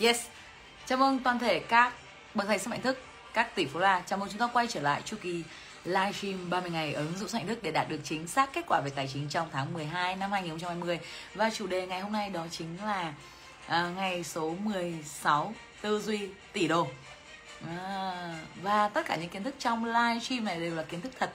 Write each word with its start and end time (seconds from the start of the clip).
Yes. 0.00 0.26
Chào 0.86 0.98
mừng 0.98 1.18
toàn 1.18 1.38
thể 1.38 1.58
các 1.58 1.92
bậc 2.34 2.46
thầy 2.46 2.58
sức 2.58 2.70
mạnh 2.70 2.82
thức, 2.82 2.98
các 3.34 3.54
tỷ 3.54 3.66
phú 3.66 3.78
la. 3.78 4.02
Chào 4.06 4.18
mừng 4.18 4.28
chúng 4.28 4.38
ta 4.38 4.46
quay 4.46 4.66
trở 4.66 4.80
lại 4.80 5.02
chu 5.04 5.16
kỳ 5.22 5.42
livestream 5.84 6.50
30 6.50 6.70
ngày 6.70 6.94
ở 6.94 7.02
ứng 7.02 7.18
dụng 7.18 7.28
sức 7.28 7.38
mạnh 7.38 7.46
thức 7.46 7.58
để 7.62 7.70
đạt 7.70 7.88
được 7.88 8.00
chính 8.04 8.26
xác 8.26 8.52
kết 8.52 8.64
quả 8.68 8.80
về 8.80 8.90
tài 8.90 9.08
chính 9.12 9.28
trong 9.28 9.48
tháng 9.52 9.74
12 9.74 10.16
năm 10.16 10.32
2020. 10.32 10.98
Và 11.34 11.50
chủ 11.50 11.66
đề 11.66 11.86
ngày 11.86 12.00
hôm 12.00 12.12
nay 12.12 12.30
đó 12.30 12.46
chính 12.50 12.78
là 12.84 13.14
à, 13.66 13.90
ngày 13.96 14.24
số 14.24 14.54
16 14.64 15.54
tư 15.80 16.00
duy 16.00 16.28
tỷ 16.52 16.68
đô. 16.68 16.88
À, 17.66 18.38
và 18.62 18.88
tất 18.88 19.06
cả 19.06 19.16
những 19.16 19.28
kiến 19.28 19.42
thức 19.44 19.54
trong 19.58 19.84
livestream 19.84 20.44
này 20.44 20.60
đều 20.60 20.74
là 20.74 20.82
kiến 20.82 21.00
thức 21.00 21.12
thật 21.18 21.32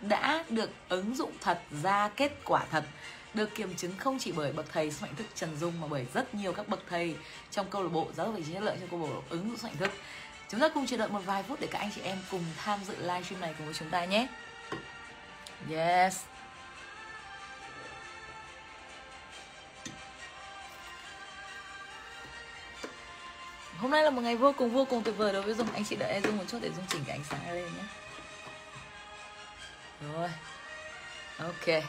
đã 0.00 0.44
được 0.48 0.70
ứng 0.88 1.16
dụng 1.16 1.32
thật 1.40 1.60
ra 1.82 2.10
kết 2.16 2.32
quả 2.44 2.64
thật 2.70 2.84
được 3.34 3.54
kiểm 3.54 3.74
chứng 3.74 3.96
không 3.98 4.18
chỉ 4.18 4.32
bởi 4.32 4.52
bậc 4.52 4.66
thầy 4.72 4.90
soạn 4.90 5.14
thức 5.16 5.26
Trần 5.34 5.56
Dung 5.60 5.80
mà 5.80 5.86
bởi 5.86 6.06
rất 6.14 6.34
nhiều 6.34 6.52
các 6.52 6.68
bậc 6.68 6.82
thầy 6.88 7.16
trong 7.50 7.66
câu 7.70 7.82
lạc 7.82 7.88
bộ 7.92 8.08
giáo 8.16 8.26
dục 8.26 8.36
vị 8.36 8.42
trí 8.46 8.52
chất 8.52 8.62
lượng 8.62 8.76
trong 8.80 8.88
câu 8.88 9.00
lạc 9.00 9.06
bộ 9.14 9.22
ứng 9.28 9.48
dụng 9.48 9.58
soạn 9.58 9.76
thức. 9.76 9.90
Chúng 10.48 10.60
ta 10.60 10.68
cùng 10.68 10.86
chờ 10.86 10.96
đợi 10.96 11.08
một 11.08 11.20
vài 11.26 11.42
phút 11.42 11.60
để 11.60 11.68
các 11.70 11.78
anh 11.78 11.90
chị 11.94 12.00
em 12.00 12.18
cùng 12.30 12.44
tham 12.56 12.80
dự 12.84 12.96
livestream 12.96 13.40
này 13.40 13.54
cùng 13.58 13.66
với 13.66 13.74
chúng 13.74 13.90
ta 13.90 14.04
nhé. 14.04 14.26
Yes. 15.70 16.16
Hôm 23.78 23.90
nay 23.90 24.04
là 24.04 24.10
một 24.10 24.22
ngày 24.22 24.36
vô 24.36 24.52
cùng 24.52 24.70
vô 24.70 24.84
cùng 24.84 25.02
tuyệt 25.02 25.14
vời 25.16 25.32
đối 25.32 25.42
với 25.42 25.54
Dung 25.54 25.72
Anh 25.72 25.84
chị 25.84 25.96
đợi 25.96 26.20
Dung 26.24 26.36
một 26.36 26.44
chút 26.48 26.58
để 26.62 26.70
Dung 26.76 26.84
chỉnh 26.88 27.02
cái 27.06 27.16
ánh 27.16 27.24
sáng 27.24 27.54
lên 27.54 27.64
nhé 27.64 27.84
Rồi 30.00 30.28
Ok 31.38 31.84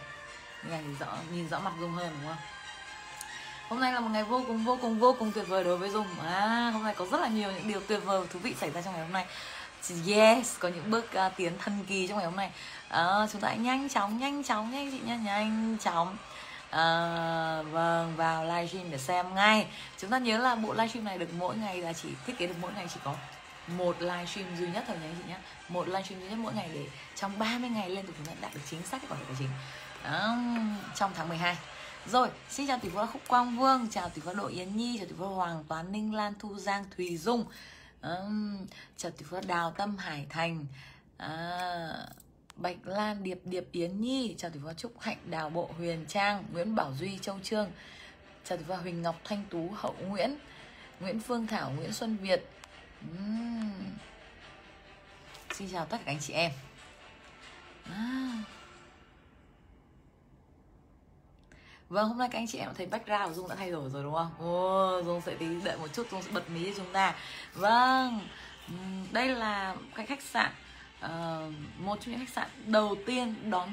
này 0.63 0.81
thì 0.87 0.93
rõ, 0.99 1.17
nhìn 1.33 1.49
rõ 1.49 1.59
mặt 1.59 1.71
Dung 1.79 1.91
hơn 1.91 2.09
đúng 2.21 2.27
không? 2.27 2.37
Hôm 3.69 3.79
nay 3.79 3.93
là 3.93 3.99
một 3.99 4.09
ngày 4.11 4.23
vô 4.23 4.43
cùng 4.47 4.65
vô 4.65 4.77
cùng 4.81 4.99
vô 4.99 5.15
cùng 5.19 5.31
tuyệt 5.31 5.47
vời 5.47 5.63
đối 5.63 5.77
với 5.77 5.89
Dung. 5.89 6.07
À, 6.25 6.69
Hôm 6.73 6.83
nay 6.83 6.93
có 6.97 7.05
rất 7.11 7.21
là 7.21 7.27
nhiều 7.27 7.51
những 7.51 7.67
điều 7.67 7.81
tuyệt 7.87 7.99
vời 8.05 8.19
và 8.19 8.25
thú 8.33 8.39
vị 8.39 8.55
xảy 8.59 8.71
ra 8.71 8.81
trong 8.81 8.93
ngày 8.93 9.03
hôm 9.03 9.13
nay. 9.13 9.25
Yes, 10.07 10.59
có 10.59 10.67
những 10.69 10.91
bước 10.91 11.05
uh, 11.27 11.31
tiến 11.37 11.53
thần 11.59 11.85
kỳ 11.87 12.07
trong 12.07 12.17
ngày 12.17 12.25
hôm 12.25 12.35
nay. 12.35 12.51
À, 12.89 13.27
Chúng 13.31 13.41
ta 13.41 13.47
hãy 13.47 13.57
nhanh 13.57 13.89
chóng, 13.89 14.19
nhanh 14.19 14.43
chóng 14.43 14.71
nhanh 14.71 14.91
chị 14.91 14.99
nhé 14.99 15.17
Nhanh 15.17 15.77
chóng. 15.81 16.17
À, 16.69 17.61
Vâng, 17.71 18.13
vào 18.15 18.45
livestream 18.45 18.91
để 18.91 18.97
xem 18.97 19.35
ngay. 19.35 19.67
Chúng 19.97 20.09
ta 20.09 20.17
nhớ 20.17 20.37
là 20.37 20.55
bộ 20.55 20.73
livestream 20.73 21.05
này 21.05 21.17
được 21.17 21.33
mỗi 21.37 21.57
ngày 21.57 21.81
là 21.81 21.93
chỉ 21.93 22.09
thiết 22.27 22.37
kế 22.37 22.47
được 22.47 22.55
mỗi 22.61 22.71
ngày 22.75 22.87
chỉ 22.93 22.99
có 23.03 23.15
một 23.77 24.01
livestream 24.01 24.57
duy 24.59 24.67
nhất 24.67 24.83
thôi 24.87 24.97
nhé 25.01 25.07
chị 25.17 25.29
nhé 25.29 25.37
một 25.69 25.87
livestream 25.87 26.21
duy 26.21 26.29
nhất 26.29 26.37
mỗi 26.37 26.53
ngày 26.53 26.69
để 26.73 26.85
trong 27.15 27.39
30 27.39 27.69
ngày 27.69 27.89
lên 27.89 28.05
tục 28.05 28.15
chúng 28.17 28.25
ta 28.25 28.33
đạt 28.41 28.53
được 28.53 28.61
chính 28.69 28.83
xác 28.83 29.01
kết 29.01 29.07
quả 29.09 29.17
tài 29.27 29.35
chính 29.39 29.49
đó, 30.03 30.37
trong 30.95 31.11
tháng 31.15 31.29
12 31.29 31.57
rồi, 32.05 32.29
xin 32.49 32.67
chào 32.67 32.79
tỷ 32.79 32.89
phú 32.89 32.99
Khúc 33.13 33.21
Quang 33.27 33.57
Vương, 33.57 33.87
chào 33.89 34.09
tỷ 34.09 34.21
phú 34.21 34.33
Đội 34.33 34.53
Yến 34.53 34.75
Nhi, 34.75 34.97
chào 34.97 35.07
tỷ 35.07 35.13
phú 35.17 35.27
Hoàng 35.27 35.63
Toán 35.67 35.91
Ninh 35.91 36.13
Lan 36.13 36.33
Thu 36.39 36.55
Giang 36.55 36.85
Thùy 36.97 37.17
Dung, 37.17 37.45
um, 38.01 38.65
chào 38.97 39.11
tỷ 39.11 39.25
phú 39.29 39.37
Đào 39.47 39.71
Tâm 39.71 39.97
Hải 39.97 40.25
Thành, 40.29 40.65
à, 41.17 41.89
Bạch 42.55 42.77
Lan 42.83 43.23
Điệp 43.23 43.39
Điệp 43.45 43.65
Yến 43.71 44.01
Nhi, 44.01 44.35
chào 44.37 44.51
tỷ 44.51 44.59
phú 44.63 44.73
Trúc 44.77 44.99
Hạnh 44.99 45.17
Đào 45.25 45.49
Bộ 45.49 45.69
Huyền 45.77 46.05
Trang, 46.07 46.43
Nguyễn 46.53 46.75
Bảo 46.75 46.93
Duy 46.99 47.17
Châu 47.21 47.39
Trương, 47.43 47.71
chào 48.45 48.57
tỷ 48.57 48.63
phú 48.67 48.75
Huỳnh 48.81 49.01
Ngọc 49.01 49.15
Thanh 49.23 49.43
Tú 49.49 49.69
Hậu 49.75 49.95
Nguyễn, 50.07 50.37
Nguyễn 50.99 51.19
Phương 51.19 51.47
Thảo 51.47 51.71
Nguyễn 51.71 51.93
Xuân 51.93 52.17
Việt. 52.17 52.49
Um, 53.01 53.71
xin 55.53 55.69
chào 55.71 55.85
tất 55.85 55.97
cả 56.05 56.11
anh 56.11 56.19
chị 56.19 56.33
em. 56.33 56.51
À. 57.83 58.43
Vâng, 61.89 62.09
hôm 62.09 62.17
nay 62.17 62.29
các 62.31 62.39
anh 62.39 62.47
chị 62.47 62.57
em 62.57 62.69
thấy 62.77 62.85
background 62.85 63.27
của 63.27 63.33
Dung 63.33 63.49
đã 63.49 63.55
thay 63.55 63.71
đổi 63.71 63.89
rồi 63.89 64.03
đúng 64.03 64.13
không? 64.13 64.31
wow 64.39 65.03
Dung 65.03 65.21
sẽ 65.21 65.35
tí 65.35 65.45
đợi 65.63 65.77
một 65.77 65.87
chút, 65.93 66.11
Dung 66.11 66.21
sẽ 66.21 66.31
bật 66.31 66.49
mí 66.49 66.65
cho 66.65 66.71
chúng 66.77 66.93
ta. 66.93 67.15
Vâng, 67.53 68.19
đây 69.11 69.27
là 69.27 69.75
cái 69.95 70.05
khách 70.05 70.21
sạn 70.21 70.51
uh, 71.05 71.09
Một 71.79 71.97
trong 72.01 72.11
những 72.11 72.19
khách 72.19 72.29
sạn 72.29 72.49
đầu 72.65 72.95
tiên 73.05 73.35
đón 73.49 73.69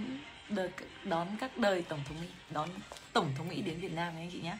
đời, 0.48 0.70
đón 1.04 1.26
các 1.40 1.58
đời 1.58 1.82
Tổng 1.82 2.00
thống 2.08 2.16
Mỹ 2.20 2.26
Đón 2.50 2.68
Tổng 3.12 3.32
thống 3.38 3.48
Mỹ 3.48 3.62
đến 3.62 3.80
Việt 3.80 3.92
Nam 3.92 4.12
anh 4.16 4.30
chị 4.32 4.40
nhé 4.40 4.56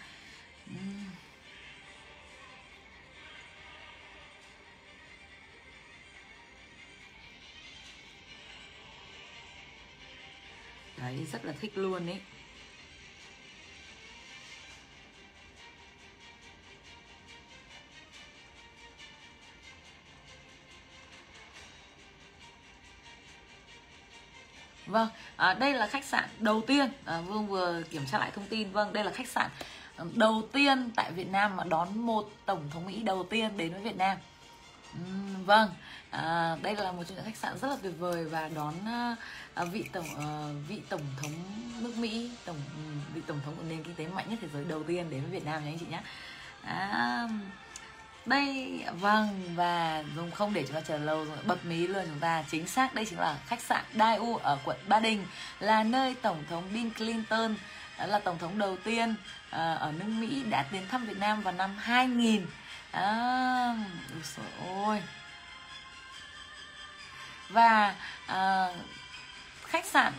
Đấy, 10.97 11.27
rất 11.33 11.45
là 11.45 11.53
thích 11.61 11.79
luôn 11.79 12.07
ấy. 12.07 12.21
Vâng, 24.87 25.09
à, 25.37 25.55
đây 25.55 25.75
là 25.75 25.87
khách 25.87 26.05
sạn 26.05 26.25
đầu 26.39 26.63
tiên 26.67 26.91
à, 27.05 27.21
Vương 27.21 27.47
vừa 27.47 27.83
kiểm 27.91 28.07
tra 28.07 28.19
lại 28.19 28.31
thông 28.35 28.47
tin. 28.47 28.73
Vâng, 28.73 28.93
đây 28.93 29.05
là 29.05 29.11
khách 29.11 29.29
sạn 29.29 29.51
ừ, 29.97 30.11
đầu 30.15 30.49
tiên 30.53 30.91
tại 30.97 31.13
Việt 31.13 31.29
Nam 31.29 31.57
mà 31.57 31.65
đón 31.65 31.99
một 31.99 32.31
tổng 32.47 32.71
thống 32.71 32.87
Mỹ 32.87 33.03
đầu 33.03 33.27
tiên 33.31 33.57
đến 33.57 33.73
với 33.73 33.83
Việt 33.83 33.97
Nam. 33.97 34.19
Uhm, 35.01 35.45
Vâng, 35.45 35.71
à, 36.11 36.57
đây 36.63 36.77
là 36.77 36.93
một 36.93 37.05
trong 37.05 37.17
những 37.17 37.25
khách 37.25 37.37
sạn 37.37 37.59
rất 37.59 37.69
là 37.69 37.77
tuyệt 37.83 37.93
vời 37.99 38.25
và 38.25 38.49
đón 38.49 38.75
à, 38.87 39.17
à 39.55 39.65
vị 39.65 39.85
tổng 39.93 40.07
à, 40.19 40.29
vị 40.69 40.81
tổng 40.89 41.03
thống 41.23 41.33
nước 41.81 41.97
Mỹ 41.97 42.31
tổng 42.45 42.57
vị 43.15 43.21
tổng 43.27 43.41
thống 43.45 43.57
của 43.57 43.63
nền 43.69 43.83
kinh 43.83 43.95
tế 43.95 44.07
mạnh 44.07 44.27
nhất 44.31 44.39
thế 44.43 44.49
giới 44.53 44.65
đầu 44.65 44.83
tiên 44.83 45.11
đến 45.11 45.21
với 45.21 45.31
Việt 45.31 45.45
Nam 45.45 45.65
nha 45.65 45.71
anh 45.71 45.79
chị 45.79 45.87
nhé. 45.91 46.01
À, 46.63 47.29
đây 48.27 48.81
vâng 49.01 49.55
và 49.55 50.05
dùng 50.17 50.31
không 50.31 50.55
để 50.55 50.65
chúng 50.67 50.75
ta 50.75 50.81
chờ 50.81 50.99
lâu 50.99 51.25
rồi 51.25 51.37
bật 51.45 51.65
mí 51.65 51.87
luôn 51.87 52.05
chúng 52.07 52.21
ta. 52.21 52.45
Chính 52.51 52.67
xác 52.67 52.95
đây 52.95 53.05
chính 53.05 53.19
là 53.19 53.39
khách 53.47 53.61
sạn 53.61 53.85
Daewoo 53.95 54.37
ở 54.37 54.59
quận 54.65 54.77
Ba 54.89 55.01
Đình 55.01 55.27
là 55.61 55.83
nơi 55.83 56.15
tổng 56.23 56.45
thống 56.51 56.65
Bill 56.73 56.91
Clinton 56.91 57.55
là 57.99 58.19
tổng 58.19 58.39
thống 58.39 58.59
đầu 58.59 58.77
tiên 58.85 59.15
ờ, 59.51 59.75
ở 59.75 59.93
nước 59.93 60.05
Mỹ 60.09 60.43
đã 60.51 60.65
đến 60.73 60.83
thăm 60.89 61.07
Việt 61.07 61.19
Nam 61.19 61.43
vào 61.43 61.53
năm 61.53 61.77
2000 61.79 62.47
à, 62.91 63.03
ờ, 64.37 64.43
ôi. 64.85 65.03
Và 67.49 67.95
à, 68.27 68.69
khách 69.67 69.87
sạn 69.87 70.13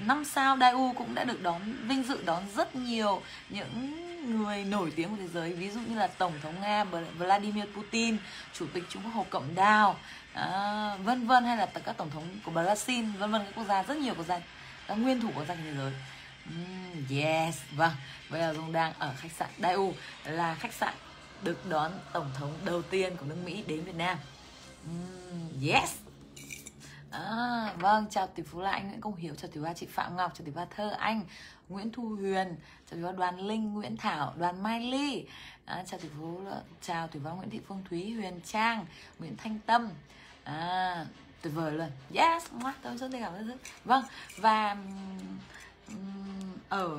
năm 0.00 0.24
sao 0.24 0.56
Daewoo 0.56 0.92
cũng 0.92 1.14
đã 1.14 1.24
được 1.24 1.42
đón 1.42 1.60
vinh 1.88 2.02
dự 2.02 2.22
đón 2.24 2.42
rất 2.56 2.76
nhiều 2.76 3.22
những 3.48 4.11
người 4.22 4.64
nổi 4.64 4.92
tiếng 4.96 5.10
của 5.10 5.16
thế 5.16 5.28
giới 5.28 5.52
ví 5.52 5.70
dụ 5.70 5.80
như 5.80 5.94
là 5.94 6.06
tổng 6.06 6.32
thống 6.42 6.60
nga 6.60 6.84
Vladimir 7.18 7.64
Putin 7.76 8.16
chủ 8.52 8.66
tịch 8.72 8.84
Trung 8.88 9.02
Quốc 9.02 9.12
Hồ 9.14 9.26
cộng 9.30 9.54
Đào 9.54 9.96
à, 10.32 10.96
vân 10.96 11.26
vân 11.26 11.44
hay 11.44 11.56
là 11.56 11.66
các 11.66 11.96
tổng 11.96 12.10
thống 12.10 12.24
của 12.44 12.52
Brazil 12.52 13.16
vân 13.18 13.30
vân 13.30 13.44
các 13.44 13.52
quốc 13.54 13.64
gia 13.68 13.82
rất 13.82 13.96
nhiều 13.96 14.14
quốc 14.14 14.26
gia 14.26 14.40
các 14.88 14.94
nguyên 14.94 15.20
thủ 15.20 15.30
quốc 15.34 15.44
gia 15.48 15.54
trên 15.54 15.64
thế 15.64 15.74
giới. 15.76 15.92
Mm, 16.46 17.16
yes 17.16 17.58
vâng. 17.76 17.92
Bây 18.30 18.40
giờ 18.40 18.54
dung 18.56 18.72
đang 18.72 18.92
ở 18.98 19.14
khách 19.16 19.32
sạn 19.32 19.50
Daewoo 19.58 19.92
là 20.24 20.54
khách 20.54 20.72
sạn 20.72 20.94
được 21.42 21.68
đón 21.68 21.92
tổng 22.12 22.30
thống 22.34 22.52
đầu 22.64 22.82
tiên 22.82 23.16
của 23.16 23.26
nước 23.26 23.36
Mỹ 23.44 23.64
đến 23.66 23.84
Việt 23.84 23.94
Nam. 23.94 24.18
Mm, 24.84 25.68
yes. 25.68 25.90
À, 27.10 27.72
vâng, 27.78 28.06
chào 28.10 28.26
tỷ 28.26 28.42
phú 28.42 28.60
là 28.60 28.70
anh 28.70 28.88
Nguyễn 28.88 29.00
Công 29.00 29.16
Hiếu, 29.16 29.34
chào 29.34 29.50
tỷ 29.50 29.60
ba 29.60 29.72
chị 29.72 29.86
Phạm 29.86 30.16
Ngọc, 30.16 30.32
chào 30.34 30.46
tỷ 30.46 30.52
ba 30.52 30.64
Thơ 30.76 30.90
Anh, 30.98 31.20
Nguyễn 31.68 31.92
Thu 31.92 32.02
Huyền, 32.02 32.56
chào 32.92 33.00
thủy 33.00 33.10
phú 33.12 33.18
Đoàn 33.18 33.40
Linh, 33.40 33.74
Nguyễn 33.74 33.96
Thảo, 33.96 34.34
Đoàn 34.38 34.62
Mai 34.62 34.80
Ly, 34.80 35.26
à, 35.64 35.84
chào 35.86 36.00
thủy 36.00 36.10
phú 36.18 36.40
chào 36.82 37.08
thủy 37.08 37.20
phú 37.24 37.30
Nguyễn 37.36 37.50
Thị 37.50 37.60
Phương 37.68 37.84
Thúy, 37.90 38.12
Huyền 38.12 38.40
Trang, 38.44 38.86
Nguyễn 39.18 39.36
Thanh 39.36 39.58
Tâm, 39.66 39.88
à, 40.44 41.06
tuyệt 41.42 41.52
vời 41.54 41.72
luôn, 41.72 41.90
yes, 42.14 42.50
tôi 42.82 42.96
rất 42.96 43.08
cảm 43.12 43.32
ơn 43.32 43.48
rất, 43.48 43.54
vâng, 43.84 44.04
và 44.36 44.76
um, 45.88 46.58
ở 46.68 46.98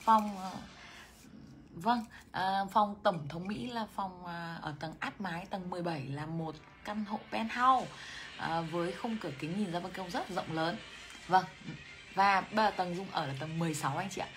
phòng 0.00 0.36
Vâng, 1.74 2.04
à, 2.32 2.64
phòng 2.72 2.94
tổng 3.02 3.28
thống 3.28 3.48
Mỹ 3.48 3.66
là 3.66 3.86
phòng 3.94 4.26
à, 4.26 4.58
ở 4.62 4.74
tầng 4.80 4.94
áp 4.98 5.20
mái 5.20 5.46
tầng 5.50 5.70
17 5.70 6.06
là 6.06 6.26
một 6.26 6.54
căn 6.84 7.04
hộ 7.04 7.18
penthouse 7.30 7.90
à, 8.38 8.60
với 8.60 8.92
khung 8.92 9.16
cửa 9.20 9.30
kính 9.38 9.58
nhìn 9.58 9.72
ra 9.72 9.80
ban 9.80 9.92
công 9.92 10.10
rất 10.10 10.28
rộng 10.28 10.52
lớn. 10.52 10.76
Vâng 11.28 11.44
và 12.14 12.40
bây 12.40 12.64
giờ 12.66 12.70
tầng 12.76 12.96
dung 12.96 13.06
ở 13.10 13.26
là 13.26 13.34
tầng 13.40 13.58
16 13.58 13.96
anh 13.96 14.08
chị 14.10 14.20
ạ. 14.20 14.28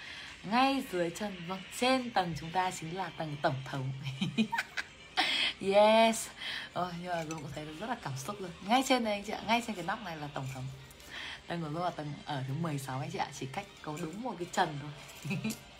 Ngay 0.44 0.83
dưới 0.92 1.10
chân 1.10 1.36
vâng 1.48 1.62
trên 1.80 2.10
tầng 2.12 2.33
chúng 2.39 2.51
ta 2.51 2.72
chính 2.72 2.98
là 2.98 3.12
tầng 3.18 3.36
tổng 3.42 3.56
thống. 3.66 3.92
Yes. 5.62 6.27
Oh 6.80 6.88
nhưng 7.01 7.12
mà 7.12 7.24
dung 7.24 7.42
cũng 7.42 7.51
thấy 7.56 7.66
rất 7.80 7.89
là 7.89 7.95
cảm 8.04 8.13
xúc 8.18 8.36
luôn. 8.42 8.51
Ngay 8.68 8.83
trên 8.88 9.04
đây 9.04 9.13
anh 9.13 9.24
chị 9.24 9.33
ạ, 9.33 9.42
ngay 9.48 9.63
trên 9.68 9.75
cái 9.75 9.86
nóc 9.86 10.01
này 10.06 10.18
là 10.18 10.27
tổng 10.33 10.48
thống. 10.54 10.63
Tầng 11.48 11.62
của 11.62 11.69
dung 11.69 11.83
là 11.83 11.89
tầng 11.89 12.13
ở 12.25 12.44
thứ 12.48 12.54
16 12.54 13.00
anh 13.00 13.12
chị 13.12 13.18
ạ, 13.18 13.27
chỉ 13.39 13.45
cách 13.45 13.66
có 13.81 13.98
đúng 14.01 14.22
một 14.22 14.36
cái 14.39 14.48
trần 14.51 14.80
thôi. 14.81 15.38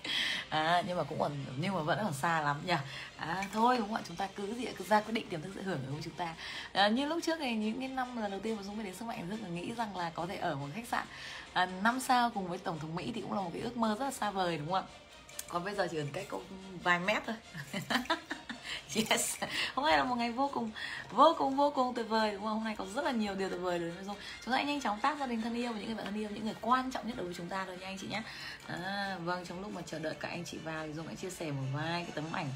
à, 0.50 0.84
nhưng 0.88 0.98
mà 0.98 1.04
cũng 1.04 1.20
còn 1.20 1.32
nhưng 1.58 1.74
mà 1.74 1.82
vẫn 1.82 2.00
còn 2.04 2.14
xa 2.14 2.42
lắm 2.42 2.62
nhỉ? 2.66 2.74
À, 3.18 3.44
thôi 3.54 3.78
đúng 3.78 3.88
không 3.88 3.96
ạ? 3.96 4.02
Chúng 4.08 4.18
ta 4.18 4.28
cứ 4.36 4.54
gì 4.54 4.66
cứ 4.78 4.86
ra 4.86 5.02
quyết 5.02 5.14
định 5.14 5.30
tiềm 5.30 5.42
thức 5.42 5.52
sẽ 5.56 5.62
hưởng 5.62 5.80
của 5.92 6.02
chúng 6.04 6.14
ta. 6.14 6.36
À, 6.74 6.88
như 6.88 7.06
lúc 7.06 7.20
trước 7.24 7.40
này 7.40 7.56
những 7.56 7.80
cái 7.80 7.88
năm 7.88 8.18
lần 8.22 8.32
đầu 8.32 8.40
tiên 8.40 8.56
mà 8.58 8.64
dũng 8.64 8.78
mới 8.78 8.86
đến 8.86 8.96
sức 8.96 9.06
mạnh 9.06 9.30
rất 9.30 9.38
là 9.42 9.50
nghĩ 9.50 9.74
rằng 9.78 9.98
là 9.98 10.10
có 10.10 10.26
thể 10.26 10.36
ở 10.36 10.56
một 10.56 10.68
khách 10.76 10.88
sạn 10.88 11.06
à, 11.54 11.66
năm 11.66 12.00
sao 12.00 12.30
cùng 12.30 12.48
với 12.48 12.58
tổng 12.58 12.80
thống 12.80 12.96
mỹ 12.96 13.12
thì 13.16 13.22
cũng 13.22 13.34
là 13.34 13.42
một 13.42 13.52
cái 13.54 13.62
ước 13.62 13.78
mơ 13.78 13.96
rất 14.00 14.06
là 14.06 14.12
xa 14.12 14.32
vời 14.32 14.58
đúng 14.58 14.72
không 14.72 14.76
ạ? 14.76 15.00
Còn 15.48 15.64
bây 15.64 15.76
giờ 15.76 15.88
chỉ 15.92 15.98
cần 15.98 16.08
cách 16.14 16.26
có 16.30 16.40
vài 16.84 17.00
mét 17.00 17.24
thôi. 17.26 17.36
yes. 19.10 19.36
Hôm 19.76 19.86
nay 19.86 19.98
là 19.98 20.04
một 20.04 20.16
ngày 20.16 20.32
vô 20.32 20.50
cùng 20.54 20.72
vô 21.12 21.36
cùng 21.38 21.56
vô 21.56 21.72
cùng 21.72 21.94
tuyệt 21.94 22.06
vời 22.10 22.32
đúng 22.32 22.42
không? 22.42 22.54
Hôm 22.54 22.64
nay 22.64 22.76
có 22.78 22.86
rất 22.96 23.06
là 23.06 23.12
nhiều 23.12 23.36
điều 23.36 23.50
tuyệt 23.50 23.62
vời 23.62 23.80
đối 23.80 23.92
với 23.92 24.04
dung 24.04 24.16
chúng 24.46 24.52
ta 24.52 24.58
hãy 24.58 24.66
nhanh 24.66 24.82
chóng 24.82 25.00
tác 25.00 25.18
gia 25.20 25.28
đình 25.28 25.42
thân 25.42 25.56
yêu 25.56 25.74
và 25.74 25.80
những 25.80 25.88
người 25.88 25.96
bạn 25.96 26.06
thân 26.06 26.20
yêu 26.20 26.30
những 26.34 26.46
người 26.46 26.56
quan 26.62 26.92
trọng 26.92 27.08
nhất 27.08 27.18
đối 27.18 27.26
với 27.26 27.36
chúng 27.36 27.50
ta 27.50 27.66
rồi 27.66 27.78
nha 27.78 27.88
anh 27.88 27.98
chị 27.98 28.08
nhé. 28.08 28.22
À, 28.68 29.18
vâng 29.24 29.46
trong 29.46 29.62
lúc 29.62 29.72
mà 29.72 29.82
chờ 29.86 30.00
đợi 30.00 30.16
các 30.20 30.30
anh 30.30 30.46
chị 30.46 30.58
vào 30.58 30.88
thì 30.88 30.94
dung 30.94 31.08
hãy 31.08 31.16
chia 31.16 31.30
sẻ 31.30 31.52
một 31.52 31.64
vài 31.74 32.04
cái 32.04 32.12
tấm 32.16 32.26
ảnh 32.34 32.50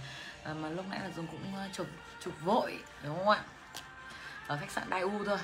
à, 0.43 0.53
mà 0.53 0.69
lúc 0.69 0.85
nãy 0.89 0.99
là 1.03 1.09
dung 1.15 1.27
cũng 1.27 1.55
à, 1.57 1.69
chụp 1.73 1.87
chụp 2.23 2.33
vội 2.43 2.79
đúng 3.03 3.17
không 3.17 3.29
ạ? 3.29 3.43
Ở 4.47 4.57
khách 4.57 4.71
sạn 4.71 4.89
Đài 4.89 5.01
U 5.01 5.25
thôi. 5.25 5.37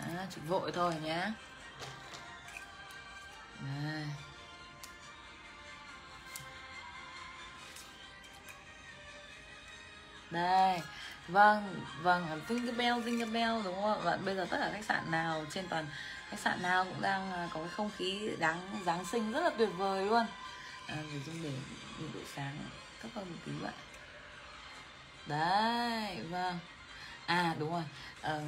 À, 0.00 0.26
chụp 0.34 0.44
vội 0.48 0.72
thôi 0.72 0.94
nhé 1.02 1.30
à. 3.60 4.06
Đây. 10.30 10.80
Vâng 11.28 11.84
vâng 12.02 12.40
Jingle 12.48 12.76
Bell 12.76 12.98
Jingle 12.98 13.32
Bell 13.32 13.64
đúng 13.64 13.82
không 13.82 14.02
và 14.02 14.10
vâng, 14.10 14.24
bây 14.24 14.36
giờ 14.36 14.46
tất 14.50 14.56
cả 14.60 14.70
khách 14.72 14.84
sạn 14.84 15.10
nào 15.10 15.44
trên 15.50 15.68
toàn 15.68 15.86
khách 16.30 16.38
sạn 16.38 16.62
nào 16.62 16.84
cũng 16.84 17.00
đang 17.00 17.32
à, 17.32 17.48
có 17.52 17.60
cái 17.60 17.68
không 17.68 17.90
khí 17.96 18.30
đáng 18.38 18.82
giáng 18.86 19.04
sinh 19.04 19.32
rất 19.32 19.40
là 19.40 19.50
tuyệt 19.58 19.68
vời 19.76 20.06
luôn. 20.06 20.26
À, 20.86 20.96
để 21.12 21.20
dùng 21.26 21.42
để 21.42 21.52
nhiệt 21.98 22.10
độ 22.14 22.20
sáng 22.34 22.58
thấp 23.02 23.10
hơn 23.14 23.30
một 23.30 23.38
tí 23.46 23.52
vậy 23.52 23.72
đấy 25.26 26.22
vâng. 26.30 26.58
À 27.26 27.54
đúng 27.58 27.72
rồi. 27.72 27.84
À, 28.22 28.40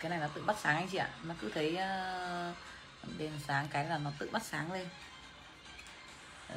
cái 0.00 0.10
này 0.10 0.18
nó 0.18 0.26
tự 0.34 0.42
bắt 0.42 0.56
sáng 0.60 0.76
anh 0.76 0.88
chị 0.88 0.98
ạ. 0.98 1.08
Nó 1.22 1.34
cứ 1.40 1.50
thấy 1.54 1.72
uh, 1.72 2.56
đèn 3.18 3.32
sáng 3.46 3.68
cái 3.70 3.84
là 3.84 3.98
nó 3.98 4.10
tự 4.18 4.28
bắt 4.32 4.42
sáng 4.42 4.72
lên. 4.72 4.88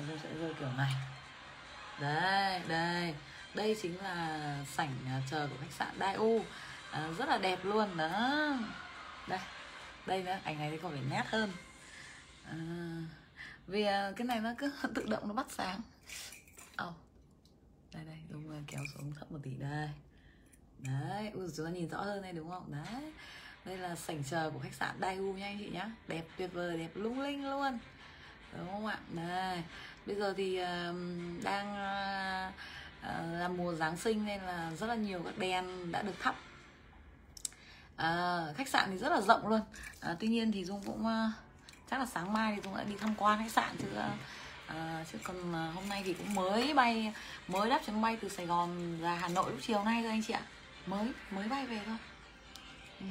Rồi 0.08 0.20
sẽ 0.24 0.30
rơi 0.34 0.54
kiểu 0.60 0.70
này. 0.78 0.92
Đây 2.00 2.62
đây 2.68 3.16
đây 3.56 3.78
chính 3.82 3.98
là 4.04 4.58
sảnh 4.72 4.96
à, 5.08 5.22
chờ 5.32 5.48
của 5.48 5.56
khách 5.62 5.72
sạn 5.72 5.96
Dai 6.00 6.14
U. 6.14 6.42
À, 6.92 7.12
rất 7.18 7.30
là 7.30 7.38
đẹp 7.38 7.66
luôn 7.66 7.98
đó. 7.98 8.54
Đây 9.28 9.40
đây 10.06 10.24
nữa 10.24 10.38
ảnh 10.44 10.60
này 10.60 10.72
thì 10.72 10.78
còn 10.84 10.94
vẻ 10.94 11.02
nét 11.10 11.24
hơn. 11.28 11.52
À, 12.46 12.56
vì 13.68 13.84
à, 13.84 14.12
cái 14.16 14.28
này 14.28 14.40
nó 14.40 14.54
cứ 14.58 14.72
tự 14.96 15.06
động 15.10 15.28
nó 15.28 15.34
bắt 15.34 15.48
sáng. 15.50 15.82
Oh. 16.88 16.94
đây 17.94 18.06
đây 18.06 18.18
đúng 18.30 18.50
rồi 18.50 18.64
kéo 18.68 18.82
xuống 18.94 19.14
thấp 19.20 19.32
một 19.32 19.40
tí 19.44 19.52
đây. 19.60 19.90
Đấy 20.80 21.30
ui 21.34 21.48
chúng 21.58 21.66
ta 21.66 21.72
nhìn 21.72 21.90
rõ 21.90 22.02
hơn 22.02 22.22
đây 22.22 22.34
đúng 22.34 22.50
không? 22.50 22.72
Đấy 22.72 23.12
đây 23.66 23.78
là 23.78 23.96
sảnh 23.96 24.24
chờ 24.24 24.52
của 24.54 24.60
khách 24.60 24.74
sạn 24.74 25.00
Daewoo 25.00 25.34
nha 25.34 25.46
anh 25.46 25.60
chị 25.60 25.70
nhá. 25.70 25.92
Đẹp 26.08 26.26
tuyệt 26.38 26.50
vời 26.54 26.78
đẹp 26.78 26.92
lung 26.96 27.22
linh 27.22 27.50
luôn. 27.50 27.80
Đúng 28.58 28.68
không 28.72 28.86
ạ? 28.86 29.00
Đây 29.16 29.64
bây 30.06 30.16
giờ 30.16 30.34
thì 30.38 30.62
uh, 30.62 30.96
đang 31.44 31.74
uh, 32.50 32.54
Ờ, 33.08 33.40
là 33.40 33.48
mùa 33.48 33.74
giáng 33.74 33.98
sinh 33.98 34.26
nên 34.26 34.42
là 34.42 34.72
rất 34.80 34.88
là 34.88 34.96
nhiều 34.96 35.22
các 35.26 35.38
đèn 35.38 35.92
đã 35.92 36.02
được 36.02 36.20
thắp. 36.20 36.36
À, 37.96 38.42
khách 38.58 38.70
sạn 38.70 38.90
thì 38.92 38.98
rất 38.98 39.10
là 39.12 39.22
rộng 39.22 39.48
luôn. 39.48 39.62
À, 40.00 40.16
tuy 40.20 40.28
nhiên 40.28 40.52
thì 40.52 40.66
dung 40.66 40.84
cũng 40.86 41.06
chắc 41.92 42.00
là 42.00 42.06
sáng 42.06 42.34
mai 42.34 42.56
thì 42.56 42.62
dung 42.62 42.76
lại 42.76 42.86
đi 42.86 42.96
tham 43.00 43.16
quan 43.18 43.40
khách 43.40 43.52
sạn 43.52 43.76
chứ 43.78 43.88
À, 44.68 45.06
chứ 45.12 45.18
còn 45.24 45.54
hôm 45.54 45.90
nay 45.90 46.02
thì 46.06 46.14
cũng 46.14 46.36
mới 46.36 46.74
bay 46.74 47.14
mới 47.48 47.70
đáp 47.70 47.82
chuyến 47.86 48.02
bay 48.02 48.18
từ 48.22 48.30
Sài 48.30 48.46
Gòn 48.46 49.02
ra 49.02 49.16
Hà 49.16 49.28
Nội 49.28 49.52
lúc 49.52 49.60
chiều 49.62 49.84
nay 49.84 50.02
thôi 50.02 50.12
anh 50.12 50.24
chị 50.28 50.34
ạ. 50.34 50.42
Mới 50.86 51.12
mới 51.32 51.48
bay 51.48 51.66
về 51.66 51.80
thôi. 51.86 51.98
Ừ. 53.00 53.06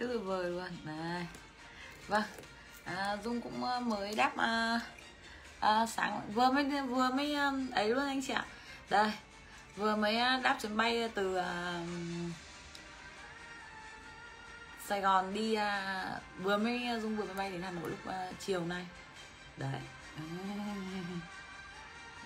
rất 0.00 0.06
tuyệt 0.12 0.22
vời 0.24 0.50
luôn. 0.50 0.68
Này. 0.84 1.26
Vâng. 2.08 2.22
À, 2.84 3.16
dung 3.24 3.40
cũng 3.40 3.64
ờ, 3.64 3.80
mới 3.80 4.14
đáp 4.14 4.36
à, 4.36 4.80
à, 5.60 5.86
sáng 5.86 6.20
vừa 6.34 6.50
mới 6.50 6.64
vừa 6.82 7.10
mới 7.10 7.34
ấy 7.72 7.88
luôn 7.88 8.06
anh 8.06 8.22
chị 8.22 8.32
ạ. 8.32 8.44
Đây. 8.90 9.12
Vừa 9.76 9.96
mới 9.96 10.16
đáp 10.16 10.56
chuyến 10.62 10.76
bay 10.76 11.10
từ 11.14 11.36
à, 11.36 11.80
Sài 14.86 15.00
Gòn 15.00 15.34
đi 15.34 15.54
à, 15.54 16.04
vừa 16.38 16.56
mới 16.56 16.80
dung 17.02 17.16
vừa 17.16 17.24
mới 17.24 17.34
bay 17.34 17.50
đến 17.50 17.62
Hà 17.62 17.70
Nội 17.70 17.90
lúc 17.90 18.06
à, 18.06 18.28
chiều 18.40 18.64
nay. 18.64 18.86
Đấy. 19.56 19.80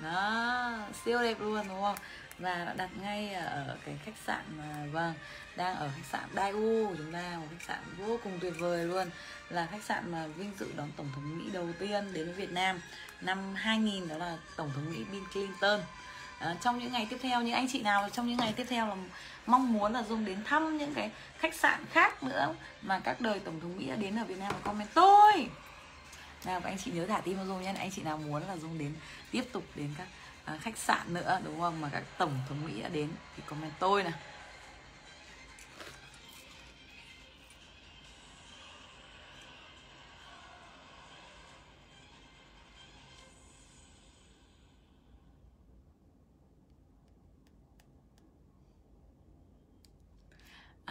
Đó 0.00 0.72
siêu 1.04 1.22
đẹp 1.22 1.40
luôn 1.40 1.68
đúng 1.68 1.82
không? 1.82 1.96
Và 2.40 2.74
đặt 2.76 2.90
ngay 3.02 3.34
ở 3.34 3.76
cái 3.86 3.98
khách 4.04 4.16
sạn 4.26 4.44
mà 4.58 4.86
vâng 4.92 5.14
đang 5.56 5.76
ở 5.76 5.90
khách 5.96 6.06
sạn 6.12 6.24
Daewoo 6.34 6.96
chúng 6.96 7.12
ta 7.12 7.36
một 7.40 7.46
khách 7.50 7.64
sạn 7.66 7.78
vô 7.98 8.18
cùng 8.24 8.38
tuyệt 8.40 8.54
vời 8.58 8.84
luôn. 8.84 9.10
Là 9.48 9.66
khách 9.66 9.82
sạn 9.82 10.12
mà 10.12 10.26
vinh 10.26 10.52
dự 10.60 10.66
đón 10.76 10.88
tổng 10.96 11.08
thống 11.14 11.38
Mỹ 11.38 11.44
đầu 11.52 11.68
tiên 11.78 12.12
đến 12.12 12.26
với 12.26 12.34
Việt 12.34 12.50
Nam 12.50 12.80
năm 13.20 13.54
2000 13.54 14.08
đó 14.08 14.16
là 14.16 14.36
tổng 14.56 14.70
thống 14.74 14.90
Mỹ 14.90 15.04
Bill 15.12 15.24
Clinton. 15.32 15.80
À, 16.38 16.56
trong 16.60 16.78
những 16.78 16.92
ngày 16.92 17.06
tiếp 17.10 17.16
theo 17.22 17.42
những 17.42 17.54
anh 17.54 17.66
chị 17.72 17.82
nào 17.82 18.08
trong 18.12 18.28
những 18.28 18.36
ngày 18.36 18.52
tiếp 18.56 18.66
theo 18.68 18.86
là 18.86 18.96
mong 19.46 19.72
muốn 19.72 19.92
là 19.92 20.02
dùng 20.02 20.24
đến 20.24 20.44
thăm 20.44 20.78
những 20.78 20.94
cái 20.94 21.10
khách 21.38 21.54
sạn 21.54 21.84
khác 21.92 22.22
nữa 22.22 22.54
mà 22.82 23.00
các 23.00 23.20
đời 23.20 23.38
tổng 23.38 23.60
thống 23.60 23.78
Mỹ 23.78 23.86
đã 23.86 23.96
đến 23.96 24.18
ở 24.18 24.24
Việt 24.24 24.38
Nam 24.38 24.52
comment 24.64 24.88
tôi! 24.94 25.48
Nào 26.44 26.60
các 26.60 26.70
anh 26.70 26.78
chị 26.78 26.90
nhớ 26.90 27.06
thả 27.06 27.20
tim 27.20 27.36
vào 27.36 27.46
Dung 27.46 27.62
nhé. 27.62 27.74
Anh 27.78 27.90
chị 27.90 28.02
nào 28.02 28.16
muốn 28.16 28.42
là 28.48 28.56
Dung 28.56 28.78
đến 28.78 28.94
tiếp 29.30 29.44
tục 29.52 29.64
đến 29.74 29.94
các 29.98 30.06
À, 30.50 30.56
khách 30.60 30.78
sạn 30.78 31.14
nữa, 31.14 31.40
đúng 31.44 31.60
không? 31.60 31.80
Mà 31.80 31.88
các 31.92 32.02
tổng 32.18 32.38
thống 32.48 32.64
Mỹ 32.64 32.82
đã 32.82 32.88
đến, 32.88 33.08
thì 33.36 33.42
comment 33.46 33.72
tôi 33.78 34.02
này 34.02 34.12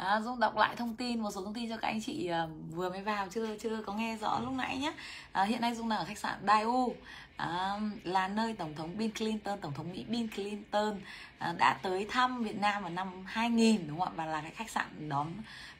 À, 0.05 0.21
Dung 0.21 0.39
đọc 0.39 0.57
lại 0.57 0.75
thông 0.75 0.95
tin 0.95 1.19
một 1.19 1.31
số 1.31 1.43
thông 1.43 1.53
tin 1.53 1.69
cho 1.69 1.77
các 1.77 1.87
anh 1.87 2.01
chị 2.01 2.31
uh, 2.43 2.75
vừa 2.75 2.89
mới 2.89 3.01
vào 3.01 3.27
chưa 3.29 3.57
chưa 3.57 3.81
có 3.85 3.93
nghe 3.93 4.17
rõ 4.17 4.39
lúc 4.39 4.53
nãy 4.53 4.77
nhé 4.77 4.93
à, 5.31 5.43
hiện 5.43 5.61
nay 5.61 5.75
Dung 5.75 5.89
đang 5.89 5.99
ở 5.99 6.05
khách 6.05 6.17
sạn 6.17 6.45
Daewoo 6.45 6.93
à, 7.37 7.79
là 8.03 8.27
nơi 8.27 8.53
tổng 8.53 8.75
thống 8.75 8.97
Bill 8.97 9.11
Clinton 9.11 9.59
tổng 9.59 9.73
thống 9.73 9.91
Mỹ 9.91 10.05
Bill 10.07 10.27
Clinton 10.35 11.01
à, 11.37 11.53
đã 11.57 11.79
tới 11.81 12.05
thăm 12.09 12.43
Việt 12.43 12.59
Nam 12.59 12.81
vào 12.81 12.91
năm 12.91 13.07
2000 13.25 13.87
đúng 13.87 13.99
không 13.99 14.07
ạ? 14.07 14.13
Và 14.15 14.25
là 14.25 14.41
cái 14.41 14.51
khách 14.51 14.69
sạn 14.69 15.09
đón 15.09 15.33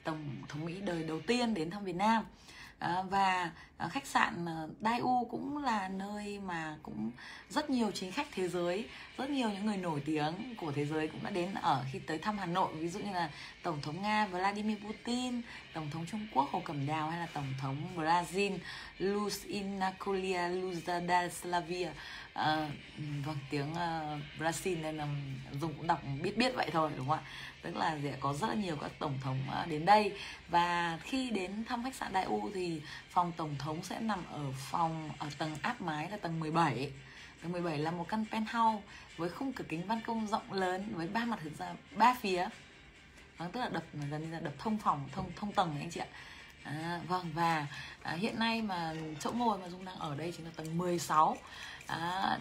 tổng 0.04 0.26
thống 0.50 0.66
Mỹ 0.66 0.82
đời 0.82 1.04
đầu 1.04 1.22
tiên 1.28 1.54
đến 1.54 1.70
thăm 1.70 1.84
Việt 1.84 1.96
Nam. 1.96 2.24
À, 2.80 3.04
và 3.10 3.52
Ờ, 3.80 3.90
khách 3.90 4.08
sạn 4.08 4.46
à, 4.46 4.68
Daewoo 4.82 5.26
cũng 5.26 5.58
là 5.58 5.88
nơi 5.88 6.40
mà 6.40 6.78
cũng 6.84 7.12
rất 7.50 7.70
nhiều 7.70 7.92
chính 7.92 8.12
khách 8.12 8.28
thế 8.32 8.48
giới 8.48 8.86
rất 9.18 9.30
nhiều 9.30 9.50
những 9.50 9.66
người 9.66 9.78
nổi 9.78 10.02
tiếng 10.06 10.34
của 10.58 10.72
thế 10.72 10.86
giới 10.86 11.08
cũng 11.08 11.24
đã 11.24 11.30
đến 11.30 11.54
ở 11.54 11.86
khi 11.92 12.00
tới 12.00 12.18
thăm 12.18 12.38
Hà 12.38 12.46
Nội. 12.46 12.74
Ví 12.74 12.88
dụ 12.88 13.00
như 13.00 13.12
là 13.12 13.30
tổng 13.64 13.82
thống 13.82 14.02
Nga 14.02 14.28
Vladimir 14.28 14.78
Putin 14.88 15.42
tổng 15.74 15.90
thống 15.92 16.06
Trung 16.12 16.28
Quốc 16.34 16.50
Hồ 16.52 16.62
Cẩm 16.66 16.88
Đào 16.88 17.10
hay 17.10 17.20
là 17.20 17.28
tổng 17.34 17.54
thống 17.62 17.78
Brazil 17.96 18.58
Luiz 19.00 19.48
Inacolia 19.48 20.48
Lula 20.48 21.00
da 21.08 21.30
Slavia 21.30 21.86
à, 21.86 22.44
ờ, 22.44 22.68
vâng 23.26 23.38
tiếng 23.50 23.72
uh, 23.72 24.22
Brazil 24.40 24.82
nên 24.82 24.98
là 24.98 25.08
dùng 25.62 25.74
cũng 25.74 25.88
đọc 25.88 26.02
biết 26.22 26.38
biết 26.38 26.56
vậy 26.56 26.70
thôi 26.72 26.92
đúng 26.98 27.08
không 27.08 27.18
ạ? 27.18 27.24
Tức 27.62 27.76
là 27.76 27.98
sẽ 28.04 28.14
có 28.20 28.34
rất 28.34 28.48
là 28.48 28.54
nhiều 28.54 28.76
các 28.82 28.92
tổng 29.00 29.20
thống 29.24 29.38
uh, 29.62 29.70
đến 29.70 29.86
đây. 29.86 30.14
Và 30.50 31.00
khi 31.04 31.30
đến 31.30 31.66
thăm 31.66 31.84
khách 31.84 31.96
sạn 31.96 32.14
Đại 32.14 32.24
U 32.24 32.50
thì 32.54 32.82
phòng 33.10 33.32
tổng 33.38 33.56
thống 33.60 33.69
sẽ 33.84 34.00
nằm 34.00 34.24
ở 34.32 34.44
phòng 34.56 35.12
ở 35.20 35.30
tầng 35.38 35.58
áp 35.62 35.82
mái 35.82 36.10
là 36.10 36.18
tầng 36.18 36.40
17 36.40 36.92
tầng 37.42 37.52
17 37.52 37.78
là 37.78 37.92
một 37.92 38.06
căn 38.10 38.26
penthouse 38.32 38.84
với 39.18 39.30
khung 39.30 39.54
cửa 39.54 39.64
kính 39.70 39.88
ban 39.88 40.02
công 40.02 40.28
rộng 40.28 40.54
lớn 40.54 40.94
với 40.96 41.08
ba 41.08 41.26
mặt 41.26 41.40
hướng 41.44 41.56
ra 41.56 41.74
ba 41.96 42.16
phía. 42.22 42.48
Vâng, 43.38 43.52
tức 43.52 43.60
là 43.60 43.70
đập 43.70 43.84
gần 44.12 44.22
như 44.22 44.32
là 44.32 44.40
đập 44.40 44.54
thông 44.58 44.78
phòng 44.78 45.10
thông 45.12 45.32
thông 45.36 45.52
tầng 45.52 45.78
anh 45.80 45.90
chị 45.92 46.00
ạ. 46.00 46.08
À, 46.64 47.02
vâng 47.08 47.32
và 47.34 47.68
à, 48.04 48.14
hiện 48.14 48.40
nay 48.40 48.62
mà 48.62 48.94
chỗ 49.20 49.32
ngồi 49.32 49.58
mà 49.58 49.70
Dung 49.70 49.86
đang 49.86 49.96
ở 49.96 50.16
đây 50.16 50.34
chính 50.38 50.46
là 50.46 50.52
tầng 50.56 50.78
16 50.78 51.38
à, 51.88 52.38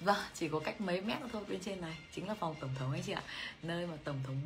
Vâng, 0.00 0.16
chỉ 0.34 0.48
có 0.48 0.60
cách 0.60 0.80
mấy 0.80 1.00
mét 1.00 1.18
thôi 1.32 1.44
bên 1.48 1.60
trên 1.60 1.80
này 1.80 1.96
Chính 2.14 2.28
là 2.28 2.34
phòng 2.34 2.54
tổng 2.60 2.74
thống 2.78 2.92
anh 2.92 3.02
chị 3.02 3.12
ạ. 3.12 3.22
Nơi 3.62 3.86
mà 3.86 3.96
tổng 4.04 4.20
thống 4.26 4.40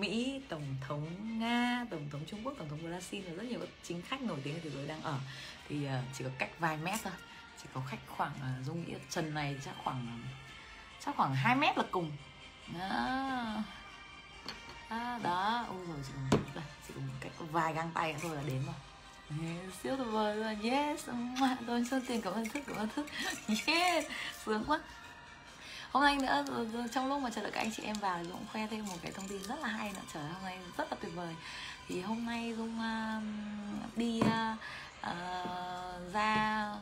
Mỹ, 0.00 0.40
tổng 0.48 0.74
thống 0.88 1.38
Nga, 1.38 1.86
tổng 1.90 2.10
thống 2.10 2.20
Trung 2.26 2.40
Quốc, 2.44 2.54
tổng 2.58 2.68
thống 2.68 2.78
Brazil 2.78 3.22
và 3.26 3.32
rất 3.32 3.42
nhiều 3.42 3.60
chính 3.82 4.02
khách 4.02 4.22
nổi 4.22 4.38
tiếng 4.44 4.54
ở 4.54 4.60
thế 4.62 4.70
giới 4.70 4.86
đang 4.86 5.02
ở. 5.02 5.18
Thì 5.68 5.86
uh, 5.86 5.90
chỉ 6.18 6.24
có 6.24 6.30
cách 6.38 6.50
vài 6.58 6.76
mét 6.76 7.00
thôi. 7.04 7.12
Chỉ 7.62 7.68
có 7.74 7.80
khách 7.88 7.98
khoảng 8.08 8.32
ờ, 8.40 8.48
dung 8.64 8.84
nghĩ 8.84 8.94
trần 9.10 9.34
này 9.34 9.56
chắc 9.64 9.74
khoảng 9.84 10.22
chắc 11.04 11.16
khoảng 11.16 11.34
2 11.34 11.56
mét 11.56 11.78
là 11.78 11.84
cùng. 11.90 12.12
Đó. 12.78 13.62
À, 14.88 15.18
đó. 15.22 15.64
Ôi 15.68 15.86
rồi 15.88 15.96
chỉ 16.06 16.12
còn 16.30 16.40
chỉ 16.88 16.94
còn 16.96 17.08
cách 17.20 17.32
vài 17.38 17.74
găng 17.74 17.90
tay 17.94 18.16
thôi 18.22 18.36
là 18.36 18.42
đến 18.42 18.62
rồi. 18.66 18.74
Yeah, 19.30 19.74
siêu 19.82 19.96
tuyệt 19.96 20.06
vời 20.10 20.36
luôn 20.36 20.70
yes 20.70 21.08
tôi 21.66 21.84
xin 21.90 22.06
tiền 22.06 22.20
cảm 22.20 22.32
ơn 22.32 22.48
thức 22.48 22.62
cảm 22.66 22.76
ơn 22.76 22.88
thức. 22.88 23.06
Yes 23.66 24.04
sướng 24.44 24.64
quá 24.66 24.80
hôm 25.92 26.02
nay 26.02 26.16
nữa 26.16 26.44
ừ, 26.46 26.66
ừ, 26.72 26.82
trong 26.92 27.08
lúc 27.08 27.22
mà 27.22 27.30
chờ 27.30 27.42
đợi 27.42 27.50
các 27.50 27.60
anh 27.60 27.70
chị 27.76 27.82
em 27.82 27.96
vào 27.96 28.18
thì 28.22 28.30
cũng 28.32 28.46
khoe 28.52 28.66
thêm 28.66 28.86
một 28.86 28.96
cái 29.02 29.12
thông 29.12 29.28
tin 29.28 29.42
rất 29.42 29.60
là 29.60 29.68
hay 29.68 29.92
nữa. 29.92 30.00
Trời 30.14 30.22
hôm 30.22 30.42
nay 30.42 30.58
rất 30.76 30.90
là 30.90 30.96
tuyệt 31.00 31.12
vời. 31.14 31.34
Thì 31.88 32.00
hôm 32.00 32.26
nay 32.26 32.54
dung 32.56 32.78
uh, 32.78 33.96
đi 33.96 34.20
uh, 34.20 34.58
uh, 35.00 36.12
ra, 36.12 36.74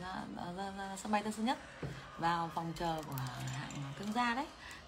ra, 0.00 0.14
ra, 0.56 0.70
ra 0.78 0.96
sân 0.96 1.12
bay 1.12 1.22
tân 1.22 1.32
sơn 1.32 1.44
nhất 1.44 1.58
vào 2.18 2.50
phòng 2.54 2.72
chờ 2.78 3.02
của 3.06 3.14
hãng 3.14 3.92
thương 3.98 4.12
gia 4.12 4.34
đấy. 4.34 4.46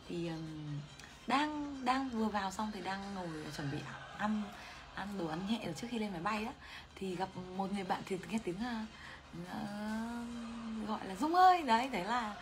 Thì 0.08 0.28
um, 0.28 0.80
đang 1.26 1.84
đang 1.84 2.08
vừa 2.08 2.26
vào 2.26 2.50
xong 2.50 2.70
thì 2.74 2.80
đang 2.82 3.14
ngồi 3.14 3.28
chuẩn 3.56 3.70
bị 3.70 3.78
ăn 4.18 4.42
ăn 4.94 5.18
đồ 5.18 5.26
ăn 5.26 5.40
nhẹ 5.48 5.72
trước 5.76 5.86
khi 5.90 5.98
lên 5.98 6.12
máy 6.12 6.20
bay 6.20 6.44
á. 6.44 6.52
Thì 6.96 7.16
gặp 7.16 7.28
một 7.56 7.72
người 7.72 7.84
bạn 7.84 8.02
thì 8.06 8.18
nghe 8.28 8.38
tiếng 8.44 8.56
uh, 8.56 8.88
ờ, 9.52 9.58
gọi 10.88 11.06
là 11.06 11.14
dung 11.14 11.34
ơi. 11.34 11.62
Đấy 11.62 11.88
đấy 11.88 12.04
là 12.04 12.34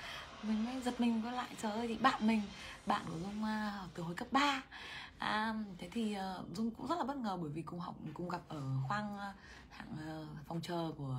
mình 0.49 0.65
mới 0.65 0.81
giật 0.81 1.01
mình 1.01 1.23
quay 1.25 1.35
lại 1.35 1.49
trời 1.63 1.73
ơi 1.73 1.89
thì 1.89 1.97
bạn 1.97 2.27
mình 2.27 2.43
bạn 2.87 3.03
của 3.07 3.19
dung 3.19 3.43
uh, 3.43 3.95
từ 3.95 4.03
hồi 4.03 4.15
cấp 4.15 4.29
3 4.31 4.63
à, 5.19 5.55
thế 5.79 5.89
thì 5.93 6.17
uh, 6.41 6.57
dung 6.57 6.71
cũng 6.71 6.87
rất 6.87 6.99
là 6.99 7.05
bất 7.05 7.17
ngờ 7.17 7.39
bởi 7.43 7.51
vì 7.51 7.63
cùng 7.63 7.81
học 7.81 7.95
cùng 8.15 8.29
gặp 8.29 8.41
ở 8.49 8.63
khoang 8.89 9.15
uh, 9.15 9.21
hạng 9.71 9.89
uh, 9.93 10.29
phòng 10.49 10.61
chờ 10.63 10.91
của 10.99 11.19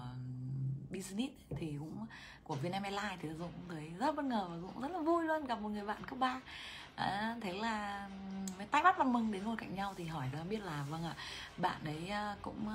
business 0.92 1.34
thì 1.50 1.76
cũng 1.80 2.06
của 2.44 2.56
Vietnam 2.56 2.84
Airlines 2.84 3.20
thì 3.22 3.30
dung 3.30 3.52
cũng 3.56 3.70
thấy 3.70 3.92
rất 4.00 4.16
bất 4.16 4.26
ngờ 4.26 4.48
và 4.50 4.58
cũng 4.74 4.82
rất 4.82 4.92
là 4.92 5.00
vui 5.00 5.26
luôn 5.26 5.46
gặp 5.46 5.62
một 5.62 5.70
người 5.70 5.86
bạn 5.86 6.04
cấp 6.04 6.20
3 6.20 6.42
à, 6.96 7.36
thế 7.42 7.54
là 7.54 8.08
ừ, 8.10 8.52
mới 8.58 8.68
tay 8.68 8.84
bắt 8.84 9.00
mặt 9.00 9.08
mừng 9.08 9.32
đến 9.32 9.44
ngồi 9.44 9.56
cạnh 9.58 9.76
nhau 9.76 9.94
thì 9.98 10.06
hỏi 10.06 10.30
ra 10.34 10.40
biết 10.50 10.64
là 10.64 10.86
vâng 10.90 11.04
ạ 11.04 11.16
bạn 11.58 11.86
ấy 11.86 12.12
cũng 12.42 12.70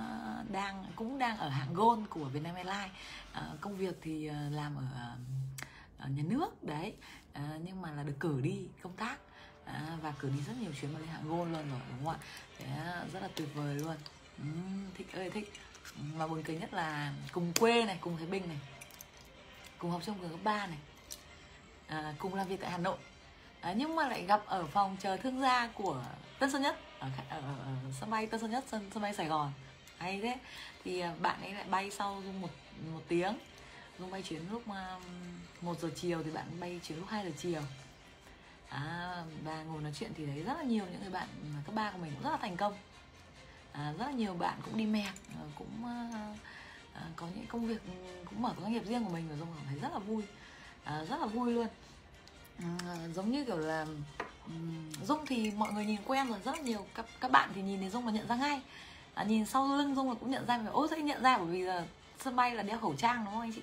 đang 0.53 0.85
cũng 0.97 1.19
đang 1.19 1.39
ở 1.39 1.49
hạng 1.49 1.75
gold 1.75 2.09
của 2.09 2.25
Vietnam 2.25 2.55
Airlines. 2.55 2.91
À, 3.33 3.43
công 3.61 3.77
việc 3.77 3.99
thì 4.03 4.31
làm 4.51 4.77
ở 4.77 4.85
ở 4.95 5.17
nhà 6.09 6.23
nước 6.27 6.65
đấy. 6.65 6.95
À, 7.33 7.59
nhưng 7.65 7.83
mà 7.83 7.91
là 7.93 8.03
được 8.03 8.17
cử 8.21 8.41
đi 8.43 8.69
công 8.83 8.97
tác. 8.97 9.17
À, 9.65 9.99
và 10.03 10.13
cử 10.19 10.29
đi 10.29 10.43
rất 10.47 10.53
nhiều 10.61 10.71
chuyến 10.81 10.93
mà 10.93 10.99
lên 10.99 11.09
hạng 11.09 11.29
gold 11.29 11.53
luôn 11.53 11.71
rồi 11.71 11.81
đúng 11.89 12.05
không 12.05 12.15
ạ? 12.15 12.19
Thế 12.59 12.67
ờ, 12.77 13.07
rất 13.13 13.21
là 13.23 13.29
tuyệt 13.35 13.49
vời 13.55 13.75
luôn. 13.75 13.97
Uhm, 14.43 14.91
thích 14.95 15.13
ơi 15.13 15.31
thích. 15.31 15.53
Ừ, 15.97 16.03
mà 16.17 16.27
buồn 16.27 16.43
cười 16.43 16.57
nhất 16.57 16.75
là 16.75 17.13
cùng 17.33 17.53
quê 17.61 17.85
này 17.85 17.99
cùng 18.01 18.17
thái 18.17 18.27
bình 18.27 18.49
này 18.49 18.59
cùng 19.79 19.91
học 19.91 20.03
trong 20.05 20.19
trường 20.21 20.31
cấp 20.31 20.41
3 20.45 20.67
này 20.67 20.79
à, 21.87 22.15
cùng 22.19 22.35
làm 22.35 22.49
việc 22.49 22.61
tại 22.61 22.71
hà 22.71 22.79
nội. 22.79 22.97
À, 23.61 23.73
nhưng 23.73 23.97
mà 23.97 24.09
lại 24.09 24.27
gặp 24.27 24.43
ở 24.47 24.67
phòng 24.67 24.97
chờ 25.01 25.17
thương 25.17 25.41
gia 25.41 25.67
của 25.67 26.05
tân 26.39 26.51
sơn 26.51 26.63
nhất 26.63 26.79
ở, 26.99 27.09
ở, 27.29 27.41
ở, 27.41 27.57
ở 27.65 27.75
sân 28.01 28.11
bay 28.11 28.27
tân 28.27 28.41
sơn 28.41 28.51
nhất 28.51 28.65
sân, 28.69 28.91
sân 28.95 29.03
bay 29.03 29.15
sài 29.15 29.27
gòn. 29.27 29.53
Hay 29.99 30.21
thế. 30.23 30.37
Thì 30.85 31.03
bạn 31.21 31.43
ấy 31.43 31.53
lại 31.53 31.65
bay 31.71 31.91
sau 31.91 32.23
một 32.41 32.51
một 32.93 33.01
tiếng 33.09 33.39
dung 34.03 34.11
bay 34.11 34.23
chuyến 34.23 34.43
lúc 34.51 34.63
ờ, 34.69 35.01
một 35.61 35.81
giờ 35.81 35.91
chiều 35.97 36.23
thì 36.25 36.31
bạn 36.31 36.47
bay 36.61 36.81
chuyến 36.83 36.99
lúc 36.99 37.09
2 37.09 37.25
giờ 37.25 37.31
chiều. 37.39 37.63
À, 38.69 39.25
và 39.45 39.63
ngồi 39.63 39.83
nói 39.83 39.93
chuyện 39.99 40.13
thì 40.17 40.27
thấy 40.27 40.43
rất 40.43 40.55
là 40.57 40.63
nhiều 40.63 40.85
những 40.93 41.01
người 41.01 41.11
bạn 41.11 41.29
cấp 41.67 41.75
ba 41.75 41.91
của 41.91 41.99
mình 41.99 42.13
cũng 42.15 42.25
rất 42.25 42.31
là 42.31 42.37
thành 42.37 42.57
công. 42.57 42.75
À, 43.73 43.93
rất 43.99 44.07
là 44.07 44.13
nhiều 44.13 44.35
bạn 44.35 44.59
cũng 44.65 44.77
đi 44.77 44.87
mẹ 44.87 45.13
ờ, 45.39 45.45
cũng 45.59 45.87
à, 46.95 47.03
có 47.17 47.27
những 47.35 47.47
công 47.47 47.67
việc 47.67 47.81
ừ, 47.87 47.93
cũng 48.25 48.43
mở 48.43 48.55
doanh 48.61 48.73
nghiệp 48.73 48.87
riêng 48.87 49.05
của 49.05 49.11
mình 49.11 49.29
và 49.31 49.37
dung 49.37 49.49
cảm 49.57 49.67
thấy 49.69 49.79
rất 49.79 49.93
là 49.93 49.99
vui. 49.99 50.23
À, 50.85 51.05
rất 51.05 51.21
là 51.21 51.27
vui 51.27 51.53
luôn. 51.53 51.67
À, 52.59 52.97
giống 53.15 53.31
như 53.31 53.45
kiểu 53.45 53.59
là 53.59 53.87
ừ, 54.47 54.53
dung 55.05 55.27
thì 55.27 55.51
mọi 55.51 55.73
người 55.73 55.87
nhìn 55.87 56.01
quen 56.07 56.29
rồi 56.29 56.39
rất 56.45 56.57
là 56.57 56.63
nhiều 56.63 56.87
các 56.95 57.07
các 57.21 57.31
bạn 57.31 57.51
thì 57.55 57.63
nhìn 57.63 57.81
thấy 57.81 57.91
dung 57.91 58.05
và 58.05 58.13
nhận 58.13 58.29
ra 58.29 58.37
ngay. 58.37 58.61
À, 59.15 59.25
nhìn 59.25 59.47
sau 59.47 59.77
lưng 59.77 59.95
dung 59.95 60.09
là 60.09 60.15
cũng 60.21 60.31
nhận 60.31 60.47
ra 60.47 60.57
mà 60.57 60.71
ôi 60.71 60.89
sao 60.91 60.99
nhận 60.99 61.23
ra? 61.23 61.39
Bởi 61.39 61.47
vì 61.47 61.63
là 61.63 61.85
sân 62.25 62.37
bay 62.37 62.55
là 62.55 62.63
đeo 62.63 62.79
khẩu 62.79 62.95
trang 62.95 63.25
đúng 63.25 63.35
không 63.35 63.43
anh 63.43 63.53
chị? 63.53 63.63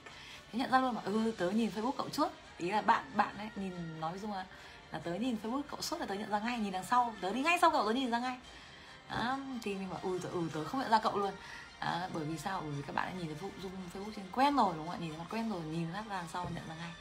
Thế 0.51 0.59
nhận 0.59 0.71
ra 0.71 0.79
luôn 0.79 0.95
mà. 0.95 1.01
Ừ 1.05 1.31
tớ 1.37 1.49
nhìn 1.49 1.71
facebook 1.75 1.91
cậu 1.91 2.09
trước. 2.09 2.27
Ý 2.57 2.71
là 2.71 2.81
bạn 2.81 3.03
bạn 3.15 3.37
ấy 3.37 3.49
nhìn 3.55 3.99
nói 3.99 4.11
với 4.11 4.19
dung 4.19 4.33
là 4.33 4.45
là 4.91 4.99
tớ 4.99 5.13
nhìn 5.13 5.37
facebook 5.43 5.61
cậu 5.69 5.81
suốt 5.81 5.99
là 5.99 6.05
tớ 6.05 6.15
nhận 6.15 6.29
ra 6.29 6.39
ngay 6.39 6.59
nhìn 6.59 6.73
đằng 6.73 6.85
sau. 6.85 7.13
Tớ 7.21 7.33
đi 7.33 7.41
ngay 7.41 7.57
sau 7.61 7.71
cậu 7.71 7.85
tớ 7.85 7.93
nhìn 7.93 8.11
ra 8.11 8.19
ngay. 8.19 8.37
À, 9.07 9.37
thì 9.63 9.75
mình 9.75 9.89
bảo 9.89 9.99
ừ 10.03 10.19
tớ, 10.23 10.29
ừ 10.29 10.49
tớ 10.53 10.63
không 10.63 10.81
nhận 10.81 10.91
ra 10.91 10.99
cậu 10.99 11.17
luôn. 11.17 11.31
À, 11.79 12.09
bởi 12.13 12.25
vì 12.25 12.37
sao? 12.37 12.61
Bởi 12.61 12.71
vì 12.71 12.81
các 12.81 12.95
bạn 12.95 13.07
đã 13.07 13.13
nhìn 13.19 13.27
thấy 13.27 13.35
facebook 13.35 13.61
dung 13.61 13.71
facebook 13.93 14.11
trên 14.15 14.25
quen 14.31 14.55
rồi 14.55 14.73
đúng 14.77 14.87
không 14.87 14.95
ạ? 14.95 15.01
Nhìn 15.01 15.17
mặt 15.17 15.25
quen 15.29 15.49
rồi 15.49 15.61
nhìn 15.61 15.93
ra 15.93 16.03
đằng 16.09 16.27
sau 16.33 16.43
nhận 16.55 16.63
ra 16.69 16.75
ngay. 16.75 16.91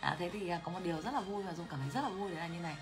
À, 0.00 0.16
thế 0.18 0.30
thì 0.30 0.48
à, 0.48 0.60
có 0.64 0.72
một 0.72 0.80
điều 0.84 1.02
rất 1.02 1.14
là 1.14 1.20
vui 1.20 1.44
mà 1.44 1.52
dung 1.52 1.66
cảm 1.70 1.80
thấy 1.80 1.90
rất 1.90 2.00
là 2.00 2.08
vui 2.08 2.30
đấy 2.30 2.38
là 2.38 2.46
như 2.46 2.60
này. 2.60 2.76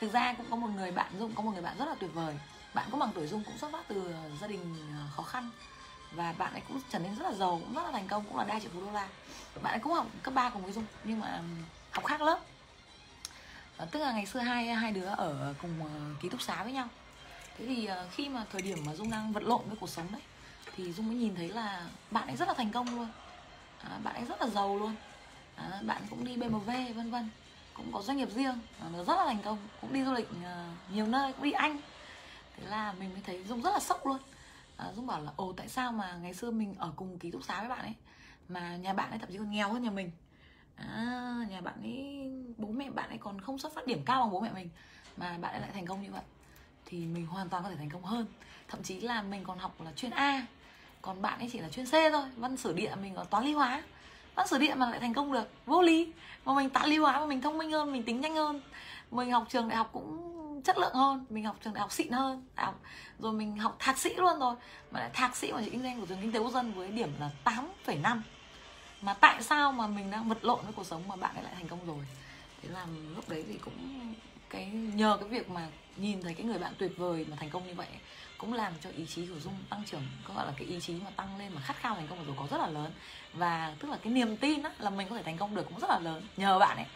Thực 0.00 0.12
ra 0.12 0.34
cũng 0.36 0.46
có 0.50 0.56
một 0.56 0.68
người 0.76 0.92
bạn 0.92 1.12
dung 1.18 1.34
có 1.34 1.42
một 1.42 1.50
người 1.50 1.62
bạn 1.62 1.78
rất 1.78 1.88
là 1.88 1.94
tuyệt 2.00 2.10
vời. 2.14 2.38
Bạn 2.74 2.86
cũng 2.90 3.00
bằng 3.00 3.10
tuổi 3.14 3.26
dung 3.26 3.44
cũng 3.44 3.58
xuất 3.58 3.72
phát 3.72 3.84
từ 3.88 4.14
gia 4.40 4.46
đình 4.46 4.76
à, 4.92 5.06
khó 5.16 5.22
khăn 5.22 5.50
và 6.16 6.34
bạn 6.38 6.52
ấy 6.52 6.62
cũng 6.68 6.80
trở 6.90 6.98
nên 6.98 7.14
rất 7.14 7.24
là 7.24 7.32
giàu 7.32 7.60
cũng 7.64 7.74
rất 7.74 7.82
là 7.84 7.92
thành 7.92 8.08
công 8.08 8.24
cũng 8.24 8.36
là 8.36 8.44
đa 8.44 8.60
triệu 8.60 8.70
phú 8.74 8.80
đô 8.80 8.92
la. 8.92 9.08
Bạn 9.62 9.72
ấy 9.72 9.80
cũng 9.80 9.92
học 9.92 10.06
cấp 10.22 10.34
3 10.34 10.50
cùng 10.50 10.62
với 10.62 10.72
dung 10.72 10.84
nhưng 11.04 11.20
mà 11.20 11.40
học 11.90 12.04
khác 12.04 12.22
lớp. 12.22 12.40
À, 13.76 13.86
tức 13.90 14.00
là 14.00 14.12
ngày 14.12 14.26
xưa 14.26 14.40
hai 14.40 14.66
hai 14.66 14.92
đứa 14.92 15.06
ở 15.06 15.54
cùng 15.62 15.82
uh, 15.82 16.22
ký 16.22 16.28
túc 16.28 16.42
xá 16.42 16.62
với 16.62 16.72
nhau. 16.72 16.88
Thế 17.58 17.66
thì 17.66 17.88
uh, 17.90 18.12
khi 18.12 18.28
mà 18.28 18.44
thời 18.52 18.62
điểm 18.62 18.78
mà 18.86 18.94
dung 18.94 19.10
đang 19.10 19.32
vật 19.32 19.42
lộn 19.42 19.62
với 19.68 19.76
cuộc 19.80 19.90
sống 19.90 20.06
đấy 20.12 20.20
thì 20.76 20.92
dung 20.92 21.06
mới 21.06 21.16
nhìn 21.16 21.34
thấy 21.34 21.48
là 21.48 21.86
bạn 22.10 22.26
ấy 22.26 22.36
rất 22.36 22.48
là 22.48 22.54
thành 22.54 22.72
công 22.72 22.96
luôn. 22.96 23.08
À, 23.82 23.98
bạn 24.04 24.14
ấy 24.14 24.24
rất 24.24 24.40
là 24.40 24.46
giàu 24.46 24.78
luôn. 24.78 24.94
À, 25.56 25.80
bạn 25.82 26.02
cũng 26.10 26.24
đi 26.24 26.36
bmw 26.36 26.94
vân 26.94 27.10
vân. 27.10 27.30
Cũng 27.74 27.92
có 27.92 28.02
doanh 28.02 28.16
nghiệp 28.16 28.28
riêng 28.34 28.58
à, 28.80 28.86
nó 28.92 29.04
rất 29.04 29.16
là 29.16 29.24
thành 29.24 29.42
công. 29.44 29.58
Cũng 29.80 29.92
đi 29.92 30.04
du 30.04 30.12
lịch 30.12 30.28
uh, 30.30 30.92
nhiều 30.94 31.06
nơi 31.06 31.32
cũng 31.32 31.42
đi 31.42 31.52
anh. 31.52 31.80
Thế 32.56 32.66
là 32.66 32.92
mình 32.92 33.10
mới 33.12 33.22
thấy 33.26 33.44
dung 33.48 33.62
rất 33.62 33.70
là 33.72 33.80
sốc 33.80 34.06
luôn 34.06 34.18
à, 34.76 34.92
dung 34.96 35.06
bảo 35.06 35.20
là 35.20 35.32
ồ 35.36 35.52
tại 35.52 35.68
sao 35.68 35.92
mà 35.92 36.18
ngày 36.22 36.34
xưa 36.34 36.50
mình 36.50 36.74
ở 36.78 36.92
cùng 36.96 37.18
ký 37.18 37.30
túc 37.30 37.44
xá 37.44 37.60
với 37.60 37.68
bạn 37.68 37.80
ấy 37.80 37.94
mà 38.48 38.76
nhà 38.76 38.92
bạn 38.92 39.10
ấy 39.10 39.18
thậm 39.18 39.28
chí 39.32 39.38
còn 39.38 39.50
nghèo 39.50 39.72
hơn 39.72 39.82
nhà 39.82 39.90
mình? 39.90 40.10
À, 40.76 41.46
nhà 41.50 41.60
bạn 41.60 41.74
ấy 41.82 42.30
bố 42.58 42.68
mẹ 42.68 42.90
bạn 42.90 43.08
ấy 43.08 43.18
còn 43.18 43.40
không 43.40 43.58
xuất 43.58 43.74
phát 43.74 43.86
điểm 43.86 44.02
cao 44.04 44.20
bằng 44.20 44.30
bố 44.30 44.40
mẹ 44.40 44.50
mình 44.54 44.68
mà 45.16 45.38
bạn 45.38 45.52
ấy 45.52 45.60
lại 45.60 45.70
thành 45.74 45.86
công 45.86 46.02
như 46.02 46.10
vậy. 46.12 46.22
Thì 46.86 47.06
mình 47.06 47.26
hoàn 47.26 47.48
toàn 47.48 47.62
có 47.62 47.70
thể 47.70 47.76
thành 47.76 47.90
công 47.90 48.02
hơn. 48.02 48.26
Thậm 48.68 48.82
chí 48.82 49.00
là 49.00 49.22
mình 49.22 49.44
còn 49.44 49.58
học 49.58 49.80
là 49.80 49.92
chuyên 49.92 50.10
A 50.10 50.46
còn 51.02 51.22
bạn 51.22 51.38
ấy 51.38 51.48
chỉ 51.52 51.58
là 51.58 51.68
chuyên 51.68 51.86
C 51.86 51.92
thôi 52.12 52.24
văn 52.36 52.56
sử 52.56 52.72
địa 52.72 52.94
mình 53.02 53.14
còn 53.14 53.26
toán 53.26 53.44
lý 53.44 53.52
hóa. 53.52 53.82
Văn 54.34 54.48
sử 54.48 54.58
địa 54.58 54.74
mà 54.74 54.90
lại 54.90 55.00
thành 55.00 55.14
công 55.14 55.32
được 55.32 55.50
vô 55.66 55.82
lý. 55.82 56.12
Mà 56.44 56.54
mình 56.54 56.70
toán 56.70 56.88
lý 56.88 56.96
hóa 56.96 57.20
mà 57.20 57.26
mình 57.26 57.40
thông 57.40 57.58
minh 57.58 57.72
hơn 57.72 57.92
mình 57.92 58.02
tính 58.02 58.20
nhanh 58.20 58.34
hơn. 58.34 58.60
Mình 59.10 59.32
học 59.32 59.46
trường 59.48 59.68
đại 59.68 59.76
học 59.76 59.90
cũng 59.92 60.34
chất 60.62 60.78
lượng 60.78 60.94
hơn 60.94 61.24
mình 61.30 61.44
học 61.44 61.56
trường 61.64 61.74
đại 61.74 61.80
học 61.80 61.92
xịn 61.92 62.12
hơn 62.12 62.44
đại 62.56 62.66
học 62.66 62.80
rồi 63.18 63.32
mình 63.32 63.56
học 63.56 63.76
thạc 63.78 63.98
sĩ 63.98 64.14
luôn 64.14 64.38
rồi. 64.38 64.54
Mà 64.90 65.00
lại 65.00 65.10
thạc 65.12 65.36
sĩ 65.36 65.52
của 65.52 65.60
kinh 65.70 65.82
doanh 65.82 66.00
của 66.00 66.06
trường 66.06 66.20
kinh 66.20 66.32
tế 66.32 66.38
quốc 66.38 66.52
dân 66.52 66.72
với 66.72 66.88
điểm 66.88 67.12
là 67.20 67.30
8,5 67.44 68.20
mà 69.02 69.14
tại 69.14 69.42
sao 69.42 69.72
mà 69.72 69.86
mình 69.86 70.10
đang 70.10 70.28
vật 70.28 70.44
lộn 70.44 70.64
với 70.64 70.72
cuộc 70.72 70.86
sống 70.86 71.08
mà 71.08 71.16
bạn 71.16 71.34
ấy 71.34 71.44
lại 71.44 71.54
thành 71.54 71.68
công 71.68 71.86
rồi? 71.86 72.04
Thế 72.62 72.68
là 72.68 72.86
lúc 73.16 73.28
đấy 73.28 73.44
thì 73.48 73.58
cũng 73.58 74.14
cái 74.50 74.66
nhờ 74.70 75.16
cái 75.20 75.28
việc 75.28 75.50
mà 75.50 75.68
nhìn 75.96 76.22
thấy 76.22 76.34
cái 76.34 76.46
người 76.46 76.58
bạn 76.58 76.74
tuyệt 76.78 76.92
vời 76.96 77.26
mà 77.30 77.36
thành 77.40 77.50
công 77.50 77.66
như 77.66 77.74
vậy 77.74 77.88
cũng 78.38 78.52
làm 78.52 78.72
cho 78.80 78.90
ý 78.90 79.06
chí 79.06 79.26
của 79.26 79.40
dung 79.40 79.54
tăng 79.70 79.84
trưởng 79.84 80.02
có 80.28 80.34
gọi 80.34 80.46
là 80.46 80.52
cái 80.56 80.66
ý 80.66 80.80
chí 80.80 80.94
mà 81.04 81.10
tăng 81.10 81.38
lên 81.38 81.54
mà 81.54 81.60
khát 81.60 81.76
khao 81.76 81.94
thành 81.94 82.06
công 82.08 82.18
của 82.18 82.24
dung 82.24 82.36
có 82.36 82.46
rất 82.50 82.58
là 82.58 82.66
lớn. 82.66 82.92
Và 83.32 83.74
tức 83.78 83.90
là 83.90 83.96
cái 84.02 84.12
niềm 84.12 84.36
tin 84.36 84.62
á, 84.62 84.70
là 84.78 84.90
mình 84.90 85.08
có 85.08 85.16
thể 85.16 85.22
thành 85.22 85.36
công 85.36 85.54
được 85.54 85.64
cũng 85.68 85.80
rất 85.80 85.90
là 85.90 85.98
lớn 85.98 86.22
nhờ 86.36 86.58
bạn 86.58 86.76
ấy 86.76 86.86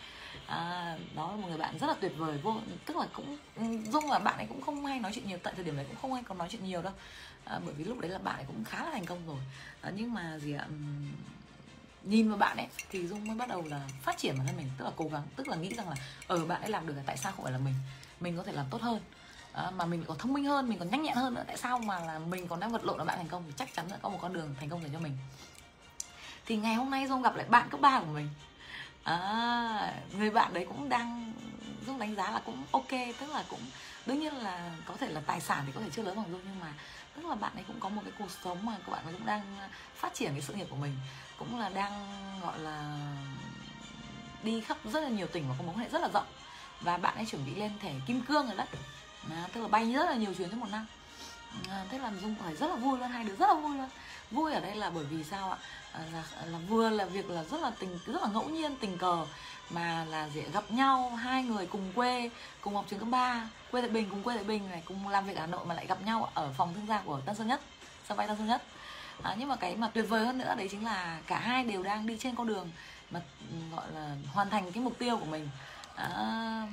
à, 0.48 0.96
đó 1.14 1.30
là 1.30 1.36
một 1.36 1.48
người 1.48 1.58
bạn 1.58 1.78
rất 1.78 1.86
là 1.86 1.94
tuyệt 2.00 2.12
vời 2.16 2.38
vô 2.42 2.56
tức 2.86 2.96
là 2.96 3.06
cũng 3.12 3.38
ừ, 3.56 3.62
dung 3.92 4.10
là 4.10 4.18
bạn 4.18 4.36
ấy 4.36 4.46
cũng 4.46 4.60
không 4.60 4.86
hay 4.86 5.00
nói 5.00 5.12
chuyện 5.14 5.28
nhiều 5.28 5.38
tại 5.42 5.54
thời 5.56 5.64
điểm 5.64 5.76
đấy 5.76 5.86
cũng 5.88 5.96
không 6.02 6.14
hay 6.14 6.22
có 6.22 6.34
nói 6.34 6.48
chuyện 6.50 6.64
nhiều 6.64 6.82
đâu. 6.82 6.92
À, 7.44 7.60
bởi 7.64 7.74
vì 7.74 7.84
lúc 7.84 7.98
đấy 7.98 8.10
là 8.10 8.18
bạn 8.18 8.36
ấy 8.36 8.44
cũng 8.46 8.64
khá 8.64 8.84
là 8.84 8.90
thành 8.90 9.06
công 9.06 9.26
rồi. 9.26 9.38
À, 9.80 9.90
nhưng 9.96 10.14
mà 10.14 10.38
gì 10.38 10.52
ạ 10.52 10.66
nhìn 12.02 12.28
vào 12.28 12.38
bạn 12.38 12.56
ấy 12.56 12.66
thì 12.90 13.06
dung 13.06 13.26
mới 13.26 13.36
bắt 13.36 13.48
đầu 13.48 13.64
là 13.70 13.88
phát 14.02 14.18
triển 14.18 14.38
bản 14.38 14.46
thân 14.46 14.56
mình 14.56 14.70
tức 14.78 14.84
là 14.84 14.90
cố 14.96 15.08
gắng 15.08 15.22
tức 15.36 15.48
là 15.48 15.56
nghĩ 15.56 15.74
rằng 15.74 15.88
là 15.88 15.96
ở 16.26 16.44
bạn 16.44 16.60
ấy 16.60 16.70
làm 16.70 16.86
được 16.86 16.94
là 16.96 17.02
tại 17.06 17.16
sao 17.16 17.32
không 17.32 17.44
phải 17.44 17.52
là 17.52 17.58
mình? 17.58 17.74
Mình 18.20 18.36
có 18.36 18.42
thể 18.42 18.52
làm 18.52 18.66
tốt 18.70 18.82
hơn. 18.82 19.00
À, 19.52 19.70
mà 19.70 19.86
mình 19.86 20.04
còn 20.06 20.18
thông 20.18 20.32
minh 20.32 20.44
hơn 20.44 20.68
mình 20.68 20.78
còn 20.78 20.90
nhanh 20.90 21.02
nhẹn 21.02 21.16
hơn 21.16 21.34
nữa 21.34 21.44
tại 21.46 21.56
sao 21.56 21.78
mà 21.78 22.00
là 22.00 22.18
mình 22.18 22.48
còn 22.48 22.60
đang 22.60 22.72
vật 22.72 22.84
lộn 22.84 22.98
là 22.98 23.04
bạn 23.04 23.16
thành 23.16 23.28
công? 23.28 23.42
Thì 23.46 23.52
chắc 23.56 23.74
chắn 23.74 23.90
là 23.90 23.96
có 24.02 24.08
một 24.08 24.18
con 24.22 24.32
đường 24.32 24.54
thành 24.60 24.68
công 24.68 24.82
dành 24.82 24.92
cho 24.92 25.00
mình. 25.00 25.16
Thì 26.46 26.56
ngày 26.56 26.74
hôm 26.74 26.90
nay 26.90 27.06
dung 27.06 27.22
gặp 27.22 27.36
lại 27.36 27.46
bạn 27.48 27.68
cấp 27.70 27.80
ba 27.80 28.00
của 28.00 28.06
mình 28.06 28.28
à, 29.08 29.92
người 30.18 30.30
bạn 30.30 30.54
đấy 30.54 30.66
cũng 30.68 30.88
đang 30.88 31.32
dung 31.86 31.98
đánh 31.98 32.14
giá 32.14 32.30
là 32.30 32.40
cũng 32.46 32.64
ok 32.72 32.90
tức 32.90 33.30
là 33.30 33.44
cũng 33.48 33.60
đương 34.06 34.20
nhiên 34.20 34.34
là 34.34 34.70
có 34.86 34.94
thể 35.00 35.08
là 35.08 35.20
tài 35.26 35.40
sản 35.40 35.64
thì 35.66 35.72
có 35.74 35.80
thể 35.80 35.90
chưa 35.92 36.02
lớn 36.02 36.16
bằng 36.16 36.30
dung 36.30 36.40
nhưng 36.44 36.60
mà 36.60 36.72
tức 37.16 37.28
là 37.28 37.34
bạn 37.34 37.52
ấy 37.54 37.64
cũng 37.66 37.80
có 37.80 37.88
một 37.88 38.02
cái 38.04 38.12
cuộc 38.18 38.30
sống 38.44 38.66
mà 38.66 38.72
các 38.86 38.92
bạn 38.92 39.04
ấy 39.04 39.12
cũng 39.12 39.26
đang 39.26 39.42
phát 39.96 40.14
triển 40.14 40.32
cái 40.32 40.42
sự 40.42 40.54
nghiệp 40.54 40.66
của 40.70 40.76
mình. 40.76 40.96
Cũng 41.38 41.58
là 41.58 41.68
đang 41.68 42.06
gọi 42.42 42.58
là 42.58 42.98
đi 44.42 44.60
khắp 44.60 44.76
rất 44.84 45.00
là 45.00 45.08
nhiều 45.08 45.26
tỉnh 45.26 45.48
và 45.48 45.54
có 45.58 45.64
mối 45.64 45.74
quan 45.74 45.84
hệ 45.84 45.90
rất 45.90 46.02
là 46.02 46.08
rộng. 46.08 46.26
Và 46.80 46.96
bạn 46.96 47.14
ấy 47.14 47.26
chuẩn 47.26 47.46
bị 47.46 47.54
lên 47.54 47.72
thẻ 47.80 47.92
kim 48.06 48.20
cương 48.20 48.46
rồi 48.46 48.56
đấy. 48.56 48.66
À, 49.30 49.48
tức 49.52 49.60
là 49.60 49.68
bay 49.68 49.92
rất 49.92 50.04
là 50.04 50.14
nhiều 50.14 50.34
chuyến 50.34 50.50
trong 50.50 50.60
một 50.60 50.70
năm. 50.70 50.86
À, 51.68 51.84
thế 51.90 51.98
là 51.98 52.12
dung 52.22 52.34
phải 52.42 52.56
rất 52.56 52.66
là 52.66 52.76
vui 52.76 52.98
luôn 52.98 53.08
hai 53.08 53.24
đứa 53.24 53.36
rất 53.36 53.46
là 53.46 53.54
vui 53.54 53.76
luôn 53.76 53.88
vui 54.30 54.52
ở 54.52 54.60
đây 54.60 54.76
là 54.76 54.90
bởi 54.90 55.04
vì 55.04 55.24
sao 55.24 55.50
ạ? 55.50 55.58
À, 55.92 56.00
là, 56.12 56.22
là 56.46 56.58
vừa 56.68 56.90
là 56.90 57.04
việc 57.04 57.30
là 57.30 57.44
rất 57.44 57.60
là 57.60 57.70
tình 57.78 57.98
rất 58.06 58.22
là 58.22 58.28
ngẫu 58.28 58.48
nhiên 58.48 58.76
tình 58.76 58.98
cờ 58.98 59.26
mà 59.70 60.04
là 60.04 60.28
dễ 60.34 60.44
gặp 60.52 60.70
nhau 60.70 61.10
hai 61.10 61.42
người 61.42 61.66
cùng 61.66 61.92
quê 61.94 62.30
cùng 62.60 62.74
học 62.74 62.84
trường 62.90 62.98
cấp 62.98 63.08
3 63.10 63.48
quê 63.70 63.80
tại 63.80 63.90
bình 63.90 64.06
cùng 64.10 64.22
quê 64.22 64.34
tại 64.34 64.44
bình 64.44 64.70
này 64.70 64.82
cùng 64.84 65.08
làm 65.08 65.26
việc 65.26 65.36
ở 65.36 65.40
hà 65.40 65.46
nội 65.46 65.66
mà 65.66 65.74
lại 65.74 65.86
gặp 65.86 65.98
nhau 66.04 66.30
ở 66.34 66.52
phòng 66.56 66.74
thương 66.74 66.86
gia 66.86 67.00
của 67.00 67.20
tân 67.20 67.34
sơn 67.34 67.48
nhất 67.48 67.60
sân 68.08 68.18
bay 68.18 68.28
tân 68.28 68.36
sơn 68.36 68.46
nhất. 68.46 68.62
À, 69.22 69.36
nhưng 69.38 69.48
mà 69.48 69.56
cái 69.56 69.76
mà 69.76 69.90
tuyệt 69.94 70.04
vời 70.08 70.26
hơn 70.26 70.38
nữa 70.38 70.54
đấy 70.58 70.68
chính 70.70 70.84
là 70.84 71.20
cả 71.26 71.38
hai 71.38 71.64
đều 71.64 71.82
đang 71.82 72.06
đi 72.06 72.16
trên 72.20 72.34
con 72.34 72.46
đường 72.46 72.70
mà 73.10 73.20
ừ, 73.50 73.76
gọi 73.76 73.92
là 73.94 74.16
hoàn 74.32 74.50
thành 74.50 74.72
cái 74.72 74.82
mục 74.82 74.98
tiêu 74.98 75.16
của 75.16 75.24
mình. 75.24 75.48
À, 75.94 76.66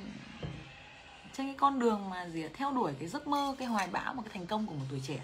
trên 1.33 1.47
cái 1.47 1.55
con 1.57 1.79
đường 1.79 2.09
mà 2.09 2.29
gì 2.29 2.43
theo 2.53 2.71
đuổi 2.71 2.93
cái 2.99 3.07
giấc 3.07 3.27
mơ 3.27 3.55
cái 3.59 3.67
hoài 3.67 3.87
bão 3.87 4.13
một 4.13 4.21
cái 4.25 4.33
thành 4.33 4.47
công 4.47 4.67
của 4.67 4.73
một 4.73 4.85
tuổi 4.89 5.01
trẻ. 5.07 5.19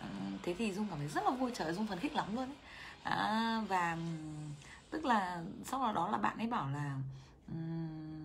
Ờ, 0.00 0.06
thế 0.42 0.54
thì 0.58 0.72
dung 0.72 0.86
cảm 0.90 0.98
thấy 0.98 1.08
rất 1.08 1.24
là 1.24 1.30
vui 1.30 1.50
trời 1.54 1.72
dung 1.72 1.86
phấn 1.86 1.98
khích 1.98 2.14
lắm 2.14 2.36
luôn 2.36 2.44
ấy. 2.44 2.56
À, 3.02 3.62
và 3.68 3.96
tức 4.90 5.04
là 5.04 5.42
sau 5.64 5.80
đó 5.80 5.92
đó 5.92 6.08
là 6.08 6.18
bạn 6.18 6.38
ấy 6.38 6.46
bảo 6.46 6.68
là 6.70 6.96
um, 7.48 8.17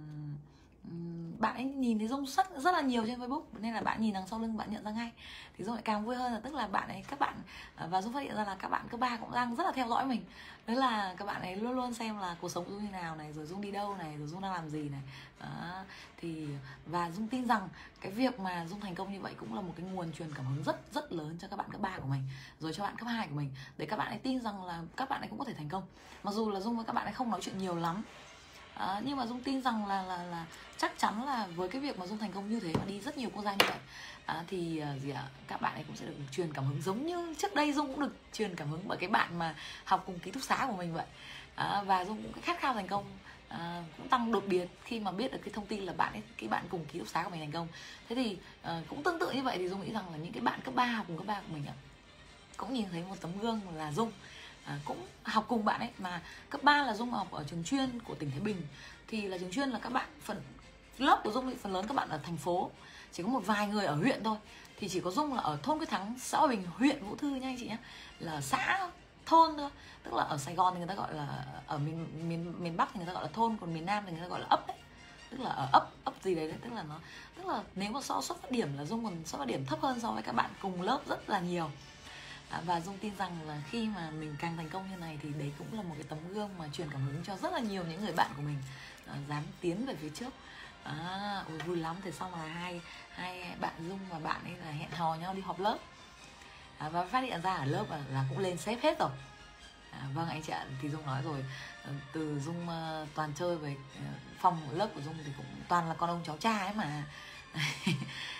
bạn 1.43 1.55
ấy 1.55 1.63
nhìn 1.63 1.99
thấy 1.99 2.07
dung 2.07 2.25
rất 2.25 2.47
rất 2.57 2.73
là 2.73 2.81
nhiều 2.81 3.03
trên 3.05 3.19
facebook, 3.19 3.43
nên 3.59 3.73
là 3.73 3.81
bạn 3.81 4.01
nhìn 4.01 4.13
đằng 4.13 4.27
sau 4.27 4.39
lưng 4.39 4.57
bạn 4.57 4.71
nhận 4.71 4.83
ra 4.83 4.91
ngay. 4.91 5.11
Thì 5.57 5.63
dung 5.63 5.73
lại 5.73 5.83
càng 5.83 6.05
vui 6.05 6.15
hơn 6.15 6.33
là 6.33 6.39
tức 6.39 6.53
là 6.53 6.67
bạn 6.67 6.89
ấy, 6.89 7.03
các 7.07 7.19
bạn 7.19 7.35
à, 7.75 7.87
và 7.87 8.01
dung 8.01 8.13
phát 8.13 8.19
hiện 8.19 8.35
ra 8.35 8.43
là 8.43 8.55
các 8.55 8.69
bạn 8.69 8.87
cấp 8.89 8.99
ba 8.99 9.17
cũng 9.17 9.31
đang 9.31 9.55
rất 9.55 9.63
là 9.63 9.71
theo 9.71 9.87
dõi 9.87 10.05
mình. 10.05 10.23
Đấy 10.67 10.75
là 10.75 11.15
các 11.17 11.25
bạn 11.25 11.41
ấy 11.41 11.55
luôn 11.55 11.71
luôn 11.71 11.93
xem 11.93 12.19
là 12.19 12.35
cuộc 12.41 12.49
sống 12.49 12.65
của 12.65 12.71
dung 12.71 12.83
như 12.85 12.91
nào 12.91 13.15
này, 13.15 13.33
rồi 13.33 13.45
dung 13.45 13.61
đi 13.61 13.71
đâu 13.71 13.95
này, 13.95 14.17
rồi 14.17 14.27
dung 14.27 14.41
đang 14.41 14.53
làm 14.53 14.69
gì 14.69 14.89
này. 14.89 15.01
Đó. 15.39 15.83
thì, 16.17 16.47
và 16.85 17.11
dung 17.11 17.27
tin 17.27 17.47
rằng 17.47 17.69
cái 18.01 18.11
việc 18.11 18.39
mà 18.39 18.65
dung 18.69 18.79
thành 18.79 18.95
công 18.95 19.13
như 19.13 19.19
vậy 19.21 19.33
cũng 19.37 19.55
là 19.55 19.61
một 19.61 19.73
cái 19.77 19.85
nguồn 19.85 20.13
truyền 20.13 20.33
cảm 20.35 20.45
hứng 20.45 20.63
rất 20.63 20.93
rất 20.93 21.11
lớn 21.11 21.37
cho 21.39 21.47
các 21.47 21.55
bạn 21.55 21.71
cấp 21.71 21.81
ba 21.81 21.97
của 21.97 22.07
mình, 22.07 22.23
rồi 22.59 22.73
cho 22.73 22.83
bạn 22.83 22.95
cấp 22.97 23.07
hai 23.07 23.27
của 23.27 23.35
mình, 23.35 23.49
để 23.77 23.85
các 23.85 23.97
bạn 23.97 24.07
ấy 24.07 24.19
tin 24.19 24.41
rằng 24.41 24.63
là 24.63 24.81
các 24.95 25.09
bạn 25.09 25.21
ấy 25.21 25.29
cũng 25.29 25.39
có 25.39 25.45
thể 25.45 25.53
thành 25.53 25.69
công. 25.69 25.83
Mặc 26.23 26.31
dù 26.31 26.51
là 26.51 26.59
dung 26.59 26.75
với 26.75 26.85
các 26.85 26.93
bạn 26.93 27.05
ấy 27.05 27.13
không 27.13 27.31
nói 27.31 27.41
chuyện 27.43 27.57
nhiều 27.57 27.75
lắm 27.75 28.03
à, 28.73 29.01
nhưng 29.05 29.17
mà 29.17 29.25
dung 29.25 29.43
tin 29.43 29.61
rằng 29.61 29.87
là 29.87 30.03
là 30.03 30.23
là 30.23 30.45
chắc 30.77 30.97
chắn 30.97 31.25
là 31.25 31.47
với 31.55 31.69
cái 31.69 31.81
việc 31.81 31.99
mà 31.99 32.05
dung 32.05 32.17
thành 32.17 32.31
công 32.31 32.49
như 32.49 32.59
thế 32.59 32.71
và 32.73 32.85
đi 32.85 32.99
rất 32.99 33.17
nhiều 33.17 33.29
quốc 33.33 33.43
gia 33.43 33.51
như 33.51 33.65
vậy 33.67 33.77
à, 34.25 34.43
thì 34.47 34.79
à, 34.79 34.95
gì 34.97 35.09
ạ 35.09 35.23
các 35.47 35.61
bạn 35.61 35.73
ấy 35.73 35.83
cũng 35.87 35.95
sẽ 35.95 36.05
được 36.05 36.13
truyền 36.31 36.53
cảm 36.53 36.65
hứng 36.65 36.81
giống 36.81 37.05
như 37.05 37.35
trước 37.37 37.55
đây 37.55 37.73
dung 37.73 37.87
cũng 37.87 37.99
được 37.99 38.15
truyền 38.33 38.55
cảm 38.55 38.69
hứng 38.69 38.81
bởi 38.87 38.97
cái 38.97 39.09
bạn 39.09 39.39
mà 39.39 39.55
học 39.85 40.03
cùng 40.05 40.19
ký 40.19 40.31
túc 40.31 40.43
xá 40.43 40.65
của 40.69 40.75
mình 40.75 40.93
vậy. 40.93 41.05
À, 41.55 41.83
và 41.85 42.05
dung 42.05 42.23
cũng 42.23 42.41
khát 42.41 42.59
khao 42.59 42.73
thành 42.73 42.87
công 42.87 43.05
à, 43.47 43.83
cũng 43.97 44.09
tăng 44.09 44.31
đột 44.31 44.43
biến 44.47 44.67
khi 44.83 44.99
mà 44.99 45.11
biết 45.11 45.31
được 45.31 45.39
cái 45.43 45.53
thông 45.53 45.65
tin 45.65 45.83
là 45.83 45.93
bạn 45.93 46.13
ấy 46.13 46.21
cái 46.37 46.49
bạn 46.49 46.65
cùng 46.69 46.85
ký 46.85 46.99
túc 46.99 47.07
xá 47.07 47.23
của 47.23 47.29
mình 47.29 47.39
thành 47.39 47.51
công. 47.51 47.67
Thế 48.09 48.15
thì 48.15 48.37
à, 48.61 48.81
cũng 48.87 49.03
tương 49.03 49.19
tự 49.19 49.31
như 49.31 49.43
vậy 49.43 49.57
thì 49.57 49.69
dung 49.69 49.81
nghĩ 49.81 49.93
rằng 49.93 50.11
là 50.11 50.17
những 50.17 50.33
cái 50.33 50.41
bạn 50.41 50.59
cấp 50.63 50.75
3 50.75 50.85
học 50.85 51.05
cùng 51.07 51.17
cấp 51.17 51.27
ba 51.27 51.35
của 51.35 51.53
mình 51.53 51.65
ạ 51.65 51.73
cũng 52.57 52.73
nhìn 52.73 52.85
thấy 52.91 53.03
một 53.09 53.15
tấm 53.21 53.39
gương 53.39 53.61
là 53.75 53.91
dung 53.91 54.11
à, 54.65 54.79
cũng 54.85 55.07
học 55.23 55.45
cùng 55.47 55.65
bạn 55.65 55.79
ấy 55.79 55.89
mà 55.97 56.21
cấp 56.49 56.63
3 56.63 56.83
là 56.83 56.93
dung 56.93 57.11
học 57.11 57.31
ở 57.31 57.43
trường 57.49 57.63
chuyên 57.63 57.99
của 57.99 58.15
tỉnh 58.15 58.31
thái 58.31 58.39
bình. 58.39 58.61
Thì 59.07 59.27
là 59.27 59.37
trường 59.37 59.51
chuyên 59.51 59.69
là 59.69 59.79
các 59.79 59.93
bạn 59.93 60.09
phần 60.21 60.41
lớp 60.97 61.21
của 61.23 61.31
dung 61.31 61.49
thì 61.49 61.55
phần 61.61 61.73
lớn 61.73 61.85
các 61.87 61.93
bạn 61.93 62.09
ở 62.09 62.17
thành 62.23 62.37
phố. 62.37 62.71
Chỉ 63.11 63.23
có 63.23 63.29
một 63.29 63.41
vài 63.45 63.67
người 63.67 63.85
ở 63.85 63.95
huyện 63.95 64.23
thôi. 64.23 64.37
Thì 64.79 64.89
chỉ 64.89 64.99
có 64.99 65.11
dung 65.11 65.33
là 65.33 65.41
ở 65.41 65.57
thôn 65.63 65.77
quyết 65.77 65.89
thắng 65.89 66.15
xã 66.19 66.47
bình 66.47 66.63
huyện 66.77 67.03
vũ 67.05 67.15
thư 67.15 67.29
nha 67.29 67.47
anh 67.47 67.57
chị 67.59 67.67
nhé. 67.67 67.77
Là 68.19 68.41
xã 68.41 68.89
thôn 69.25 69.57
thôi. 69.57 69.69
Tức 70.03 70.13
là 70.13 70.23
ở 70.23 70.37
sài 70.37 70.55
gòn 70.55 70.73
thì 70.73 70.79
người 70.79 70.87
ta 70.87 70.93
gọi 70.93 71.13
là 71.13 71.45
ở 71.67 71.77
miền 71.77 72.29
miền 72.29 72.53
miền 72.59 72.77
bắc 72.77 72.89
thì 72.93 72.97
người 72.97 73.07
ta 73.07 73.13
gọi 73.13 73.23
là 73.23 73.29
thôn 73.33 73.57
còn 73.61 73.73
miền 73.73 73.85
nam 73.85 74.03
thì 74.05 74.11
người 74.11 74.21
ta 74.21 74.27
gọi 74.27 74.39
là 74.39 74.47
ấp 74.49 74.67
đấy 74.67 74.77
tức 75.33 75.43
là 75.43 75.49
ở 75.49 75.67
ấp 75.71 75.89
ấp 76.03 76.13
gì 76.23 76.35
đấy, 76.35 76.47
đấy 76.47 76.57
tức 76.63 76.73
là 76.73 76.83
nó 76.83 76.99
tức 77.37 77.45
là 77.47 77.63
nếu 77.75 77.91
mà 77.91 78.01
so 78.01 78.21
xuất 78.21 78.41
phát 78.41 78.51
điểm 78.51 78.77
là 78.77 78.85
dung 78.85 79.03
còn 79.03 79.25
xuất 79.25 79.37
phát 79.37 79.47
điểm 79.47 79.65
thấp 79.65 79.81
hơn 79.81 79.99
so 79.99 80.11
với 80.11 80.23
các 80.23 80.35
bạn 80.35 80.51
cùng 80.61 80.81
lớp 80.81 80.99
rất 81.07 81.29
là 81.29 81.39
nhiều. 81.39 81.69
Ờ, 82.53 82.61
và 82.65 82.81
dung 82.81 82.97
tin 82.97 83.15
rằng 83.17 83.47
là 83.47 83.61
khi 83.69 83.87
mà 83.95 84.09
mình 84.09 84.35
càng 84.39 84.57
thành 84.57 84.69
công 84.69 84.91
như 84.91 84.97
này 84.97 85.19
thì 85.23 85.29
đấy 85.29 85.51
cũng 85.57 85.73
là 85.73 85.81
một 85.81 85.95
cái 85.95 86.05
tấm 86.09 86.19
gương 86.33 86.49
mà 86.57 86.65
truyền 86.73 86.89
cảm 86.89 87.05
hứng 87.05 87.23
cho 87.23 87.37
rất 87.37 87.53
là 87.53 87.59
nhiều 87.59 87.83
những 87.83 88.01
người 88.01 88.13
bạn 88.13 88.31
của 88.35 88.41
mình 88.41 88.57
à, 89.07 89.15
dám 89.29 89.43
tiến 89.61 89.85
về 89.85 89.95
phía 89.95 90.09
trước. 90.09 90.29
À, 90.83 91.43
ôi, 91.47 91.57
vui 91.57 91.77
lắm. 91.77 91.95
Thì 92.03 92.11
xong 92.11 92.31
là 92.31 92.45
hai 92.45 92.81
hai 93.15 93.55
bạn 93.59 93.73
dung 93.89 93.99
và 94.09 94.19
bạn 94.19 94.43
ấy 94.43 94.55
là 94.65 94.71
hẹn 94.71 94.91
hò 94.91 95.15
nhau 95.15 95.33
đi 95.33 95.41
họp 95.41 95.59
lớp. 95.59 95.77
À, 96.77 96.89
và 96.89 97.05
phát 97.05 97.21
hiện 97.21 97.41
ra 97.41 97.53
ở 97.53 97.65
lớp 97.65 97.85
là, 97.89 97.99
là 98.11 98.25
cũng 98.29 98.39
lên 98.39 98.57
xếp 98.57 98.77
hết 98.83 98.99
rồi. 98.99 99.11
À, 99.91 100.07
vâng 100.13 100.29
anh 100.29 100.41
chị 100.41 100.53
ạ 100.53 100.65
thì 100.81 100.89
dung 100.89 101.05
nói 101.05 101.21
rồi. 101.23 101.45
Từ 102.13 102.39
dung 102.39 102.67
uh, 102.67 103.07
toàn 103.15 103.31
chơi 103.35 103.57
về 103.57 103.71
uh, 103.71 104.39
phòng 104.39 104.69
lớp 104.71 104.89
của 104.95 105.01
dung 105.01 105.15
thì 105.25 105.31
cũng 105.37 105.45
toàn 105.67 105.89
là 105.89 105.93
con 105.93 106.09
ông 106.09 106.21
cháu 106.25 106.37
cha 106.37 106.57
ấy 106.57 106.73
mà. 106.73 107.03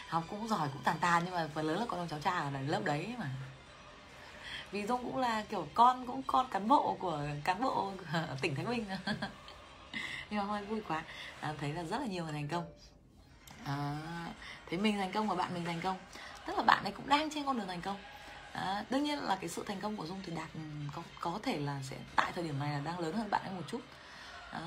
Học 0.07 0.23
cũng 0.29 0.47
giỏi 0.47 0.69
cũng 0.73 0.83
tàn 0.83 0.97
tàn 0.99 1.21
nhưng 1.25 1.33
mà 1.33 1.47
phần 1.53 1.65
lớn 1.65 1.79
là 1.79 1.85
con 1.89 1.99
ông 1.99 2.07
cháu 2.07 2.19
cha 2.19 2.31
ở 2.31 2.51
lớp 2.67 2.81
đấy 2.85 3.15
mà 3.19 3.29
vì 4.73 4.85
dung 4.85 5.03
cũng 5.03 5.17
là 5.17 5.43
kiểu 5.49 5.67
con 5.73 6.07
cũng 6.07 6.23
con 6.27 6.47
cán 6.51 6.67
bộ 6.67 6.97
của 6.99 7.21
cán 7.43 7.61
bộ 7.61 7.91
tỉnh 8.41 8.55
thái 8.55 8.65
bình. 8.65 8.85
Nhưng 10.29 10.39
mà 10.39 10.45
hơi 10.45 10.65
vui 10.65 10.81
quá. 10.87 11.03
À, 11.39 11.53
thấy 11.59 11.73
là 11.73 11.83
rất 11.83 11.99
là 12.01 12.05
nhiều 12.05 12.23
người 12.23 12.33
thành 12.33 12.47
công. 12.47 12.65
À, 13.65 13.97
thấy 14.69 14.79
mình 14.79 14.97
thành 14.97 15.11
công 15.11 15.27
và 15.27 15.35
bạn 15.35 15.53
mình 15.53 15.65
thành 15.65 15.81
công. 15.83 15.97
Tức 16.45 16.57
là 16.57 16.63
bạn 16.63 16.83
ấy 16.83 16.91
cũng 16.91 17.09
đang 17.09 17.29
trên 17.29 17.45
con 17.45 17.57
đường 17.57 17.67
thành 17.67 17.81
công. 17.81 17.97
À, 18.53 18.85
đương 18.89 19.03
nhiên 19.03 19.19
là 19.19 19.35
cái 19.35 19.49
sự 19.49 19.63
thành 19.67 19.81
công 19.81 19.97
của 19.97 20.05
dung 20.05 20.19
thì 20.25 20.35
đạt 20.35 20.49
ừ, 20.53 20.59
có 20.95 21.01
có 21.19 21.39
thể 21.43 21.59
là 21.59 21.81
sẽ 21.83 21.97
tại 22.15 22.31
thời 22.35 22.43
điểm 22.43 22.59
này 22.59 22.73
là 22.73 22.79
đang 22.79 22.99
lớn 22.99 23.15
hơn 23.15 23.29
bạn 23.29 23.41
ấy 23.43 23.51
một 23.51 23.63
chút. 23.67 23.81
À, 24.51 24.61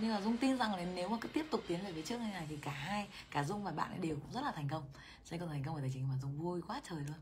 nhưng 0.00 0.14
mà 0.14 0.20
dung 0.20 0.36
tin 0.36 0.58
rằng 0.58 0.74
là 0.74 0.84
nếu 0.94 1.08
mà 1.08 1.16
cứ 1.20 1.28
tiếp 1.28 1.46
tục 1.50 1.62
tiến 1.68 1.84
về 1.84 1.92
phía 1.92 2.02
trước 2.02 2.18
như 2.20 2.32
này 2.32 2.46
thì 2.48 2.56
cả 2.56 2.70
hai 2.70 3.08
cả 3.30 3.44
dung 3.44 3.64
và 3.64 3.70
bạn 3.70 3.90
ấy 3.90 3.98
đều 3.98 4.16
cũng 4.16 4.32
rất 4.32 4.44
là 4.44 4.52
thành 4.52 4.68
công. 4.68 4.82
Sẽ 5.24 5.38
con 5.38 5.48
thành 5.48 5.64
công 5.64 5.74
về 5.74 5.82
tài 5.82 5.90
chính 5.94 6.08
mà 6.08 6.14
dung 6.22 6.38
vui 6.38 6.62
quá 6.68 6.80
trời 6.88 6.98
luôn 6.98 7.16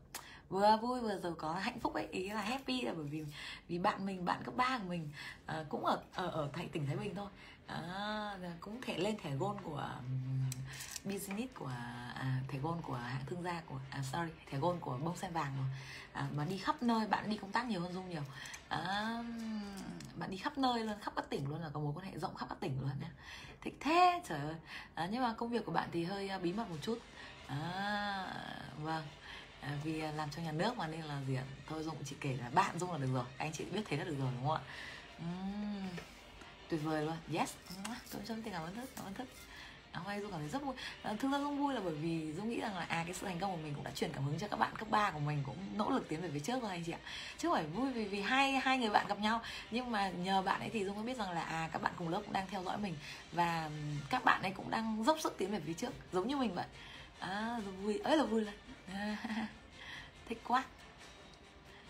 vừa 0.49 0.77
vui 0.81 1.01
vừa 1.01 1.19
giàu 1.19 1.35
có 1.37 1.53
hạnh 1.53 1.79
phúc 1.79 1.93
ấy 1.93 2.07
ý 2.11 2.29
là 2.29 2.41
happy 2.41 2.81
là 2.81 2.93
bởi 2.93 3.05
vì 3.05 3.25
vì 3.67 3.79
bạn 3.79 4.05
mình 4.05 4.25
bạn 4.25 4.43
cấp 4.43 4.53
ba 4.57 4.77
của 4.77 4.89
mình 4.89 5.09
à, 5.45 5.65
cũng 5.69 5.85
ở 5.85 5.99
ở 6.13 6.27
ở 6.27 6.49
thành 6.53 6.69
tỉnh 6.69 6.87
thái 6.87 6.97
bình 6.97 7.15
thôi. 7.15 7.29
À, 7.67 8.37
cũng 8.59 8.81
thể 8.81 8.97
lên 8.97 9.17
thẻ 9.23 9.35
gold 9.35 9.59
của 9.63 9.89
um, 9.99 10.49
business 11.03 11.53
của 11.55 11.71
à, 12.15 12.41
thẻ 12.47 12.59
gold 12.59 12.81
của 12.83 12.93
hãng 12.93 13.25
thương 13.25 13.43
gia 13.43 13.61
của 13.61 13.79
à, 13.89 14.03
sorry 14.11 14.31
thẻ 14.51 14.57
gold 14.57 14.81
của 14.81 14.97
bông 14.97 15.17
sen 15.17 15.33
vàng 15.33 15.53
rồi. 15.57 15.65
À, 16.13 16.27
mà 16.35 16.45
đi 16.45 16.57
khắp 16.57 16.83
nơi 16.83 17.07
bạn 17.07 17.29
đi 17.29 17.37
công 17.37 17.51
tác 17.51 17.65
nhiều 17.65 17.81
hơn 17.81 17.93
dung 17.93 18.09
nhiều. 18.09 18.23
À, 18.69 19.23
bạn 20.15 20.31
đi 20.31 20.37
khắp 20.37 20.57
nơi 20.57 20.83
luôn 20.83 20.95
khắp 21.01 21.13
các 21.15 21.29
tỉnh 21.29 21.49
luôn 21.49 21.61
là 21.61 21.69
có 21.73 21.79
mối 21.79 21.93
quan 21.95 22.05
hệ 22.05 22.19
rộng 22.19 22.35
khắp 22.35 22.45
các 22.49 22.59
tỉnh 22.59 22.81
luôn 22.81 22.91
nhé 23.01 23.07
thích 23.61 23.77
thế 23.79 24.21
trời 24.27 24.39
ơi. 24.39 24.55
À, 24.93 25.07
nhưng 25.11 25.23
mà 25.23 25.33
công 25.33 25.49
việc 25.49 25.65
của 25.65 25.71
bạn 25.71 25.89
thì 25.91 26.03
hơi 26.03 26.29
uh, 26.35 26.41
bí 26.41 26.53
mật 26.53 26.69
một 26.69 26.77
chút. 26.81 26.99
À, 27.47 28.33
vâng 28.81 29.03
à, 29.61 29.69
vì 29.83 30.01
à, 30.01 30.11
làm 30.11 30.29
cho 30.29 30.41
nhà 30.41 30.51
nước 30.51 30.77
mà 30.77 30.87
nên 30.87 31.01
là 31.01 31.21
gì 31.27 31.35
ạ? 31.35 31.43
Thôi 31.69 31.83
dung 31.83 31.95
chỉ 32.05 32.15
kể 32.21 32.37
là 32.41 32.49
bạn 32.49 32.79
dung 32.79 32.91
là 32.91 32.97
được 32.97 33.09
rồi. 33.13 33.25
Anh 33.37 33.51
chị 33.51 33.65
biết 33.65 33.81
thế 33.85 33.97
là 33.97 34.03
được 34.03 34.15
rồi 34.19 34.31
đúng 34.35 34.47
không 34.47 34.57
ạ? 34.57 34.61
Uhm, 35.23 35.87
tuyệt 36.69 36.79
vời 36.83 37.05
luôn. 37.05 37.17
Yes. 37.33 37.53
Tôi 38.11 38.21
cho 38.27 38.35
tình 38.43 38.53
cảm 38.53 38.63
ơn 38.63 38.75
thức 38.75 38.89
cảm 38.95 39.05
ơn 39.05 39.13
thức. 39.13 39.27
Hôm 39.93 40.07
nay 40.07 40.21
dung 40.21 40.31
cảm 40.31 40.39
thấy 40.39 40.49
rất 40.49 40.63
vui. 40.63 40.75
À, 41.03 41.13
thực 41.19 41.31
ra 41.31 41.39
dung 41.39 41.57
vui 41.57 41.73
là 41.73 41.81
bởi 41.83 41.93
vì 41.93 42.33
dung 42.33 42.49
nghĩ 42.49 42.59
rằng 42.59 42.75
là 42.75 42.85
à 42.89 43.03
cái 43.03 43.13
sự 43.13 43.25
thành 43.25 43.39
công 43.39 43.51
của 43.51 43.57
mình 43.57 43.73
cũng 43.75 43.83
đã 43.83 43.91
truyền 43.91 44.11
cảm 44.13 44.23
hứng 44.23 44.39
cho 44.39 44.47
các 44.47 44.59
bạn 44.59 44.75
cấp 44.75 44.89
3 44.89 45.11
của 45.11 45.19
mình 45.19 45.43
cũng 45.45 45.57
nỗ 45.77 45.89
lực 45.89 46.09
tiến 46.09 46.21
về 46.21 46.29
phía 46.33 46.39
trước 46.39 46.61
rồi 46.61 46.71
anh 46.71 46.83
chị 46.83 46.91
ạ. 46.91 46.99
Chứ 47.37 47.49
phải 47.53 47.65
vui 47.65 47.91
vì 47.91 48.05
vì 48.05 48.21
hai 48.21 48.51
hai 48.51 48.77
người 48.77 48.89
bạn 48.89 49.07
gặp 49.07 49.19
nhau. 49.19 49.41
Nhưng 49.71 49.91
mà 49.91 50.09
nhờ 50.09 50.41
bạn 50.41 50.59
ấy 50.59 50.69
thì 50.69 50.85
dung 50.85 50.95
mới 50.95 51.05
biết 51.05 51.17
rằng 51.17 51.31
là 51.31 51.41
à 51.41 51.69
các 51.73 51.81
bạn 51.81 51.93
cùng 51.97 52.09
lớp 52.09 52.21
cũng 52.25 52.33
đang 52.33 52.47
theo 52.47 52.63
dõi 52.63 52.77
mình. 52.77 52.95
Và 53.31 53.69
các 54.09 54.23
bạn 54.23 54.41
ấy 54.41 54.51
cũng 54.51 54.69
đang 54.69 55.03
dốc 55.03 55.17
sức 55.19 55.35
tiến 55.37 55.51
về 55.51 55.59
phía 55.65 55.73
trước 55.73 55.93
giống 56.11 56.27
như 56.27 56.37
mình 56.37 56.55
vậy. 56.55 56.65
À 57.19 57.59
vui 57.81 57.97
ấy 57.97 58.17
là 58.17 58.23
vui 58.23 58.41
lên 58.41 58.53
thích 60.29 60.41
quá. 60.47 60.63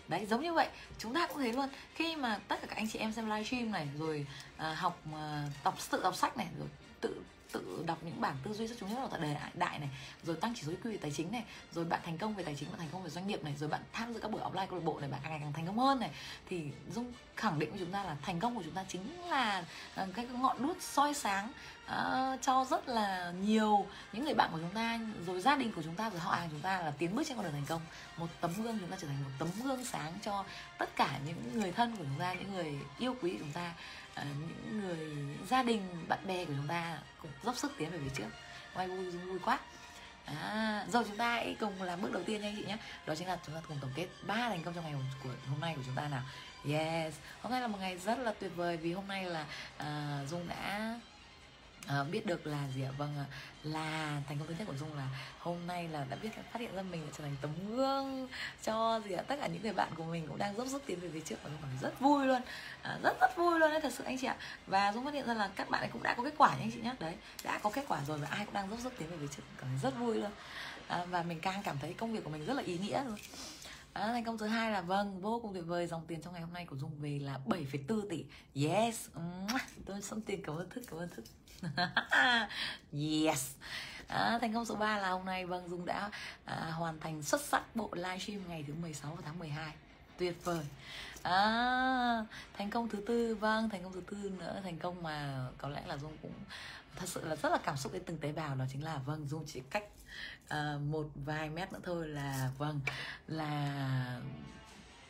Đấy 0.08 0.26
giống 0.26 0.42
như 0.42 0.52
vậy. 0.52 0.68
Chúng 0.98 1.14
ta 1.14 1.26
cũng 1.26 1.38
thế 1.38 1.52
luôn. 1.52 1.68
Khi 1.94 2.16
mà 2.16 2.38
tất 2.48 2.60
cả 2.60 2.66
các 2.66 2.76
anh 2.76 2.88
chị 2.88 2.98
em 2.98 3.12
xem 3.12 3.30
livestream 3.30 3.72
này 3.72 3.88
rồi 3.98 4.26
à, 4.56 4.74
học 4.74 5.02
à, 5.14 5.42
đọc 5.64 5.74
tự 5.90 6.02
đọc 6.02 6.16
sách 6.16 6.36
này 6.36 6.46
rồi 6.58 6.68
tự 7.00 7.22
tự 7.52 7.84
đọc 7.86 7.98
những 8.02 8.20
bảng 8.20 8.36
tư 8.44 8.52
duy 8.52 8.66
rất 8.66 8.76
chúng 8.80 8.94
nhất 8.94 9.12
là 9.12 9.18
đề 9.18 9.36
đại 9.54 9.78
này 9.78 9.88
rồi 10.22 10.36
tăng 10.36 10.54
chỉ 10.56 10.62
số 10.66 10.72
IQ 10.72 10.90
về 10.90 10.96
tài 10.96 11.10
chính 11.10 11.32
này 11.32 11.44
rồi 11.72 11.84
bạn 11.84 12.00
thành 12.04 12.18
công 12.18 12.34
về 12.34 12.44
tài 12.44 12.54
chính 12.58 12.70
và 12.70 12.78
thành 12.78 12.88
công 12.92 13.02
về 13.02 13.10
doanh 13.10 13.26
nghiệp 13.26 13.44
này 13.44 13.54
rồi 13.58 13.68
bạn 13.68 13.80
tham 13.92 14.14
dự 14.14 14.20
các 14.20 14.30
buổi 14.30 14.40
offline 14.40 14.66
câu 14.66 14.78
lạc 14.78 14.84
bộ 14.84 15.00
này 15.00 15.10
bạn 15.10 15.20
càng 15.22 15.32
ngày 15.32 15.40
càng 15.40 15.52
thành 15.52 15.66
công 15.66 15.78
hơn 15.78 16.00
này 16.00 16.10
thì 16.48 16.62
dung 16.94 17.12
khẳng 17.36 17.58
định 17.58 17.70
với 17.70 17.78
chúng 17.78 17.92
ta 17.92 18.04
là 18.04 18.16
thành 18.22 18.40
công 18.40 18.56
của 18.56 18.62
chúng 18.62 18.74
ta 18.74 18.84
chính 18.88 19.22
là 19.28 19.64
à, 19.94 20.06
cái 20.14 20.26
ngọn 20.26 20.62
đuốc 20.62 20.76
soi 20.80 21.14
sáng 21.14 21.52
uh, 21.88 22.42
cho 22.42 22.64
rất 22.70 22.88
là 22.88 23.32
nhiều 23.42 23.86
những 24.12 24.24
người 24.24 24.34
bạn 24.34 24.50
của 24.52 24.58
chúng 24.58 24.74
ta 24.74 25.00
rồi 25.26 25.40
gia 25.40 25.56
đình 25.56 25.72
của 25.72 25.82
chúng 25.82 25.94
ta 25.94 26.10
rồi 26.10 26.20
họ 26.20 26.34
hàng 26.34 26.48
chúng 26.50 26.60
ta 26.60 26.80
là 26.80 26.92
tiến 26.98 27.16
bước 27.16 27.22
trên 27.26 27.36
con 27.36 27.44
đường 27.44 27.54
thành 27.54 27.66
công. 27.68 27.80
Một 28.16 28.26
tấm 28.40 28.50
gương 28.62 28.78
chúng 28.78 28.90
ta 28.90 28.96
trở 29.00 29.06
thành 29.06 29.24
một 29.24 29.30
tấm 29.38 29.48
gương 29.64 29.84
sáng 29.84 30.12
cho 30.22 30.44
tất 30.78 30.96
cả 30.96 31.18
những 31.26 31.60
người 31.60 31.72
thân 31.72 31.96
của 31.96 32.04
chúng 32.04 32.18
ta 32.18 32.32
những 32.32 32.54
người 32.54 32.78
yêu 32.98 33.16
quý 33.22 33.30
của 33.30 33.38
chúng 33.38 33.52
ta 33.52 33.72
uh, 34.20 34.26
những 34.26 34.80
người 34.80 34.96
những 34.96 35.46
gia 35.50 35.62
đình 35.62 35.82
bạn 36.08 36.26
bè 36.26 36.44
của 36.44 36.52
chúng 36.56 36.68
ta 36.68 36.98
cũng 37.22 37.30
dốc 37.44 37.56
sức 37.56 37.72
tiến 37.78 37.90
về 37.90 37.98
phía 37.98 38.14
trước. 38.14 38.28
Quay 38.74 38.88
vui 38.88 39.10
vui 39.10 39.38
quá. 39.38 39.58
À, 40.24 40.84
rồi 40.92 41.04
chúng 41.04 41.16
ta 41.16 41.32
hãy 41.32 41.56
cùng 41.60 41.82
làm 41.82 42.02
bước 42.02 42.12
đầu 42.12 42.22
tiên 42.22 42.40
nha 42.40 42.48
anh 42.48 42.56
chị 42.56 42.64
nhé. 42.64 42.76
Đó 43.06 43.14
chính 43.14 43.28
là 43.28 43.38
chúng 43.46 43.54
ta 43.54 43.60
cùng 43.68 43.78
tổng 43.80 43.90
kết 43.94 44.06
ba 44.22 44.34
thành 44.34 44.62
công 44.62 44.74
trong 44.74 44.84
ngày 44.84 44.94
của 45.22 45.30
hôm 45.48 45.60
nay 45.60 45.74
của 45.76 45.82
chúng 45.86 45.94
ta 45.94 46.08
nào. 46.08 46.22
Yes, 46.68 47.14
hôm 47.42 47.52
nay 47.52 47.60
là 47.60 47.66
một 47.66 47.78
ngày 47.80 47.98
rất 47.98 48.18
là 48.18 48.32
tuyệt 48.40 48.50
vời 48.56 48.76
Vì 48.76 48.92
hôm 48.92 49.08
nay 49.08 49.24
là 49.24 49.46
uh, 49.76 50.28
Dung 50.28 50.48
đã 50.48 50.94
à, 51.86 52.04
biết 52.04 52.26
được 52.26 52.46
là 52.46 52.68
gì 52.74 52.82
ạ? 52.82 52.90
Vâng 52.98 53.24
là 53.62 54.20
thành 54.28 54.38
công 54.38 54.48
thứ 54.48 54.54
nhất 54.58 54.64
của 54.66 54.76
dung 54.76 54.96
là 54.96 55.08
hôm 55.38 55.66
nay 55.66 55.88
là 55.88 56.06
đã 56.10 56.16
biết 56.22 56.28
phát 56.52 56.60
hiện 56.60 56.76
ra 56.76 56.82
mình 56.82 57.06
đã 57.06 57.12
trở 57.18 57.24
thành 57.24 57.36
tấm 57.40 57.50
gương 57.76 58.28
cho 58.62 59.00
gì 59.04 59.12
ạ? 59.14 59.22
Tất 59.28 59.36
cả 59.40 59.46
những 59.46 59.62
người 59.62 59.72
bạn 59.72 59.88
của 59.96 60.04
mình 60.04 60.26
cũng 60.28 60.38
đang 60.38 60.56
dốc 60.56 60.66
sức 60.68 60.82
tiến 60.86 61.00
về 61.00 61.10
phía 61.12 61.20
trước 61.20 61.36
và 61.42 61.50
dung 61.50 61.58
cảm 61.60 61.70
thấy 61.70 61.90
rất 61.90 62.00
vui 62.00 62.26
luôn. 62.26 62.42
À, 62.82 62.98
rất 63.02 63.20
rất 63.20 63.36
vui 63.36 63.58
luôn 63.58 63.70
đấy 63.70 63.80
thật 63.80 63.92
sự 63.92 64.04
anh 64.04 64.18
chị 64.20 64.26
ạ. 64.26 64.36
Và 64.66 64.92
dung 64.92 65.04
phát 65.04 65.14
hiện 65.14 65.26
ra 65.26 65.34
là 65.34 65.50
các 65.56 65.70
bạn 65.70 65.80
ấy 65.80 65.90
cũng 65.92 66.02
đã 66.02 66.14
có 66.14 66.22
kết 66.22 66.34
quả 66.38 66.50
nha 66.50 66.60
anh 66.60 66.70
chị 66.74 66.80
nhé 66.80 66.94
đấy 67.00 67.14
đã 67.44 67.58
có 67.58 67.70
kết 67.70 67.84
quả 67.88 68.00
rồi 68.06 68.18
và 68.18 68.28
ai 68.28 68.44
cũng 68.44 68.54
đang 68.54 68.70
dốc 68.70 68.78
sức 68.80 68.92
tiến 68.98 69.10
về 69.10 69.16
phía 69.20 69.34
trước 69.36 69.42
cảm 69.58 69.68
thấy 69.70 69.78
rất 69.82 69.98
vui 69.98 70.16
luôn. 70.16 70.30
À, 70.88 71.04
và 71.04 71.22
mình 71.22 71.40
càng 71.40 71.62
cảm 71.62 71.76
thấy 71.80 71.94
công 71.94 72.12
việc 72.12 72.24
của 72.24 72.30
mình 72.30 72.46
rất 72.46 72.54
là 72.54 72.62
ý 72.62 72.78
nghĩa 72.78 73.04
luôn 73.04 73.16
À, 73.92 74.06
thành 74.12 74.24
công 74.24 74.38
thứ 74.38 74.46
hai 74.46 74.70
là 74.70 74.80
vâng 74.80 75.20
vô 75.20 75.40
cùng 75.42 75.54
tuyệt 75.54 75.64
vời 75.66 75.86
dòng 75.86 76.04
tiền 76.06 76.22
trong 76.22 76.32
ngày 76.32 76.42
hôm 76.42 76.52
nay 76.52 76.66
của 76.66 76.76
dung 76.76 76.90
về 77.00 77.18
là 77.22 77.38
7,4 77.46 78.08
tỷ. 78.08 78.24
Yes! 78.66 79.08
Tôi 79.86 80.02
sẵn 80.02 80.20
tiền 80.20 80.42
cảm 80.42 80.56
ơn 80.56 80.68
thức 80.70 80.84
cảm 80.90 80.98
ơn 80.98 81.08
thức. 81.08 81.24
yes. 82.92 83.52
À, 84.08 84.38
thành 84.40 84.54
công 84.54 84.64
số 84.64 84.74
3 84.74 84.98
là 84.98 85.10
hôm 85.10 85.24
nay 85.24 85.46
vâng 85.46 85.68
dung 85.68 85.86
đã 85.86 86.10
à, 86.44 86.70
hoàn 86.70 87.00
thành 87.00 87.22
xuất 87.22 87.40
sắc 87.40 87.76
bộ 87.76 87.88
livestream 87.92 88.48
ngày 88.48 88.64
thứ 88.66 88.74
16 88.82 89.18
tháng 89.24 89.38
12 89.38 89.74
tuyệt 90.18 90.44
vời. 90.44 90.64
À, 91.22 92.24
thành 92.58 92.70
công 92.70 92.88
thứ 92.88 92.98
tư 93.06 93.34
vâng 93.34 93.68
thành 93.68 93.82
công 93.82 93.92
thứ 93.92 94.00
tư 94.00 94.32
nữa 94.38 94.60
thành 94.64 94.78
công 94.78 95.02
mà 95.02 95.46
có 95.58 95.68
lẽ 95.68 95.82
là 95.86 95.96
dung 95.96 96.16
cũng 96.22 96.32
thật 96.96 97.06
sự 97.08 97.24
là 97.24 97.36
rất 97.36 97.52
là 97.52 97.58
cảm 97.58 97.76
xúc 97.76 97.92
đến 97.92 98.02
từng 98.06 98.18
tế 98.18 98.32
bào 98.32 98.54
đó 98.54 98.64
chính 98.72 98.84
là 98.84 98.96
vâng 99.06 99.28
dung 99.28 99.44
chỉ 99.46 99.60
cách 99.70 99.84
uh, 100.44 100.80
một 100.80 101.06
vài 101.14 101.50
mét 101.50 101.72
nữa 101.72 101.80
thôi 101.84 102.08
là 102.08 102.50
vâng 102.58 102.80
là 103.26 104.20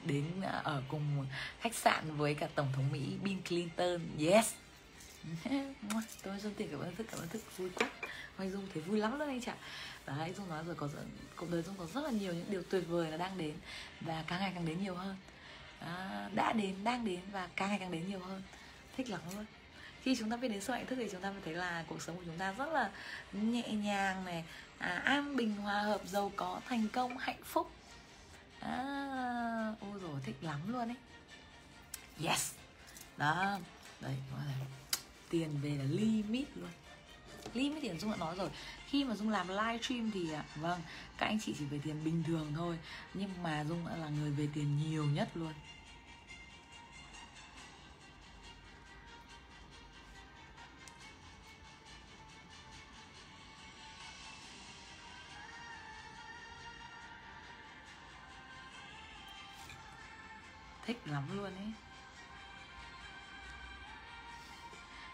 đến 0.04 0.24
ở 0.62 0.82
cùng 0.88 1.26
khách 1.60 1.74
sạn 1.74 2.16
với 2.16 2.34
cả 2.34 2.48
tổng 2.54 2.68
thống 2.72 2.92
mỹ 2.92 3.18
bill 3.22 3.40
clinton. 3.48 4.00
Yes 4.18 4.54
tôi 6.22 6.38
dung 6.38 6.54
tiền 6.54 6.68
cảm 6.70 6.80
ơn 6.80 6.94
thức 6.96 7.06
cảm 7.10 7.20
ơn 7.20 7.28
thức 7.28 7.42
vui 7.56 7.70
quá. 7.74 7.90
Anh 8.38 8.50
dung 8.50 8.66
thấy 8.74 8.82
vui 8.82 8.98
lắm 8.98 9.18
luôn 9.18 9.28
anh 9.28 9.40
chị 9.40 9.52
đấy 10.06 10.34
dung 10.36 10.48
nói 10.48 10.64
rồi 10.64 10.74
có 10.74 10.88
cuộc 11.36 11.50
đời 11.50 11.62
dung 11.62 11.76
có 11.78 11.86
rất 11.94 12.04
là 12.04 12.10
nhiều 12.10 12.34
những 12.34 12.50
điều 12.50 12.62
tuyệt 12.70 12.84
vời 12.88 13.10
là 13.10 13.16
đang 13.16 13.38
đến 13.38 13.54
và 14.00 14.24
càng 14.26 14.40
ngày 14.40 14.52
càng 14.54 14.66
đến 14.66 14.82
nhiều 14.82 14.94
hơn. 14.94 15.16
À, 15.80 16.28
đã 16.34 16.52
đến 16.52 16.84
đang 16.84 17.04
đến 17.04 17.20
và 17.32 17.48
càng 17.56 17.68
ngày 17.68 17.78
càng 17.78 17.90
đến 17.90 18.08
nhiều 18.08 18.20
hơn. 18.20 18.42
Thích 18.96 19.10
lắm 19.10 19.20
luôn. 19.36 19.44
Khi 20.02 20.16
chúng 20.18 20.30
ta 20.30 20.36
biết 20.36 20.48
đến 20.48 20.60
sự 20.60 20.72
hạnh 20.72 20.86
thức 20.86 20.96
thì 20.96 21.08
chúng 21.12 21.20
ta 21.20 21.30
mới 21.30 21.40
thấy 21.44 21.54
là 21.54 21.84
cuộc 21.88 22.02
sống 22.02 22.16
của 22.16 22.22
chúng 22.24 22.38
ta 22.38 22.52
rất 22.52 22.68
là 22.68 22.90
nhẹ 23.32 23.68
nhàng 23.68 24.24
này 24.24 24.44
à, 24.78 25.02
an 25.04 25.36
bình 25.36 25.56
hòa 25.56 25.82
hợp 25.82 26.00
giàu 26.06 26.32
có 26.36 26.60
thành 26.68 26.88
công 26.88 27.18
hạnh 27.18 27.42
phúc. 27.44 27.70
À, 28.60 29.74
ôi 29.80 30.00
rồi 30.02 30.20
thích 30.24 30.36
lắm 30.40 30.72
luôn 30.72 30.88
ấy. 30.88 30.96
Yes. 32.24 32.52
Đó. 33.16 33.58
Đây 34.00 34.14
tiền 35.30 35.58
về 35.62 35.70
là 35.70 35.84
limit 35.84 36.48
luôn. 36.56 36.70
Limit 37.54 37.82
tiền 37.82 37.98
dung 38.00 38.10
đã 38.10 38.16
nói 38.16 38.36
rồi. 38.36 38.50
Khi 38.86 39.04
mà 39.04 39.14
dung 39.14 39.30
làm 39.30 39.48
live 39.48 39.78
stream 39.82 40.10
thì 40.10 40.32
ạ, 40.32 40.44
vâng 40.56 40.80
các 41.18 41.26
anh 41.26 41.38
chị 41.40 41.54
chỉ 41.58 41.64
về 41.64 41.80
tiền 41.84 42.04
bình 42.04 42.22
thường 42.26 42.52
thôi 42.56 42.78
nhưng 43.14 43.42
mà 43.42 43.64
dung 43.68 43.86
đã 43.86 43.96
là 43.96 44.08
người 44.08 44.30
về 44.30 44.48
tiền 44.54 44.78
nhiều 44.90 45.04
nhất 45.04 45.28
luôn. 45.34 45.52
Thích 60.86 61.00
lắm 61.04 61.36
luôn 61.36 61.54
ấy. 61.56 61.87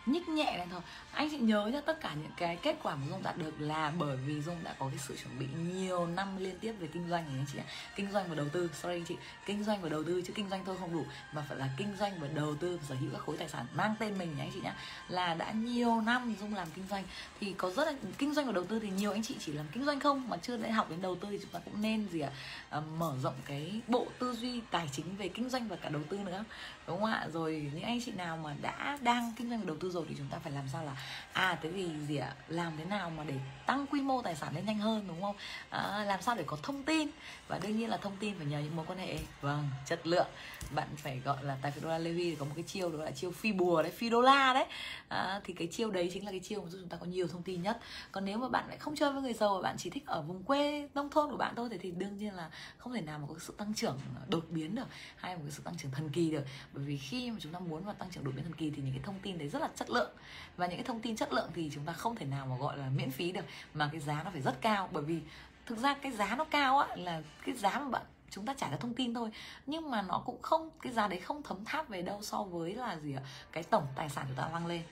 Nhích 0.07 0.29
nhẹ 0.29 0.57
này 0.57 0.67
thôi. 0.71 0.81
Anh 1.13 1.31
chị 1.31 1.39
nhớ 1.39 1.67
nhá 1.67 1.81
tất 1.81 2.01
cả 2.01 2.15
những 2.15 2.31
cái 2.37 2.57
kết 2.57 2.77
quả 2.83 2.95
mà 2.95 3.07
dung 3.11 3.23
đạt 3.23 3.39
được 3.39 3.55
là 3.59 3.93
bởi 3.99 4.17
vì 4.17 4.43
dung 4.43 4.57
đã 4.65 4.75
có 4.79 4.89
cái 4.89 4.99
sự 4.99 5.17
chuẩn 5.23 5.39
bị 5.39 5.47
nhiều 5.75 6.07
năm 6.07 6.37
liên 6.37 6.59
tiếp 6.61 6.73
về 6.73 6.89
kinh 6.93 7.09
doanh 7.09 7.25
này 7.25 7.35
anh 7.39 7.47
chị 7.53 7.59
ạ. 7.59 7.65
Kinh 7.97 8.13
doanh 8.13 8.29
và 8.29 8.35
đầu 8.35 8.47
tư 8.53 8.71
sorry 8.75 8.95
anh 8.95 9.05
chị 9.05 9.17
kinh 9.47 9.65
doanh 9.65 9.83
và 9.83 9.89
đầu 9.89 10.05
tư 10.05 10.23
chứ 10.27 10.33
kinh 10.33 10.49
doanh 10.51 10.65
thôi 10.65 10.77
không 10.81 10.93
đủ 10.93 11.05
mà 11.33 11.45
phải 11.49 11.59
là 11.59 11.69
kinh 11.77 11.97
doanh 11.99 12.13
và 12.21 12.29
đầu 12.29 12.55
tư 12.55 12.81
sở 12.89 12.95
hữu 12.95 13.11
các 13.13 13.23
khối 13.27 13.37
tài 13.37 13.49
sản 13.49 13.67
mang 13.75 13.95
tên 13.99 14.19
mình 14.19 14.37
nhá 14.37 14.45
anh 14.45 14.51
chị 14.55 14.61
nhá. 14.63 14.75
Là 15.09 15.35
đã 15.35 15.53
nhiều 15.53 16.01
năm 16.01 16.35
dung 16.41 16.55
làm 16.55 16.69
kinh 16.75 16.85
doanh 16.91 17.05
thì 17.41 17.53
có 17.53 17.71
rất 17.71 17.85
là 17.85 17.93
kinh 18.19 18.35
doanh 18.35 18.47
và 18.47 18.53
đầu 18.53 18.65
tư 18.65 18.79
thì 18.79 18.91
nhiều 18.91 19.13
anh 19.13 19.23
chị 19.23 19.37
chỉ 19.41 19.53
làm 19.53 19.67
kinh 19.73 19.85
doanh 19.85 20.01
không 20.01 20.29
mà 20.29 20.37
chưa 20.37 20.57
đã 20.57 20.73
học 20.73 20.91
đến 20.91 21.03
đầu 21.03 21.17
tư 21.17 21.29
thì 21.31 21.39
chúng 21.43 21.51
ta 21.51 21.59
cũng 21.65 21.83
nên 21.83 22.09
gì 22.09 22.21
ạ 22.21 22.31
à, 22.71 22.81
mở 22.81 23.17
rộng 23.23 23.35
cái 23.45 23.81
bộ 23.89 24.07
tư 24.19 24.33
duy 24.33 24.61
tài 24.71 24.89
chính 24.93 25.17
về 25.17 25.29
kinh 25.29 25.51
doanh 25.51 25.69
và 25.69 25.77
cả 25.77 25.89
đầu 25.89 26.03
tư 26.09 26.19
nữa 26.19 26.45
đúng 26.87 27.01
không 27.01 27.11
ạ? 27.11 27.27
Rồi 27.33 27.71
những 27.75 27.83
anh 27.83 28.01
chị 28.05 28.13
nào 28.13 28.37
mà 28.37 28.55
đã 28.63 28.99
đang 29.03 29.33
kinh 29.37 29.51
doanh 29.51 29.67
đầu 29.67 29.77
tư 29.81 29.91
rồi 29.91 30.07
thì 30.09 30.15
chúng 30.19 30.29
ta 30.31 30.39
phải 30.39 30.53
làm 30.53 30.65
sao 30.73 30.85
là 30.85 30.97
à 31.33 31.59
thế 31.63 31.73
thì 31.73 31.89
gì 32.07 32.17
ạ? 32.17 32.35
Làm 32.49 32.73
thế 32.79 32.85
nào 32.85 33.11
mà 33.11 33.25
để 33.25 33.35
tăng 33.67 33.87
quy 33.87 34.01
mô 34.01 34.23
tài 34.23 34.35
sản 34.35 34.55
lên 34.55 34.67
nhanh 34.67 34.79
hơn 34.79 35.05
đúng 35.09 35.23
không? 35.23 35.37
À, 35.71 36.05
làm 36.05 36.23
sao 36.23 36.35
để 36.35 36.45
có 36.47 36.57
thông 36.63 36.83
tin? 36.83 37.09
Và 37.49 37.59
đương 37.63 37.79
nhiên 37.79 37.91
là 37.91 37.97
thông 37.97 38.17
tin 38.21 38.35
phải 38.39 38.47
nhờ 38.47 38.59
những 38.59 38.77
mối 38.77 38.87
quan 38.89 38.99
hệ. 38.99 39.19
Vâng 39.41 39.69
chất 39.87 40.07
lượng. 40.07 40.29
Bạn 40.75 40.89
phải 40.97 41.19
gọi 41.25 41.45
là 41.45 41.57
tài 41.63 41.73
phiệt 41.73 41.83
đô 41.83 41.89
la 41.89 41.99
Levi 41.99 42.35
có 42.35 42.45
một 42.45 42.53
cái 42.55 42.65
chiêu 42.65 42.93
đó 42.93 43.05
là 43.05 43.11
chiêu 43.11 43.31
phi 43.31 43.53
bùa 43.53 43.83
đấy 43.83 43.93
phi 43.93 44.11
đô 44.11 44.21
la 44.21 44.55
đấy. 44.55 44.67
À, 45.09 45.41
thì 45.45 45.55
cái 45.55 45.69
chiêu 45.73 45.91
đấy 45.91 46.11
chính 46.15 46.25
là 46.25 46.31
cái 46.31 46.41
chiêu 46.41 46.63
mà 46.63 46.71
giúp 46.71 46.79
chúng 46.81 46.89
ta 46.89 46.97
có 46.97 47.07
nhiều 47.07 47.29
thông 47.29 47.43
tin 47.43 47.63
nhất. 47.63 47.79
Còn 48.13 48.25
nếu 48.25 48.39
mà 48.39 48.49
bạn 48.49 48.69
lại 48.69 48.79
không 48.79 48.97
chơi 48.97 49.13
với 49.13 49.23
người 49.23 49.33
giàu 49.33 49.55
và 49.55 49.63
bạn 49.63 49.77
chỉ 49.79 49.91
thích 49.91 50.07
ở 50.07 50.23
vùng 50.23 50.43
quê 50.43 50.89
nông 50.95 51.11
thôn 51.11 51.31
của 51.31 51.37
bạn 51.37 51.55
thôi 51.57 51.69
thì, 51.71 51.79
thì 51.79 51.91
đương 51.91 52.19
nhiên 52.19 52.35
là 52.35 52.51
không 52.79 52.95
thể 52.95 53.01
nào 53.01 53.19
mà 53.19 53.27
có 53.29 53.35
sự 53.41 53.55
tăng 53.59 53.75
trưởng 53.75 53.99
đột 54.29 54.45
biến 54.51 54.75
được 54.75 54.87
hay 55.17 55.37
một 55.37 55.43
cái 55.45 55.53
sự 55.53 55.63
tăng 55.63 55.77
trưởng 55.77 55.91
thần 55.91 56.09
kỳ 56.09 56.31
được 56.31 56.45
bởi 56.75 56.85
vì 56.85 56.99
khi 56.99 57.31
mà 57.31 57.37
chúng 57.41 57.53
ta 57.53 57.59
muốn 57.59 57.85
vào 57.85 57.95
tăng 57.95 58.11
trưởng 58.11 58.25
đột 58.25 58.33
biến 58.35 58.45
thần 58.45 58.55
kỳ 58.55 58.71
thì 58.71 58.83
những 58.83 58.93
cái 58.93 59.03
thông 59.03 59.19
tin 59.23 59.39
đấy 59.39 59.49
rất 59.49 59.63
là 59.63 59.69
chất 59.77 59.91
lượng. 59.91 60.11
Và 60.57 60.67
những 60.67 60.77
cái 60.77 60.85
thông 60.85 61.01
tin 61.01 61.17
chất 61.17 61.33
lượng 61.33 61.51
thì 61.55 61.71
chúng 61.75 61.85
ta 61.85 61.93
không 61.93 62.17
thể 62.17 62.27
nào 62.27 62.47
mà 62.47 62.57
gọi 62.57 62.79
là 62.79 62.89
miễn 62.97 63.11
phí 63.11 63.33
được 63.33 63.45
mà 63.75 63.89
cái 63.93 64.01
giá 64.01 64.23
nó 64.23 64.31
phải 64.31 64.43
rất 64.43 64.61
cao. 64.61 64.89
Bởi 64.93 65.03
vì 65.03 65.21
thực 65.67 65.79
ra 65.79 65.95
cái 65.95 66.13
giá 66.13 66.35
nó 66.37 66.45
cao 66.45 66.79
á 66.79 66.97
là 66.97 67.23
cái 67.47 67.55
giá 67.55 67.79
mà 67.79 67.89
bạn 67.89 68.03
chúng 68.31 68.47
ta 68.47 68.55
trả 68.55 68.71
ra 68.71 68.77
thông 68.77 68.95
tin 68.95 69.15
thôi. 69.15 69.31
Nhưng 69.67 69.91
mà 69.91 70.03
nó 70.03 70.23
cũng 70.27 70.43
không 70.43 70.71
cái 70.83 70.93
giá 70.93 71.09
đấy 71.09 71.21
không 71.21 71.43
thấm 71.43 71.65
tháp 71.65 71.89
về 71.89 72.03
đâu 72.03 72.23
so 72.23 72.43
với 72.43 72.75
là 72.75 72.97
gì 72.97 73.15
ạ? 73.15 73.23
Cái 73.53 73.63
tổng 73.63 73.87
tài 73.95 74.09
sản 74.09 74.25
chúng 74.29 74.37
ta 74.37 74.49
tăng 74.53 74.67
lên. 74.67 74.83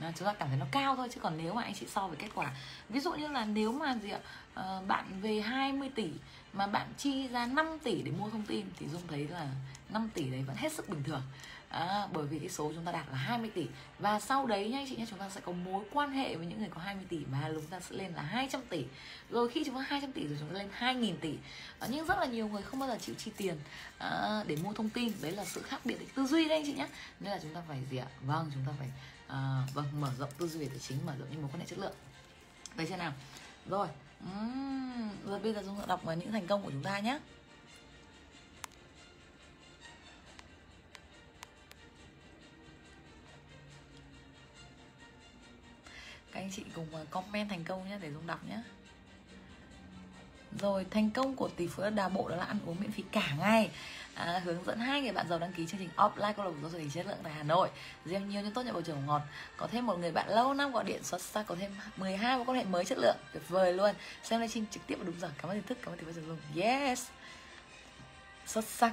À, 0.00 0.12
chúng 0.16 0.26
ta 0.26 0.32
cảm 0.32 0.48
thấy 0.48 0.58
nó 0.58 0.66
cao 0.70 0.96
thôi 0.96 1.08
chứ 1.12 1.20
còn 1.20 1.36
nếu 1.36 1.54
mà 1.54 1.62
anh 1.62 1.74
chị 1.74 1.86
so 1.86 2.08
với 2.08 2.16
kết 2.16 2.28
quả 2.34 2.52
ví 2.88 3.00
dụ 3.00 3.12
như 3.12 3.28
là 3.28 3.44
nếu 3.44 3.72
mà 3.72 3.96
gì 4.02 4.10
ạ? 4.10 4.20
Ờ, 4.54 4.82
bạn 4.86 5.20
về 5.20 5.40
20 5.40 5.90
tỷ 5.94 6.10
mà 6.52 6.66
bạn 6.66 6.88
chi 6.96 7.28
ra 7.28 7.46
5 7.46 7.78
tỷ 7.84 8.02
để 8.02 8.12
mua 8.18 8.30
thông 8.30 8.46
tin 8.46 8.66
thì 8.78 8.88
dung 8.88 9.02
thấy 9.08 9.28
là 9.28 9.48
5 9.92 10.08
tỷ 10.14 10.30
đấy 10.30 10.42
vẫn 10.42 10.56
hết 10.56 10.72
sức 10.72 10.88
bình 10.88 11.02
thường. 11.02 11.22
À, 11.68 12.08
bởi 12.12 12.26
vì 12.26 12.38
cái 12.38 12.48
số 12.48 12.72
chúng 12.74 12.84
ta 12.84 12.92
đạt 12.92 13.06
là 13.10 13.16
20 13.16 13.50
tỷ. 13.54 13.66
Và 13.98 14.20
sau 14.20 14.46
đấy 14.46 14.68
nha 14.68 14.78
anh 14.78 14.86
chị 14.88 14.96
nhé 14.96 15.06
chúng 15.10 15.18
ta 15.18 15.28
sẽ 15.28 15.40
có 15.40 15.52
mối 15.52 15.84
quan 15.92 16.10
hệ 16.10 16.36
với 16.36 16.46
những 16.46 16.58
người 16.58 16.68
có 16.74 16.80
20 16.80 17.04
tỷ 17.08 17.18
và 17.24 17.50
chúng 17.54 17.66
ta 17.66 17.80
sẽ 17.80 17.96
lên 17.96 18.12
là 18.12 18.22
200 18.22 18.60
tỷ. 18.68 18.84
Rồi 19.30 19.48
khi 19.48 19.62
chúng 19.66 19.74
ta 19.74 19.80
200 19.80 20.12
tỷ 20.12 20.26
rồi 20.26 20.36
chúng 20.40 20.48
ta 20.48 20.54
lên 20.54 20.68
2.000 20.78 21.14
tỷ. 21.20 21.34
À, 21.78 21.88
nhưng 21.90 22.06
rất 22.06 22.18
là 22.18 22.26
nhiều 22.26 22.48
người 22.48 22.62
không 22.62 22.80
bao 22.80 22.88
giờ 22.88 22.98
chịu 23.00 23.14
chi 23.18 23.30
tiền 23.36 23.56
à, 23.98 24.44
để 24.46 24.56
mua 24.56 24.72
thông 24.72 24.90
tin. 24.90 25.12
Đấy 25.22 25.32
là 25.32 25.44
sự 25.44 25.62
khác 25.62 25.80
biệt 25.84 26.14
tư 26.14 26.26
duy 26.26 26.48
đấy 26.48 26.58
anh 26.58 26.66
chị 26.66 26.72
nhé 26.72 26.88
nên 27.20 27.32
là 27.32 27.38
chúng 27.42 27.54
ta 27.54 27.62
phải 27.68 27.78
gì 27.90 27.96
ạ? 27.96 28.06
Vâng 28.20 28.50
chúng 28.54 28.64
ta 28.66 28.72
phải 28.78 28.88
à, 29.26 29.62
vâng 29.74 29.86
mở 30.00 30.10
rộng 30.18 30.30
tư 30.38 30.48
duy 30.48 30.60
về 30.60 30.68
tài 30.68 30.78
chính 30.78 31.06
mở 31.06 31.12
rộng 31.18 31.28
những 31.30 31.42
mối 31.42 31.50
quan 31.52 31.60
hệ 31.60 31.66
chất 31.66 31.78
lượng. 31.78 31.94
Đấy 32.76 32.86
chưa 32.90 32.96
nào? 32.96 33.12
Rồi 33.66 33.88
uhm, 34.24 35.08
rồi 35.26 35.38
bây 35.38 35.52
giờ 35.52 35.62
chúng 35.66 35.80
ta 35.80 35.86
đọc 35.86 36.04
vào 36.04 36.16
những 36.16 36.32
thành 36.32 36.46
công 36.46 36.62
của 36.62 36.70
chúng 36.70 36.82
ta 36.82 37.00
nhé 37.00 37.18
các 46.32 46.40
anh 46.40 46.50
chị 46.52 46.62
cùng 46.74 46.86
ờ, 46.92 47.04
comment 47.10 47.48
thành 47.48 47.64
công 47.64 47.88
nhé 47.88 47.98
để 48.00 48.12
dung 48.12 48.26
đọc 48.26 48.40
nhé. 48.48 48.58
Rồi 50.58 50.86
thành 50.90 51.10
công 51.10 51.36
của 51.36 51.48
tỷ 51.56 51.66
phú 51.66 51.82
đà 51.94 52.08
bộ 52.08 52.28
đó 52.28 52.36
là 52.36 52.44
ăn 52.44 52.58
uống 52.66 52.76
miễn 52.80 52.92
phí 52.92 53.02
cả 53.12 53.34
ngày. 53.38 53.70
À, 54.14 54.40
hướng 54.44 54.64
dẫn 54.64 54.78
hai 54.78 55.02
người 55.02 55.12
bạn 55.12 55.28
giàu 55.28 55.38
đăng 55.38 55.52
ký 55.52 55.66
chương 55.66 55.80
trình 55.80 55.88
offline 55.96 56.32
câu 56.32 56.44
lạc 56.44 56.50
bộ 56.50 56.68
giáo 56.68 56.70
chất 56.94 57.06
lượng 57.06 57.18
tại 57.22 57.32
Hà 57.32 57.42
Nội. 57.42 57.68
Riêng 58.04 58.28
nhiều 58.28 58.42
những 58.42 58.52
tốt 58.52 58.62
nhận 58.62 58.74
bầu 58.74 58.82
trời 58.82 58.96
ngọt. 59.06 59.22
Có 59.56 59.66
thêm 59.66 59.86
một 59.86 59.98
người 59.98 60.12
bạn 60.12 60.28
lâu 60.28 60.54
năm 60.54 60.72
gọi 60.72 60.84
điện 60.84 61.04
xuất 61.04 61.22
sắc 61.22 61.46
có 61.46 61.54
thêm 61.60 61.70
12 61.96 62.36
mối 62.36 62.46
quan 62.46 62.58
hệ 62.58 62.64
mới 62.64 62.84
chất 62.84 62.98
lượng. 62.98 63.16
Tuyệt 63.32 63.42
vời 63.48 63.72
luôn. 63.72 63.94
Xem 64.22 64.40
livestream 64.40 64.66
trực 64.70 64.86
tiếp 64.86 64.94
và 64.98 65.04
đúng 65.04 65.20
giờ. 65.20 65.30
Cảm 65.38 65.50
ơn 65.50 65.56
tin 65.56 65.66
thức 65.66 65.78
cảm 65.82 65.92
ơn 65.92 65.98
tỷ 65.98 66.06
phú 66.06 66.12
dụng 66.12 66.62
yes. 66.62 67.06
Xuất 68.46 68.64
sắc 68.64 68.92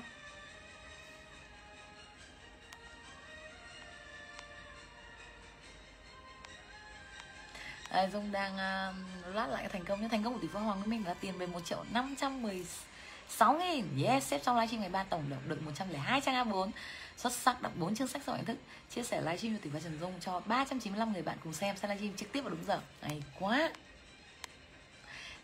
à, 7.89 8.09
Dung 8.13 8.31
đang 8.31 8.51
um, 8.57 9.03
uh, 9.29 9.35
lát 9.35 9.47
lại 9.47 9.69
thành 9.69 9.85
công 9.85 10.01
nhé. 10.01 10.07
Thành 10.11 10.23
công 10.23 10.33
của 10.33 10.39
tỷ 10.39 10.47
phú 10.47 10.59
Hoàng 10.59 10.77
Nguyễn 10.79 10.89
Minh 10.89 11.03
là 11.07 11.13
tiền 11.13 11.37
về 11.37 11.47
1 11.47 11.59
triệu 11.65 11.83
516 11.93 13.53
nghìn. 13.53 13.85
Yes 14.03 14.23
xếp 14.23 14.41
trong 14.43 14.55
livestream 14.55 14.81
ngày 14.81 14.89
ba 14.89 15.03
tổng 15.03 15.23
được 15.29 15.47
được 15.47 15.61
102 15.61 16.21
trang 16.21 16.49
A4 16.49 16.71
xuất 17.17 17.33
sắc 17.33 17.61
đọc 17.61 17.71
4 17.75 17.95
chương 17.95 18.07
sách 18.07 18.21
sau 18.25 18.35
hạnh 18.35 18.45
thức. 18.45 18.57
Chia 18.95 19.03
sẻ 19.03 19.21
livestream 19.21 19.55
của 19.55 19.59
tỷ 19.63 19.69
phú 19.69 19.79
Trần 19.83 19.97
Dung 20.01 20.13
cho 20.19 20.39
395 20.45 21.13
người 21.13 21.21
bạn 21.21 21.37
cùng 21.43 21.53
xem. 21.53 21.77
Xem 21.77 21.89
livestream 21.89 22.17
trực 22.17 22.31
tiếp 22.31 22.41
vào 22.41 22.49
đúng 22.49 22.65
giờ. 22.67 22.79
Hay 23.01 23.23
quá. 23.39 23.69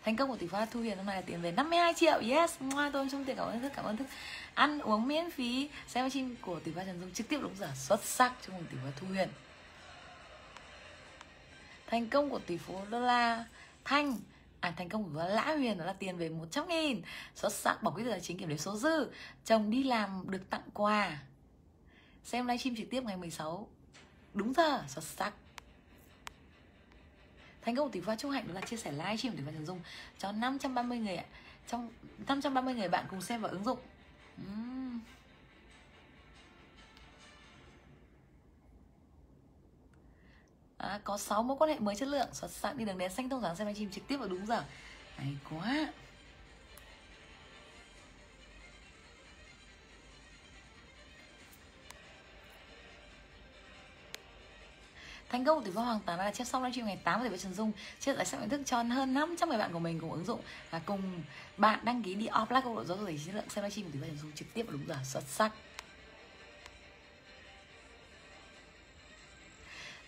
Thành 0.04 0.16
công 0.16 0.28
của 0.28 0.36
tỷ 0.36 0.46
phú 0.46 0.58
Thu 0.70 0.80
Hiền 0.80 0.96
hôm 0.96 1.06
nay 1.06 1.16
là 1.16 1.22
tiền 1.22 1.42
về 1.42 1.52
52 1.52 1.94
triệu. 1.94 2.20
Yes 2.30 2.54
moi 2.60 2.90
tôi 2.92 3.08
xong 3.10 3.24
tiền 3.24 3.36
cảm 3.36 3.46
ơn 3.46 3.60
thức 3.60 3.72
cảm 3.76 3.84
ơn 3.84 3.96
thức. 3.96 4.06
Ăn 4.54 4.80
uống 4.80 5.08
miễn 5.08 5.30
phí. 5.30 5.68
Xem 5.88 6.04
livestream 6.04 6.36
của 6.40 6.60
tỷ 6.60 6.72
phú 6.72 6.80
Trần 6.86 7.00
Dung 7.00 7.12
trực 7.12 7.28
tiếp 7.28 7.38
đúng 7.42 7.56
giờ. 7.58 7.68
Xuất 7.76 8.04
sắc 8.04 8.32
trong 8.46 8.64
tỷ 8.70 8.76
phú 8.82 8.88
Thu 9.00 9.06
Hiền 9.14 9.28
thành 11.86 12.08
công 12.08 12.30
của 12.30 12.38
tỷ 12.38 12.56
phú 12.56 12.80
đô 12.90 13.00
la 13.00 13.44
thanh. 13.84 14.18
À 14.60 14.74
thành 14.76 14.88
công 14.88 15.14
của 15.14 15.24
lã 15.24 15.54
huyền 15.56 15.78
đó 15.78 15.84
là 15.84 15.92
tiền 15.92 16.16
về 16.16 16.28
100 16.28 16.68
nghìn. 16.68 17.02
Xuất 17.34 17.52
sắc 17.52 17.82
bỏ 17.82 17.90
quyết 17.90 18.04
tài 18.10 18.20
chính 18.20 18.38
kiểm 18.38 18.48
đếm 18.48 18.58
số 18.58 18.76
dư. 18.76 19.06
Chồng 19.44 19.70
đi 19.70 19.82
làm 19.82 20.30
được 20.30 20.50
tặng 20.50 20.62
quà. 20.74 21.18
Xem 22.24 22.46
livestream 22.46 22.76
trực 22.76 22.90
tiếp 22.90 23.02
ngày 23.04 23.16
16 23.16 23.68
đúng 24.34 24.52
giờ, 24.52 24.82
xuất 24.88 25.04
sắc. 25.04 25.32
Thành 27.62 27.76
công 27.76 27.88
của 27.88 27.92
tỷ 27.92 28.00
phú 28.00 28.12
Trung 28.18 28.30
Hạnh 28.30 28.48
đó 28.48 28.54
là 28.54 28.60
chia 28.60 28.76
sẻ 28.76 28.92
livestream 28.92 29.36
tỷ 29.36 29.42
phú 29.46 29.50
Trần 29.54 29.66
Dung 29.66 29.80
cho 30.18 30.32
530 30.32 30.98
người 30.98 31.16
ạ. 31.16 31.24
Trong 31.68 31.90
530 32.26 32.74
người 32.74 32.88
bạn 32.88 33.06
cùng 33.10 33.22
xem 33.22 33.40
và 33.40 33.48
ứng 33.48 33.64
dụng. 33.64 33.78
Uhm. 34.42 34.73
À, 40.84 41.00
có 41.04 41.18
6 41.18 41.42
mối 41.42 41.56
quan 41.60 41.70
hệ 41.70 41.78
mới 41.78 41.96
chất 41.96 42.08
lượng. 42.08 42.28
Xuất 42.32 42.50
sắc 42.50 42.76
đi 42.76 42.84
đường 42.84 42.98
đèn 42.98 43.10
xanh 43.10 43.28
thông 43.28 43.42
sáng 43.42 43.56
xem 43.56 43.66
livestream 43.66 43.92
trực 43.92 44.08
tiếp 44.08 44.16
vào 44.16 44.28
đúng 44.28 44.46
giờ. 44.46 44.64
Hay 45.16 45.36
quá. 45.50 45.86
Thành 55.28 55.44
công 55.44 55.58
của 55.58 55.64
tỷ 55.64 55.70
Hoàng 55.70 56.00
Tán 56.06 56.18
là 56.18 56.30
chép 56.30 56.44
xong 56.44 56.62
livestream 56.62 56.86
ngày 56.86 56.98
8 57.04 57.20
với 57.20 57.38
Trần 57.38 57.54
Dung. 57.54 57.72
Chia 58.00 58.14
sẻ 58.16 58.24
sách 58.24 58.40
nhận 58.40 58.48
thức 58.48 58.60
cho 58.64 58.82
hơn 58.82 59.14
500 59.14 59.48
người 59.48 59.58
bạn 59.58 59.72
của 59.72 59.78
mình 59.78 60.00
cùng 60.00 60.12
ứng 60.12 60.24
dụng 60.24 60.40
và 60.70 60.80
cùng 60.86 61.22
bạn 61.56 61.78
đăng 61.82 62.02
ký 62.02 62.14
đi 62.14 62.26
offline 62.26 62.62
công 62.62 62.76
độ 62.76 62.84
giáo 62.84 62.96
dục 62.96 63.08
chất 63.26 63.34
lượng 63.34 63.48
xem 63.48 63.64
livestream 63.64 63.86
của 63.86 63.92
tỷ 63.92 63.98
phú 63.98 64.06
Trần 64.06 64.18
Dung 64.18 64.32
trực 64.32 64.48
tiếp 64.54 64.62
và 64.62 64.72
đúng 64.72 64.86
giờ. 64.88 64.96
Xuất 65.04 65.24
sắc. 65.28 65.52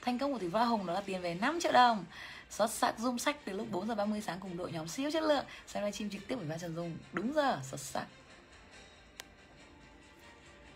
Thành 0.07 0.19
công 0.19 0.33
của 0.33 0.39
tỷ 0.39 0.49
phú 0.49 0.59
Hồng 0.59 0.87
đó 0.87 0.93
là 0.93 1.01
tiền 1.01 1.23
về 1.23 1.35
5 1.35 1.61
triệu 1.61 1.73
đồng. 1.73 2.05
Xuất 2.51 2.71
sắc 2.71 2.95
zoom 2.99 3.19
sách 3.19 3.37
từ 3.45 3.53
lúc 3.53 3.67
4 3.71 3.89
giờ 3.89 3.95
30 3.95 4.21
sáng 4.21 4.41
cùng 4.41 4.57
đội 4.57 4.73
nhóm 4.73 4.89
siêu 4.89 5.11
chất 5.11 5.23
lượng. 5.23 5.45
Xem 5.67 5.83
livestream 5.83 6.11
trực 6.11 6.29
tiếp 6.29 6.37
của 6.37 6.59
Trần 6.61 6.77
Dung. 6.77 6.97
Đúng 7.13 7.33
giờ 7.33 7.61
xuất 7.63 7.81
sắc. 7.81 8.07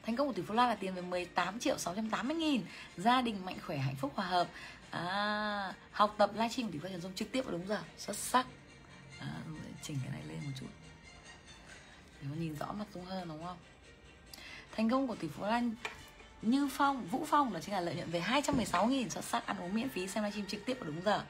Thành 0.02 0.16
công 0.16 0.26
của 0.26 0.32
tỷ 0.32 0.42
phú 0.42 0.54
Lan 0.54 0.68
là 0.68 0.74
tiền 0.74 0.94
về 0.94 1.02
18 1.02 1.58
triệu 1.58 1.78
680 1.78 2.36
nghìn. 2.36 2.62
Gia 2.96 3.22
đình 3.22 3.44
mạnh 3.44 3.58
khỏe 3.66 3.76
hạnh 3.76 3.96
phúc 3.96 4.12
hòa 4.14 4.26
hợp. 4.26 4.48
À, 4.90 5.74
Học 5.92 6.14
tập 6.18 6.30
livestream 6.34 6.68
của 6.68 6.72
tỷ 6.72 6.78
phú 6.78 6.88
Trần 6.88 7.00
Dung 7.00 7.14
trực 7.14 7.32
tiếp 7.32 7.42
vào 7.42 7.52
đúng 7.52 7.68
giờ 7.68 7.82
Xuất 7.98 8.16
sắc. 8.16 8.46
À, 9.18 9.28
Chỉnh 9.82 9.98
cái 10.02 10.12
này 10.12 10.22
lên 10.28 10.38
một 10.44 10.52
chút. 10.60 10.66
Để 12.20 12.28
nó 12.30 12.36
nhìn 12.36 12.56
rõ 12.56 12.72
mặt 12.72 12.86
Dung 12.94 13.04
hơn 13.04 13.28
đúng 13.28 13.44
không? 13.44 13.58
Thành 14.76 14.90
công 14.90 15.08
của 15.08 15.14
tỷ 15.14 15.28
phú 15.28 15.44
Lan 15.44 15.74
như 16.42 16.68
Phong, 16.72 17.06
Vũ 17.06 17.24
Phong 17.28 17.54
là 17.54 17.60
chính 17.60 17.74
là 17.74 17.80
lợi 17.80 17.94
nhuận 17.94 18.10
về 18.10 18.20
216 18.20 18.86
nghìn 18.86 19.10
Xuất 19.10 19.24
sắc 19.24 19.46
ăn 19.46 19.56
uống 19.60 19.74
miễn 19.74 19.88
phí 19.88 20.08
xem 20.08 20.24
livestream 20.24 20.46
trực 20.46 20.66
tiếp 20.66 20.74
vào 20.80 20.86
đúng 20.86 21.02
giờ. 21.04 21.22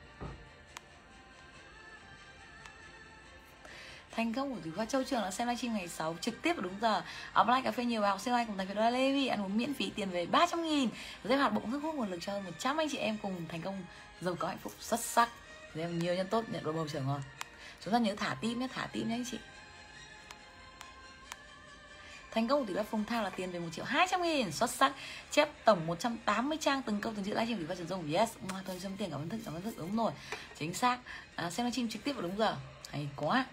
Thành 4.10 4.32
công 4.32 4.54
của 4.54 4.60
Thủy 4.60 4.72
Khoa 4.76 4.84
Châu 4.84 5.04
Trường 5.04 5.22
là 5.22 5.30
xem 5.30 5.48
livestream 5.48 5.74
ngày 5.74 5.88
6 5.88 6.16
trực 6.20 6.42
tiếp 6.42 6.52
vào 6.52 6.62
đúng 6.62 6.74
giờ. 6.80 7.02
Offline 7.34 7.62
cà 7.62 7.70
phê 7.70 7.84
nhiều 7.84 8.00
bài 8.00 8.10
học 8.10 8.20
siêu 8.20 8.34
anh 8.34 8.46
cùng 8.46 8.56
thành 8.56 8.68
phố 8.68 8.74
Đô 8.74 8.90
Lê 8.90 9.12
Vi 9.12 9.26
ăn 9.26 9.42
uống 9.42 9.56
miễn 9.56 9.74
phí 9.74 9.90
tiền 9.90 10.10
về 10.10 10.26
300 10.26 10.62
nghìn. 10.62 10.88
Dây 11.24 11.38
hoạt 11.38 11.52
bụng 11.52 11.70
thức 11.70 11.80
hút 11.82 11.94
nguồn 11.94 12.10
lực 12.10 12.18
cho 12.20 12.32
hơn 12.32 12.44
100 12.44 12.76
anh 12.76 12.88
chị 12.90 12.98
em 12.98 13.18
cùng 13.22 13.46
thành 13.48 13.62
công 13.62 13.82
giàu 14.20 14.34
có 14.38 14.48
hạnh 14.48 14.58
phúc 14.62 14.72
xuất 14.80 15.00
sắc. 15.00 15.28
Giấy 15.74 15.92
nhiều 15.92 16.14
nhân 16.14 16.26
tốt 16.30 16.44
nhận 16.48 16.64
đồ 16.64 16.72
bầu 16.72 16.88
trời 16.92 17.02
ngon. 17.02 17.22
Chúng 17.84 17.92
ta 17.92 17.98
nhớ 17.98 18.14
thả 18.16 18.36
tim 18.40 18.60
nhé 18.60 18.68
thả 18.72 18.86
tim 18.92 19.08
nhé 19.08 19.14
anh 19.14 19.24
chị. 19.30 19.38
Thành 22.30 22.48
công 22.48 22.60
của 22.60 22.66
tỷ 22.66 22.74
lệ 22.74 22.82
Phùng 22.82 23.04
Thao 23.04 23.22
là 23.22 23.30
tiền 23.30 23.50
về 23.50 23.58
1 23.58 23.66
triệu 23.72 23.84
200 23.84 24.22
nghìn 24.22 24.52
Xuất 24.52 24.70
sắc 24.70 24.92
Chép 25.30 25.48
tổng 25.64 25.86
180 25.86 26.58
trang 26.60 26.82
từng 26.82 27.00
câu 27.00 27.12
từng 27.16 27.24
chữ 27.24 27.30
livestream 27.30 27.58
Tỷ 27.58 27.66
Phát 27.66 27.78
Trần 27.78 27.88
Dung 27.88 28.12
Yes. 28.12 28.30
Tôi 28.66 28.80
xem 28.80 28.92
tiền 28.98 29.10
cảm 29.10 29.20
ơn 29.20 29.28
thức 29.28 29.38
Cảm 29.44 29.54
ơn 29.54 29.62
thức 29.62 29.74
đúng 29.78 29.96
rồi. 29.96 30.12
Chính 30.58 30.74
xác. 30.74 30.98
À, 31.36 31.50
Xem 31.50 31.66
livestream 31.66 31.88
trực 31.88 32.04
tiếp 32.04 32.12
vào 32.12 32.22
đúng 32.22 32.38
giờ. 32.38 32.56
Hay 32.90 33.08
quá. 33.16 33.46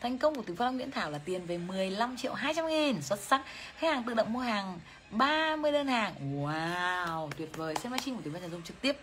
Thành 0.00 0.18
công 0.18 0.34
của 0.34 0.42
Từ 0.46 0.54
Phong 0.54 0.76
Nguyễn 0.76 0.90
Thảo 0.90 1.10
là 1.10 1.18
tiền 1.18 1.46
về 1.46 1.58
15 1.58 2.16
triệu 2.16 2.34
200 2.34 2.66
nghìn 2.66 3.02
Xuất 3.02 3.20
sắc. 3.20 3.42
Khách 3.76 3.94
hàng 3.94 4.02
tự 4.02 4.14
động 4.14 4.32
mua 4.32 4.40
hàng 4.40 4.80
30 5.10 5.72
đơn 5.72 5.86
hàng. 5.86 6.14
Wow 6.36 7.30
Tuyệt 7.36 7.56
vời. 7.56 7.74
Xem 7.74 7.92
livestream 7.92 8.16
của 8.16 8.22
Từ 8.24 8.30
Phong 8.32 8.40
Trần 8.40 8.50
Dung 8.50 8.62
trực 8.62 8.80
tiếp. 8.80 8.96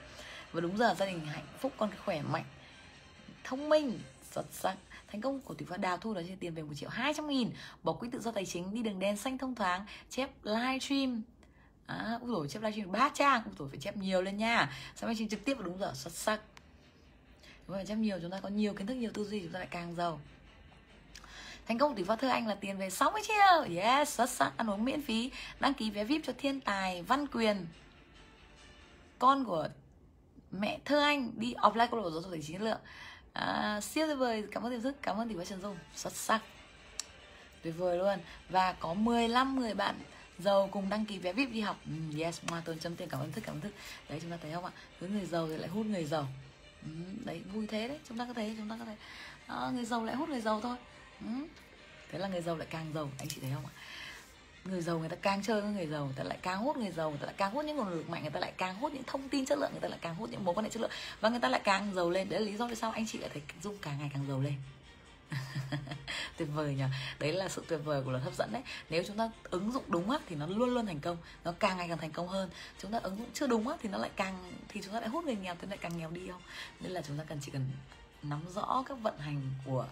Và 0.51 0.61
đúng 0.61 0.77
giờ 0.77 0.95
gia 0.99 1.05
đình 1.05 1.25
hạnh 1.25 1.45
phúc 1.59 1.73
con 1.77 1.89
khỏe 2.05 2.21
mạnh 2.21 2.45
Thông 3.43 3.69
minh 3.69 3.99
Xuất 4.31 4.45
sắc. 4.51 4.75
Thành 5.11 5.21
công 5.21 5.41
của 5.41 5.53
Tỷ 5.53 5.65
Phú 5.65 5.75
Đào 5.77 5.97
Thu 5.97 6.13
đó 6.13 6.21
trên 6.27 6.37
tiền 6.37 6.53
về 6.53 6.63
1 6.63 6.73
triệu 6.75 6.89
200 6.89 7.27
nghìn. 7.27 7.51
Bỏ 7.83 7.93
quỹ 7.93 8.09
tự 8.11 8.19
do 8.19 8.31
tài 8.31 8.45
chính 8.45 8.73
đi 8.73 8.83
đường 8.83 8.99
đen 8.99 9.17
xanh 9.17 9.37
thông 9.37 9.55
thoáng 9.55 9.85
Chép 10.09 10.29
livestream. 10.43 11.21
À, 11.85 12.19
úi 12.21 12.31
dồi, 12.31 12.47
chép 12.47 12.61
livestream 12.61 12.91
ba 12.91 13.09
trang. 13.13 13.43
Úi 13.45 13.53
dồi, 13.59 13.69
phải 13.69 13.79
chép 13.79 13.97
nhiều 13.97 14.21
lên 14.21 14.37
nha. 14.37 14.73
Sao 14.95 15.09
live 15.09 15.15
stream 15.15 15.29
trực 15.29 15.45
tiếp 15.45 15.53
và 15.53 15.63
đúng 15.63 15.79
giờ 15.79 15.91
xuất 15.95 16.13
sắc. 16.13 16.41
Đúng 17.67 17.77
rồi, 17.77 17.85
chép 17.87 17.95
nhiều, 17.95 18.19
chúng 18.21 18.31
ta 18.31 18.39
có 18.39 18.49
nhiều 18.49 18.73
kiến 18.73 18.87
thức, 18.87 18.93
nhiều 18.93 19.11
tư 19.13 19.25
duy 19.25 19.39
Chúng 19.39 19.51
ta 19.51 19.59
lại 19.59 19.67
càng 19.71 19.95
giàu. 19.95 20.19
Thành 21.67 21.77
công 21.77 21.95
tỷ 21.95 22.03
phú 22.03 22.15
thơ 22.15 22.29
anh 22.29 22.47
là 22.47 22.55
tiền 22.55 22.77
về 22.77 22.89
60 22.89 23.21
triệu. 23.27 23.75
Yes, 23.81 24.09
xuất 24.09 24.29
sắc, 24.29 24.57
ăn 24.57 24.69
uống 24.69 24.85
miễn 24.85 25.01
phí. 25.01 25.31
Đăng 25.59 25.73
ký 25.73 25.89
vé 25.89 26.03
VIP 26.03 26.21
cho 26.23 26.33
thiên 26.37 26.61
tài 26.61 27.03
Văn 27.03 27.27
Quyền. 27.27 27.67
Con 29.19 29.45
của 29.45 29.67
mẹ 30.51 30.79
thơ 30.85 30.99
anh 30.99 31.31
đi 31.35 31.53
offline 31.53 31.87
câu 31.87 31.99
lạc 31.99 32.03
bộ 32.03 32.11
giáo 32.11 32.21
dục 32.21 32.31
tài 32.31 32.41
chính 32.41 32.61
lượng 32.61 32.79
à, 33.33 33.81
siêu 33.81 34.07
tuyệt 34.07 34.17
vời. 34.17 34.43
Cảm 34.51 34.63
ơn 34.63 34.71
tiểu 34.71 34.81
thức 34.81 34.95
cảm 35.01 35.17
ơn 35.17 35.29
tỷ 35.29 35.35
phú 35.35 35.43
trần 35.43 35.61
dung. 35.61 35.77
Xuất 35.95 36.13
sắc. 36.13 36.41
Tuyệt 37.61 37.73
vời 37.77 37.97
luôn. 37.97 38.19
Và 38.49 38.73
có 38.73 38.93
15 38.93 39.59
người 39.59 39.73
bạn 39.73 39.95
giàu 40.39 40.69
cùng 40.71 40.89
đăng 40.89 41.05
ký 41.05 41.17
vé 41.17 41.33
vip 41.33 41.49
đi 41.51 41.61
học. 41.61 41.77
Mm, 41.85 42.19
yes. 42.19 42.39
Hoa 42.47 42.61
tôn 42.65 42.79
chấm 42.79 42.95
tiền. 42.95 43.09
Cảm 43.09 43.19
ơn 43.19 43.31
thức 43.31 43.43
cảm 43.45 43.55
ơn 43.55 43.61
thức. 43.61 43.73
Đấy 44.09 44.19
chúng 44.21 44.31
ta 44.31 44.37
thấy 44.41 44.51
không 44.51 44.65
ạ? 44.65 44.71
Cứ 44.99 45.07
người 45.07 45.25
giàu 45.25 45.47
thì 45.47 45.57
lại 45.57 45.69
hút 45.69 45.85
người 45.85 46.05
giàu. 46.05 46.27
Mm, 46.81 47.25
đấy 47.25 47.41
vui 47.53 47.67
thế 47.67 47.87
đấy. 47.87 47.99
Chúng 48.09 48.17
ta 48.17 48.25
có 48.25 48.33
thấy 48.33 48.55
chúng 48.57 48.69
ta 48.69 48.75
có 48.79 48.85
thấy 48.85 48.95
à, 49.47 49.55
ờ, 49.55 49.71
người 49.71 49.85
giàu 49.85 50.05
lại 50.05 50.15
hút 50.15 50.29
người 50.29 50.41
giàu 50.41 50.61
thôi. 50.61 50.77
Mm. 51.19 51.45
thế 52.11 52.19
là 52.19 52.27
người 52.27 52.41
giàu 52.41 52.57
lại 52.57 52.67
càng 52.71 52.91
giàu. 52.93 53.09
Anh 53.17 53.27
chị 53.27 53.37
thấy 53.41 53.51
không 53.53 53.65
ạ? 53.65 53.73
Người 54.65 54.81
giàu 54.81 54.99
người 54.99 55.09
ta 55.09 55.15
càng 55.15 55.43
chơi 55.43 55.61
với 55.61 55.71
người 55.71 55.87
giàu, 55.87 56.05
người 56.05 56.13
ta 56.15 56.23
lại 56.23 56.37
càng 56.41 56.59
hút 56.59 56.77
người 56.77 56.91
giàu, 56.91 57.09
người 57.09 57.19
ta 57.19 57.25
lại 57.25 57.35
càng 57.37 57.51
hút 57.51 57.65
những 57.65 57.77
nguồn 57.77 57.89
lực 57.89 58.09
mạnh, 58.09 58.21
người 58.21 58.31
ta 58.31 58.39
lại 58.39 58.53
càng 58.57 58.75
hút 58.75 58.93
những 58.93 59.03
thông 59.07 59.29
tin 59.29 59.45
chất 59.45 59.59
lượng, 59.59 59.71
người 59.71 59.81
ta 59.81 59.87
lại 59.87 59.99
càng 60.01 60.15
hút 60.15 60.29
những 60.29 60.45
mối 60.45 60.55
quan 60.55 60.63
hệ 60.63 60.69
chất 60.69 60.81
lượng. 60.81 60.91
Và 61.19 61.29
người 61.29 61.39
ta 61.39 61.49
lại 61.49 61.61
càng 61.63 61.93
giàu 61.95 62.09
lên. 62.09 62.29
Đấy 62.29 62.39
là 62.39 62.45
lý 62.45 62.57
do 62.57 62.67
vì 62.67 62.75
sao 62.75 62.91
anh 62.91 63.07
chị 63.07 63.17
lại 63.17 63.29
thấy 63.33 63.41
dung 63.63 63.77
càng 63.81 63.99
ngày 63.99 64.11
càng 64.13 64.25
giàu 64.27 64.39
lên. 64.41 64.53
Tuyệt 66.37 66.47
vời 66.53 66.75
nhỉ 66.75 66.83
đấy 67.19 67.33
là 67.33 67.49
sự 67.49 67.63
tuyệt 67.67 67.79
vời 67.83 68.01
của 68.03 68.11
luật 68.11 68.23
hấp 68.23 68.35
dẫn 68.35 68.53
đấy. 68.53 68.61
Nếu 68.89 69.03
chúng 69.07 69.17
ta 69.17 69.31
ứng 69.43 69.71
dụng 69.71 69.83
đúng 69.87 70.09
á, 70.09 70.17
thì 70.27 70.35
nó 70.35 70.47
luôn 70.47 70.69
luôn 70.69 70.85
thành 70.85 70.99
công. 70.99 71.17
Nó 71.43 71.51
càng 71.51 71.77
ngày 71.77 71.87
càng 71.87 71.97
thành 71.97 72.11
công 72.11 72.27
hơn. 72.27 72.49
Chúng 72.79 72.91
ta 72.91 72.99
ứng 73.03 73.17
dụng 73.17 73.27
chưa 73.33 73.47
đúng 73.47 73.67
á, 73.67 73.75
thì 73.81 73.89
nó 73.89 73.97
lại 73.97 74.09
càng, 74.15 74.53
thì 74.67 74.81
chúng 74.83 74.93
ta 74.93 74.99
lại 74.99 75.09
hút 75.09 75.25
người 75.25 75.35
nghèo 75.35 75.55
thì 75.61 75.67
lại 75.67 75.77
càng 75.77 75.97
nghèo 75.97 76.11
đi 76.11 76.27
không? 76.31 76.41
Nên 76.79 76.91
là 76.91 77.01
chúng 77.07 77.17
ta 77.17 77.23
cần 77.23 77.37
chỉ 77.41 77.51
cần 77.51 77.65
nắm 78.23 78.41
rõ 78.55 78.83
các 78.85 78.97
vận 79.01 79.19
hành 79.19 79.41
của 79.65 79.85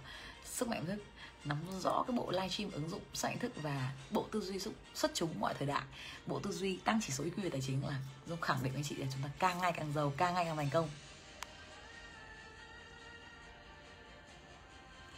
sức 0.45 0.67
mạnh 0.67 0.85
thức 0.85 1.03
nắm 1.45 1.57
rõ 1.81 2.03
cái 2.07 2.17
bộ 2.17 2.31
livestream 2.31 2.71
ứng 2.71 2.89
dụng 2.89 3.01
sản 3.13 3.39
thức 3.39 3.51
và 3.61 3.91
bộ 4.11 4.25
tư 4.31 4.41
duy 4.41 4.59
xuất 4.95 5.11
chúng 5.13 5.39
mọi 5.39 5.53
thời 5.53 5.67
đại. 5.67 5.83
Bộ 6.25 6.39
tư 6.39 6.51
duy 6.51 6.77
tăng 6.77 6.99
chỉ 7.01 7.13
số 7.13 7.23
IQ 7.23 7.43
về 7.43 7.49
tài 7.49 7.61
chính 7.61 7.85
là 7.87 7.99
dung 8.27 8.41
khẳng 8.41 8.63
định 8.63 8.73
với 8.73 8.83
chị 8.83 8.95
là 8.95 9.07
chúng 9.13 9.21
ta 9.23 9.29
càng 9.39 9.57
ngày 9.61 9.71
càng 9.71 9.93
giàu 9.93 10.13
càng 10.17 10.33
ngày 10.33 10.45
càng 10.45 10.57
thành 10.57 10.69
công. 10.69 10.89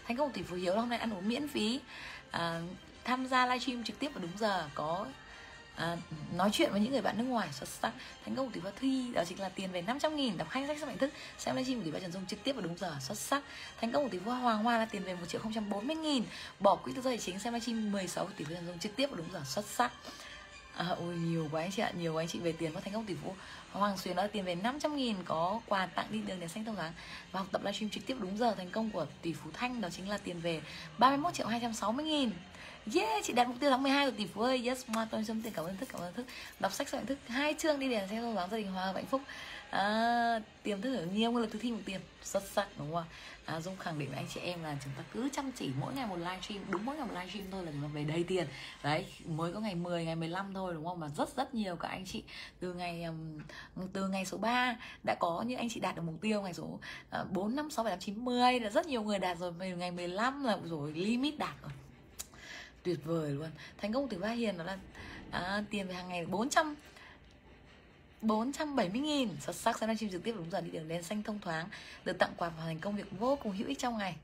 Thành 0.07 0.17
công 0.17 0.31
tỷ 0.31 0.43
phú 0.43 0.55
hiếu 0.55 0.75
hôm 0.75 0.89
nay 0.89 0.99
ăn 0.99 1.13
uống 1.13 1.27
miễn 1.27 1.47
phí. 1.47 1.79
À, 2.31 2.62
tham 3.03 3.27
gia 3.27 3.45
livestream 3.45 3.84
trực 3.84 3.99
tiếp 3.99 4.10
vào 4.13 4.21
đúng 4.21 4.38
giờ 4.38 4.69
có 4.73 5.05
à, 5.75 5.97
nói 6.36 6.49
chuyện 6.53 6.71
với 6.71 6.79
những 6.79 6.91
người 6.91 7.01
bạn 7.01 7.17
nước 7.17 7.23
ngoài 7.23 7.49
xuất 7.51 7.69
sắc. 7.69 7.91
Thành 8.25 8.36
công 8.36 8.45
của 8.45 8.51
tỷ 8.53 8.60
phú 8.60 8.69
thi 8.79 9.12
đó 9.13 9.23
chính 9.27 9.39
là 9.39 9.49
tiền 9.49 9.71
về 9.71 9.81
500 9.81 10.15
nghìn 10.15 10.38
đọc 10.38 10.47
hai 10.49 10.67
sách 10.67 10.79
sức 10.79 10.86
mạnh 10.86 10.97
thức. 10.97 11.13
Xem 11.38 11.55
livestream 11.55 11.79
của 11.79 11.86
tỷ 11.86 11.91
phú 11.91 11.99
trần 12.01 12.12
dung 12.12 12.25
trực 12.25 12.43
tiếp 12.43 12.53
vào 12.53 12.62
đúng 12.62 12.77
giờ 12.77 12.95
xuất 12.99 13.17
sắc. 13.17 13.43
Thành 13.81 13.91
công 13.91 14.03
của 14.03 14.10
tỷ 14.10 14.19
phú 14.19 14.31
hoàng 14.31 14.63
hoa 14.63 14.77
là 14.77 14.86
tiền 14.86 15.03
về 15.03 15.15
một 15.15 15.25
triệu 15.27 15.41
không 15.41 15.53
trăm 15.53 15.69
bốn 15.69 15.88
mươi 15.88 15.95
nghìn. 15.95 16.23
Bỏ 16.60 16.75
quỹ 16.75 16.93
tự 16.93 17.01
do 17.01 17.10
tài 17.10 17.17
chính 17.17 17.39
xem 17.39 17.53
livestream 17.53 17.91
16 17.91 18.25
của 18.25 18.31
tỷ 18.38 18.45
phú 18.45 18.51
trần 18.53 18.67
dung 18.67 18.79
trực 18.79 18.95
tiếp 18.95 19.07
vào 19.07 19.15
đúng 19.15 19.27
giờ 19.34 19.41
xuất 19.45 19.65
sắc. 19.65 19.91
À, 20.75 20.88
ôi 20.97 21.15
nhiều 21.15 21.49
quá 21.51 21.62
anh 21.62 21.71
chị 21.71 21.81
ạ 21.81 21.91
nhiều 21.97 22.13
quá 22.13 22.21
anh 22.21 22.27
chị 22.27 22.39
về 22.39 22.51
tiền 22.51 22.73
có 22.73 22.79
thành 22.79 22.93
công 22.93 23.05
tỷ 23.05 23.15
phú 23.23 23.36
Hoàng 23.71 23.97
Xuyến 23.97 24.15
đó 24.15 24.21
là 24.21 24.27
tiền 24.27 24.45
về 24.45 24.55
500 24.55 24.95
nghìn 24.95 25.15
có 25.25 25.62
quà 25.67 25.86
tặng 25.86 26.05
đi 26.12 26.21
đường 26.21 26.39
đèn 26.39 26.49
xanh 26.49 26.65
thông 26.65 26.75
thoáng 26.75 26.93
và 27.31 27.39
học 27.39 27.47
tập 27.51 27.62
livestream 27.62 27.89
trực 27.89 28.05
tiếp 28.05 28.15
đúng 28.19 28.38
giờ 28.38 28.55
thành 28.57 28.69
công 28.69 28.89
của 28.91 29.05
tỷ 29.21 29.34
phú 29.34 29.49
Thanh 29.53 29.81
đó 29.81 29.89
chính 29.89 30.10
là 30.10 30.17
tiền 30.17 30.39
về 30.39 30.62
31 30.97 31.34
triệu 31.34 31.47
260 31.47 32.05
nghìn. 32.05 32.31
Yeah, 32.95 33.23
chị 33.23 33.34
đạt 33.34 33.47
mục 33.47 33.58
tiêu 33.60 33.69
tháng 33.69 33.84
12 33.84 34.06
của 34.06 34.17
tỷ 34.17 34.25
phú 34.25 34.41
ơi. 34.41 34.63
Yes, 34.65 34.89
ma 34.89 35.08
tôi 35.12 35.23
Trâm 35.27 35.41
tiền 35.41 35.54
cảm 35.54 35.65
ơn 35.65 35.77
thức, 35.77 35.89
cảm 35.91 36.01
ơn 36.01 36.13
thức. 36.13 36.25
Đọc 36.60 36.73
sách 36.73 36.89
soạn 36.89 37.06
thức, 37.06 37.17
hai 37.27 37.56
chương 37.58 37.80
đi 37.80 37.89
đèn 37.89 38.10
xe 38.10 38.21
thông 38.21 38.36
sáng 38.36 38.49
gia 38.51 38.58
đình 38.58 38.71
hòa 38.71 38.86
hợp 38.86 38.95
hạnh 38.95 39.06
phúc. 39.06 39.21
À, 39.69 40.39
Tiềm 40.63 40.82
thức 40.82 40.95
ở 40.95 41.06
nhiều 41.06 41.32
nguồn 41.32 41.41
lực 41.41 41.51
thực 41.51 41.62
thi 41.62 41.71
một 41.71 41.80
tiền 41.86 42.01
Xuất 42.23 42.43
sắc 42.54 42.67
đúng 42.77 42.93
không 42.93 43.04
ạ? 43.04 43.06
À, 43.45 43.62
Dung 43.62 43.77
khẳng 43.77 43.99
định 43.99 44.10
với 44.10 44.17
anh 44.17 44.27
chị 44.30 44.39
em 44.39 44.63
là 44.63 44.77
chúng 44.84 44.93
ta 44.97 45.04
cứ 45.13 45.30
chăm 45.34 45.51
chỉ 45.51 45.69
mỗi 45.80 45.93
ngày 45.93 46.08
một 46.08 46.15
livestream 46.15 46.62
Đúng 46.69 46.86
mỗi 46.86 46.95
ngày 46.95 47.06
một 47.06 47.13
livestream 47.13 47.47
thôi 47.51 47.65
là 47.65 47.71
chúng 47.71 47.82
ta 47.82 47.88
về 47.93 48.04
đầy 48.04 48.23
tiền. 48.23 48.47
Đấy, 48.84 49.06
mới 49.25 49.54
có 49.54 49.60
ngày 49.60 49.75
10, 49.75 50.06
ngày 50.06 50.15
15 50.15 50.54
thôi 50.54 50.73
đúng 50.73 50.86
không? 50.86 50.99
Mà 50.99 51.08
rất 51.17 51.36
rất 51.36 51.54
nhiều 51.54 51.75
các 51.75 51.88
anh 51.88 52.06
chị 52.06 52.23
Từ 52.60 52.73
ngày 52.73 53.04
um, 53.04 53.39
từ 53.93 54.08
ngày 54.08 54.25
số 54.25 54.38
3 54.38 54.75
Đã 55.04 55.15
có 55.19 55.43
như 55.47 55.56
anh 55.56 55.69
chị 55.69 55.80
đạt 55.80 55.95
được 55.95 56.04
mục 56.06 56.15
tiêu 56.21 56.41
Ngày 56.41 56.54
số 56.54 56.80
4, 57.32 57.56
5, 57.56 57.69
6, 57.71 57.84
7, 57.84 57.91
8, 57.91 57.99
9, 57.99 58.25
10 58.25 58.60
là 58.60 58.69
Rất 58.69 58.86
nhiều 58.86 59.04
người 59.04 59.19
đạt 59.19 59.38
rồi 59.38 59.54
Ngày 59.77 59.91
15 59.91 60.43
là 60.43 60.58
rồi 60.63 60.93
limit 60.93 61.38
đạt 61.38 61.62
rồi 61.62 61.71
tuyệt 62.83 62.99
vời 63.05 63.31
luôn. 63.31 63.49
Thành 63.77 63.93
công 63.93 64.07
từ 64.07 64.17
ba 64.17 64.29
hiền 64.29 64.57
đó 64.57 64.63
là 64.63 64.77
à, 65.31 65.63
tiền 65.69 65.87
về 65.87 65.93
hàng 65.93 66.09
ngày 66.09 66.25
400 66.25 66.75
470 68.21 69.01
nghìn. 69.01 69.29
Xuất 69.41 69.55
sắc 69.55 69.79
sẽ 69.79 69.87
livestream 69.87 70.11
trực 70.11 70.23
tiếp 70.23 70.33
đúng 70.37 70.51
giờ 70.51 70.61
đi 70.61 70.71
đường 70.71 70.87
đèn 70.87 71.03
xanh 71.03 71.23
thông 71.23 71.39
thoáng 71.39 71.69
Được 72.05 72.17
tặng 72.19 72.33
quà 72.37 72.49
và 72.49 72.63
thành 72.63 72.79
công 72.79 72.95
việc 72.95 73.05
vô 73.19 73.35
cùng 73.43 73.51
hữu 73.51 73.67
ích 73.67 73.79
trong 73.79 73.97
ngày. 73.97 74.15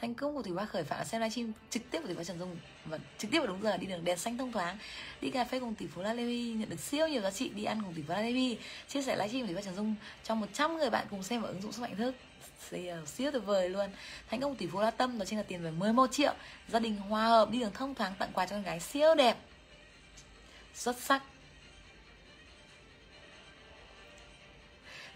Thành 0.00 0.14
công 0.14 0.34
của 0.34 0.42
thủy 0.42 0.52
ba 0.52 0.64
khởi 0.64 0.84
phạm 0.84 1.04
xem 1.04 1.20
livestream 1.20 1.52
trực 1.70 1.82
tiếp 1.90 1.98
của 2.00 2.06
thủy 2.06 2.16
ba 2.16 2.24
trần 2.24 2.38
dung 2.38 2.56
và 2.84 2.98
trực 3.18 3.30
tiếp 3.30 3.38
vào 3.38 3.46
đúng 3.46 3.62
giờ 3.62 3.76
đi 3.76 3.86
đường 3.86 4.04
đèn 4.04 4.18
xanh 4.18 4.38
thông 4.38 4.52
thoáng 4.52 4.78
đi 5.20 5.30
cà 5.30 5.44
phê 5.44 5.60
cùng 5.60 5.74
tỷ 5.74 5.86
phú 5.86 6.02
la 6.02 6.12
lê 6.12 6.24
nhận 6.34 6.68
được 6.68 6.80
siêu 6.80 7.08
nhiều 7.08 7.22
giá 7.22 7.30
trị 7.30 7.48
đi 7.48 7.64
ăn 7.64 7.82
cùng 7.82 7.94
tỷ 7.94 8.02
phú 8.02 8.12
la 8.12 8.20
lê 8.20 8.56
chia 8.88 9.02
sẻ 9.02 9.16
livestream 9.16 9.42
của 9.42 9.46
thủy 9.46 9.54
ba 9.54 9.62
trần 9.62 9.76
dung 9.76 9.94
cho 10.24 10.34
100 10.34 10.76
người 10.76 10.90
bạn 10.90 11.06
cùng 11.10 11.22
xem 11.22 11.42
và 11.42 11.48
ứng 11.48 11.62
dụng 11.62 11.72
sức 11.72 11.82
mạnh 11.82 11.96
thức 11.96 12.14
siêu, 12.70 12.96
siêu 13.06 13.30
tuyệt 13.30 13.42
vời 13.46 13.68
luôn. 13.68 13.90
Thành 14.30 14.40
công 14.40 14.56
tỷ 14.56 14.66
phú 14.66 14.80
đa 14.80 14.90
tâm 14.90 15.18
đó 15.18 15.24
chính 15.24 15.38
là 15.38 15.44
tiền 15.48 15.62
về 15.62 15.70
11 15.70 16.12
triệu. 16.12 16.34
Gia 16.68 16.78
đình 16.78 16.96
hòa 16.96 17.24
hợp 17.26 17.50
đi 17.50 17.60
đường 17.60 17.72
thông 17.74 17.94
thoáng 17.94 18.14
tặng 18.18 18.30
quà 18.32 18.46
cho 18.46 18.56
con 18.56 18.62
gái 18.62 18.80
siêu 18.80 19.14
đẹp. 19.14 19.36
Xuất 20.74 20.96
sắc. 21.00 21.22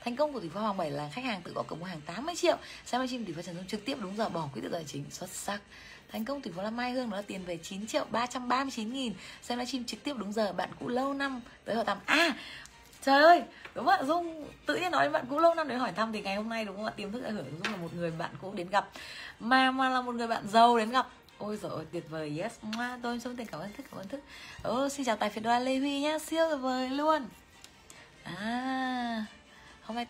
Thành 0.05 0.17
công 0.17 0.33
của 0.33 0.41
tỷ 0.41 0.49
phú 0.49 0.61
Hoàng 0.61 0.77
Bảy 0.77 0.91
là 0.91 1.11
khách 1.13 1.25
hàng 1.25 1.43
tự 1.43 1.53
có 1.55 1.63
cổng 1.63 1.81
mua 1.81 1.87
hàng 1.87 2.01
80 2.01 2.35
triệu. 2.37 2.57
Xem 2.87 3.01
livestream 3.01 3.25
tỷ 3.25 3.33
phú 3.33 3.43
Trần 3.43 3.57
Dung 3.57 3.67
trực 3.67 3.85
tiếp 3.85 3.97
đúng 4.01 4.17
giờ 4.17 4.29
bỏ 4.29 4.49
quỹ 4.55 4.61
tự 4.61 4.69
tài 4.69 4.85
chính. 4.87 5.05
Xuất 5.11 5.31
sắc. 5.31 5.61
Thành 6.13 6.25
công 6.25 6.41
tỷ 6.41 6.51
phú 6.51 6.63
là 6.63 6.71
Mai 6.71 6.93
Hương 6.93 7.11
đó 7.11 7.17
là 7.17 7.23
tiền 7.23 7.45
về 7.45 7.59
9 7.63 7.87
triệu 7.87 8.05
339 8.11 8.93
nghìn. 8.93 9.15
Xem 9.43 9.59
livestream 9.59 9.85
trực 9.85 10.05
tiếp 10.05 10.15
đúng 10.19 10.33
giờ 10.33 10.53
bạn 10.53 10.69
cũ 10.81 10.89
lâu 10.89 11.15
năm 11.15 11.41
tới 11.65 11.77
hỏi 11.77 11.85
a 11.87 11.97
À 12.05 12.37
Trời 13.03 13.23
ơi, 13.23 13.43
đúng 13.75 13.87
không 13.87 13.95
ạ? 14.01 14.05
Dung 14.05 14.49
tự 14.67 14.77
nhiên 14.77 14.93
nói 14.93 15.11
bạn 15.11 15.27
cũ 15.31 15.39
lâu 15.39 15.55
năm 15.55 15.69
đến 15.69 15.79
hỏi 15.79 15.93
thăm 15.93 16.13
thì 16.13 16.23
ngày 16.23 16.37
hôm 16.37 16.49
nay 16.49 16.65
đúng 16.65 16.77
không 16.77 16.85
ạ? 16.85 16.93
Tiềm 16.97 17.13
thức 17.13 17.23
đã 17.23 17.31
hưởng 17.31 17.47
Dung 17.51 17.73
là 17.73 17.77
một 17.77 17.95
người 17.95 18.11
bạn 18.11 18.31
cũ 18.43 18.53
đến 18.57 18.71
gặp. 18.71 18.89
Mà 19.41 19.71
mà 19.71 19.89
là 19.89 20.01
một 20.01 20.15
người 20.15 20.27
bạn 20.27 20.49
giàu 20.49 20.79
đến 20.79 20.91
gặp. 20.91 21.07
Ôi 21.39 21.57
rồi 21.63 21.71
ôi, 21.71 21.87
tuyệt 21.93 22.05
vời, 22.11 22.41
yes. 22.43 22.53
Tôi 23.03 23.21
xin 23.21 23.37
cảm 23.37 23.61
ơn 23.61 23.73
thức, 23.73 23.87
cảm 23.91 24.01
ơn 24.01 24.09
thức. 24.09 24.21
Ừ, 24.63 24.89
Xin 24.89 25.07
chào 25.07 25.17
tài 25.17 25.31
phiệt 25.31 25.45
đoan 25.45 25.65
Lê 25.65 25.79
Huy 25.79 26.01
nhá, 26.01 26.19
siêu 26.19 26.47
tuyệt 26.51 26.61
vời 26.61 26.89
luôn. 26.89 27.27
À 28.25 29.25
hôm 29.83 29.97
nay 29.97 30.07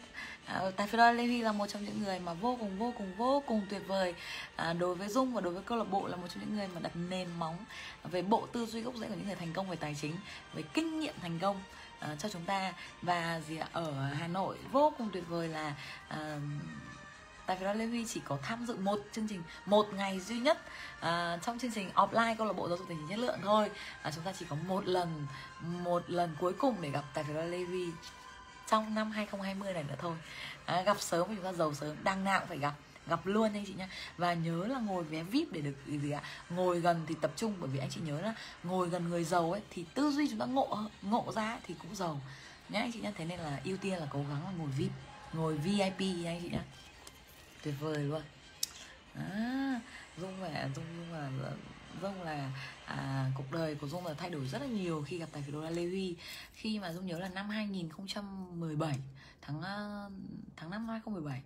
à, 0.47 0.63
tài 0.77 0.87
phiệt 0.87 0.99
Lê 0.99 1.27
Huy 1.27 1.43
là 1.43 1.53
một 1.53 1.67
trong 1.67 1.85
những 1.85 2.03
người 2.05 2.19
mà 2.19 2.33
vô 2.33 2.57
cùng 2.61 2.79
vô 2.79 2.93
cùng 2.99 3.13
vô 3.17 3.43
cùng 3.47 3.63
tuyệt 3.71 3.83
vời. 3.87 4.15
À, 4.57 4.73
đối 4.73 4.95
với 4.95 5.09
Dung 5.09 5.35
và 5.35 5.41
đối 5.41 5.53
với 5.53 5.63
câu 5.63 5.79
lạc 5.79 5.91
bộ 5.91 6.07
là 6.07 6.17
một 6.17 6.27
trong 6.29 6.41
những 6.41 6.57
người 6.57 6.69
mà 6.75 6.81
đặt 6.81 6.93
nền 7.11 7.29
móng 7.39 7.57
về 8.05 8.23
bộ 8.23 8.47
tư 8.53 8.67
duy 8.67 8.81
gốc 8.81 8.95
rễ 8.97 9.07
của 9.07 9.15
những 9.15 9.27
người 9.27 9.37
thành 9.37 9.53
công 9.53 9.71
về 9.71 9.77
tài 9.77 9.97
chính 10.01 10.17
về 10.55 10.63
kinh 10.75 11.01
nghiệm 11.01 11.15
thành 11.23 11.39
công 11.39 11.61
uh, 12.05 12.19
cho 12.19 12.29
chúng 12.29 12.45
ta. 12.45 12.73
Và 13.03 13.41
gì 13.49 13.59
ở 13.73 13.93
Hà 14.19 14.27
Nội 14.27 14.59
vô 14.73 14.93
cùng 14.99 15.11
tuyệt 15.13 15.25
vời 15.29 15.49
là 15.49 15.75
uh, 16.09 16.43
Tại 17.47 17.57
vì 17.61 17.67
đó 17.67 17.73
Lê 17.73 17.87
Huy 17.87 18.05
chỉ 18.09 18.21
có 18.25 18.39
tham 18.43 18.67
dự 18.67 18.77
một 18.77 19.01
chương 19.13 19.29
trình 19.29 19.43
một 19.67 19.87
ngày 19.95 20.21
duy 20.21 20.39
nhất 20.39 20.59
uh, 20.99 21.43
trong 21.43 21.59
chương 21.59 21.73
trình 21.75 21.91
offline 21.95 22.37
câu 22.37 22.47
lạc 22.47 22.53
bộ 22.53 22.69
giáo 22.69 22.79
dục 22.79 22.89
tài 22.89 22.97
chính 23.01 23.09
chất 23.09 23.19
lượng 23.19 23.39
thôi. 23.43 23.71
Uh, 24.09 24.15
chúng 24.15 24.25
ta 24.25 24.33
chỉ 24.39 24.47
có 24.49 24.57
một 24.67 24.87
lần 24.87 25.27
một 25.63 26.11
lần 26.11 26.37
cuối 26.41 26.53
cùng 26.53 26.77
để 26.81 26.91
gặp 26.91 27.05
tại 27.15 27.25
vì 27.25 27.35
đó 27.35 27.43
Lê 27.43 27.65
Huy 27.65 27.87
trong 28.71 28.95
năm 28.95 29.11
2020 29.11 29.73
này 29.73 29.85
nữa 29.89 29.95
thôi. 29.99 30.17
À, 30.67 30.83
gặp 30.83 31.01
sớm 31.01 31.29
thì 31.29 31.35
chúng 31.35 31.45
ta 31.45 31.53
giàu 31.53 31.75
sớm 31.75 31.97
đang 32.05 32.25
nào 32.25 32.41
cũng 32.41 32.49
phải 32.49 32.59
gặp 32.59 32.75
gặp 33.11 33.27
luôn 33.27 33.53
anh 33.53 33.65
chị 33.67 33.75
nhá. 33.75 33.89
Và 34.17 34.35
nhớ 34.35 34.67
là 34.67 34.79
ngồi 34.79 35.05
vé 35.05 35.23
vip 35.23 35.53
để 35.53 35.61
được 35.61 35.77
gì 35.87 36.11
ạ? 36.11 36.23
Ngồi 36.51 36.81
gần 36.81 37.05
thì 37.07 37.15
tập 37.21 37.33
trung 37.37 37.55
bởi 37.61 37.71
vì 37.71 37.79
anh 37.79 37.91
chị 37.91 38.01
nhớ 38.01 38.21
là 38.21 38.35
ngồi 38.63 38.89
gần 38.89 39.09
người 39.09 39.25
giàu 39.25 39.53
ấy 39.53 39.63
thì 39.71 39.85
tư 39.95 40.11
duy 40.11 40.29
chúng 40.31 40.39
ta 40.39 40.47
ngộ 40.47 40.79
ngộ 41.03 41.33
ra 41.35 41.59
thì 41.67 41.75
cũng 41.83 41.95
giàu. 41.95 42.21
Nhá 42.69 42.81
anh 42.81 42.93
chị 42.93 43.01
nhá 43.01 43.13
thế 43.17 43.25
nên 43.25 43.39
là 43.39 43.61
ưu 43.65 43.77
tiên 43.77 43.99
là 43.99 44.07
cố 44.11 44.19
gắng 44.19 44.45
là 44.45 44.53
ngồi 44.59 44.69
vip 44.69 44.91
ngồi 45.33 45.57
vip 45.57 45.81
anh 45.81 46.41
chị 46.43 46.49
nhá. 46.53 46.65
Tuyệt 47.63 47.75
vời 47.81 47.99
luôn. 47.99 48.23
À, 49.15 49.81
dung 50.17 50.41
vẻ 50.41 50.69
dung 50.75 50.85
dung 50.97 51.13
là 51.13 51.31
dung 52.03 52.23
là 52.23 52.51
à, 52.85 53.31
cuộc 53.35 53.53
đời 53.53 53.75
của 53.75 53.89
dung 53.89 54.07
là 54.07 54.15
thay 54.15 54.31
đổi 54.31 54.47
rất 54.47 54.63
là 54.63 54.67
nhiều 54.67 55.05
khi 55.07 55.19
gặp 55.19 55.29
tài 55.33 55.43
phiệt 55.43 55.55
đô 55.55 55.61
la 55.61 55.71
lê 55.71 55.83
huy 55.83 56.17
khi 56.55 56.79
mà 56.79 56.93
dung 56.93 57.07
nhớ 57.07 57.19
là 57.19 57.29
năm 57.29 57.49
2017 57.49 58.99
tháng 59.43 59.63
à, 59.63 60.07
tháng 60.57 60.71
năm 60.71 60.89
2017 60.89 61.43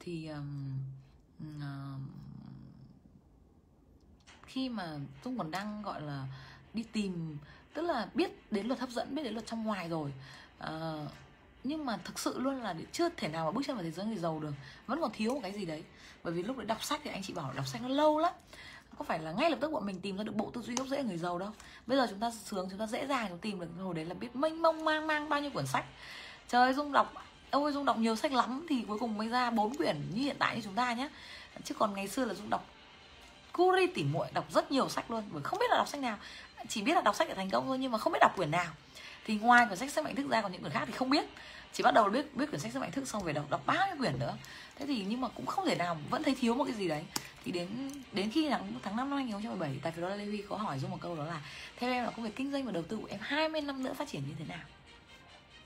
thì 0.00 0.28
um, 0.28 0.78
uh, 1.58 2.00
khi 4.46 4.68
mà 4.68 4.96
dung 5.24 5.38
còn 5.38 5.50
đang 5.50 5.82
gọi 5.82 6.02
là 6.02 6.26
đi 6.74 6.82
tìm 6.82 7.38
tức 7.74 7.82
là 7.82 8.08
biết 8.14 8.52
đến 8.52 8.66
luật 8.66 8.80
hấp 8.80 8.90
dẫn 8.90 9.14
biết 9.14 9.22
đến 9.22 9.32
luật 9.32 9.46
trong 9.46 9.64
ngoài 9.64 9.88
rồi. 9.88 10.12
Uh, 10.64 11.10
nhưng 11.64 11.84
mà 11.84 11.98
thực 12.04 12.18
sự 12.18 12.38
luôn 12.38 12.62
là 12.62 12.74
chưa 12.92 13.08
thể 13.08 13.28
nào 13.28 13.44
mà 13.44 13.50
bước 13.50 13.62
chân 13.66 13.76
vào 13.76 13.84
thế 13.84 13.90
giới 13.90 14.06
người 14.06 14.18
giàu 14.18 14.40
được. 14.40 14.52
Vẫn 14.86 15.00
còn 15.00 15.10
thiếu 15.12 15.34
một 15.34 15.40
cái 15.42 15.52
gì 15.52 15.64
đấy. 15.64 15.84
Bởi 16.24 16.32
vì 16.32 16.42
lúc 16.42 16.56
đấy 16.56 16.66
đọc 16.66 16.84
sách 16.84 17.00
thì 17.04 17.10
anh 17.10 17.22
chị 17.22 17.32
bảo 17.32 17.52
đọc 17.52 17.66
sách 17.66 17.82
nó 17.82 17.88
lâu 17.88 18.18
lắm. 18.18 18.32
Có 18.98 19.04
phải 19.04 19.18
là 19.18 19.32
ngay 19.32 19.50
lập 19.50 19.58
tức 19.60 19.72
bọn 19.72 19.86
mình 19.86 20.00
tìm 20.00 20.16
ra 20.16 20.24
được 20.24 20.34
bộ 20.34 20.50
tư 20.50 20.62
duy 20.62 20.74
gốc 20.74 20.86
rễ 20.86 21.02
người 21.02 21.18
giàu 21.18 21.38
đâu. 21.38 21.50
Bây 21.86 21.98
giờ 21.98 22.06
chúng 22.10 22.20
ta 22.20 22.30
sướng 22.30 22.68
chúng 22.70 22.78
ta 22.78 22.86
dễ 22.86 23.06
dàng 23.06 23.28
chúng 23.28 23.38
tìm 23.38 23.60
được. 23.60 23.66
Hồi 23.78 23.94
đấy 23.94 24.04
là 24.04 24.14
biết 24.14 24.36
mênh 24.36 24.62
mông 24.62 24.84
mang 24.84 25.06
mang 25.06 25.28
bao 25.28 25.40
nhiêu 25.40 25.50
quyển 25.50 25.66
sách. 25.66 25.84
Trời 26.48 26.74
dung 26.74 26.92
đọc 26.92 27.12
ôi 27.52 27.72
dung 27.72 27.84
đọc 27.84 27.98
nhiều 27.98 28.16
sách 28.16 28.32
lắm 28.32 28.66
thì 28.68 28.84
cuối 28.88 28.98
cùng 28.98 29.18
mới 29.18 29.28
ra 29.28 29.50
bốn 29.50 29.76
quyển 29.76 29.96
như 30.14 30.22
hiện 30.22 30.36
tại 30.38 30.56
như 30.56 30.62
chúng 30.64 30.74
ta 30.74 30.92
nhé. 30.92 31.08
Chứ 31.64 31.74
còn 31.74 31.94
ngày 31.94 32.08
xưa 32.08 32.24
là 32.24 32.34
dung 32.34 32.50
đọc 32.50 32.66
curi 33.52 33.86
tỉ 33.86 34.04
muội, 34.04 34.26
đọc 34.34 34.44
rất 34.52 34.72
nhiều 34.72 34.88
sách 34.88 35.10
luôn, 35.10 35.24
bởi 35.32 35.42
không 35.42 35.58
biết 35.58 35.66
là 35.70 35.76
đọc 35.76 35.88
sách 35.88 36.00
nào. 36.00 36.18
Chỉ 36.68 36.82
biết 36.82 36.94
là 36.94 37.00
đọc 37.00 37.16
sách 37.16 37.28
để 37.28 37.34
thành 37.34 37.50
công 37.50 37.66
thôi, 37.66 37.78
nhưng 37.78 37.92
mà 37.92 37.98
không 37.98 38.12
biết 38.12 38.18
đọc 38.20 38.36
quyển 38.36 38.50
nào. 38.50 38.72
Thì 39.24 39.38
ngoài 39.38 39.66
quyển 39.66 39.78
sách 39.78 39.90
sức 39.90 40.04
mạnh 40.04 40.14
thức 40.14 40.30
ra 40.30 40.42
còn 40.42 40.52
những 40.52 40.60
quyển 40.60 40.72
khác 40.72 40.84
thì 40.86 40.92
không 40.92 41.10
biết. 41.10 41.24
Chỉ 41.72 41.82
bắt 41.82 41.94
đầu 41.94 42.08
biết 42.08 42.36
biết 42.36 42.46
quyển 42.50 42.60
sách 42.60 42.72
sức 42.72 42.80
mạnh 42.80 42.90
thức 42.90 43.08
xong 43.08 43.22
về 43.22 43.32
đọc 43.32 43.50
đọc 43.50 43.62
bao 43.66 43.86
nhiêu 43.86 43.96
quyển 43.98 44.18
nữa. 44.18 44.34
Thế 44.76 44.86
thì 44.86 45.04
nhưng 45.08 45.20
mà 45.20 45.28
cũng 45.28 45.46
không 45.46 45.66
thể 45.66 45.74
nào, 45.74 45.96
vẫn 46.10 46.22
thấy 46.22 46.34
thiếu 46.34 46.54
một 46.54 46.64
cái 46.64 46.74
gì 46.74 46.88
đấy. 46.88 47.04
Thì 47.44 47.52
đến 47.52 47.68
đến 48.12 48.30
khi 48.30 48.48
tháng 48.50 48.72
tháng 48.82 48.96
5 48.96 49.10
năm 49.10 49.16
2017 49.16 49.78
tại 49.82 49.92
vì 49.96 50.02
đó 50.02 50.08
là 50.08 50.16
Lê 50.16 50.24
Huy 50.24 50.42
có 50.48 50.56
hỏi 50.56 50.78
Dung 50.78 50.90
một 50.90 50.98
câu 51.00 51.16
đó 51.16 51.24
là, 51.24 51.40
theo 51.76 51.90
em 51.90 52.04
là 52.04 52.10
công 52.10 52.24
việc 52.24 52.36
kinh 52.36 52.52
doanh 52.52 52.64
và 52.64 52.72
đầu 52.72 52.82
tư 52.82 52.96
của 52.96 53.08
em 53.10 53.20
20 53.22 53.60
năm 53.60 53.82
nữa 53.82 53.92
phát 53.92 54.08
triển 54.08 54.22
như 54.28 54.34
thế 54.38 54.44
nào? 54.48 54.64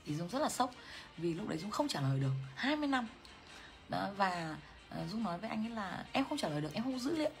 Thì 0.07 0.15
Dung 0.15 0.29
rất 0.29 0.39
là 0.39 0.49
sốc 0.49 0.71
vì 1.17 1.33
lúc 1.33 1.47
đấy 1.47 1.57
Dung 1.57 1.71
không 1.71 1.87
trả 1.87 2.01
lời 2.01 2.19
được 2.19 2.33
20 2.55 2.87
năm. 2.87 3.07
Đó, 3.89 4.09
và 4.17 4.55
ờ, 4.89 5.07
Dung 5.11 5.23
nói 5.23 5.37
với 5.37 5.49
anh 5.49 5.65
ấy 5.65 5.69
là 5.69 6.05
em 6.11 6.25
không 6.29 6.37
trả 6.37 6.49
lời 6.49 6.61
được 6.61 6.73
em 6.73 6.83
không 6.83 6.99
dữ 6.99 7.15
liệu 7.15 7.31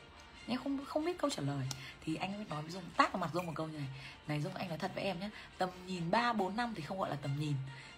em 0.47 0.59
không 0.63 0.85
không 0.85 1.05
biết 1.05 1.17
câu 1.17 1.29
trả 1.29 1.41
lời. 1.41 1.67
Thì 2.05 2.15
anh 2.15 2.33
ấy 2.33 2.45
nói 2.49 2.61
với 2.61 2.71
dung 2.71 2.83
tác 2.97 3.13
vào 3.13 3.19
mặt 3.19 3.29
dung 3.33 3.45
một 3.45 3.51
câu 3.55 3.67
như 3.67 3.77
này 3.77 3.87
này 4.27 4.41
dung 4.41 4.53
anh 4.53 4.69
nói 4.69 4.77
thật 4.77 4.91
với 4.95 5.03
em 5.03 5.19
nhé 5.19 5.29
tầm 5.57 5.69
nhìn 5.87 6.11
ba 6.11 6.33
bốn 6.33 6.55
năm 6.55 6.73
thì 6.75 6.81
không 6.81 6.99
gọi 6.99 7.09
là 7.09 7.15
tầm 7.21 7.31
nhìn 7.39 7.53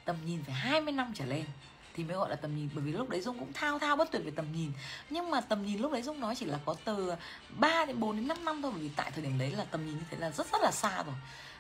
tầm 0.05 0.15
nhìn 0.25 0.43
phải 0.43 0.53
20 0.55 0.93
năm 0.93 1.11
trở 1.15 1.25
lên 1.25 1.45
thì 1.93 2.03
mới 2.03 2.17
gọi 2.17 2.29
là 2.29 2.35
tầm 2.35 2.55
nhìn. 2.55 2.69
Bởi 2.73 2.83
vì 2.83 2.91
lúc 2.91 3.09
đấy 3.09 3.21
dung 3.21 3.39
cũng 3.39 3.53
thao 3.53 3.79
thao 3.79 3.95
bất 3.95 4.11
tuyệt 4.11 4.21
về 4.25 4.31
tầm 4.35 4.45
nhìn. 4.51 4.71
Nhưng 5.09 5.31
mà 5.31 5.41
tầm 5.41 5.65
nhìn 5.65 5.79
lúc 5.79 5.91
đấy 5.91 6.01
dung 6.01 6.19
nói 6.19 6.35
chỉ 6.35 6.45
là 6.45 6.59
có 6.65 6.75
từ 6.85 7.13
3 7.57 7.85
đến 7.85 7.99
4 7.99 8.15
đến 8.15 8.27
5 8.27 8.45
năm 8.45 8.61
thôi 8.61 8.71
bởi 8.71 8.81
vì 8.81 8.89
tại 8.95 9.11
thời 9.11 9.23
điểm 9.23 9.37
đấy 9.37 9.51
là 9.51 9.65
tầm 9.71 9.85
nhìn 9.85 9.95
như 9.95 10.03
thế 10.09 10.17
là 10.17 10.31
rất 10.31 10.51
rất 10.51 10.61
là 10.61 10.71
xa 10.71 11.03
rồi. 11.03 11.15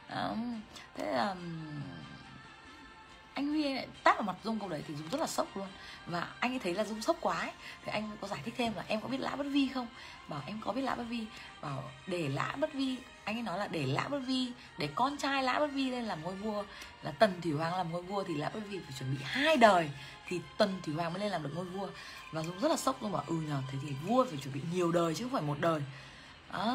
Đó. 0.09 0.35
thế 0.95 1.11
là 1.11 1.35
anh 3.39 3.47
huy 3.47 3.75
tát 4.03 4.15
vào 4.15 4.23
mặt 4.23 4.35
dung 4.43 4.59
câu 4.59 4.69
đấy 4.69 4.83
thì 4.87 4.95
dung 4.95 5.09
rất 5.11 5.21
là 5.21 5.27
sốc 5.27 5.57
luôn. 5.57 5.67
Và 6.05 6.27
anh 6.39 6.53
ấy 6.53 6.59
thấy 6.59 6.73
là 6.73 6.83
dung 6.83 7.01
sốc 7.01 7.17
quá 7.21 7.39
ấy. 7.39 7.51
thì 7.85 7.91
anh 7.91 8.17
có 8.21 8.27
giải 8.27 8.39
thích 8.45 8.53
thêm 8.57 8.73
là 8.75 8.83
em 8.87 9.01
có 9.01 9.07
biết 9.07 9.19
lã 9.19 9.35
bất 9.35 9.43
vi 9.43 9.69
không? 9.73 9.87
Bảo 10.27 10.41
em 10.45 10.61
có 10.65 10.71
biết 10.71 10.81
lã 10.81 10.95
bất 10.95 11.03
vi. 11.09 11.25
Bảo 11.61 11.83
để 12.07 12.29
lã 12.29 12.55
bất 12.59 12.73
vi 12.73 12.95
anh 13.23 13.37
ấy 13.37 13.41
nói 13.41 13.59
là 13.59 13.67
để 13.67 13.85
lã 13.85 14.07
bất 14.07 14.19
vi 14.19 14.51
để 14.77 14.89
con 14.95 15.17
trai 15.17 15.43
lã 15.43 15.59
bất 15.59 15.71
vi 15.71 15.89
lên 15.89 16.05
làm 16.05 16.21
ngôi 16.23 16.35
vua. 16.35 16.63
Là 17.03 17.11
tần 17.11 17.41
thủy 17.41 17.51
hoàng 17.51 17.75
làm 17.75 17.91
ngôi 17.91 18.01
vua 18.01 18.23
thì 18.23 18.33
lã 18.33 18.49
bất 18.53 18.59
vi 18.69 18.79
phải 18.79 18.93
chuẩn 18.99 19.15
bị 19.15 19.23
hai 19.23 19.57
đời 19.57 19.89
thì 20.27 20.41
tần 20.57 20.81
thủy 20.85 20.95
hoàng 20.95 21.13
mới 21.13 21.19
lên 21.19 21.31
làm 21.31 21.43
được 21.43 21.51
ngôi 21.55 21.65
vua. 21.65 21.87
Và 22.31 22.43
dung 22.43 22.59
rất 22.59 22.71
là 22.71 22.77
sốc 22.77 23.01
dung 23.01 23.11
bảo 23.11 23.23
ừ 23.27 23.35
nhờ 23.35 23.61
thế 23.71 23.77
thì 23.81 23.93
vua 24.07 24.25
phải 24.25 24.37
chuẩn 24.37 24.53
bị 24.53 24.61
nhiều 24.73 24.91
đời 24.91 25.15
chứ 25.15 25.23
không 25.23 25.33
phải 25.33 25.41
một 25.41 25.57
đời. 25.59 25.81
À, 26.51 26.65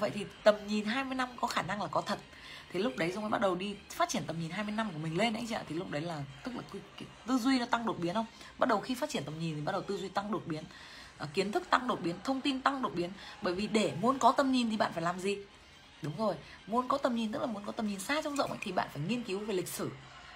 vậy 0.00 0.10
thì 0.14 0.26
tầm 0.42 0.66
nhìn 0.66 0.84
20 0.84 1.14
năm 1.14 1.28
có 1.40 1.46
khả 1.46 1.62
năng 1.62 1.82
là 1.82 1.88
có 1.88 2.00
thật 2.00 2.18
thì 2.72 2.80
lúc 2.82 2.96
đấy 2.96 3.12
dung 3.12 3.22
mới 3.22 3.30
bắt 3.30 3.40
đầu 3.40 3.54
đi 3.54 3.76
phát 3.90 4.08
triển 4.08 4.22
tầm 4.26 4.40
nhìn 4.40 4.50
20 4.50 4.74
năm 4.74 4.90
của 4.92 4.98
mình 4.98 5.18
lên 5.18 5.34
anh 5.34 5.46
chị 5.46 5.54
ạ. 5.54 5.62
Thì 5.68 5.74
lúc 5.74 5.90
đấy 5.90 6.02
là 6.02 6.24
tức 6.44 6.56
là 6.56 6.62
cái, 6.72 6.82
cái, 6.98 7.08
tư 7.26 7.38
duy 7.38 7.58
nó 7.58 7.66
tăng 7.66 7.86
đột 7.86 7.98
biến 8.00 8.14
không? 8.14 8.26
Bắt 8.58 8.68
đầu 8.68 8.80
khi 8.80 8.94
phát 8.94 9.10
triển 9.10 9.24
tầm 9.24 9.38
nhìn 9.38 9.54
thì 9.54 9.60
bắt 9.60 9.72
đầu 9.72 9.82
tư 9.82 9.96
duy 9.96 10.08
tăng 10.08 10.32
đột 10.32 10.42
biến. 10.46 10.64
À, 11.18 11.26
kiến 11.34 11.52
thức 11.52 11.70
tăng 11.70 11.88
đột 11.88 12.00
biến 12.02 12.16
thông 12.24 12.40
tin 12.40 12.60
tăng 12.60 12.82
đột 12.82 12.92
biến. 12.94 13.10
Bởi 13.42 13.54
vì 13.54 13.66
để 13.66 13.92
muốn 14.00 14.18
có 14.18 14.32
tầm 14.32 14.52
nhìn 14.52 14.70
thì 14.70 14.76
bạn 14.76 14.92
phải 14.92 15.02
làm 15.02 15.20
gì? 15.20 15.38
Đúng 16.02 16.16
rồi 16.18 16.34
muốn 16.66 16.88
có 16.88 16.98
tầm 16.98 17.16
nhìn 17.16 17.32
tức 17.32 17.38
là 17.38 17.46
muốn 17.46 17.62
có 17.66 17.72
tầm 17.72 17.88
nhìn 17.88 17.98
xa 17.98 18.22
trong 18.22 18.36
rộng 18.36 18.50
ấy, 18.50 18.58
thì 18.62 18.72
bạn 18.72 18.88
phải 18.92 19.02
nghiên 19.08 19.22
cứu 19.22 19.38
về 19.38 19.54
lịch 19.54 19.68
sử. 19.68 19.90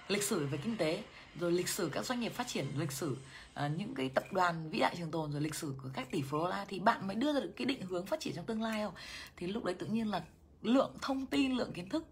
Lịch 0.09 0.23
sử 0.23 0.47
về 0.47 0.59
kinh 0.65 0.77
tế 0.77 1.03
rồi 1.41 1.53
lịch 1.53 1.69
sử 1.69 1.91
các 1.93 2.05
doanh 2.05 2.21
nghiệp 2.21 2.35
phát 2.35 2.49
triển 2.49 2.67
lịch 2.79 2.93
sử 2.93 3.17
uh, 3.65 3.71
những 3.77 3.95
cái 3.95 4.09
tập 4.09 4.25
đoàn 4.33 4.71
vĩ 4.71 4.79
đại 4.79 4.95
trường 4.99 5.11
tồn 5.11 5.33
rồi 5.33 5.41
lịch 5.41 5.55
sử 5.55 5.75
của 5.83 5.89
các 5.95 6.11
tỷ 6.11 6.23
phú 6.23 6.47
la. 6.47 6.65
Thì 6.69 6.79
bạn 6.79 7.07
mới 7.07 7.17
đưa 7.17 7.33
ra 7.33 7.41
được 7.41 7.53
cái 7.57 7.65
định 7.65 7.83
hướng 7.83 8.07
phát 8.07 8.21
triển 8.21 8.35
trong 8.37 8.47
tương 8.47 8.63
lai 8.63 8.83
không? 8.83 8.95
Thì 9.37 9.47
lúc 9.47 9.65
đấy 9.65 9.75
tự 9.75 9.87
nhiên 9.87 10.11
là 10.11 10.23
lượng 10.63 10.93
thông 11.03 11.27
tin 11.27 11.53
lượng 11.53 11.73
kiến 11.73 11.89
thức 11.89 12.05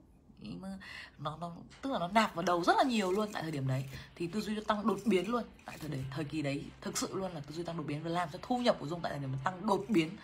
nó 1.18 1.36
nó 1.40 1.52
tức 1.82 1.92
là 1.92 1.98
nó 1.98 2.08
nạp 2.08 2.34
vào 2.34 2.42
đầu 2.42 2.64
rất 2.64 2.76
là 2.76 2.82
nhiều 2.82 3.12
luôn 3.12 3.32
tại 3.32 3.42
thời 3.42 3.50
điểm 3.50 3.68
đấy. 3.68 3.84
Thì 4.14 4.26
tư 4.26 4.40
duy 4.40 4.54
nó 4.54 4.62
tăng 4.66 4.86
đột 4.86 4.98
biến 5.04 5.30
luôn 5.30 5.42
tại 5.64 5.78
thời 5.80 5.90
đấy 5.90 6.04
thời 6.10 6.24
kỳ 6.24 6.42
đấy. 6.42 6.64
Thực 6.80 6.98
sự 6.98 7.08
luôn 7.12 7.32
là 7.32 7.40
tư 7.40 7.54
duy 7.54 7.62
tăng 7.62 7.76
đột 7.76 7.84
biến 7.86 8.02
và 8.02 8.10
làm 8.10 8.28
cho 8.32 8.38
thu 8.42 8.58
nhập 8.58 8.76
của 8.78 8.86
dung 8.86 9.00
tại 9.00 9.12
thời 9.12 9.20
điểm 9.20 9.32
tăng 9.44 9.66
đột 9.66 9.84
biến. 9.88 10.16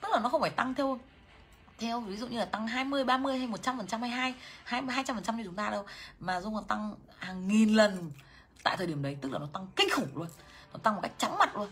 Tức 0.00 0.08
là 0.12 0.20
nó 0.20 0.28
không 0.28 0.40
phải 0.40 0.50
tăng 0.50 0.74
theo 0.74 1.00
theo 1.78 2.00
ví 2.00 2.16
dụ 2.16 2.26
như 2.26 2.38
là 2.38 2.44
tăng 2.44 2.68
20, 2.68 3.04
30 3.04 3.38
hay 3.38 3.46
100 3.46 3.78
phần 3.78 3.86
trăm 3.86 4.00
hay 4.00 4.10
hai 4.10 4.34
hai 4.64 4.82
hai 4.82 5.04
trăm 5.06 5.16
phần 5.16 5.24
trăm 5.24 5.36
như 5.36 5.44
chúng 5.44 5.54
ta 5.54 5.70
đâu. 5.70 5.84
Mà 6.20 6.40
dung 6.40 6.54
còn 6.54 6.64
tăng 6.64 6.94
hàng 7.18 7.48
nghìn 7.48 7.74
lần 7.74 8.10
tại 8.62 8.76
thời 8.76 8.86
điểm 8.86 9.02
đấy 9.02 9.16
tức 9.20 9.32
là 9.32 9.38
nó 9.38 9.48
tăng 9.52 9.66
kinh 9.76 9.88
khủng 9.90 10.08
luôn. 10.14 10.28
Nó 10.72 10.78
tăng 10.82 10.94
một 10.94 11.00
cách 11.02 11.12
chóng 11.18 11.38
mặt 11.38 11.56
luôn 11.56 11.68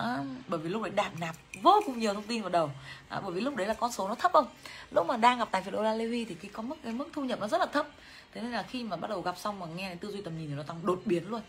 à, 0.00 0.18
bởi 0.48 0.60
vì 0.60 0.68
lúc 0.68 0.82
đấy 0.82 0.92
đạp 0.94 1.10
nạp 1.20 1.36
vô 1.62 1.82
cùng 1.86 1.98
nhiều 1.98 2.14
thông 2.14 2.22
tin 2.22 2.42
vào 2.42 2.50
đầu. 2.50 2.70
À, 3.08 3.20
bởi 3.20 3.32
vì 3.32 3.40
lúc 3.40 3.56
đấy 3.56 3.66
là 3.66 3.74
con 3.74 3.92
số 3.92 4.08
nó 4.08 4.14
thấp 4.14 4.32
không? 4.32 4.46
Lúc 4.90 5.06
mà 5.06 5.16
đang 5.16 5.38
gặp 5.38 5.48
tài 5.50 5.62
phiệt 5.62 5.74
đô 5.74 5.82
la 5.82 5.94
Levy 5.94 6.24
thì 6.24 6.34
cái 6.34 6.50
có 6.54 6.62
mức 6.62 6.76
cái 6.84 6.92
mức 6.92 7.08
thu 7.12 7.24
nhập 7.24 7.40
nó 7.40 7.48
rất 7.48 7.58
là 7.58 7.66
thấp. 7.66 7.86
Thế 8.32 8.40
nên 8.40 8.50
là 8.50 8.62
khi 8.62 8.84
mà 8.84 8.96
bắt 8.96 9.10
đầu 9.10 9.20
gặp 9.20 9.38
xong 9.38 9.58
mà 9.58 9.66
nghe 9.66 9.94
tư 9.94 10.12
duy 10.12 10.22
tầm 10.22 10.38
nhìn 10.38 10.48
thì 10.48 10.54
nó 10.54 10.62
tăng 10.62 10.86
đột 10.86 11.00
biến 11.04 11.28
luôn. 11.28 11.42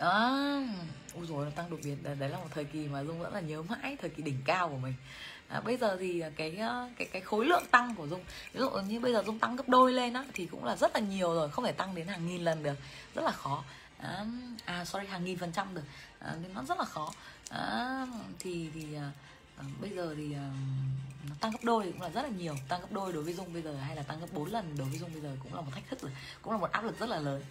Đó 0.00 0.38
ui 1.14 1.26
rồi 1.26 1.44
nó 1.44 1.50
tăng 1.50 1.70
đột 1.70 1.78
biến. 1.84 2.02
Đấy, 2.02 2.16
đấy 2.18 2.28
là 2.28 2.38
một 2.38 2.48
thời 2.50 2.64
kỳ 2.64 2.88
mà 2.88 3.04
dung 3.04 3.20
vẫn 3.20 3.34
là 3.34 3.40
nhớ 3.40 3.62
mãi 3.62 3.96
thời 4.00 4.10
kỳ 4.10 4.22
đỉnh 4.22 4.38
cao 4.44 4.68
của 4.68 4.76
mình. 4.76 4.94
À, 5.48 5.60
bây 5.60 5.76
giờ 5.76 5.96
thì 6.00 6.22
cái 6.36 6.58
cái 6.96 7.08
cái 7.12 7.22
khối 7.22 7.46
lượng 7.46 7.64
tăng 7.70 7.94
của 7.94 8.06
dung 8.06 8.24
ví 8.52 8.60
dụ 8.60 8.70
như 8.70 9.00
bây 9.00 9.12
giờ 9.12 9.22
dung 9.26 9.38
tăng 9.38 9.56
gấp 9.56 9.68
đôi 9.68 9.92
lên 9.92 10.12
á 10.12 10.24
thì 10.32 10.46
cũng 10.46 10.64
là 10.64 10.76
rất 10.76 10.94
là 10.94 11.00
nhiều 11.00 11.34
rồi 11.34 11.50
không 11.50 11.64
thể 11.64 11.72
tăng 11.72 11.94
đến 11.94 12.06
hàng 12.06 12.26
nghìn 12.26 12.44
lần 12.44 12.62
được. 12.62 12.74
Rất 13.14 13.24
là 13.24 13.30
khó. 13.30 13.64
À, 13.98 14.24
à 14.64 14.84
sorry 14.84 15.06
hàng 15.06 15.24
nghìn 15.24 15.38
phần 15.38 15.52
trăm 15.52 15.74
được 15.74 15.82
à, 16.24 16.36
nên 16.42 16.54
nó 16.54 16.62
rất 16.62 16.78
là 16.78 16.84
khó. 16.84 17.12
À, 17.50 18.06
thì 18.38 18.70
thì 18.74 18.94
à, 18.94 19.10
à, 19.56 19.64
bây 19.80 19.90
giờ 19.90 20.14
thì 20.16 20.34
à, 20.34 20.50
nó 21.28 21.34
tăng 21.40 21.52
gấp 21.52 21.58
đôi 21.62 21.84
cũng 21.92 22.02
là 22.02 22.08
rất 22.08 22.22
là 22.22 22.28
nhiều. 22.28 22.56
Tăng 22.68 22.80
gấp 22.80 22.92
đôi 22.92 23.12
đối 23.12 23.22
với 23.22 23.32
dung 23.32 23.52
bây 23.52 23.62
giờ 23.62 23.76
hay 23.76 23.96
là 23.96 24.02
tăng 24.02 24.20
gấp 24.20 24.26
4 24.32 24.50
lần 24.50 24.76
đối 24.78 24.88
với 24.88 24.98
dung 24.98 25.12
bây 25.12 25.22
giờ 25.22 25.36
cũng 25.42 25.54
là 25.54 25.60
một 25.60 25.70
thách 25.74 25.88
thức 25.90 26.02
rồi 26.02 26.10
cũng 26.42 26.52
là 26.52 26.58
một 26.58 26.72
áp 26.72 26.84
lực 26.84 26.98
rất 26.98 27.08
là 27.08 27.18
lớn. 27.18 27.42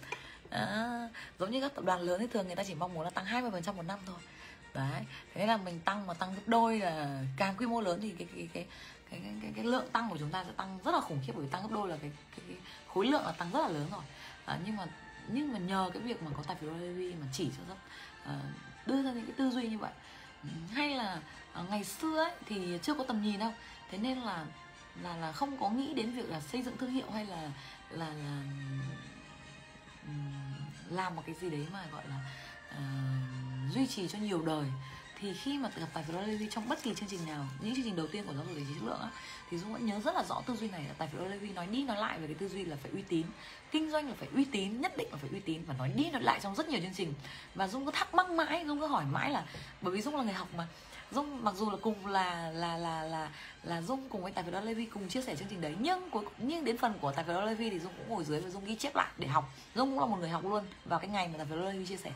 À, 0.50 1.08
giống 1.38 1.50
như 1.50 1.60
các 1.60 1.74
tập 1.74 1.84
đoàn 1.84 2.00
lớn 2.00 2.20
thì 2.20 2.26
thường 2.26 2.46
người 2.46 2.56
ta 2.56 2.64
chỉ 2.64 2.74
mong 2.74 2.94
muốn 2.94 3.04
là 3.04 3.10
tăng 3.10 3.24
20% 3.24 3.74
một 3.74 3.82
năm 3.82 3.98
thôi. 4.06 4.18
Đấy 4.74 5.02
thế 5.34 5.46
là 5.46 5.56
mình 5.56 5.80
tăng 5.80 6.06
mà 6.06 6.14
tăng 6.14 6.34
gấp 6.34 6.42
đôi 6.46 6.78
là 6.78 7.22
càng 7.36 7.54
quy 7.56 7.66
mô 7.66 7.80
lớn 7.80 7.98
thì 8.02 8.10
cái 8.18 8.28
cái 8.34 8.48
cái 8.54 8.66
cái 9.10 9.20
cái, 9.22 9.34
cái, 9.42 9.52
cái 9.56 9.64
lượng 9.64 9.88
tăng 9.92 10.10
của 10.10 10.18
chúng 10.18 10.30
ta 10.30 10.44
sẽ 10.44 10.50
tăng 10.56 10.78
rất 10.84 10.92
là 10.94 11.00
khủng 11.00 11.20
khiếp 11.26 11.32
bởi 11.36 11.44
vì 11.44 11.50
tăng 11.50 11.62
gấp 11.62 11.68
đôi 11.72 11.88
là 11.88 11.96
cái, 12.02 12.10
cái, 12.36 12.44
cái 12.48 12.56
khối 12.88 13.06
lượng 13.06 13.22
là 13.24 13.32
tăng 13.32 13.50
rất 13.50 13.60
là 13.60 13.68
lớn 13.68 13.86
rồi. 13.90 14.02
À, 14.44 14.58
nhưng 14.64 14.76
mà 14.76 14.86
nhưng 15.28 15.52
mà 15.52 15.58
nhờ 15.58 15.90
cái 15.92 16.02
việc 16.02 16.22
mà 16.22 16.30
có 16.36 16.42
tài 16.46 16.56
phiếu 16.56 16.70
Levy 16.70 17.14
mà 17.14 17.26
chỉ 17.32 17.50
cho 17.56 17.62
rất 17.68 17.74
Ờ, 18.24 18.38
đưa 18.86 19.02
ra 19.02 19.12
những 19.12 19.26
cái 19.26 19.34
tư 19.36 19.50
duy 19.50 19.68
như 19.68 19.78
vậy. 19.78 19.92
Hay 20.72 20.90
là 20.90 21.20
ờ, 21.52 21.64
ngày 21.70 21.84
xưa 21.84 22.18
ấy, 22.18 22.32
thì 22.46 22.78
chưa 22.82 22.94
có 22.94 23.04
tầm 23.04 23.22
nhìn 23.22 23.40
đâu. 23.40 23.52
Thế 23.90 23.98
nên 23.98 24.18
là 24.18 24.44
là 25.02 25.16
là 25.16 25.32
không 25.32 25.56
có 25.60 25.70
nghĩ 25.70 25.94
đến 25.94 26.10
việc 26.10 26.30
là 26.30 26.40
xây 26.40 26.62
dựng 26.62 26.76
thương 26.76 26.90
hiệu 26.90 27.10
hay 27.10 27.26
là 27.26 27.50
là 27.90 28.06
là 28.06 28.42
làm 30.90 31.16
một 31.16 31.22
cái 31.26 31.34
gì 31.34 31.50
đấy 31.50 31.66
mà 31.72 31.84
gọi 31.92 32.04
là 32.08 32.16
uh, 32.70 33.74
duy 33.74 33.86
trì 33.86 34.08
cho 34.08 34.18
nhiều 34.18 34.42
đời 34.42 34.66
thì 35.24 35.34
khi 35.34 35.58
mà 35.58 35.70
gặp 35.76 35.86
tài 35.94 36.04
phiệt 36.04 36.16
Levy 36.26 36.46
trong 36.50 36.68
bất 36.68 36.82
kỳ 36.82 36.94
chương 36.94 37.08
trình 37.08 37.26
nào, 37.26 37.46
những 37.60 37.74
chương 37.74 37.84
trình 37.84 37.96
đầu 37.96 38.06
tiên 38.06 38.24
của 38.26 38.34
giáo 38.34 38.44
dục 38.44 38.54
tài 38.54 38.64
chính 38.68 38.74
chất 38.74 38.86
lượng 38.86 39.00
á, 39.00 39.08
thì 39.50 39.58
dung 39.58 39.72
vẫn 39.72 39.86
nhớ 39.86 40.00
rất 40.04 40.14
là 40.14 40.24
rõ 40.24 40.42
tư 40.46 40.56
duy 40.56 40.68
này 40.68 40.84
là 40.88 40.94
tài 40.98 41.08
phiệt 41.08 41.20
Levy 41.30 41.48
nói 41.48 41.66
đi 41.66 41.84
nói 41.84 41.96
lại 41.96 42.18
về 42.18 42.26
cái 42.26 42.34
tư 42.34 42.48
duy 42.48 42.64
là 42.64 42.76
phải 42.82 42.90
uy 42.94 43.02
tín, 43.02 43.26
kinh 43.70 43.90
doanh 43.90 44.08
là 44.08 44.14
phải 44.18 44.28
uy 44.34 44.44
tín, 44.44 44.80
nhất 44.80 44.96
định 44.96 45.08
là 45.10 45.16
phải 45.16 45.30
uy 45.32 45.40
tín 45.40 45.62
và 45.66 45.74
nói 45.74 45.92
đi 45.96 46.10
nói 46.10 46.22
lại 46.22 46.40
trong 46.42 46.54
rất 46.54 46.68
nhiều 46.68 46.80
chương 46.80 46.94
trình. 46.94 47.14
Và 47.54 47.68
dung 47.68 47.84
cứ 47.84 47.90
thắc 47.90 48.14
mắc 48.14 48.30
mãi 48.30 48.64
dung 48.66 48.80
cứ 48.80 48.86
hỏi 48.86 49.04
mãi 49.04 49.30
là, 49.30 49.44
bởi 49.80 49.94
vì 49.94 50.00
dung 50.00 50.16
là 50.16 50.22
người 50.22 50.32
học 50.32 50.48
mà 50.56 50.66
dung 51.12 51.44
mặc 51.44 51.54
dù 51.54 51.70
là 51.70 51.76
cùng 51.82 52.06
là 52.06 52.50
là 52.50 52.76
là 52.76 53.02
là 53.02 53.30
là 53.62 53.82
dung 53.82 54.08
cùng 54.08 54.22
với 54.22 54.32
tài 54.32 54.44
phiếu 54.44 54.60
Levy 54.60 54.86
cùng 54.86 55.08
chia 55.08 55.22
sẻ 55.22 55.36
chương 55.36 55.48
trình 55.48 55.60
đấy, 55.60 55.74
nhưng 55.80 56.10
cuối 56.10 56.24
nhưng 56.38 56.64
đến 56.64 56.78
phần 56.78 56.94
của 57.00 57.12
tài 57.12 57.24
phiếu 57.24 57.40
Levy 57.40 57.70
thì 57.70 57.78
dung 57.78 57.92
cũng 57.98 58.08
ngồi 58.08 58.24
dưới 58.24 58.40
và 58.40 58.50
dung 58.50 58.64
ghi 58.64 58.76
chép 58.76 58.96
lại 58.96 59.12
để 59.18 59.28
học. 59.28 59.52
Dung 59.74 59.90
cũng 59.90 60.00
là 60.00 60.06
một 60.06 60.16
người 60.20 60.28
học 60.28 60.44
luôn 60.44 60.64
vào 60.84 61.00
cái 61.00 61.08
ngày 61.08 61.28
mà 61.28 61.34
tài 61.38 61.46
phiếu 61.46 61.56
Levy 61.56 61.86
chia 61.86 61.96
sẻ 61.96 62.10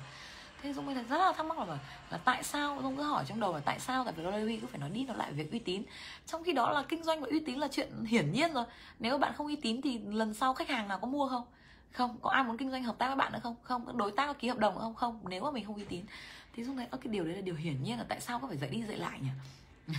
thế 0.63 0.73
dung 0.73 0.87
mới 0.87 0.95
giờ 0.95 1.03
rất 1.09 1.19
là 1.19 1.33
thắc 1.33 1.47
mắc 1.47 1.59
là 1.59 1.79
là 2.11 2.19
tại 2.25 2.43
sao? 2.43 2.79
Dung 2.83 2.97
cứ 2.97 3.03
hỏi 3.03 3.25
trong 3.29 3.41
đầu 3.41 3.55
là 3.55 3.61
tại 3.65 3.81
sao? 3.81 4.05
Tại 4.05 4.15
vì 4.17 4.23
Levy 4.23 4.57
cứ 4.57 4.67
phải 4.67 4.81
nói 4.81 4.91
đi 4.91 5.05
nói 5.05 5.17
lại 5.17 5.33
việc 5.33 5.53
uy 5.53 5.59
tín. 5.59 5.83
Trong 6.27 6.45
khi 6.45 6.53
đó 6.53 6.71
là 6.71 6.85
kinh 6.89 7.05
doanh 7.05 7.21
và 7.21 7.29
uy 7.31 7.41
tín 7.41 7.59
là 7.59 7.69
chuyện 7.71 8.05
hiển 8.05 8.33
nhiên 8.33 8.53
rồi. 8.53 8.65
Nếu 8.99 9.19
bạn 9.19 9.33
không 9.37 9.47
uy 9.47 9.57
tín 9.57 9.83
thì 9.83 9.99
lần 9.99 10.35
sau 10.35 10.55
khách 10.55 10.69
hàng 10.69 10.89
nào 10.89 10.99
có 10.99 11.07
mua 11.07 11.29
không? 11.29 11.45
Không. 11.93 12.19
Có 12.23 12.31
ai 12.31 12.45
muốn 12.45 12.57
kinh 12.57 12.71
doanh 12.71 12.85
hợp 12.85 12.99
tác 12.99 13.07
với 13.07 13.17
bạn 13.17 13.33
nữa 13.33 13.41
không? 13.43 13.57
Không. 13.63 13.99
Đối 13.99 14.13
tác 14.13 14.27
có 14.27 14.33
ký 14.33 14.49
hợp 14.49 14.59
đồng 14.59 14.75
nữa 14.75 14.81
không? 14.81 14.95
Không. 14.95 15.21
Nếu 15.29 15.45
mà 15.45 15.51
mình 15.51 15.65
không 15.65 15.77
uy 15.77 15.85
tín. 15.85 16.05
Thì 16.53 16.65
dung 16.65 16.77
thấy 16.77 16.87
cái 16.91 17.01
điều 17.13 17.25
đấy 17.25 17.35
là 17.35 17.41
điều 17.41 17.55
hiển 17.55 17.83
nhiên 17.83 17.99
là 17.99 18.05
tại 18.09 18.21
sao 18.21 18.39
có 18.39 18.49
phải 18.49 18.57
dạy 18.57 18.71
đi 18.71 18.83
dạy 18.83 18.97
lại 18.97 19.19
nhỉ? 19.23 19.95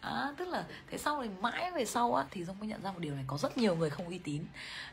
à, 0.00 0.32
tức 0.36 0.48
là 0.48 0.64
thế 0.90 0.98
sau 0.98 1.22
thì 1.22 1.28
mãi 1.40 1.70
về 1.70 1.84
sau 1.84 2.14
á 2.14 2.24
thì 2.30 2.44
dung 2.44 2.58
mới 2.58 2.68
nhận 2.68 2.82
ra 2.82 2.92
một 2.92 2.98
điều 2.98 3.14
này 3.14 3.24
có 3.26 3.38
rất 3.38 3.58
nhiều 3.58 3.76
người 3.76 3.90
không 3.90 4.06
uy 4.08 4.18
tín. 4.18 4.44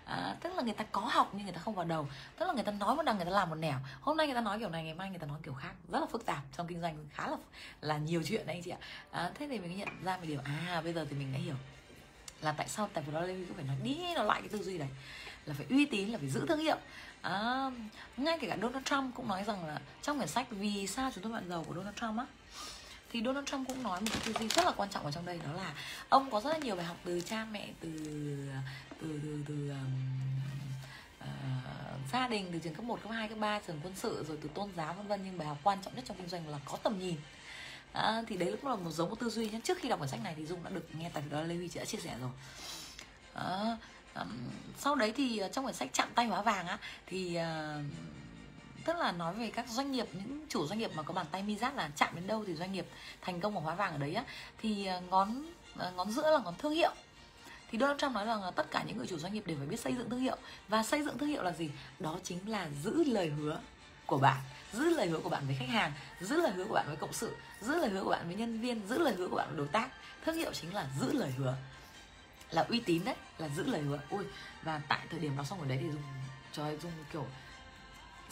À, 0.05 0.35
tức 0.41 0.53
là 0.55 0.61
người 0.61 0.73
ta 0.73 0.83
có 0.83 1.01
học 1.01 1.29
nhưng 1.33 1.43
người 1.43 1.53
ta 1.53 1.61
không 1.61 1.75
vào 1.75 1.85
đầu. 1.85 2.07
Tức 2.37 2.45
là 2.45 2.53
người 2.53 2.63
ta 2.63 2.71
nói 2.71 2.95
một 2.95 3.03
đằng 3.03 3.15
người 3.15 3.25
ta 3.25 3.31
làm 3.31 3.49
một 3.49 3.55
nẻo. 3.55 3.77
Hôm 4.01 4.17
nay 4.17 4.27
người 4.27 4.35
ta 4.35 4.41
nói 4.41 4.59
kiểu 4.59 4.69
này 4.69 4.83
ngày 4.83 4.93
mai 4.93 5.09
người 5.09 5.19
ta 5.19 5.27
nói 5.27 5.39
kiểu 5.43 5.53
khác. 5.53 5.73
Rất 5.89 5.99
là 5.99 6.05
phức 6.05 6.25
tạp 6.25 6.43
trong 6.57 6.67
kinh 6.67 6.81
doanh 6.81 7.07
khá 7.13 7.27
là 7.27 7.37
là 7.81 7.97
nhiều 7.97 8.23
chuyện 8.25 8.47
đấy 8.47 8.55
anh 8.55 8.63
chị 8.63 8.71
ạ. 8.71 8.77
À, 9.11 9.31
thế 9.35 9.47
thì 9.47 9.59
mình 9.59 9.77
nhận 9.77 10.03
ra 10.03 10.17
một 10.17 10.23
điều 10.27 10.39
à 10.43 10.81
bây 10.83 10.93
giờ 10.93 11.05
thì 11.09 11.15
mình 11.15 11.33
đã 11.33 11.39
hiểu 11.39 11.55
là 12.41 12.51
tại 12.51 12.67
sao 12.67 12.89
tại 12.93 13.03
vì 13.07 13.13
đó 13.13 13.21
lên 13.21 13.45
cũng 13.45 13.55
phải 13.55 13.65
nói 13.65 13.75
đi 13.83 13.97
nó 14.15 14.23
lại 14.23 14.41
cái 14.41 14.49
tư 14.49 14.63
duy 14.63 14.77
này. 14.77 14.89
Là 15.45 15.53
phải 15.57 15.65
uy 15.69 15.85
tín 15.85 16.09
là 16.09 16.17
phải 16.17 16.29
giữ 16.29 16.45
thương 16.47 16.59
hiệu. 16.59 16.77
À, 17.21 17.71
ngay 18.17 18.37
kể 18.41 18.47
cả 18.49 18.57
Donald 18.61 18.85
Trump 18.85 19.15
cũng 19.15 19.27
nói 19.27 19.43
rằng 19.43 19.65
là 19.65 19.79
trong 20.01 20.17
quyển 20.17 20.27
sách 20.27 20.47
vì 20.49 20.87
sao 20.87 21.11
chúng 21.15 21.23
tôi 21.23 21.33
bạn 21.33 21.49
giàu 21.49 21.63
của 21.67 21.75
Donald 21.75 21.95
Trump 21.95 22.17
á 22.17 22.25
thì 23.13 23.21
Donald 23.25 23.47
Trump 23.47 23.67
cũng 23.67 23.83
nói 23.83 24.01
một 24.01 24.07
cái 24.11 24.21
tư 24.25 24.33
duy 24.39 24.47
rất 24.47 24.65
là 24.65 24.71
quan 24.77 24.89
trọng 24.89 25.05
ở 25.05 25.11
trong 25.11 25.25
đây 25.25 25.39
đó 25.45 25.53
là 25.53 25.73
ông 26.09 26.31
có 26.31 26.41
rất 26.41 26.49
là 26.49 26.57
nhiều 26.57 26.75
bài 26.75 26.85
học 26.85 26.97
từ 27.05 27.21
cha 27.21 27.45
mẹ 27.51 27.69
từ 27.79 27.89
từ 29.01 29.19
từ, 29.23 29.43
từ 29.47 29.69
um, 29.69 30.09
uh, 31.19 32.11
gia 32.11 32.27
đình 32.27 32.49
từ 32.53 32.59
trường 32.59 32.73
cấp 32.73 32.85
1, 32.85 32.99
cấp 33.03 33.11
2, 33.11 33.27
cấp 33.27 33.37
3, 33.37 33.59
trường 33.67 33.79
quân 33.83 33.93
sự 33.95 34.25
rồi 34.27 34.37
từ 34.41 34.49
tôn 34.53 34.69
giáo 34.77 34.93
vân 34.93 35.07
vân. 35.07 35.19
Nhưng 35.25 35.37
bài 35.37 35.47
học 35.47 35.57
quan 35.63 35.77
trọng 35.81 35.95
nhất 35.95 36.03
trong 36.07 36.17
kinh 36.17 36.29
doanh 36.29 36.47
là 36.47 36.59
có 36.65 36.77
tầm 36.83 36.99
nhìn. 36.99 37.15
À, 37.93 38.23
thì 38.27 38.37
đấy 38.37 38.55
cũng 38.61 38.69
là 38.69 38.75
một 38.75 38.91
giống 38.91 39.09
một 39.09 39.19
tư 39.19 39.29
duy 39.29 39.49
nhé 39.49 39.59
trước 39.63 39.77
khi 39.77 39.89
đọc 39.89 39.99
cuốn 39.99 40.07
sách 40.07 40.23
này 40.23 40.33
thì 40.37 40.45
dung 40.45 40.63
đã 40.63 40.69
được 40.69 40.95
nghe 40.95 41.09
tại 41.13 41.23
đó 41.29 41.41
Lê 41.41 41.55
Huy 41.55 41.69
đã 41.75 41.85
chia 41.85 41.97
sẻ 41.97 42.15
rồi. 42.21 42.31
À, 43.33 43.77
um, 44.15 44.29
sau 44.77 44.95
đấy 44.95 45.13
thì 45.15 45.41
trong 45.51 45.65
quyển 45.65 45.75
sách 45.75 45.89
chạm 45.93 46.07
tay 46.15 46.25
hóa 46.25 46.41
vàng 46.41 46.67
á 46.67 46.77
thì 47.07 47.37
uh, 47.37 47.85
tức 48.85 48.97
là 48.97 49.11
nói 49.11 49.33
về 49.33 49.51
các 49.55 49.69
doanh 49.69 49.91
nghiệp, 49.91 50.07
những 50.13 50.45
chủ 50.49 50.67
doanh 50.67 50.79
nghiệp 50.79 50.91
mà 50.95 51.03
có 51.03 51.13
bàn 51.13 51.25
tay 51.31 51.43
mi 51.43 51.55
giác 51.55 51.75
là 51.75 51.89
chạm 51.95 52.15
đến 52.15 52.27
đâu 52.27 52.43
thì 52.47 52.55
doanh 52.55 52.71
nghiệp 52.71 52.85
thành 53.21 53.39
công 53.39 53.55
và 53.55 53.61
hóa 53.61 53.75
vàng 53.75 53.91
ở 53.91 53.97
đấy 53.97 54.15
á. 54.15 54.23
Thì 54.61 54.85
ờ, 54.85 55.01
ngón 55.01 55.45
ờ, 55.77 55.91
ngón 55.91 56.11
giữa 56.11 56.31
là 56.31 56.39
ngón 56.39 56.55
thương 56.57 56.73
hiệu. 56.73 56.91
Thì 57.71 57.79
Donald 57.79 57.99
Trump 57.99 58.13
nói 58.15 58.25
rằng 58.25 58.43
là 58.43 58.51
tất 58.51 58.71
cả 58.71 58.83
những 58.87 58.97
người 58.97 59.07
chủ 59.07 59.17
doanh 59.17 59.33
nghiệp 59.33 59.43
đều 59.45 59.57
phải 59.57 59.67
biết 59.67 59.79
xây 59.79 59.95
dựng 59.95 60.09
thương 60.09 60.19
hiệu. 60.19 60.37
Và 60.67 60.83
xây 60.83 61.03
dựng 61.03 61.17
thương 61.17 61.29
hiệu 61.29 61.43
là 61.43 61.51
gì? 61.51 61.69
Đó 61.99 62.19
chính 62.23 62.49
là 62.49 62.67
giữ 62.83 63.03
lời 63.03 63.29
hứa 63.29 63.59
của 64.05 64.17
bạn. 64.17 64.41
Giữ 64.73 64.89
lời 64.89 65.07
hứa 65.07 65.19
của 65.19 65.29
bạn 65.29 65.43
với 65.45 65.55
khách 65.59 65.69
hàng, 65.69 65.91
giữ 66.21 66.41
lời 66.41 66.51
hứa 66.51 66.65
của 66.65 66.73
bạn 66.73 66.85
với 66.87 66.95
cộng 66.95 67.13
sự, 67.13 67.35
giữ 67.61 67.75
lời 67.77 67.89
hứa 67.89 68.03
của 68.03 68.09
bạn 68.09 68.27
với 68.27 68.35
nhân 68.35 68.61
viên, 68.61 68.87
giữ 68.87 68.97
lời 68.97 69.15
hứa 69.15 69.27
của 69.27 69.35
bạn 69.35 69.47
với 69.49 69.57
đối 69.57 69.67
tác. 69.67 69.89
Thương 70.25 70.35
hiệu 70.35 70.53
chính 70.53 70.73
là 70.73 70.87
giữ 70.99 71.13
lời 71.13 71.31
hứa. 71.37 71.55
Là 72.51 72.65
uy 72.69 72.79
tín 72.79 73.05
đấy, 73.05 73.15
là 73.37 73.49
giữ 73.49 73.63
lời 73.63 73.81
hứa. 73.81 73.99
Ui, 74.09 74.23
và 74.63 74.81
tại 74.87 74.99
thời 75.09 75.19
điểm 75.19 75.37
đó 75.37 75.43
xong 75.43 75.59
rồi 75.59 75.67
đấy 75.67 75.77
thì 75.81 75.87
dùng, 75.91 76.03
trời 76.51 76.77
dùng 76.77 76.91
kiểu 77.13 77.27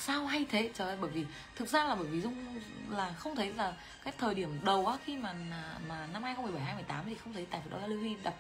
sao 0.02 0.26
hay 0.26 0.46
thế? 0.52 0.70
Trời 0.74 0.88
ơi 0.88 0.98
bởi 1.02 1.10
vì 1.10 1.26
thực 1.56 1.68
ra 1.68 1.84
là 1.84 1.96
bởi 1.96 2.08
vì 2.08 2.22
dung 2.22 2.60
là 2.90 3.14
không 3.18 3.36
thấy 3.36 3.54
là 3.54 3.74
cái 4.04 4.14
thời 4.18 4.36
điểm 4.36 4.60
đầu 4.64 4.88
á 4.88 4.98
khi 5.06 5.18
mà 5.18 5.34
mà 5.88 6.08
năm 6.14 6.24
2017 6.24 6.66
2018 6.66 7.06
thì 7.06 7.16
không 7.24 7.34
thấy 7.34 7.46
tài 7.46 7.62
phiệt 7.62 7.72
đô 7.72 7.78
la 7.78 7.88
Levy 7.88 8.16
đập 8.24 8.34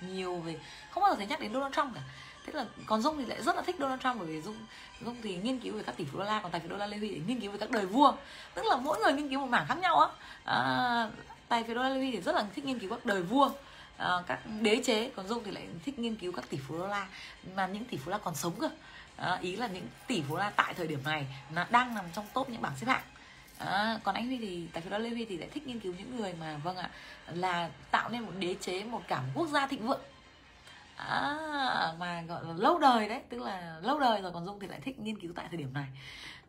nhiều 0.00 0.36
về 0.36 0.56
không 0.90 1.02
bao 1.02 1.12
giờ 1.12 1.16
thấy 1.16 1.26
nhắc 1.26 1.40
đến 1.40 1.52
Donald 1.52 1.74
Trump 1.74 1.94
cả. 1.94 2.00
Thế 2.46 2.52
là 2.52 2.64
còn 2.86 3.02
dung 3.02 3.16
thì 3.18 3.24
lại 3.26 3.42
rất 3.42 3.56
là 3.56 3.62
thích 3.62 3.76
Donald 3.78 4.02
Trump 4.02 4.16
bởi 4.18 4.26
vì 4.26 4.42
dung 4.42 4.56
dung 5.04 5.16
thì 5.22 5.36
nghiên 5.36 5.58
cứu 5.58 5.74
về 5.74 5.82
các 5.82 5.96
tỷ 5.96 6.04
phú 6.04 6.18
đô 6.18 6.24
la 6.24 6.40
còn 6.42 6.52
tài 6.52 6.60
phiệt 6.60 6.70
đô 6.70 6.76
la 6.76 6.86
Levy 6.86 7.08
thì 7.08 7.22
nghiên 7.26 7.40
cứu 7.40 7.52
về 7.52 7.58
các 7.58 7.70
đời 7.70 7.86
vua. 7.86 8.12
Tức 8.54 8.64
là 8.66 8.76
mỗi 8.76 8.98
người 8.98 9.12
nghiên 9.12 9.28
cứu 9.28 9.40
một 9.40 9.46
mảng 9.46 9.66
khác 9.68 9.78
nhau 9.78 10.00
á. 10.00 10.08
À, 10.44 11.10
tài 11.48 11.64
phiệt 11.64 11.76
đô 11.76 11.82
la 11.82 11.88
Levy 11.88 12.10
thì 12.10 12.20
rất 12.20 12.34
là 12.34 12.46
thích 12.54 12.64
nghiên 12.64 12.78
cứu 12.78 12.90
các 12.90 13.06
đời 13.06 13.22
vua 13.22 13.50
à, 13.96 14.10
các 14.26 14.38
đế 14.60 14.80
chế 14.84 15.10
còn 15.16 15.28
dung 15.28 15.44
thì 15.44 15.50
lại 15.50 15.68
thích 15.84 15.98
nghiên 15.98 16.16
cứu 16.16 16.32
các 16.32 16.44
tỷ 16.50 16.58
phú 16.68 16.78
đô 16.78 16.86
la 16.86 17.06
mà 17.56 17.66
những 17.66 17.84
tỷ 17.84 17.96
phú 17.96 18.04
đô 18.06 18.10
la 18.10 18.18
còn 18.18 18.34
sống 18.34 18.52
cơ 18.60 18.70
à, 19.18 19.38
ý 19.40 19.56
là 19.56 19.66
những 19.66 19.88
tỷ 20.06 20.22
phú 20.28 20.36
la 20.36 20.50
tại 20.50 20.74
thời 20.74 20.86
điểm 20.86 21.00
này 21.04 21.26
là 21.54 21.66
đang 21.70 21.94
nằm 21.94 22.04
trong 22.12 22.26
top 22.34 22.50
những 22.50 22.62
bảng 22.62 22.76
xếp 22.76 22.86
hạng. 22.86 23.02
À, 23.58 23.98
còn 24.04 24.14
anh 24.14 24.26
Huy 24.26 24.38
thì 24.38 24.66
tại 24.72 24.82
phiếu 24.82 24.90
đó 24.90 24.98
Lê 24.98 25.10
Huy 25.10 25.24
thì 25.24 25.38
lại 25.38 25.48
thích 25.54 25.66
nghiên 25.66 25.80
cứu 25.80 25.94
những 25.98 26.16
người 26.16 26.32
mà 26.40 26.56
vâng 26.56 26.76
ạ 26.76 26.90
là 27.26 27.70
tạo 27.90 28.08
nên 28.08 28.22
một 28.22 28.32
đế 28.38 28.56
chế 28.60 28.84
một 28.84 29.02
cả 29.08 29.20
một 29.20 29.28
quốc 29.34 29.48
gia 29.48 29.66
thịnh 29.66 29.86
vượng. 29.86 30.00
À, 30.96 31.92
mà 31.98 32.22
gọi 32.22 32.44
là 32.44 32.52
lâu 32.56 32.78
đời 32.78 33.08
đấy 33.08 33.20
tức 33.28 33.42
là 33.42 33.76
lâu 33.82 33.98
đời 34.00 34.22
rồi 34.22 34.32
còn 34.32 34.46
dung 34.46 34.60
thì 34.60 34.66
lại 34.66 34.80
thích 34.80 34.98
nghiên 34.98 35.18
cứu 35.18 35.32
tại 35.36 35.46
thời 35.50 35.58
điểm 35.58 35.74
này 35.74 35.86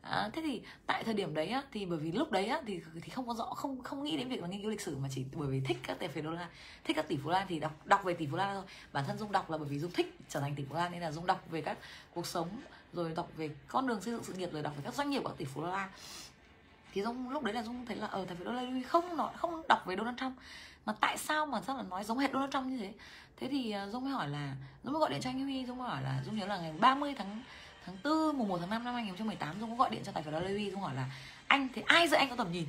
à, 0.02 0.30
thế 0.34 0.41
thì 0.45 0.62
tại 0.86 1.04
thời 1.04 1.14
điểm 1.14 1.34
đấy 1.34 1.47
á, 1.47 1.64
thì 1.72 1.86
bởi 1.86 2.00
vì 2.00 2.12
lúc 2.12 2.32
đấy 2.32 2.45
á, 2.45 2.62
thì 2.66 2.82
thì 3.02 3.10
không 3.10 3.28
có 3.28 3.34
rõ 3.34 3.45
không 3.45 3.84
không 3.84 4.04
nghĩ 4.04 4.18
đến 4.18 4.30
việc 4.30 4.41
là 4.41 4.47
nghiên 4.47 4.62
cứu 4.62 4.70
lịch 4.72 4.82
sử 4.82 4.97
mà 4.97 5.10
chỉ 5.12 5.26
bởi 5.34 5.47
vì 5.47 5.62
thích 5.62 5.78
các 5.84 6.00
tài 6.00 6.10
phiếu 6.10 6.24
đô 6.24 6.32
la. 6.32 6.50
Thích 6.84 6.95
các 6.95 7.08
tỷ 7.08 7.18
phú 7.24 7.30
lan 7.30 7.45
thì 7.50 7.60
đọc 7.60 7.72
đọc 7.86 8.04
về 8.04 8.14
tỷ 8.14 8.28
phú 8.28 8.36
lan 8.36 8.56
thôi. 8.56 8.64
Bản 8.93 9.04
thân 9.08 9.18
dung 9.18 9.32
đọc 9.32 9.52
là 9.52 9.58
bởi 9.58 9.68
vì 9.68 9.80
dung 9.80 9.91
thích 9.91 10.18
trở 10.30 10.39
thành 10.39 10.56
tỷ 10.56 10.64
phú 10.70 10.76
lan 10.76 10.91
nên 10.91 11.02
là 11.02 11.12
dung 11.12 11.26
đọc 11.26 11.45
về 11.52 11.62
các 11.62 11.78
cuộc 12.14 12.28
sống 12.28 12.50
rồi 12.93 13.12
đọc 13.16 13.30
về 13.38 13.50
con 13.68 13.88
đường 13.88 14.02
xây 14.02 14.14
dựng 14.14 14.24
sự 14.24 14.34
nghiệp 14.34 14.50
rồi 14.54 14.62
đọc 14.62 14.74
về 14.78 14.82
các 14.86 14.93
doanh 14.93 15.10
nghiệp 15.10 15.20
của 15.24 15.30
các 15.30 15.38
tỷ 15.38 15.45
phú 15.45 15.62
đô 15.62 15.68
la. 15.68 15.89
Thì 16.93 17.04
dung 17.04 17.30
lúc 17.30 17.43
đấy 17.43 17.54
là 17.54 17.64
dung 17.64 17.86
thấy 17.86 17.95
là 17.95 18.08
ở 18.08 18.26
tại 18.26 18.36
vì 18.39 18.45
đô 18.45 18.52
la 18.52 18.64
không 18.88 19.18
nói 19.18 19.32
không 19.36 19.62
đọc 19.68 19.86
về 19.86 19.95
Donald 19.95 20.18
Trump. 20.20 20.34
Mà 20.86 20.93
tại 21.00 21.18
sao 21.18 21.45
mà 21.45 21.62
sao 21.62 21.78
là 21.78 21.84
nói 21.84 22.04
giống 22.04 22.18
hệt 22.18 22.32
Donald 22.34 22.54
Trump 22.54 22.66
như 22.66 22.78
thế? 22.78 22.93
Thế 23.38 23.47
thì 23.47 23.72
ờ, 23.72 23.89
dung 23.89 24.04
mới 24.04 24.14
hỏi 24.14 24.30
là 24.30 24.56
dung 24.84 24.93
mới 24.93 25.00
gọi 25.00 25.10
điện 25.10 25.22
cho 25.22 25.30
anh 25.30 25.43
Huy 25.43 25.66
dung 25.66 25.78
mới 25.78 25.89
hỏi 25.89 26.04
là 26.04 26.22
dung 26.26 26.38
nhớ 26.38 26.45
là 26.45 26.58
ngày 26.58 26.74
30 26.80 27.14
tháng 27.18 27.41
tháng 27.89 27.97
4 28.03 28.37
mùng 28.37 28.47
1 28.47 28.57
tháng 28.59 28.69
5 28.69 28.83
năm 28.83 28.93
2018 28.93 29.59
Dung 29.59 29.69
có 29.69 29.75
gọi 29.75 29.89
điện 29.89 30.01
cho 30.05 30.11
tài 30.11 30.23
khoản 30.23 30.43
Larry 30.43 30.71
Dung 30.71 30.81
hỏi 30.81 30.95
là 30.95 31.05
anh 31.47 31.67
thì 31.75 31.81
ai 31.85 32.07
dạy 32.07 32.19
anh 32.19 32.29
có 32.29 32.35
tầm 32.35 32.51
nhìn? 32.51 32.67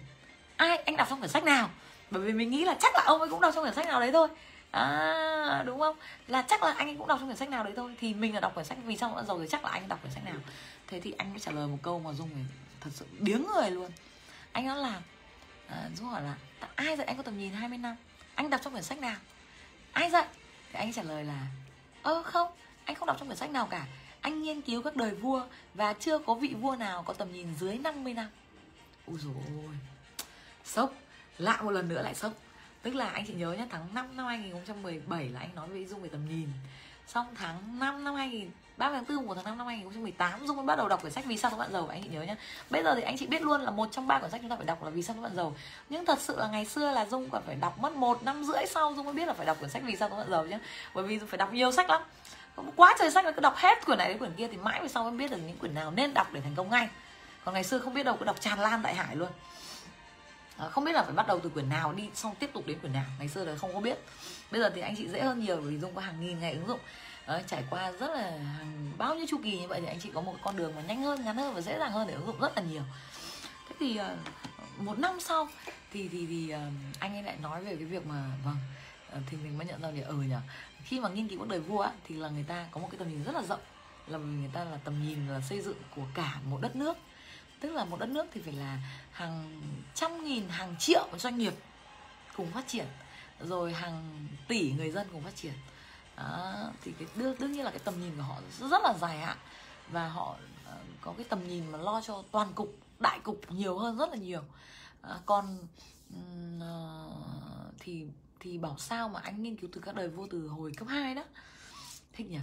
Ai 0.56 0.76
anh 0.76 0.96
đọc 0.96 1.06
trong 1.10 1.18
quyển 1.18 1.30
sách 1.30 1.44
nào? 1.44 1.70
Bởi 2.10 2.22
vì 2.22 2.32
mình 2.32 2.50
nghĩ 2.50 2.64
là 2.64 2.76
chắc 2.80 2.94
là 2.94 3.02
ông 3.06 3.20
ấy 3.20 3.28
cũng 3.28 3.40
đọc 3.40 3.54
trong 3.54 3.64
quyển 3.64 3.74
sách 3.74 3.86
nào 3.86 4.00
đấy 4.00 4.12
thôi. 4.12 4.28
À 4.70 5.62
đúng 5.66 5.80
không? 5.80 5.96
Là 6.28 6.42
chắc 6.42 6.62
là 6.62 6.72
anh 6.72 6.88
ấy 6.88 6.96
cũng 6.98 7.08
đọc 7.08 7.18
trong 7.18 7.28
quyển 7.28 7.36
sách 7.36 7.48
nào 7.48 7.64
đấy 7.64 7.72
thôi. 7.76 7.94
Thì 8.00 8.14
mình 8.14 8.34
là 8.34 8.40
đọc 8.40 8.54
quyển 8.54 8.66
sách 8.66 8.78
vì 8.84 8.96
sao 8.96 9.16
đã 9.16 9.22
giàu 9.22 9.38
rồi 9.38 9.48
chắc 9.50 9.64
là 9.64 9.70
anh 9.70 9.88
đọc 9.88 10.02
quyển 10.02 10.12
sách 10.12 10.24
nào. 10.24 10.36
Thế 10.86 11.00
thì 11.00 11.14
anh 11.18 11.30
mới 11.30 11.40
trả 11.40 11.52
lời 11.52 11.68
một 11.68 11.78
câu 11.82 12.00
mà 12.00 12.12
dung 12.12 12.30
thật 12.80 12.90
sự 12.94 13.06
biếng 13.18 13.46
người 13.54 13.70
luôn. 13.70 13.90
Anh 14.52 14.66
nói 14.66 14.76
là 14.76 15.00
à, 15.68 15.88
dung 15.96 16.08
hỏi 16.08 16.22
là 16.22 16.34
ai 16.74 16.96
dạy 16.96 17.06
anh 17.06 17.16
có 17.16 17.22
tầm 17.22 17.38
nhìn 17.38 17.52
20 17.52 17.78
năm? 17.78 17.96
Anh 18.34 18.50
đọc 18.50 18.60
trong 18.64 18.72
quyển 18.72 18.82
sách 18.82 18.98
nào? 18.98 19.16
Ai 19.92 20.10
dạy? 20.10 20.26
Thì 20.72 20.78
anh 20.78 20.92
trả 20.92 21.02
lời 21.02 21.24
là 21.24 21.46
ơ 22.02 22.22
không 22.22 22.48
anh 22.84 22.96
không 22.96 23.06
đọc 23.06 23.16
trong 23.18 23.28
quyển 23.28 23.38
sách 23.38 23.50
nào 23.50 23.66
cả 23.66 23.86
anh 24.20 24.42
nghiên 24.42 24.60
cứu 24.60 24.82
các 24.82 24.96
đời 24.96 25.14
vua 25.14 25.42
và 25.74 25.92
chưa 25.92 26.18
có 26.18 26.34
vị 26.34 26.54
vua 26.60 26.76
nào 26.76 27.02
có 27.02 27.12
tầm 27.12 27.32
nhìn 27.32 27.54
dưới 27.60 27.78
50 27.78 28.14
năm. 28.14 28.26
Úi 29.06 29.18
dồi 29.18 29.34
ôi. 29.36 29.74
Sốc. 30.64 30.92
Lại 31.38 31.62
một 31.62 31.70
lần 31.70 31.88
nữa 31.88 32.02
lại 32.02 32.14
sốc. 32.14 32.32
Tức 32.82 32.94
là 32.94 33.08
anh 33.08 33.26
chị 33.26 33.34
nhớ 33.34 33.52
nhé 33.52 33.66
tháng 33.70 33.94
5 33.94 34.16
năm 34.16 34.26
2017 34.26 35.28
là 35.28 35.40
anh 35.40 35.54
nói 35.54 35.68
với 35.68 35.86
Dung 35.86 36.02
về 36.02 36.08
tầm 36.08 36.28
nhìn. 36.28 36.48
Xong 37.06 37.26
tháng 37.34 37.78
5 37.78 38.04
năm 38.04 38.14
2000 38.14 38.50
30 38.80 39.00
tháng 39.08 39.16
4 39.16 39.26
của 39.26 39.34
tháng 39.34 39.44
5 39.44 39.58
năm 39.58 39.66
2018 39.66 40.46
Dung 40.46 40.56
mới 40.56 40.66
bắt 40.66 40.76
đầu 40.76 40.88
đọc 40.88 41.00
quyển 41.00 41.12
sách 41.12 41.24
Vì 41.26 41.36
sao 41.36 41.50
các 41.50 41.56
bạn 41.56 41.72
giàu 41.72 41.88
anh 41.90 42.02
chị 42.02 42.08
nhớ 42.08 42.22
nhá, 42.22 42.36
Bây 42.70 42.82
giờ 42.82 42.94
thì 42.94 43.02
anh 43.02 43.16
chị 43.18 43.26
biết 43.26 43.42
luôn 43.42 43.60
là 43.60 43.70
một 43.70 43.88
trong 43.92 44.06
ba 44.06 44.18
quyển 44.18 44.30
sách 44.30 44.40
chúng 44.40 44.50
ta 44.50 44.56
phải 44.56 44.66
đọc 44.66 44.84
là 44.84 44.90
Vì 44.90 45.02
sao 45.02 45.16
các 45.16 45.22
bạn 45.22 45.36
giàu 45.36 45.54
Nhưng 45.88 46.04
thật 46.04 46.20
sự 46.20 46.36
là 46.38 46.48
ngày 46.48 46.64
xưa 46.64 46.92
là 46.92 47.06
Dung 47.06 47.30
còn 47.30 47.42
phải 47.46 47.54
đọc 47.54 47.78
mất 47.78 47.96
một 47.96 48.22
năm 48.22 48.44
rưỡi 48.44 48.66
sau 48.66 48.94
Dung 48.96 49.04
mới 49.04 49.14
biết 49.14 49.28
là 49.28 49.34
phải 49.34 49.46
đọc 49.46 49.58
quyển 49.58 49.70
sách 49.70 49.82
Vì 49.84 49.96
sao 49.96 50.08
các 50.08 50.16
bạn 50.16 50.30
giàu 50.30 50.46
nhá. 50.46 50.58
Bởi 50.94 51.04
vì 51.04 51.18
dung 51.18 51.28
phải 51.28 51.38
đọc 51.38 51.52
nhiều 51.52 51.72
sách 51.72 51.90
lắm 51.90 52.02
quá 52.76 52.94
trời 52.98 53.10
sách 53.10 53.24
là 53.24 53.30
cứ 53.30 53.40
đọc 53.40 53.56
hết 53.56 53.86
quyển 53.86 53.98
này 53.98 54.08
đến 54.08 54.18
quyển 54.18 54.32
kia 54.32 54.48
thì 54.48 54.56
mãi 54.56 54.82
về 54.82 54.88
sau 54.88 55.04
mới 55.04 55.12
biết 55.12 55.30
được 55.30 55.36
những 55.46 55.58
quyển 55.58 55.74
nào 55.74 55.90
nên 55.90 56.14
đọc 56.14 56.32
để 56.32 56.40
thành 56.40 56.54
công 56.54 56.70
ngay. 56.70 56.88
Còn 57.44 57.54
ngày 57.54 57.64
xưa 57.64 57.78
không 57.78 57.94
biết 57.94 58.02
đâu 58.02 58.16
cứ 58.16 58.24
đọc 58.24 58.40
tràn 58.40 58.60
lan 58.60 58.82
đại 58.82 58.94
hải 58.94 59.16
luôn. 59.16 59.28
À, 60.56 60.68
không 60.68 60.84
biết 60.84 60.92
là 60.92 61.02
phải 61.02 61.12
bắt 61.12 61.26
đầu 61.26 61.40
từ 61.40 61.48
quyển 61.48 61.68
nào 61.68 61.92
đi 61.92 62.10
xong 62.14 62.34
tiếp 62.34 62.50
tục 62.52 62.66
đến 62.66 62.78
quyển 62.80 62.92
nào. 62.92 63.04
Ngày 63.18 63.28
xưa 63.28 63.44
là 63.44 63.56
không 63.56 63.74
có 63.74 63.80
biết. 63.80 63.98
Bây 64.50 64.60
giờ 64.60 64.70
thì 64.74 64.80
anh 64.80 64.96
chị 64.96 65.08
dễ 65.08 65.20
hơn 65.20 65.40
nhiều 65.40 65.56
vì 65.56 65.78
dung 65.78 65.94
có 65.94 66.00
hàng 66.00 66.20
nghìn 66.20 66.40
ngày 66.40 66.52
ứng 66.52 66.66
dụng. 66.68 66.80
Đấy, 67.26 67.42
trải 67.46 67.64
qua 67.70 67.92
rất 67.92 68.10
là 68.10 68.30
hàng 68.58 68.92
bao 68.98 69.14
nhiêu 69.14 69.26
chu 69.28 69.40
kỳ 69.44 69.60
như 69.60 69.68
vậy 69.68 69.80
thì 69.80 69.86
anh 69.86 70.00
chị 70.00 70.10
có 70.14 70.20
một 70.20 70.34
con 70.42 70.56
đường 70.56 70.74
mà 70.76 70.82
nhanh 70.82 71.02
hơn 71.02 71.24
ngắn 71.24 71.36
hơn 71.36 71.54
và 71.54 71.60
dễ 71.60 71.78
dàng 71.78 71.92
hơn 71.92 72.06
để 72.06 72.14
ứng 72.14 72.26
dụng 72.26 72.40
rất 72.40 72.56
là 72.56 72.62
nhiều. 72.62 72.82
Thế 73.68 73.74
thì 73.80 73.96
à, 73.96 74.16
một 74.76 74.98
năm 74.98 75.20
sau 75.20 75.48
thì 75.92 76.08
thì 76.08 76.26
thì 76.26 76.50
à, 76.50 76.60
anh 76.98 77.16
ấy 77.16 77.22
lại 77.22 77.36
nói 77.42 77.64
về 77.64 77.76
cái 77.76 77.84
việc 77.84 78.06
mà 78.06 78.24
vâng 78.44 78.56
Ờ, 79.10 79.20
thì 79.26 79.36
mình 79.36 79.58
mới 79.58 79.66
nhận 79.66 79.82
ra 79.82 79.90
là 79.90 80.06
ừ 80.06 80.16
nhỉ 80.16 80.34
khi 80.84 81.00
mà 81.00 81.08
nghiên 81.08 81.28
cứu 81.28 81.38
cuộc 81.38 81.48
đời 81.48 81.60
vua 81.60 81.80
á, 81.80 81.92
thì 82.04 82.14
là 82.14 82.28
người 82.28 82.44
ta 82.44 82.66
có 82.70 82.80
một 82.80 82.88
cái 82.90 82.98
tầm 82.98 83.08
nhìn 83.08 83.24
rất 83.24 83.34
là 83.34 83.42
rộng. 83.42 83.60
Là 84.06 84.18
vì 84.18 84.24
người 84.24 84.50
ta 84.52 84.64
là 84.64 84.78
tầm 84.84 85.02
nhìn 85.02 85.28
là 85.28 85.40
xây 85.40 85.60
dựng 85.62 85.76
của 85.96 86.06
cả 86.14 86.40
một 86.44 86.58
đất 86.60 86.76
nước. 86.76 86.96
Tức 87.60 87.72
là 87.72 87.84
một 87.84 88.00
đất 88.00 88.08
nước 88.08 88.26
thì 88.32 88.40
phải 88.42 88.52
là 88.52 88.78
hàng 89.12 89.62
trăm 89.94 90.24
nghìn 90.24 90.48
hàng 90.48 90.76
triệu 90.78 91.08
doanh 91.18 91.38
nghiệp 91.38 91.54
cùng 92.36 92.50
phát 92.50 92.68
triển 92.68 92.86
rồi 93.40 93.72
hàng 93.72 94.26
tỷ 94.48 94.72
người 94.72 94.90
dân 94.90 95.06
cùng 95.12 95.22
phát 95.22 95.36
triển. 95.36 95.52
Đó, 96.16 96.70
thì 96.82 96.92
cái 96.98 97.08
đương, 97.16 97.36
đương 97.38 97.52
nhiên 97.52 97.64
là 97.64 97.70
cái 97.70 97.80
tầm 97.84 98.00
nhìn 98.00 98.16
của 98.16 98.22
họ 98.22 98.36
rất 98.60 98.82
là 98.82 98.94
dài 99.00 99.18
hạn. 99.18 99.36
Và 99.90 100.08
họ 100.08 100.36
ờ, 100.66 100.76
có 101.00 101.14
cái 101.16 101.26
tầm 101.28 101.48
nhìn 101.48 101.72
mà 101.72 101.78
lo 101.78 102.00
cho 102.00 102.22
toàn 102.30 102.52
cục 102.52 102.76
đại 102.98 103.18
cục 103.18 103.40
nhiều 103.48 103.78
hơn 103.78 103.98
rất 103.98 104.10
là 104.10 104.16
nhiều. 104.16 104.42
À, 105.02 105.14
còn 105.26 105.58
uh, 106.56 107.74
thì 107.78 108.06
thì 108.40 108.58
bảo 108.58 108.78
sao 108.78 109.08
mà 109.08 109.20
anh 109.20 109.42
nghiên 109.42 109.56
cứu 109.56 109.70
từ 109.72 109.80
các 109.80 109.94
đời 109.94 110.08
vua 110.08 110.26
từ 110.30 110.48
hồi 110.48 110.72
cấp 110.76 110.88
2 110.88 111.14
đó. 111.14 111.24
Thích 112.12 112.30
nhỉ? 112.30 112.38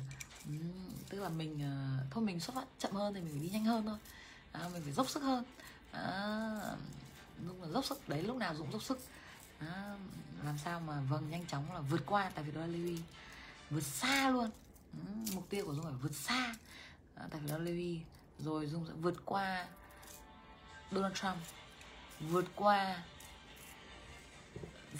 Ừ, 0.46 0.54
tức 1.10 1.20
là 1.20 1.30
mình 1.30 1.56
uh, 1.56 2.12
thôi 2.12 2.24
mình 2.24 2.40
xuất 2.40 2.56
phát 2.56 2.66
chậm 2.80 2.92
hơn 2.92 3.14
thì 3.14 3.22
mình 3.22 3.32
phải 3.32 3.42
đi 3.42 3.50
nhanh 3.50 3.66
hơn 3.66 3.86
thôi. 3.86 3.98
À, 4.52 4.70
mình 4.74 4.82
phải 4.84 4.94
dốc 4.94 5.10
sức 5.10 5.24
hơn. 5.24 5.44
À, 5.92 6.52
lúc 7.46 7.62
là 7.62 7.68
dốc 7.68 7.86
sức 7.86 8.10
đấy 8.10 8.24
lúc 8.24 8.38
nào 8.38 8.56
dũng 8.56 8.72
dốc 8.72 8.84
sức. 8.84 9.00
À, 9.60 9.96
làm 10.46 10.58
sao 10.58 10.80
mà 10.80 11.02
vâng 11.02 11.30
nhanh 11.30 11.46
chóng 11.46 11.74
là 11.74 11.80
vượt 11.80 12.02
qua 12.06 12.32
tại 12.36 12.44
vì 12.44 12.52
đó 12.52 12.62
là 12.62 12.68
Lewy 12.68 12.98
vượt 13.70 13.84
xa 13.84 14.30
luôn. 14.30 14.50
Ừ, 14.94 15.32
mục 15.36 15.50
tiêu 15.50 15.66
của 15.66 15.74
dung 15.74 15.84
phải 15.84 15.94
vượt 15.94 16.16
xa 16.16 16.56
à, 17.16 17.28
tại 17.32 17.42
vì 17.42 17.52
đó 17.52 17.58
là 17.58 17.64
Lewy 17.64 18.00
rồi 18.40 18.68
dung 18.68 18.86
sẽ 18.88 18.94
vượt 18.94 19.26
qua 19.26 19.68
Donald 20.92 21.16
Trump 21.16 21.38
vượt 22.20 22.46
qua 22.56 23.04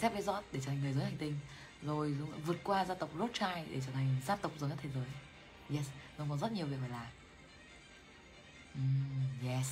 Jeff 0.00 0.14
Bezos 0.14 0.42
để 0.52 0.60
trở 0.60 0.66
thành 0.66 0.80
người 0.82 0.92
giới 0.92 1.04
hành 1.04 1.16
tinh. 1.18 1.38
Rồi 1.82 2.16
vượt 2.46 2.56
qua 2.64 2.84
gia 2.84 2.94
tộc 2.94 3.10
Rothschild 3.18 3.68
để 3.70 3.80
trở 3.86 3.92
thành 3.92 4.16
gia 4.26 4.36
tộc 4.36 4.52
giàu 4.58 4.70
nhất 4.70 4.78
thế 4.82 4.90
giới. 4.94 5.06
Yes 5.76 5.86
nó 6.18 6.24
còn 6.28 6.38
rất 6.38 6.52
nhiều 6.52 6.66
việc 6.66 6.76
phải 6.80 6.90
làm. 6.90 7.06
Mm, 8.74 9.48
yes. 9.48 9.66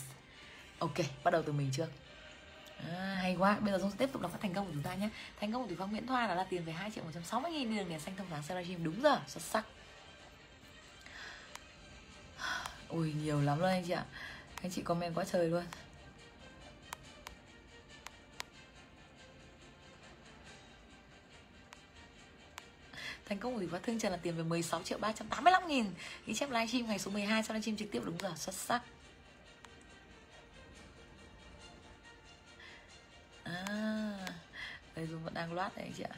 Ok 0.78 0.94
bắt 1.24 1.30
đầu 1.30 1.42
từ 1.42 1.52
mình 1.52 1.70
trước. 1.72 1.88
À, 2.88 3.18
hay 3.20 3.36
quá 3.38 3.58
bây 3.60 3.72
giờ 3.72 3.78
chúng 3.80 3.90
sẽ 3.90 3.96
tiếp 3.98 4.12
tục 4.12 4.22
đọc 4.22 4.32
các 4.32 4.40
thành 4.40 4.54
công 4.54 4.66
của 4.66 4.72
chúng 4.72 4.82
ta 4.82 4.94
nhé. 4.94 5.08
Thành 5.40 5.52
công 5.52 5.62
của 5.62 5.68
thủy 5.68 5.76
phong 5.78 5.90
nguyễn 5.90 6.06
thoa 6.06 6.26
đó 6.26 6.34
là 6.34 6.44
tiền 6.44 6.64
về 6.64 6.72
2 6.72 6.90
triệu 6.90 7.04
160 7.04 7.52
nghìn 7.52 7.76
đường 7.76 7.88
đèn 7.88 8.00
xanh 8.00 8.16
thông 8.16 8.26
sáng 8.30 8.42
Seragim 8.42 8.84
đúng 8.84 9.02
giờ 9.02 9.20
xuất 9.26 9.42
sắc. 9.42 9.66
Ui 12.88 13.12
nhiều 13.12 13.40
lắm 13.40 13.58
luôn 13.58 13.68
anh 13.68 13.84
chị 13.86 13.92
ạ. 13.92 14.04
Anh 14.62 14.70
chị 14.72 14.82
comment 14.82 15.14
quá 15.14 15.24
trời 15.24 15.48
luôn. 15.48 15.64
Thành 23.28 23.38
công 23.38 23.52
của 23.52 23.58
Thủy 23.58 23.68
Phát 23.72 23.82
Thương 23.82 23.98
Trần 23.98 24.12
là 24.12 24.18
tiền 24.22 24.36
về 24.36 24.42
16 24.42 24.82
triệu 24.82 24.98
385 24.98 25.68
nghìn. 25.68 25.86
Ghi 26.26 26.34
chép 26.34 26.50
livestream 26.50 26.86
ngày 26.86 26.98
số 26.98 27.10
12 27.10 27.42
sau 27.42 27.54
livestream 27.54 27.76
trực 27.76 27.90
tiếp 27.90 28.02
đúng 28.04 28.18
giờ 28.20 28.32
xuất 28.36 28.54
sắc. 28.54 28.82
À 33.44 33.64
Đây 34.96 35.06
Dung 35.06 35.24
vẫn 35.24 35.34
đang 35.34 35.52
loát 35.52 35.76
đấy 35.76 35.90
chị 35.96 36.02
ạ. 36.02 36.16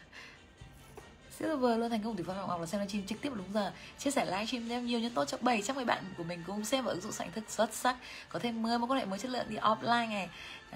Silver 1.39 1.79
luôn 1.79 1.91
thành 1.91 2.03
công 2.03 2.17
Thủy 2.17 2.25
Phát 2.25 2.35
Ngọc 2.35 2.61
là 2.61 2.67
xem 2.67 2.81
livestream 2.81 3.07
trực 3.07 3.21
tiếp 3.21 3.33
đúng 3.35 3.53
giờ. 3.55 3.73
Chia 3.99 4.11
sẻ 4.11 4.25
livestream 4.25 4.69
đem 4.69 4.87
nhiều 4.87 5.01
nhân 5.01 5.15
tốt 5.15 5.25
cho 5.25 5.39
700 5.41 5.77
người 5.77 5.85
bạn 5.85 6.05
của 6.17 6.25
mình 6.25 6.43
cùng 6.47 6.65
xem 6.65 6.85
và 6.85 6.91
ứng 6.91 7.01
dụng 7.01 7.13
sảnh 7.13 7.33
thức 7.33 7.45
xuất 7.49 7.75
sắc. 7.75 7.97
Có 8.29 8.39
thêm 8.39 8.63
10 8.63 8.79
mối 8.79 8.89
quan 8.89 9.01
hệ 9.01 9.07
mới 9.07 9.19
chất 9.19 9.31
lượng 9.31 9.47
đi 9.49 9.57
offline 9.57 10.09
ngày 10.09 10.29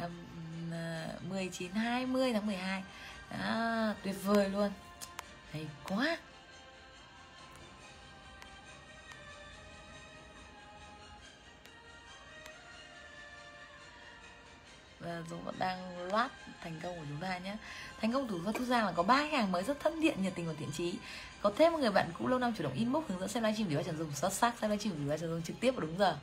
um, 0.03 0.11
19 1.29 1.73
20 1.73 2.33
tháng 2.33 2.47
12 2.47 2.83
à, 3.29 3.95
Tuyệt 4.03 4.17
vời 4.25 4.49
luôn 4.49 4.71
hay 5.53 5.67
quá. 5.89 6.19
Và 15.01 15.23
Dũng 15.31 15.45
vẫn 15.45 15.55
đang 15.59 16.09
loát 16.09 16.31
thành 16.61 16.81
công 16.83 16.97
của 16.97 17.05
chúng 17.09 17.21
ta 17.21 17.39
nhé. 17.39 17.57
Thành 18.01 18.13
công 18.13 18.29
thủ 18.29 18.41
pháp 18.45 18.53
thu 18.55 18.65
giang 18.65 18.87
là 18.87 18.93
có 18.93 19.03
ba 19.03 19.17
khách 19.17 19.33
hàng 19.33 19.53
mới 19.53 19.63
rất 19.63 19.81
thân 19.81 20.01
thiện, 20.01 20.23
nhiệt 20.23 20.33
tình 20.35 20.47
và 20.47 20.55
thiện 20.59 20.71
trí 20.73 20.95
có 21.43 21.53
thêm 21.57 21.73
một 21.73 21.79
người 21.79 21.91
bạn 21.91 22.11
cũ 22.19 22.29
lâu 22.29 22.39
năm 22.39 22.53
chủ 22.59 22.65
động 22.65 22.75
inbox 22.75 23.05
hướng 23.09 23.21
dẫn 23.21 23.29
xem 23.29 23.43
livestream 23.43 23.71
để 23.71 23.77
ba 23.77 23.83
trần 23.83 23.99
dùng 23.99 24.15
xuất 24.15 24.33
sắc 24.33 24.55
xem 24.61 24.71
livestream 24.71 24.99
để 24.99 25.11
ba 25.11 25.17
trần 25.17 25.31
dùng 25.31 25.43
trực 25.43 25.61
tiếp 25.61 25.71
và 25.71 25.81
đúng 25.81 25.99
giờ. 25.99 26.17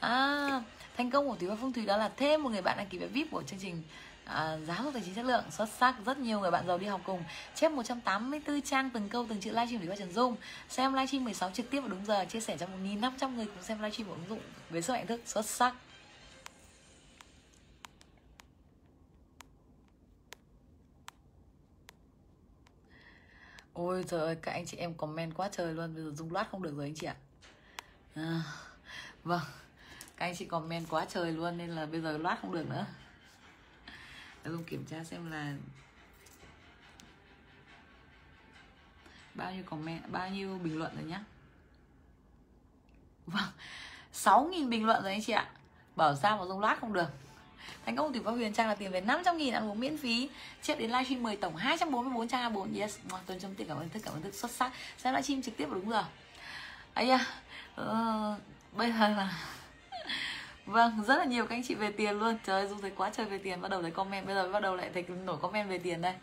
À 0.00 0.62
thành 0.96 1.10
công 1.10 1.28
của 1.28 1.36
Thúy 1.36 1.48
và 1.48 1.56
Phương 1.60 1.72
Thúy 1.72 1.86
đó 1.86 1.96
là 1.96 2.10
thêm 2.16 2.42
một 2.42 2.50
người 2.50 2.62
bạn 2.62 2.76
đăng 2.76 2.86
ký 2.86 2.98
vé 2.98 3.06
VIP 3.06 3.30
của 3.30 3.42
chương 3.42 3.58
trình 3.58 3.82
à, 4.34 4.58
giáo 4.66 4.84
dục 4.84 4.92
tài 4.94 5.02
chính 5.04 5.14
chất 5.14 5.24
lượng 5.24 5.44
xuất 5.50 5.68
sắc 5.78 5.94
rất 6.04 6.18
nhiều 6.18 6.40
người 6.40 6.50
bạn 6.50 6.66
giàu 6.66 6.78
đi 6.78 6.86
học 6.86 7.00
cùng. 7.04 7.24
Chép 7.54 7.72
184 7.72 8.62
trang 8.62 8.90
từng 8.90 9.08
câu 9.08 9.26
từng 9.28 9.40
chữ 9.40 9.50
livestream 9.50 9.80
Thúy 9.80 9.88
và 9.88 9.96
Trần 9.96 10.12
Dung. 10.12 10.36
Xem 10.68 10.92
livestream 10.94 11.24
16 11.24 11.50
trực 11.50 11.70
tiếp 11.70 11.80
vào 11.80 11.88
đúng 11.88 12.06
giờ 12.06 12.24
chia 12.24 12.40
sẻ 12.40 12.56
cho 12.58 12.66
1.500 12.66 13.34
người 13.34 13.46
cùng 13.46 13.62
xem 13.62 13.78
livestream 13.78 14.08
của 14.08 14.14
ứng 14.14 14.28
dụng 14.28 14.40
với 14.70 14.82
sức 14.82 14.92
mạnh 14.92 15.06
thức 15.06 15.20
xuất 15.26 15.46
sắc. 15.46 15.74
Ôi 23.72 24.04
trời 24.08 24.20
ơi, 24.20 24.36
các 24.42 24.52
anh 24.52 24.66
chị 24.66 24.76
em 24.76 24.94
comment 24.94 25.34
quá 25.34 25.48
trời 25.52 25.74
luôn 25.74 25.94
Bây 25.94 26.04
giờ 26.04 26.10
Dung 26.14 26.32
loát 26.32 26.48
không 26.50 26.62
được 26.62 26.76
rồi 26.76 26.86
anh 26.86 26.94
chị 26.94 27.06
ạ. 27.06 27.14
À, 28.14 28.42
Vâng 29.24 29.40
các 30.20 30.26
anh 30.26 30.34
chị 30.36 30.44
comment 30.44 30.86
quá 30.90 31.06
trời 31.08 31.32
luôn 31.32 31.58
nên 31.58 31.70
là 31.70 31.86
bây 31.86 32.00
giờ 32.00 32.18
loát 32.18 32.38
không 32.42 32.52
được 32.52 32.68
nữa 32.68 32.86
để 34.44 34.50
Dung 34.50 34.64
kiểm 34.64 34.84
tra 34.84 35.04
xem 35.04 35.30
là 35.30 35.54
bao 39.34 39.52
nhiêu 39.52 39.62
comment 39.62 40.10
bao 40.10 40.28
nhiêu 40.28 40.58
bình 40.64 40.78
luận 40.78 40.92
rồi 40.94 41.04
nhá. 41.04 41.20
Vâng 43.26 43.50
6.000 44.14 44.68
bình 44.68 44.86
luận 44.86 45.02
rồi 45.02 45.12
anh 45.12 45.22
chị 45.22 45.32
ạ. 45.32 45.48
Bảo 45.96 46.16
sao 46.16 46.36
mà 46.36 46.44
dùng 46.44 46.60
loát 46.60 46.80
không 46.80 46.92
được. 46.92 47.08
Thành 47.86 47.96
công 47.96 48.12
từ 48.12 48.22
Pháp 48.22 48.30
Huyền 48.30 48.52
Trang 48.52 48.68
là 48.68 48.74
tiền 48.74 48.90
về 48.90 49.00
500 49.00 49.36
nghìn 49.36 49.54
ăn 49.54 49.70
uống 49.70 49.80
miễn 49.80 49.98
phí. 49.98 50.28
Chép 50.62 50.78
đến 50.78 50.90
livestream 50.90 51.22
10 51.22 51.36
tổng 51.36 51.56
244 51.56 52.28
trang 52.28 52.54
A4 52.54 52.80
Yes, 52.80 52.98
Tuần 53.26 53.40
trong 53.40 53.54
tiền 53.54 53.68
cảm 53.68 53.76
ơn 53.76 53.88
thức 53.88 54.02
cảm 54.04 54.14
ơn 54.14 54.22
thức 54.22 54.34
xuất 54.34 54.50
sắc. 54.50 54.72
Xem 54.98 55.14
livestream 55.14 55.42
trực 55.42 55.56
tiếp 55.56 55.68
đúng 55.70 55.90
giờ. 55.90 56.04
Ấy 56.94 57.10
à, 57.10 57.26
uh, 57.80 58.38
Bây 58.72 58.92
giờ 58.92 59.08
là 59.08 59.32
Vâng, 60.70 61.04
rất 61.06 61.16
là 61.18 61.24
nhiều 61.24 61.46
các 61.46 61.56
anh 61.56 61.62
chị 61.62 61.74
về 61.74 61.90
tiền 61.90 62.18
luôn. 62.18 62.38
Trời 62.44 62.60
ơi, 62.60 62.68
Dung 62.68 62.80
thấy 62.80 62.90
quá 62.96 63.10
trời 63.16 63.26
về 63.26 63.38
tiền 63.38 63.60
Bắt 63.60 63.70
đầu 63.70 63.82
thấy 63.82 63.90
comment, 63.90 64.26
bây 64.26 64.34
giờ 64.34 64.52
bắt 64.52 64.60
đầu 64.60 64.76
lại 64.76 64.90
thấy 64.94 65.04
nổi 65.24 65.36
comment 65.42 65.68
về 65.68 65.78
tiền 65.78 66.00
đây. 66.00 66.14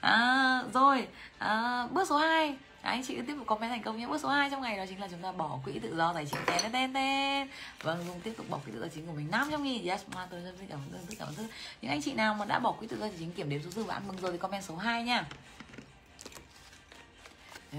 À, 0.00 0.62
Rồi, 0.74 1.08
à, 1.38 1.86
bước 1.90 2.08
số 2.08 2.16
2 2.16 2.56
à, 2.82 2.90
anh 2.90 3.02
chị 3.04 3.16
cứ 3.16 3.22
tiếp 3.26 3.34
tục 3.38 3.46
comment 3.46 3.70
thành 3.70 3.82
công 3.82 3.98
nhé. 3.98 4.06
Bước 4.06 4.20
số 4.20 4.28
2 4.28 4.50
trong 4.50 4.62
ngày 4.62 4.76
đó 4.76 4.84
chính 4.88 5.00
là 5.00 5.08
chúng 5.10 5.22
ta 5.22 5.32
bỏ 5.32 5.58
quỹ 5.64 5.78
tự 5.78 5.96
do 5.96 6.12
tài 6.12 6.26
chính 6.26 6.40
tên 6.46 6.72
tên 6.72 6.94
tên 6.94 7.48
Vâng, 7.82 8.04
Dung 8.06 8.20
tiếp 8.20 8.32
tục 8.36 8.46
bỏ 8.50 8.58
quỹ 8.64 8.72
tự 8.72 8.78
do 8.78 8.86
tài 8.86 8.90
chính 8.94 9.06
của 9.06 9.12
mình 9.12 9.30
500 9.30 9.62
nghìn. 9.62 9.86
Yes, 9.86 10.02
mà 10.14 10.26
tôi 10.30 10.40
rất 10.40 10.52
cảm 10.68 10.80
ơn 10.92 11.06
rất 11.08 11.16
cảm 11.18 11.28
ơn. 11.28 11.46
Những 11.82 11.90
anh 11.90 12.02
chị 12.02 12.12
nào 12.12 12.34
mà 12.34 12.44
đã 12.44 12.58
bỏ 12.58 12.72
quỹ 12.72 12.86
tự 12.86 12.96
do 12.96 13.06
tài 13.06 13.16
chính 13.18 13.32
kiểm 13.32 13.48
đếm 13.48 13.62
số 13.62 13.70
dư 13.70 13.82
và 13.82 13.94
ăn 13.94 14.08
mừng 14.08 14.16
rồi 14.20 14.32
thì 14.32 14.38
comment 14.38 14.64
số 14.64 14.76
2 14.76 15.02
nha. 15.02 15.24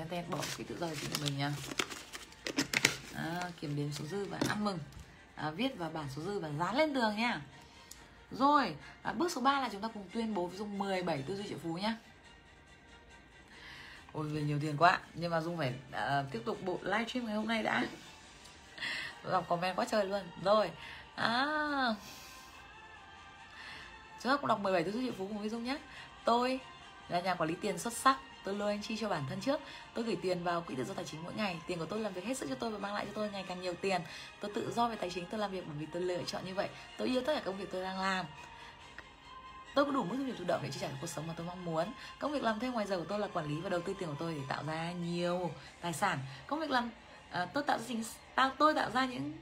Tên 0.09 0.25
bỏ 0.29 0.37
quỹ 0.57 0.63
tự 0.63 0.77
do 0.79 0.87
tài 0.87 0.95
chính 1.01 1.09
của 1.09 1.19
mình 1.23 1.37
nha. 1.37 1.53
À, 3.15 3.41
kiểm 3.61 3.75
đếm 3.75 3.91
số 3.91 4.05
dư 4.05 4.25
và 4.25 4.39
ăn 4.49 4.63
mừng 4.63 4.79
à, 5.37 5.49
viết 5.49 5.77
vào 5.77 5.89
bản 5.93 6.05
số 6.15 6.21
dư 6.21 6.39
và 6.39 6.49
dán 6.59 6.75
lên 6.77 6.93
tường 6.93 7.15
nha. 7.15 7.41
Rồi 8.31 8.75
à, 9.01 9.13
bước 9.13 9.31
số 9.31 9.41
3 9.41 9.61
là 9.61 9.69
chúng 9.71 9.81
ta 9.81 9.87
cùng 9.93 10.09
tuyên 10.13 10.33
bố 10.33 10.47
với 10.47 10.57
dung 10.57 10.77
17 10.77 11.21
tư 11.21 11.35
duy 11.35 11.47
triệu 11.47 11.57
phú 11.63 11.77
nhá. 11.77 11.95
Ôi 14.13 14.27
về 14.27 14.41
nhiều 14.41 14.59
tiền 14.61 14.77
quá 14.77 14.99
nhưng 15.13 15.31
mà 15.31 15.41
dung 15.41 15.57
phải 15.57 15.73
à, 15.91 16.23
tiếp 16.31 16.41
tục 16.45 16.57
bộ 16.65 16.79
livestream 16.83 17.25
ngày 17.25 17.35
hôm 17.35 17.47
nay 17.47 17.63
đã. 17.63 17.83
Đọc 19.31 19.45
comment 19.49 19.75
quá 19.75 19.85
trời 19.91 20.05
luôn. 20.05 20.21
Rồi 20.43 20.71
à 21.15 21.95
chúng 24.23 24.31
ta 24.31 24.37
cũng 24.37 24.47
đọc 24.47 24.59
17 24.59 24.83
tư 24.83 24.91
duy 24.91 25.05
triệu 25.05 25.13
phú 25.17 25.27
cùng 25.27 25.39
với 25.39 25.49
dung 25.49 25.63
nhé 25.63 25.77
tôi 26.25 26.59
là 27.09 27.19
nhà 27.21 27.35
quản 27.35 27.49
lý 27.49 27.55
tiền 27.61 27.77
xuất 27.77 27.93
sắc 27.93 28.17
tôi 28.47 28.55
lôi 28.55 28.71
anh 28.71 28.81
chi 28.81 28.97
cho 28.97 29.09
bản 29.09 29.23
thân 29.29 29.39
trước. 29.39 29.61
Tôi 29.93 30.05
gửi 30.05 30.17
tiền 30.21 30.43
vào 30.43 30.61
quỹ 30.61 30.75
tự 30.75 30.83
do 30.83 30.93
tài 30.93 31.05
chính 31.05 31.23
mỗi 31.23 31.33
ngày. 31.33 31.59
Tiền 31.67 31.79
của 31.79 31.85
tôi 31.85 31.99
làm 31.99 32.13
việc 32.13 32.25
hết 32.25 32.37
sức 32.37 32.49
cho 32.49 32.55
tôi 32.55 32.71
và 32.71 32.77
mang 32.77 32.93
lại 32.93 33.05
cho 33.05 33.11
tôi 33.15 33.29
ngày 33.31 33.45
càng 33.47 33.61
nhiều 33.61 33.73
tiền. 33.81 34.01
Tôi 34.39 34.51
tự 34.55 34.71
do 34.75 34.87
về 34.87 34.95
tài 34.95 35.09
chính 35.09 35.25
tôi 35.25 35.39
làm 35.39 35.51
việc 35.51 35.63
bởi 35.67 35.75
vì 35.79 35.85
tôi 35.85 36.01
lựa 36.01 36.23
chọn 36.23 36.45
như 36.45 36.53
vậy. 36.53 36.69
Tôi 36.97 37.07
yêu 37.07 37.21
tất 37.25 37.33
cả 37.35 37.41
công 37.45 37.57
việc 37.57 37.71
tôi 37.71 37.83
đang 37.83 37.99
làm. 37.99 38.25
Tôi 39.75 39.85
có 39.85 39.91
đủ 39.91 40.03
mức 40.03 40.15
thu 40.17 40.23
nhập 40.23 40.35
chủ 40.39 40.43
động 40.47 40.59
để 40.63 40.69
chi 40.71 40.77
trả 40.81 40.87
cuộc 41.01 41.07
sống 41.07 41.27
mà 41.27 41.33
tôi 41.37 41.47
mong 41.47 41.65
muốn. 41.65 41.85
Công 42.19 42.31
việc 42.31 42.43
làm 42.43 42.59
thêm 42.59 42.73
ngoài 42.73 42.85
giờ 42.85 42.97
của 42.97 43.05
tôi 43.07 43.19
là 43.19 43.27
quản 43.27 43.45
lý 43.45 43.61
và 43.61 43.69
đầu 43.69 43.81
tư 43.81 43.93
tiền 43.99 44.09
của 44.09 44.15
tôi 44.19 44.33
để 44.33 44.41
tạo 44.47 44.63
ra 44.67 44.91
nhiều 44.91 45.51
tài 45.81 45.93
sản. 45.93 46.19
Công 46.47 46.59
việc 46.59 46.71
làm 46.71 46.89
à, 47.31 47.45
tôi 47.45 47.63
tạo 47.63 47.77
ra 47.77 47.85
chính 47.87 48.03
tôi 48.57 48.73
tạo 48.73 48.91
ra 48.91 49.05
những 49.05 49.33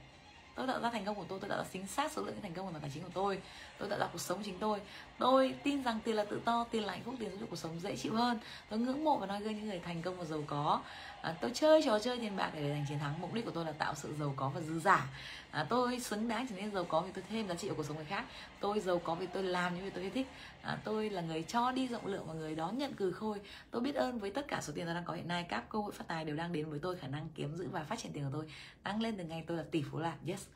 tôi 0.56 0.66
tạo 0.66 0.80
ra 0.80 0.90
thành 0.90 1.04
công 1.04 1.14
của 1.14 1.24
tôi 1.28 1.38
tôi 1.40 1.50
tạo 1.50 1.58
ra 1.58 1.64
chính 1.72 1.86
xác 1.86 2.12
số 2.12 2.22
lượng 2.22 2.34
thành 2.42 2.52
công 2.54 2.72
của 2.72 2.78
tài 2.80 2.90
chính 2.94 3.02
của 3.02 3.10
tôi. 3.14 3.40
Tôi 3.78 3.88
tạo 3.88 3.98
ra 3.98 4.08
cuộc 4.12 4.18
sống 4.18 4.42
chính 4.44 4.58
tôi. 4.58 4.80
Tôi 5.18 5.54
tin 5.62 5.82
rằng 5.82 5.98
tiền 6.04 6.16
là 6.16 6.24
tự 6.24 6.40
do, 6.46 6.64
tiền 6.70 6.84
là 6.84 6.92
hạnh 6.92 7.02
phúc, 7.04 7.14
tiền 7.18 7.38
giúp 7.40 7.46
cuộc 7.50 7.56
sống 7.56 7.80
dễ 7.80 7.96
chịu 7.96 8.14
hơn. 8.14 8.38
Tôi 8.68 8.78
ngưỡng 8.78 9.04
mộ 9.04 9.18
và 9.18 9.26
nói 9.26 9.40
gương 9.40 9.56
những 9.56 9.68
người 9.68 9.80
thành 9.84 10.02
công 10.02 10.18
và 10.18 10.24
giàu 10.24 10.42
có 10.46 10.80
à, 11.26 11.34
tôi 11.40 11.50
chơi 11.54 11.82
trò 11.84 11.98
chơi 11.98 12.18
tiền 12.18 12.36
bạc 12.36 12.50
để 12.54 12.70
giành 12.70 12.84
chiến 12.88 12.98
thắng. 12.98 13.20
Mục 13.20 13.34
đích 13.34 13.44
của 13.44 13.50
tôi 13.50 13.64
là 13.64 13.72
tạo 13.72 13.94
sự 13.94 14.14
giàu 14.18 14.32
có 14.36 14.48
và 14.48 14.60
dư 14.60 14.80
giả. 14.80 15.06
À, 15.50 15.66
tôi 15.68 16.00
xứng 16.00 16.28
đáng 16.28 16.46
trở 16.48 16.56
nên 16.56 16.74
giàu 16.74 16.84
có 16.84 17.00
vì 17.00 17.12
tôi 17.12 17.24
thêm 17.28 17.48
giá 17.48 17.54
trị 17.54 17.68
vào 17.68 17.76
cuộc 17.76 17.86
sống 17.86 17.96
người 17.96 18.04
khác. 18.04 18.24
Tôi 18.60 18.80
giàu 18.80 18.98
có 18.98 19.14
vì 19.14 19.26
tôi 19.26 19.42
làm 19.42 19.74
những 19.74 19.84
việc 19.84 19.94
tôi 19.94 20.02
yêu 20.02 20.10
thích. 20.14 20.26
À, 20.62 20.78
tôi 20.84 21.10
là 21.10 21.22
người 21.22 21.42
cho 21.42 21.72
đi 21.72 21.88
rộng 21.88 22.06
lượng 22.06 22.24
và 22.26 22.34
người 22.34 22.54
đón 22.54 22.78
nhận 22.78 22.94
cừ 22.94 23.12
khôi. 23.12 23.40
Tôi 23.70 23.82
biết 23.82 23.94
ơn 23.94 24.18
với 24.18 24.30
tất 24.30 24.48
cả 24.48 24.60
số 24.62 24.72
tiền 24.76 24.84
tôi 24.86 24.94
đang 24.94 25.04
có 25.04 25.14
hiện 25.14 25.28
nay. 25.28 25.46
Các 25.48 25.68
cơ 25.68 25.78
hội 25.78 25.92
phát 25.92 26.04
tài 26.08 26.24
đều 26.24 26.36
đang 26.36 26.52
đến 26.52 26.70
với 26.70 26.78
tôi. 26.78 26.96
Khả 26.96 27.08
năng 27.08 27.28
kiếm 27.34 27.56
giữ 27.56 27.68
và 27.68 27.84
phát 27.84 27.98
triển 27.98 28.12
tiền 28.12 28.24
của 28.24 28.30
tôi 28.32 28.44
tăng 28.82 29.02
lên 29.02 29.16
từng 29.16 29.28
ngày 29.28 29.44
tôi 29.46 29.56
là 29.56 29.64
tỷ 29.70 29.82
phú 29.90 29.98
lạc 29.98 30.16
yes. 30.26 30.46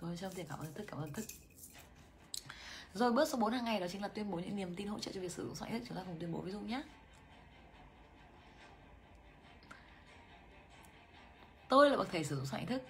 Tôi 0.00 0.16
trong 0.16 0.32
tiền 0.32 0.46
cảm 0.48 0.58
ơn 0.58 0.74
thức 0.74 0.84
cảm 0.88 1.00
ơn 1.00 1.12
thức 1.12 1.24
rồi 2.94 3.12
bước 3.12 3.28
số 3.28 3.38
4 3.38 3.52
hàng 3.52 3.64
ngày 3.64 3.80
đó 3.80 3.86
chính 3.92 4.02
là 4.02 4.08
tuyên 4.08 4.30
bố 4.30 4.38
những 4.38 4.56
niềm 4.56 4.74
tin 4.74 4.88
hỗ 4.88 4.98
trợ 4.98 5.12
cho 5.14 5.20
việc 5.20 5.32
sử 5.32 5.46
dụng 5.46 5.54
soạn 5.54 5.70
thức. 5.70 5.82
Chúng 5.88 5.96
ta 5.96 6.02
cùng 6.06 6.16
tuyên 6.20 6.32
bố 6.32 6.40
ví 6.40 6.52
dụ 6.52 6.60
nhé. 6.60 6.82
Tôi 11.68 11.90
là 11.90 11.96
bậc 11.96 12.08
thầy 12.12 12.24
sử 12.24 12.36
dụng 12.36 12.46
soạn 12.46 12.66
thức. 12.66 12.82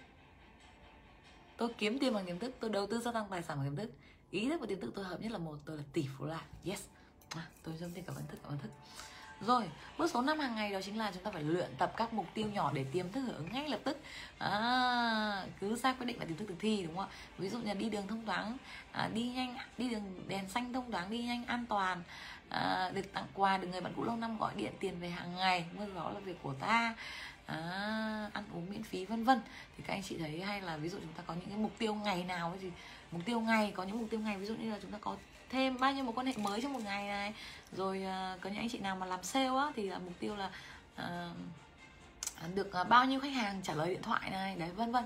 Tôi 1.57 1.69
kiếm 1.79 1.99
tiền 1.99 2.15
bằng 2.15 2.27
tiềm 2.27 2.39
thức 2.39 2.55
tôi 2.61 2.71
đầu 2.71 2.87
tư 2.87 3.01
gia 3.01 3.13
tăng 3.13 3.27
tài 3.31 3.43
sản 3.43 3.59
bằng 3.59 3.67
tiềm 3.67 3.77
thức. 3.77 3.93
Ý 4.31 4.49
thức 4.49 4.61
và 4.61 4.67
tiềm 4.67 4.81
thức 4.81 4.93
tôi 4.95 5.05
hợp 5.05 5.21
nhất 5.21 5.33
là 5.33 5.39
một 5.39 5.57
tôi 5.65 5.77
là 5.77 5.83
tỷ 5.93 6.07
phú 6.19 6.25
lạc 6.25 6.45
yes. 6.65 6.85
À, 7.29 7.47
tôi 7.63 7.75
trong 7.81 7.91
tiền 7.91 8.05
cảm 8.05 8.17
ơn 8.17 8.27
thức 8.27 8.39
cảm 8.43 8.53
ơn 8.53 8.59
thức. 8.59 8.71
Rồi, 9.41 9.65
bước 9.99 10.11
số 10.11 10.23
5 10.23 10.39
hàng 10.39 10.55
ngày 10.55 10.73
đó 10.73 10.81
chính 10.85 10.99
là 10.99 11.11
chúng 11.15 11.23
ta 11.23 11.31
phải 11.31 11.43
luyện 11.43 11.71
tập 11.79 11.93
các 11.97 12.13
mục 12.13 12.27
tiêu 12.35 12.47
nhỏ 12.47 12.73
để 12.75 12.85
tiềm 12.93 13.13
thức 13.13 13.21
hưởng 13.21 13.53
ngay 13.53 13.69
lập 13.69 13.81
tức. 13.85 13.99
À, 14.39 15.47
cứ 15.61 15.77
ra 15.77 15.93
quyết 15.93 16.07
định 16.07 16.19
và 16.19 16.25
tiềm 16.25 16.37
thức 16.37 16.45
thực 16.49 16.59
thi 16.59 16.83
đúng 16.87 16.97
không? 16.97 17.09
Ví 17.39 17.49
dụ 17.49 17.59
như 17.59 17.65
là 17.65 17.75
đi 17.75 17.91
đường 17.91 18.09
thông 18.09 18.27
thoáng, 18.27 18.57
à, 18.93 19.09
đi 19.15 19.29
nhanh, 19.29 19.57
đi 19.79 19.89
đường 19.89 20.29
đèn 20.29 20.49
xanh 20.49 20.73
thông 20.73 20.91
thoáng, 20.91 21.11
đi 21.11 21.23
nhanh 21.23 21.45
an 21.47 21.67
toàn, 21.69 22.03
à, 22.49 22.91
được 22.95 23.13
tặng 23.13 23.27
quà, 23.35 23.59
được 23.59 23.69
người 23.69 23.81
bạn 23.81 23.93
cũ 23.97 24.05
lâu 24.05 24.17
năm 24.17 24.39
gọi 24.39 24.53
điện 24.57 24.73
tiền 24.81 25.01
về 25.01 25.09
hàng 25.09 25.35
ngày, 25.35 25.65
mưa 25.79 25.87
gió 25.95 26.11
là 26.11 26.21
việc 26.21 26.37
của 26.43 26.55
ta. 26.61 26.95
À, 27.49 28.31
ăn 28.33 28.45
uống 28.55 28.71
miễn 28.71 28.83
phí 28.83 29.05
vân 29.05 29.25
vân. 29.25 29.41
Thì 29.77 29.85
các 29.87 29.95
anh 29.95 30.03
chị 30.03 30.19
thấy 30.19 30.41
hay 30.41 30.61
là 30.61 30.77
ví 30.77 30.89
dụ 30.89 30.99
chúng 30.99 31.13
ta 31.17 31.23
có 31.27 31.35
những 31.35 31.49
cái 31.49 31.59
mục 31.59 31.73
tiêu 31.79 31.95
ngày 31.95 32.25
nào 32.25 32.51
cái 32.51 32.59
gì 32.59 32.71
mục 33.11 33.23
tiêu 33.25 33.41
ngày 33.41 33.73
có 33.77 33.83
những 33.83 33.99
mục 33.99 34.11
tiêu 34.11 34.21
ngày 34.21 34.37
ví 34.37 34.47
dụ 34.47 34.55
như 34.55 34.71
là 34.71 34.79
chúng 34.83 34.93
ta 34.93 34.99
có 35.01 35.17
thêm 35.51 35.79
bao 35.81 35.93
nhiêu 35.93 36.05
một 36.05 36.13
quan 36.15 36.27
hệ 36.27 36.33
mới 36.37 36.63
trong 36.63 36.73
một 36.73 36.81
ngày 36.85 37.09
này. 37.09 37.35
Rồi 37.73 38.05
à, 38.05 38.37
có 38.41 38.51
những 38.51 38.59
anh 38.59 38.69
chị 38.69 38.79
nào 38.79 38.97
mà 38.97 39.07
làm 39.07 39.23
sale 39.23 39.57
á 39.59 39.73
thì 39.77 39.89
là 39.89 39.99
mục 39.99 40.15
tiêu 40.19 40.37
là 40.37 40.51
uh, 40.97 42.55
được 42.55 42.71
bao 42.89 43.05
nhiêu 43.05 43.21
khách 43.21 43.33
hàng 43.33 43.61
trả 43.63 43.75
lời 43.75 43.89
điện 43.89 44.03
thoại 44.03 44.31
này 44.31 44.57
đấy 44.57 44.71
vân 44.77 44.93
vân. 44.93 45.05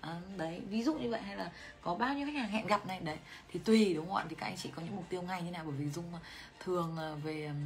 À, 0.00 0.20
đấy 0.36 0.60
ví 0.68 0.82
dụ 0.82 0.94
như 0.94 1.10
vậy 1.10 1.20
hay 1.20 1.36
là 1.36 1.50
có 1.82 1.94
bao 1.94 2.14
nhiêu 2.14 2.26
khách 2.26 2.34
hàng 2.34 2.50
hẹn 2.50 2.66
gặp 2.66 2.86
này 2.86 3.00
đấy. 3.00 3.18
Thì 3.52 3.60
tùy 3.64 3.94
đúng 3.94 4.06
không 4.06 4.16
ạ? 4.16 4.24
Thì 4.28 4.36
các 4.38 4.46
anh 4.46 4.56
chị 4.56 4.70
có 4.76 4.82
những 4.82 4.96
mục 4.96 5.04
tiêu 5.08 5.22
ngay 5.22 5.42
như 5.42 5.50
nào? 5.50 5.64
Bởi 5.64 5.74
vì 5.74 5.90
dung 5.90 6.12
thường 6.60 7.20
về 7.24 7.46
um, 7.46 7.56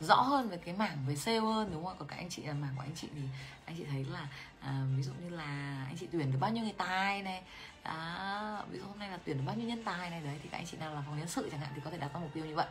rõ 0.00 0.14
hơn 0.14 0.48
về 0.48 0.56
cái 0.56 0.74
mảng 0.74 0.98
về 1.08 1.16
sale 1.16 1.38
hơn 1.38 1.70
đúng 1.72 1.84
không 1.84 1.96
còn 1.98 2.08
các 2.08 2.16
anh 2.16 2.28
chị 2.28 2.42
là 2.42 2.52
mảng 2.52 2.72
của 2.76 2.82
anh 2.82 2.94
chị 2.94 3.08
thì 3.14 3.22
anh 3.64 3.76
chị 3.78 3.84
thấy 3.90 4.04
là 4.04 4.28
à, 4.60 4.82
ví 4.96 5.02
dụ 5.02 5.12
như 5.12 5.36
là 5.36 5.84
anh 5.86 5.96
chị 6.00 6.06
tuyển 6.12 6.32
được 6.32 6.38
bao 6.40 6.50
nhiêu 6.50 6.64
người 6.64 6.74
tài 6.78 7.22
này 7.22 7.42
đó 7.84 8.64
ví 8.70 8.78
dụ 8.78 8.84
hôm 8.84 8.98
nay 8.98 9.10
là 9.10 9.18
tuyển 9.24 9.36
được 9.36 9.42
bao 9.46 9.56
nhiêu 9.56 9.68
nhân 9.68 9.84
tài 9.84 10.10
này 10.10 10.20
đấy 10.20 10.38
thì 10.42 10.48
các 10.48 10.58
anh 10.58 10.66
chị 10.66 10.76
nào 10.76 10.94
là 10.94 11.02
phòng 11.06 11.18
nhân 11.18 11.28
sự 11.28 11.48
chẳng 11.50 11.60
hạn 11.60 11.70
thì 11.74 11.80
có 11.84 11.90
thể 11.90 11.98
đặt 11.98 12.10
ra 12.14 12.20
mục 12.20 12.30
tiêu 12.34 12.44
như 12.44 12.54
vậy 12.54 12.66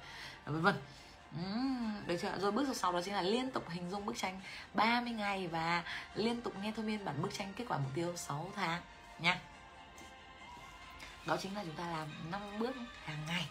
vân 0.46 0.62
vân 0.62 0.76
Uhm, 1.42 2.08
được 2.08 2.18
chưa? 2.22 2.38
Rồi 2.40 2.52
bước 2.52 2.68
số 2.68 2.74
6 2.74 2.92
đó 2.92 3.02
chính 3.02 3.14
là 3.14 3.22
liên 3.22 3.52
tục 3.52 3.70
hình 3.70 3.90
dung 3.90 4.06
bức 4.06 4.18
tranh 4.18 4.42
30 4.74 5.14
ngày 5.14 5.48
và 5.48 5.84
liên 6.16 6.42
tục 6.42 6.54
nghe 6.62 6.74
thôi 6.76 6.86
miên 6.86 7.06
bản 7.06 7.22
bức 7.22 7.34
tranh 7.34 7.54
kết 7.56 7.66
quả 7.68 7.78
mục 7.78 7.92
tiêu 7.96 8.14
6 8.16 8.52
tháng 8.56 8.82
nha. 9.20 9.40
Đó 11.26 11.38
chính 11.42 11.56
là 11.56 11.64
chúng 11.64 11.76
ta 11.76 11.90
làm 11.90 12.32
5 12.32 12.60
bước 12.60 12.76
hàng 13.06 13.26
ngày. 13.28 13.46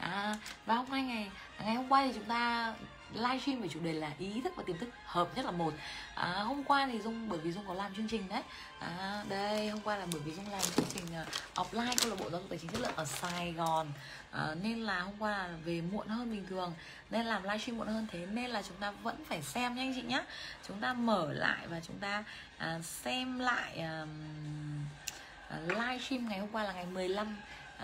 À, 0.00 0.36
và 0.66 0.74
hôm 0.74 0.90
nay 0.90 1.02
ngày 1.02 1.30
ngày 1.64 1.74
hôm 1.74 1.88
qua 1.88 2.02
thì 2.06 2.12
chúng 2.14 2.24
ta 2.24 2.74
livestream 3.14 3.60
về 3.60 3.68
chủ 3.68 3.80
đề 3.80 3.92
là 3.92 4.10
ý 4.18 4.40
thức 4.40 4.52
và 4.56 4.62
tiềm 4.66 4.78
thức 4.78 4.88
hợp 5.04 5.28
nhất 5.36 5.44
là 5.44 5.50
một. 5.50 5.74
À, 6.14 6.32
hôm 6.32 6.64
qua 6.64 6.88
thì 6.92 7.00
dung 7.00 7.28
bởi 7.28 7.38
vì 7.38 7.52
dung 7.52 7.64
có 7.68 7.74
làm 7.74 7.94
chương 7.94 8.08
trình 8.08 8.22
đấy. 8.28 8.42
À, 8.78 9.24
đây 9.28 9.70
hôm 9.70 9.80
qua 9.80 9.96
là 9.96 10.06
bởi 10.12 10.20
vì 10.24 10.32
dung 10.32 10.50
làm 10.52 10.62
chương 10.76 10.86
trình 10.94 11.04
uh, 11.22 11.28
offline 11.54 11.96
câu 12.00 12.10
lạc 12.10 12.16
bộ 12.20 12.30
giáo 12.30 12.40
dục 12.40 12.50
tài 12.50 12.58
chính 12.58 12.70
chất 12.70 12.80
lượng 12.80 12.96
ở 12.96 13.04
sài 13.04 13.52
gòn. 13.52 13.92
À, 14.30 14.54
nên 14.62 14.80
là 14.80 15.00
hôm 15.00 15.14
qua 15.18 15.30
là 15.30 15.56
về 15.64 15.80
muộn 15.92 16.08
hơn 16.08 16.30
bình 16.30 16.46
thường 16.48 16.72
nên 17.10 17.26
làm 17.26 17.42
livestream 17.42 17.78
muộn 17.78 17.88
hơn 17.88 18.06
thế 18.12 18.26
nên 18.26 18.50
là 18.50 18.62
chúng 18.62 18.76
ta 18.76 18.90
vẫn 18.90 19.24
phải 19.28 19.42
xem 19.42 19.74
nha 19.74 19.82
anh 19.82 19.94
chị 19.94 20.02
nhé 20.02 20.24
chúng 20.68 20.80
ta 20.80 20.92
mở 20.92 21.32
lại 21.32 21.66
và 21.66 21.80
chúng 21.80 21.98
ta 21.98 22.24
uh, 22.56 22.84
xem 22.84 23.38
lại 23.38 23.84
uh, 24.02 24.08
uh, 25.54 25.68
livestream 25.68 26.28
ngày 26.28 26.38
hôm 26.38 26.48
qua 26.52 26.62
là 26.62 26.72
ngày 26.72 26.86
15 26.86 27.36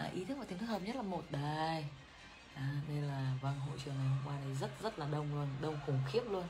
uh, 0.07 0.15
ý 0.15 0.25
thức 0.25 0.39
và 0.39 0.45
tiềm 0.45 0.59
thức 0.59 0.67
hợp 0.67 0.83
nhất 0.83 0.97
là 0.97 1.03
một. 1.03 1.25
Đây 1.31 1.85
à, 2.57 2.81
đây 2.89 2.97
là 2.97 3.33
vâng 3.41 3.61
hội 3.61 3.79
trường 3.85 3.95
ngày 3.99 4.09
hôm 4.09 4.19
qua 4.25 4.39
này 4.39 4.55
rất 4.61 4.83
rất 4.83 4.99
là 4.99 5.07
đông 5.13 5.35
luôn 5.35 5.49
đông 5.61 5.79
khủng 5.87 6.01
khiếp 6.07 6.23
luôn. 6.31 6.45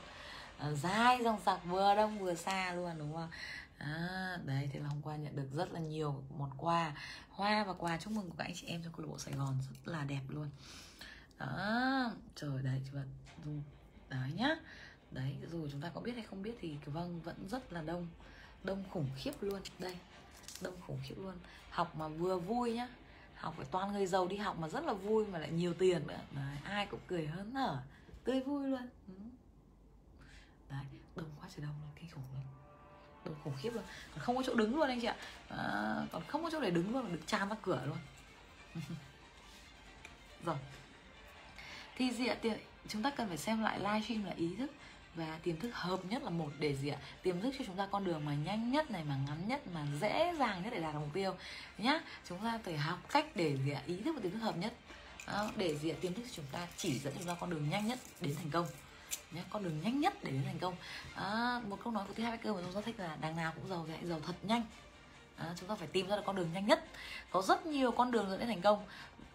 À, 0.57 0.71
dài 0.71 1.23
dòng 1.23 1.41
sạc 1.45 1.59
vừa 1.65 1.95
đông 1.95 2.19
vừa 2.19 2.35
xa 2.35 2.73
luôn 2.73 2.91
đúng 2.99 3.13
không? 3.13 3.29
À, 3.77 4.37
đấy 4.45 4.69
thì 4.73 4.79
là 4.79 4.87
hôm 4.87 5.01
qua 5.01 5.15
nhận 5.15 5.35
được 5.35 5.47
rất 5.53 5.71
là 5.71 5.79
nhiều 5.79 6.23
món 6.37 6.51
quà 6.57 6.93
hoa 7.29 7.63
và 7.63 7.73
quà 7.73 7.97
chúc 7.97 8.13
mừng 8.13 8.29
của 8.29 8.35
các 8.37 8.45
anh 8.45 8.55
chị 8.55 8.67
em 8.67 8.83
trong 8.83 8.93
câu 8.93 9.01
lạc 9.05 9.11
bộ 9.11 9.19
sài 9.19 9.33
gòn 9.33 9.57
rất 9.61 9.91
là 9.91 10.03
đẹp 10.03 10.21
luôn. 10.27 10.49
Đó 11.37 12.11
trời 12.35 12.61
đấy 12.63 12.81
chị 12.85 12.91
đấy 14.09 14.31
nhá. 14.35 14.55
Đấy 15.11 15.35
dù 15.51 15.67
chúng 15.71 15.81
ta 15.81 15.89
có 15.93 16.01
biết 16.01 16.13
hay 16.15 16.23
không 16.23 16.43
biết 16.43 16.57
thì 16.61 16.77
vâng 16.85 17.21
vẫn 17.21 17.47
rất 17.49 17.73
là 17.73 17.81
đông 17.81 18.07
đông 18.63 18.83
khủng 18.91 19.09
khiếp 19.15 19.31
luôn 19.41 19.61
đây 19.79 19.97
đông 20.61 20.81
khủng 20.81 20.99
khiếp 21.03 21.15
luôn. 21.17 21.35
Học 21.69 21.95
mà 21.95 22.07
vừa 22.07 22.37
vui 22.37 22.73
nhá 22.73 22.87
học 23.37 23.53
phải 23.57 23.65
toàn 23.71 23.91
người 23.91 24.05
giàu 24.05 24.27
đi 24.27 24.37
học 24.37 24.57
mà 24.59 24.69
rất 24.69 24.85
là 24.85 24.93
vui 24.93 25.25
mà 25.25 25.39
lại 25.39 25.51
nhiều 25.51 25.73
tiền 25.73 26.07
nữa. 26.07 26.19
Đấy, 26.31 26.57
ai 26.63 26.85
cũng 26.85 26.99
cười 27.07 27.27
hớn 27.27 27.51
hở 27.51 27.77
tươi 28.23 28.41
vui 28.41 28.67
luôn. 28.67 28.89
Ừ. 29.07 29.13
đấy 30.69 30.85
đông 31.15 31.29
quá 31.39 31.49
trời 31.55 31.65
đông 31.65 31.75
luôn 31.81 31.89
kinh 31.95 32.09
khủng 32.11 32.23
luôn. 32.33 32.43
Đông 33.25 33.35
khủng 33.43 33.53
khiếp 33.61 33.69
luôn. 33.73 33.83
Còn 34.11 34.19
không 34.19 34.37
có 34.37 34.43
chỗ 34.45 34.55
đứng 34.55 34.75
luôn 34.75 34.87
anh 34.87 35.01
chị 35.01 35.07
ạ. 35.07 35.15
À, 35.49 35.59
còn 36.11 36.23
không 36.27 36.43
có 36.43 36.49
chỗ 36.49 36.61
để 36.61 36.71
đứng 36.71 36.93
luôn 36.93 37.11
được 37.11 37.21
tràn 37.27 37.49
ra 37.49 37.55
cửa 37.61 37.81
luôn. 37.85 37.97
Rồi. 40.45 40.57
Thì 41.95 42.11
diện 42.11 42.37
thì 42.41 42.49
chúng 42.87 43.03
ta 43.03 43.09
cần 43.09 43.27
phải 43.27 43.37
xem 43.37 43.63
lại 43.63 43.79
livestream 43.79 44.23
là 44.23 44.31
ý 44.31 44.55
thức 44.55 44.71
và 45.17 45.39
tiềm 45.43 45.59
thức 45.59 45.71
hợp 45.73 45.99
nhất 46.09 46.23
là 46.23 46.29
một 46.29 46.49
để 46.59 46.75
gì 46.75 46.89
ạ? 46.89 46.97
Tiềm 47.23 47.41
thức 47.41 47.53
cho 47.59 47.65
chúng 47.65 47.75
ta 47.75 47.87
con 47.91 48.05
đường 48.05 48.25
mà 48.25 48.33
nhanh 48.33 48.71
nhất 48.71 48.91
này 48.91 49.03
mà 49.03 49.15
ngắn 49.27 49.47
nhất 49.47 49.61
mà 49.73 49.85
dễ 50.01 50.33
dàng 50.39 50.63
nhất 50.63 50.69
để 50.73 50.79
đạt 50.79 50.93
được 50.93 50.99
mục 50.99 51.13
tiêu 51.13 51.35
nhá. 51.77 51.99
Chúng 52.29 52.39
ta 52.39 52.59
phải 52.63 52.77
học 52.77 52.99
cách 53.09 53.25
để 53.35 53.57
gì 53.65 53.71
ạ? 53.71 53.81
Ý 53.85 53.97
thức 54.05 54.11
và 54.15 54.21
tiềm 54.21 54.31
thức 54.31 54.39
hợp 54.39 54.57
nhất. 54.57 54.73
Đó, 55.27 55.51
để 55.55 55.77
gì 55.77 55.89
ạ? 55.89 55.95
Tiềm 56.01 56.13
thức 56.13 56.25
chúng 56.35 56.45
ta 56.51 56.67
chỉ 56.77 56.99
dẫn 56.99 57.13
chúng 57.17 57.27
ta 57.27 57.35
con 57.39 57.49
đường 57.49 57.69
nhanh 57.69 57.87
nhất 57.87 57.99
đến 58.21 58.35
thành 58.35 58.51
công 58.51 58.67
nhé 59.31 59.41
con 59.49 59.63
đường 59.63 59.81
nhanh 59.81 59.99
nhất 59.99 60.13
để 60.23 60.31
đến 60.31 60.43
thành 60.45 60.59
công. 60.59 60.75
À, 61.15 61.61
một 61.67 61.79
câu 61.83 61.93
nói 61.93 62.05
của 62.07 62.13
thứ 62.13 62.23
hai 62.23 62.37
cơ 62.37 62.53
mà 62.53 62.59
chúng 62.63 62.73
ta 62.73 62.81
thích 62.85 62.99
là 62.99 63.17
đằng 63.21 63.35
nào 63.35 63.53
cũng 63.55 63.69
giàu 63.69 63.85
thì 63.87 63.93
hãy 63.93 64.05
giàu 64.05 64.19
thật 64.25 64.35
nhanh. 64.43 64.63
À, 65.37 65.53
chúng 65.59 65.69
ta 65.69 65.75
phải 65.75 65.87
tìm 65.87 66.07
ra 66.07 66.15
được 66.15 66.21
con 66.25 66.35
đường 66.35 66.53
nhanh 66.53 66.65
nhất. 66.65 66.85
Có 67.31 67.41
rất 67.41 67.65
nhiều 67.65 67.91
con 67.91 68.11
đường 68.11 68.29
dẫn 68.29 68.39
đến 68.39 68.47
thành 68.47 68.61
công 68.61 68.85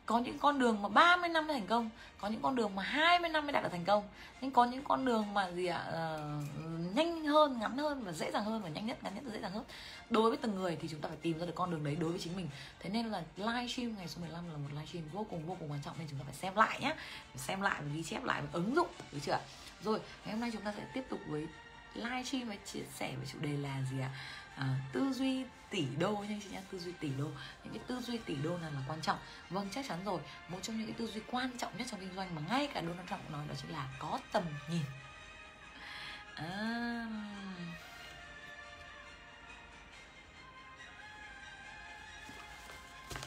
có 0.06 0.18
những 0.18 0.38
con 0.38 0.58
đường 0.58 0.82
mà 0.82 0.88
30 0.88 1.28
năm 1.28 1.46
mới 1.46 1.58
thành 1.58 1.66
công 1.66 1.90
có 2.20 2.28
những 2.28 2.42
con 2.42 2.56
đường 2.56 2.74
mà 2.74 2.82
20 2.82 3.30
năm 3.30 3.46
mới 3.46 3.52
đạt 3.52 3.62
được 3.62 3.68
thành 3.72 3.84
công. 3.84 4.04
Nhưng 4.40 4.50
có 4.50 4.64
những 4.64 4.84
con 4.84 5.04
đường 5.04 5.34
mà 5.34 5.50
gì 5.50 5.66
ạ 5.66 5.84
uh, 5.88 6.96
nhanh 6.96 7.24
hơn 7.24 7.58
ngắn 7.60 7.78
hơn 7.78 8.04
và 8.04 8.12
dễ 8.12 8.30
dàng 8.30 8.44
hơn 8.44 8.62
và 8.62 8.68
nhanh 8.68 8.86
nhất 8.86 9.04
ngắn 9.04 9.14
nhất 9.14 9.24
và 9.26 9.32
dễ 9.32 9.40
dàng 9.40 9.52
hơn. 9.52 9.64
Đối 10.10 10.30
với 10.30 10.36
từng 10.36 10.54
người 10.54 10.76
thì 10.80 10.88
chúng 10.88 11.00
ta 11.00 11.08
phải 11.08 11.18
tìm 11.22 11.38
ra 11.38 11.46
được 11.46 11.54
con 11.54 11.70
đường 11.70 11.84
đấy 11.84 11.96
đối 12.00 12.10
với 12.10 12.18
chính 12.18 12.36
mình. 12.36 12.48
Thế 12.80 12.90
nên 12.90 13.06
là 13.06 13.22
livestream 13.36 13.94
ngày 13.98 14.08
số 14.08 14.20
15 14.20 14.50
là 14.52 14.56
một 14.56 14.68
livestream 14.72 15.04
vô 15.12 15.26
cùng 15.30 15.46
vô 15.46 15.56
cùng 15.60 15.70
quan 15.70 15.80
trọng 15.84 15.94
nên 15.98 16.08
chúng 16.10 16.18
ta 16.18 16.24
phải 16.24 16.34
xem 16.34 16.54
lại 16.54 16.80
nhé 16.80 16.94
xem 17.36 17.60
lại 17.60 17.82
và 17.82 17.88
ghi 17.94 18.02
chép 18.02 18.24
lại 18.24 18.42
và 18.42 18.48
ứng 18.52 18.74
dụng 18.74 18.88
được 19.12 19.18
chưa 19.22 19.38
rồi 19.84 20.00
ngày 20.24 20.32
hôm 20.32 20.40
nay 20.40 20.50
chúng 20.52 20.62
ta 20.62 20.72
sẽ 20.76 20.82
tiếp 20.94 21.02
tục 21.08 21.20
với 21.28 21.46
livestream 21.94 22.48
và 22.48 22.56
chia 22.56 22.82
sẻ 22.94 23.14
về 23.20 23.26
chủ 23.32 23.38
đề 23.40 23.56
là 23.56 23.82
gì 23.90 24.00
ạ? 24.00 24.10
À, 24.56 24.66
tư 24.92 25.12
duy 25.12 25.44
tỷ 25.70 25.86
đô 25.98 26.12
nha 26.12 26.36
chị 26.42 26.48
nhá 26.52 26.60
tư 26.70 26.78
duy 26.78 26.92
tỷ 26.92 27.08
đô. 27.18 27.28
Những 27.64 27.74
cái 27.74 27.82
tư 27.86 28.00
duy 28.00 28.18
tỷ 28.18 28.34
đô 28.34 28.58
nào 28.58 28.70
là 28.70 28.80
quan 28.88 29.00
trọng. 29.02 29.18
Vâng 29.50 29.68
chắc 29.72 29.86
chắn 29.88 30.04
rồi. 30.04 30.20
Một 30.48 30.58
trong 30.62 30.78
những 30.78 30.86
cái 30.86 30.94
tư 30.98 31.06
duy 31.06 31.20
quan 31.30 31.58
trọng 31.58 31.78
nhất 31.78 31.86
trong 31.90 32.00
kinh 32.00 32.14
doanh 32.16 32.34
mà 32.34 32.42
ngay 32.48 32.66
cả 32.66 32.82
Donald 32.82 33.08
Trump 33.08 33.22
cũng 33.22 33.32
nói 33.32 33.46
đó 33.48 33.54
chính 33.62 33.72
là 33.72 33.88
có 33.98 34.18
tầm 34.32 34.42
nhìn. 34.70 34.84
À... 36.34 37.06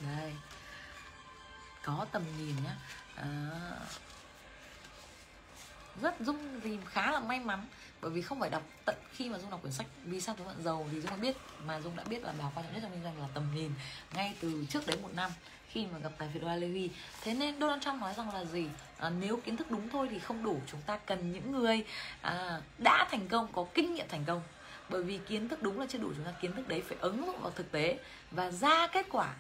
đây. 0.02 0.34
Có 1.84 2.06
tầm 2.12 2.24
nhìn 2.38 2.56
nhá. 2.64 2.76
À 3.16 3.26
rất 6.02 6.16
dung 6.20 6.60
thì 6.64 6.78
khá 6.86 7.12
là 7.12 7.20
may 7.20 7.40
mắn. 7.40 7.66
Bởi 8.02 8.12
vì 8.12 8.22
không 8.22 8.40
phải 8.40 8.50
đọc 8.50 8.64
tận 8.86 8.96
khi 9.12 9.30
mà 9.30 9.38
dung 9.38 9.50
đọc 9.50 9.62
quyển 9.62 9.74
sách 9.74 9.88
vì 10.04 10.22
sao 10.22 10.36
tôi 10.38 10.48
bạn 10.48 10.64
giàu 10.64 10.88
thì 10.92 11.02
dung 11.02 11.12
đã 11.12 11.18
biết. 11.18 11.38
Mà 11.66 11.82
dung 11.82 11.96
đã 11.96 12.04
biết 12.04 12.24
là 12.24 12.34
bài 12.40 12.52
quan 12.56 12.66
trọng 12.66 12.74
nhất 12.74 12.80
trong 12.84 12.92
kinh 12.92 13.04
doanh 13.04 13.20
là 13.20 13.28
tầm 13.34 13.44
nhìn. 13.56 13.72
Ngay 14.14 14.36
từ 14.40 14.66
trước 14.70 14.88
đấy 14.88 14.98
một 15.02 15.10
năm 15.16 15.32
khi 15.70 15.86
mà 15.94 16.00
gặp 16.00 16.12
tài 16.18 16.30
phiệt 16.34 16.42
doanh 16.42 16.58
Lê 16.58 16.68
Huy. 16.68 16.90
Thế 17.22 17.34
nên 17.34 17.60
Donald 17.60 17.84
Trump 17.84 18.02
nói 18.02 18.14
rằng 18.18 18.34
là 18.34 18.46
gì? 18.46 18.68
À, 18.98 19.10
nếu 19.10 19.38
kiến 19.38 19.58
thức 19.58 19.72
đúng 19.72 19.90
thôi 19.90 20.08
thì 20.12 20.20
không 20.20 20.44
đủ. 20.44 20.60
Chúng 20.68 20.82
ta 20.82 20.98
cần 20.98 21.32
những 21.32 21.52
người 21.52 21.86
à, 22.22 22.62
đã 22.78 23.08
thành 23.12 23.28
công 23.28 23.48
có 23.54 23.66
kinh 23.74 23.94
nghiệm 23.94 24.08
thành 24.10 24.24
công. 24.26 24.42
Bởi 24.90 25.04
vì 25.04 25.18
kiến 25.18 25.50
thức 25.50 25.64
đúng 25.64 25.80
là 25.80 25.86
chưa 25.90 26.00
đủ 26.00 26.12
chúng 26.16 26.26
ta 26.26 26.32
kiến 26.32 26.54
thức 26.54 26.68
đấy 26.68 26.84
phải 26.88 26.98
ứng 27.02 27.26
dụng 27.26 27.42
vào 27.42 27.52
thực 27.52 27.72
tế. 27.72 28.00
Và 28.32 28.52
ra 28.52 28.88
kết 28.88 29.06
quả 29.12 29.36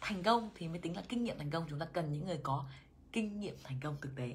thành 0.00 0.22
công 0.22 0.50
thì 0.54 0.68
mới 0.68 0.78
tính 0.78 0.96
là 0.96 1.02
kinh 1.08 1.24
nghiệm 1.24 1.38
thành 1.38 1.50
công. 1.50 1.66
Chúng 1.70 1.78
ta 1.78 1.86
cần 1.92 2.12
những 2.12 2.26
người 2.26 2.38
có 2.42 2.64
kinh 3.12 3.40
nghiệm 3.40 3.56
thành 3.64 3.80
công 3.82 3.96
thực 4.00 4.16
tế. 4.16 4.34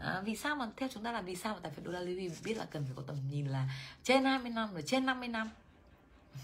À, 0.00 0.22
vì 0.24 0.36
sao 0.36 0.56
mà 0.56 0.70
theo 0.76 0.88
chúng 0.92 1.04
ta 1.04 1.12
là 1.12 1.20
vì 1.20 1.36
sao 1.36 1.54
mà 1.54 1.60
tài 1.62 1.72
phiệt 1.72 1.84
đô 1.84 1.92
la 1.92 2.00
Levy 2.00 2.30
biết 2.44 2.56
là 2.56 2.64
cần 2.64 2.84
phải 2.84 2.92
có 2.96 3.02
tầm 3.06 3.16
nhìn 3.30 3.46
là 3.46 3.68
trên 4.02 4.24
20 4.24 4.50
năm 4.50 4.72
rồi 4.72 4.82
trên 4.86 5.06
50 5.06 5.28
năm? 5.28 5.50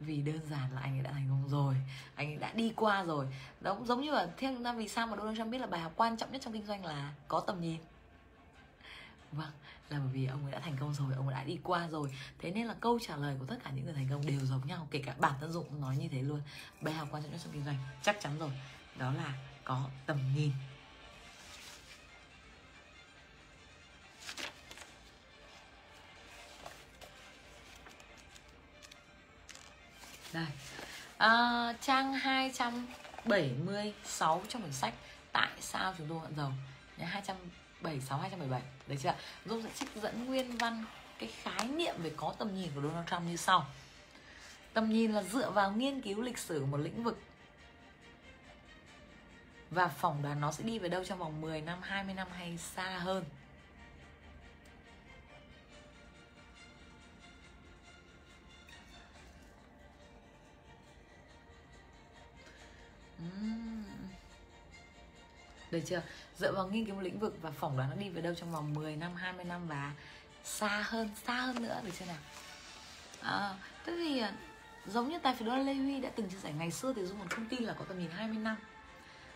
Vì 0.00 0.22
đơn 0.22 0.40
giản 0.50 0.74
là 0.74 0.80
anh 0.80 0.98
ấy 0.98 1.02
đã 1.02 1.12
thành 1.12 1.26
công 1.28 1.48
rồi 1.48 1.74
anh 2.14 2.26
ấy 2.32 2.36
đã 2.36 2.52
đi 2.52 2.72
qua 2.76 3.04
rồi. 3.04 3.26
Đó 3.60 3.74
cũng 3.74 3.86
giống 3.86 4.00
như 4.00 4.10
là 4.10 4.28
theo 4.36 4.54
chúng 4.54 4.64
ta 4.64 4.72
vì 4.72 4.88
sao 4.88 5.06
mà 5.06 5.16
Donald 5.16 5.38
Trump 5.38 5.50
biết 5.52 5.58
là 5.58 5.66
bài 5.66 5.80
học 5.80 5.92
quan 5.96 6.16
trọng 6.16 6.32
nhất 6.32 6.42
trong 6.44 6.52
kinh 6.52 6.66
doanh 6.66 6.84
là 6.84 7.12
có 7.28 7.40
tầm 7.40 7.60
nhìn. 7.60 7.80
Vâng 9.32 9.52
là 9.90 9.98
bởi 9.98 10.08
vì 10.12 10.26
ông 10.26 10.42
ấy 10.42 10.52
đã 10.52 10.58
thành 10.58 10.76
công 10.80 10.94
rồi 10.94 11.12
ông 11.16 11.28
ấy 11.28 11.34
đã 11.34 11.44
đi 11.44 11.58
qua 11.62 11.88
rồi. 11.88 12.14
Thế 12.38 12.50
nên 12.50 12.66
là 12.66 12.74
câu 12.80 12.98
trả 13.02 13.16
lời 13.16 13.36
của 13.38 13.46
tất 13.46 13.56
cả 13.64 13.70
những 13.70 13.84
người 13.84 13.94
thành 13.94 14.08
công 14.10 14.26
đều 14.26 14.40
giống 14.40 14.66
nhau 14.66 14.88
kể 14.90 15.02
cả 15.06 15.14
bản 15.18 15.34
thân 15.40 15.52
dụng 15.52 15.80
nói 15.80 15.96
như 15.96 16.08
thế 16.08 16.22
luôn. 16.22 16.40
Bài 16.80 16.94
học 16.94 17.08
quan 17.10 17.22
trọng 17.22 17.32
nhất 17.32 17.40
trong 17.44 17.52
kinh 17.52 17.64
doanh 17.64 17.76
chắc 18.02 18.16
chắn 18.20 18.38
rồi. 18.38 18.50
Đó 18.98 19.12
là 19.12 19.34
có 19.68 19.84
tầm 20.06 20.18
nhìn. 20.36 20.52
Đây. 30.32 30.46
À, 31.18 31.72
trang 31.80 32.12
276 32.12 34.42
trong 34.48 34.62
quyển 34.62 34.72
sách 34.72 34.94
tại 35.32 35.50
sao 35.60 35.94
chúng 35.98 36.08
tôi 36.08 36.18
vẫn 36.18 36.34
giàu? 36.36 36.52
276 36.98 38.18
277 38.18 38.62
đấy 38.86 38.98
chưa 39.02 39.14
Dung 39.46 39.62
sẽ 39.62 39.68
trích 39.78 39.88
dẫn 40.02 40.26
nguyên 40.26 40.58
văn 40.58 40.84
cái 41.18 41.30
khái 41.42 41.68
niệm 41.68 41.94
về 41.98 42.12
có 42.16 42.34
tầm 42.38 42.54
nhìn 42.54 42.70
của 42.74 42.80
Donald 42.80 43.08
Trump 43.08 43.22
như 43.22 43.36
sau. 43.36 43.66
Tầm 44.72 44.90
nhìn 44.90 45.12
là 45.12 45.22
dựa 45.22 45.50
vào 45.50 45.72
nghiên 45.72 46.00
cứu 46.00 46.22
lịch 46.22 46.38
sử 46.38 46.64
một 46.64 46.76
lĩnh 46.76 47.04
vực 47.04 47.18
và 49.70 49.88
phỏng 49.88 50.22
đoán 50.22 50.40
nó 50.40 50.52
sẽ 50.52 50.64
đi 50.64 50.78
về 50.78 50.88
đâu 50.88 51.04
trong 51.04 51.18
vòng 51.18 51.40
10 51.40 51.60
năm, 51.60 51.78
20 51.82 52.14
năm 52.14 52.28
hay 52.32 52.58
xa 52.58 52.98
hơn. 52.98 53.24
Được 65.70 65.80
chưa? 65.86 66.02
Dựa 66.36 66.52
vào 66.52 66.68
nghiên 66.68 66.86
cứu 66.86 66.94
một 66.94 67.00
lĩnh 67.00 67.18
vực 67.18 67.36
và 67.42 67.50
phỏng 67.50 67.76
đoán 67.76 67.90
nó 67.90 67.96
đi 67.96 68.08
về 68.08 68.22
đâu 68.22 68.34
trong 68.34 68.52
vòng 68.52 68.74
10 68.74 68.96
năm, 68.96 69.14
20 69.16 69.44
năm 69.44 69.68
và 69.68 69.92
xa 70.44 70.84
hơn, 70.86 71.10
xa 71.26 71.34
hơn 71.34 71.62
nữa 71.62 71.80
được 71.84 71.90
chưa 71.98 72.06
nào? 72.06 72.16
À, 73.20 73.54
thế 73.86 73.92
thì 73.96 74.18
ờ, 74.18 74.32
giống 74.86 75.08
như 75.08 75.18
tài 75.18 75.34
phiệt 75.34 75.48
đô 75.48 75.56
la 75.56 75.62
Lê 75.62 75.74
Huy 75.74 76.00
đã 76.00 76.10
từng 76.16 76.28
chia 76.30 76.38
sẻ 76.42 76.52
ngày 76.58 76.70
xưa 76.70 76.92
thì 76.92 77.06
Dung 77.06 77.18
còn 77.18 77.28
không 77.28 77.46
tin 77.46 77.62
là 77.62 77.72
có 77.72 77.84
tầm 77.88 77.98
nhìn 77.98 78.10
20 78.10 78.36
năm 78.36 78.56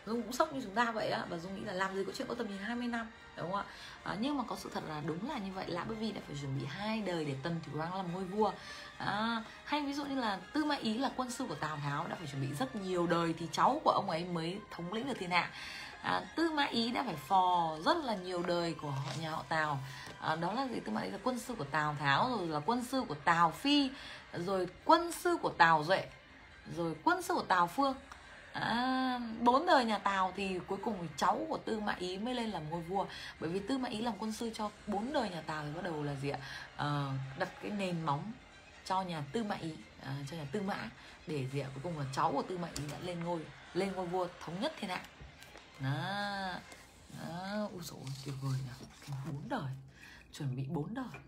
Dung 0.07 0.23
cũng 0.23 0.33
sốc 0.33 0.53
như 0.53 0.61
chúng 0.63 0.75
ta 0.75 0.91
vậy 0.91 1.11
á 1.11 1.25
và 1.29 1.39
Dung 1.39 1.55
nghĩ 1.55 1.65
là 1.65 1.73
làm 1.73 1.95
gì 1.95 2.05
có 2.05 2.13
chuyện 2.19 2.29
có 2.29 2.35
tầm 2.35 2.49
nhìn 2.49 2.59
20 2.59 2.89
năm 2.89 3.11
đúng 3.37 3.53
không 3.53 3.61
ạ? 3.61 3.65
À, 4.03 4.17
nhưng 4.21 4.39
mà 4.39 4.45
có 4.47 4.57
sự 4.57 4.71
thật 4.75 4.83
là 4.89 5.03
đúng 5.07 5.31
là 5.31 5.39
như 5.39 5.53
vậy 5.53 5.65
lã 5.69 5.85
bởi 5.89 5.97
vì 5.97 6.13
đã 6.13 6.21
phải 6.27 6.37
chuẩn 6.41 6.59
bị 6.59 6.65
hai 6.67 7.01
đời 7.01 7.25
để 7.25 7.35
tần 7.43 7.61
thủy 7.65 7.81
hoàng 7.81 7.95
làm 7.95 8.13
ngôi 8.13 8.25
vua. 8.25 8.53
À, 8.99 9.43
hay 9.65 9.83
ví 9.83 9.93
dụ 9.93 10.05
như 10.05 10.21
là 10.21 10.39
tư 10.53 10.65
mã 10.65 10.75
ý 10.75 10.99
là 10.99 11.11
quân 11.17 11.31
sư 11.31 11.45
của 11.49 11.55
tào 11.55 11.77
tháo 11.77 12.07
đã 12.09 12.15
phải 12.15 12.27
chuẩn 12.27 12.43
bị 12.43 12.55
rất 12.59 12.77
nhiều 12.77 13.07
đời 13.07 13.35
thì 13.39 13.49
cháu 13.53 13.81
của 13.85 13.91
ông 13.91 14.11
ấy 14.11 14.25
mới 14.25 14.59
thống 14.71 14.93
lĩnh 14.93 15.09
được 15.09 15.15
thiên 15.19 15.31
hạ. 15.31 15.51
À, 16.03 16.21
tư 16.37 16.51
mã 16.51 16.65
ý 16.65 16.91
đã 16.91 17.03
phải 17.03 17.17
phò 17.17 17.77
rất 17.85 17.97
là 17.97 18.15
nhiều 18.15 18.43
đời 18.43 18.75
của 18.83 18.91
họ 18.91 19.13
nhà 19.21 19.31
họ 19.31 19.45
tào. 19.49 19.79
À, 20.21 20.37
đó 20.37 20.53
là 20.53 20.69
gì? 20.69 20.81
Tư 20.81 20.93
mã 20.93 21.01
ý 21.01 21.11
là 21.11 21.19
quân 21.23 21.39
sư 21.39 21.55
của 21.59 21.65
tào 21.65 21.97
tháo 22.01 22.37
rồi 22.39 22.49
là 22.49 22.61
quân 22.67 22.85
sư 22.85 23.05
của 23.09 23.15
tào 23.15 23.51
phi 23.51 23.91
rồi 24.33 24.69
quân 24.85 25.13
sư 25.13 25.37
của 25.43 25.51
tào 25.51 25.85
duệ 25.85 26.07
rồi 26.77 26.95
quân 27.05 27.23
sư 27.23 27.35
của 27.35 27.43
tào 27.43 27.67
phương 27.67 27.95
à, 28.53 29.21
bốn 29.41 29.67
đời 29.67 29.85
nhà 29.85 29.99
tào 29.99 30.33
thì 30.37 30.59
cuối 30.67 30.79
cùng 30.85 31.09
cháu 31.17 31.47
của 31.49 31.59
tư 31.59 31.81
mã 31.81 31.95
ý 31.99 32.19
mới 32.19 32.35
lên 32.35 32.51
làm 32.51 32.71
ngôi 32.71 32.83
vua. 32.83 33.07
Bởi 33.41 33.51
vì 33.51 33.61
tư 33.69 33.79
mã 33.79 33.89
ý 33.89 34.01
làm 34.01 34.15
quân 34.19 34.33
sư 34.33 34.51
cho 34.55 34.71
bốn 34.87 35.13
đời 35.13 35.31
nhà 35.31 35.41
tào 35.41 35.65
thì 35.67 35.73
bắt 35.73 35.85
đầu 35.85 36.03
là 36.03 36.15
gì 36.15 36.29
ạ? 36.29 36.39
À, 36.77 37.13
đặt 37.39 37.49
cái 37.63 37.71
nền 37.71 38.03
móng 38.03 38.33
cho 38.85 39.03
nhà 39.03 39.25
tư 39.33 39.45
mã 39.45 39.55
ý 39.55 39.73
à, 40.03 40.17
cho 40.31 40.37
nhà 40.37 40.47
tư 40.53 40.63
mã 40.63 40.91
để 41.27 41.49
gì 41.53 41.61
ạ? 41.61 41.69
Cuối 41.75 41.81
cùng 41.83 41.99
là 41.99 42.05
cháu 42.15 42.33
của 42.33 42.43
tư 42.43 42.59
mã 42.59 42.69
ý 42.77 42.83
đã 42.93 42.99
lên 42.99 43.25
ngôi 43.25 43.41
lên 43.75 43.93
ngôi 43.93 44.07
vua 44.07 44.29
thống 44.45 44.61
nhất 44.61 44.73
thiên 44.81 44.91
hạ. 44.91 45.03
Đó 45.81 46.61
đó 47.19 47.69
ui 47.73 47.83
dồi 47.83 48.01
tuyệt 48.25 48.35
vời 48.43 48.53
nhỉ. 48.53 49.13
Bốn 49.27 49.49
đời 49.49 49.73
chuẩn 50.33 50.57
bị 50.57 50.65
bốn 50.69 50.95
đời. 50.95 51.21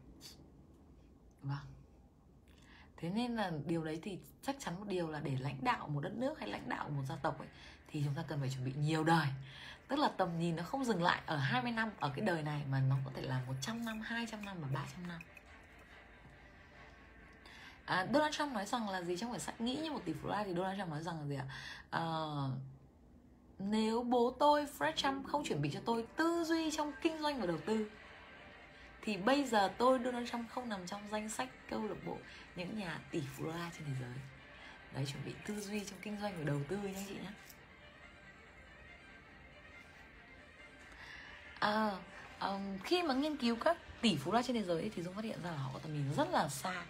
Vâng 1.42 1.58
thế 2.96 3.10
nên 3.10 3.36
là 3.36 3.52
điều 3.66 3.84
đấy 3.84 3.98
thì 4.02 4.18
chắc 4.42 4.56
chắn 4.58 4.74
một 4.78 4.86
điều 4.88 5.10
là 5.10 5.20
để 5.20 5.36
lãnh 5.40 5.64
đạo 5.64 5.88
một 5.88 6.00
đất 6.00 6.12
nước 6.14 6.38
hay 6.38 6.48
lãnh 6.48 6.68
đạo 6.68 6.88
một 6.88 7.02
gia 7.08 7.16
tộc 7.16 7.38
ấy 7.38 7.48
thì 7.88 8.02
chúng 8.04 8.14
ta 8.14 8.22
cần 8.28 8.40
phải 8.40 8.50
chuẩn 8.50 8.64
bị 8.64 8.72
nhiều 8.76 9.04
đời. 9.04 9.26
Tức 9.88 9.98
là 9.98 10.08
tầm 10.08 10.38
nhìn 10.38 10.56
nó 10.56 10.62
không 10.62 10.84
dừng 10.84 11.02
lại 11.02 11.22
ở 11.26 11.36
20 11.36 11.72
năm 11.72 11.90
ở 12.00 12.10
cái 12.16 12.24
đời 12.24 12.42
này 12.42 12.62
mà 12.70 12.80
nó 12.88 12.96
có 13.04 13.10
thể 13.14 13.22
là 13.22 13.40
100 13.46 13.84
năm, 13.84 14.00
200 14.00 14.44
năm 14.44 14.56
và 14.60 14.68
300 14.72 15.08
năm. 15.08 15.20
À, 17.84 18.06
Donald 18.12 18.34
Trump 18.34 18.52
nói 18.52 18.66
rằng 18.66 18.88
là 18.88 19.02
gì? 19.02 19.16
Trong 19.16 19.30
quyển 19.30 19.40
sách 19.40 19.60
nghĩ 19.60 19.76
như 19.76 19.92
một 19.92 20.00
tỷ 20.04 20.12
phú 20.12 20.28
thì 20.44 20.54
Donald 20.54 20.78
Trump 20.78 20.90
nói 20.90 21.02
rằng 21.02 21.20
là 21.20 21.26
gì 21.26 21.36
ạ? 21.36 21.46
À, 21.90 22.02
nếu 23.58 24.02
bố 24.02 24.36
tôi 24.38 24.66
Fred 24.78 24.92
Trump 24.92 25.26
không 25.26 25.44
chuẩn 25.44 25.62
bị 25.62 25.70
cho 25.74 25.80
tôi 25.84 26.06
tư 26.16 26.44
duy 26.44 26.70
trong 26.70 26.92
kinh 27.02 27.22
doanh 27.22 27.40
và 27.40 27.46
đầu 27.46 27.58
tư 27.66 27.90
thì 29.04 29.16
bây 29.16 29.44
giờ 29.44 29.70
tôi 29.78 29.98
Donald 30.04 30.30
Trump 30.30 30.50
không 30.50 30.68
nằm 30.68 30.86
trong 30.86 31.00
danh 31.10 31.28
sách 31.28 31.48
câu 31.70 31.88
lạc 31.88 32.06
bộ 32.06 32.18
những 32.56 32.78
nhà 32.78 33.00
tỷ 33.10 33.22
phú 33.36 33.44
đô 33.44 33.50
la 33.50 33.70
trên 33.78 33.86
thế 33.86 33.92
giới. 34.00 34.18
Đấy 34.94 35.06
chuẩn 35.06 35.24
bị 35.24 35.32
tư 35.46 35.60
duy 35.60 35.84
trong 35.84 35.98
kinh 36.02 36.16
doanh 36.20 36.34
và 36.38 36.44
đầu 36.44 36.60
tư 36.68 36.76
nha 36.76 37.00
chị 37.08 37.14
nhé 37.14 37.30
à, 41.60 41.90
um, 42.40 42.78
khi 42.84 43.02
mà 43.02 43.14
nghiên 43.14 43.36
cứu 43.36 43.56
các 43.56 43.76
tỷ 44.00 44.16
phú 44.16 44.30
đô 44.30 44.36
la 44.36 44.42
trên 44.42 44.56
thế 44.56 44.62
giới 44.62 44.90
thì 44.96 45.02
Dung 45.02 45.14
phát 45.14 45.24
hiện 45.24 45.42
ra 45.44 45.50
là 45.50 45.56
họ 45.56 45.70
có 45.72 45.78
tầm 45.78 45.92
nhìn 45.92 46.12
rất 46.16 46.28
là 46.30 46.48
xa. 46.48 46.84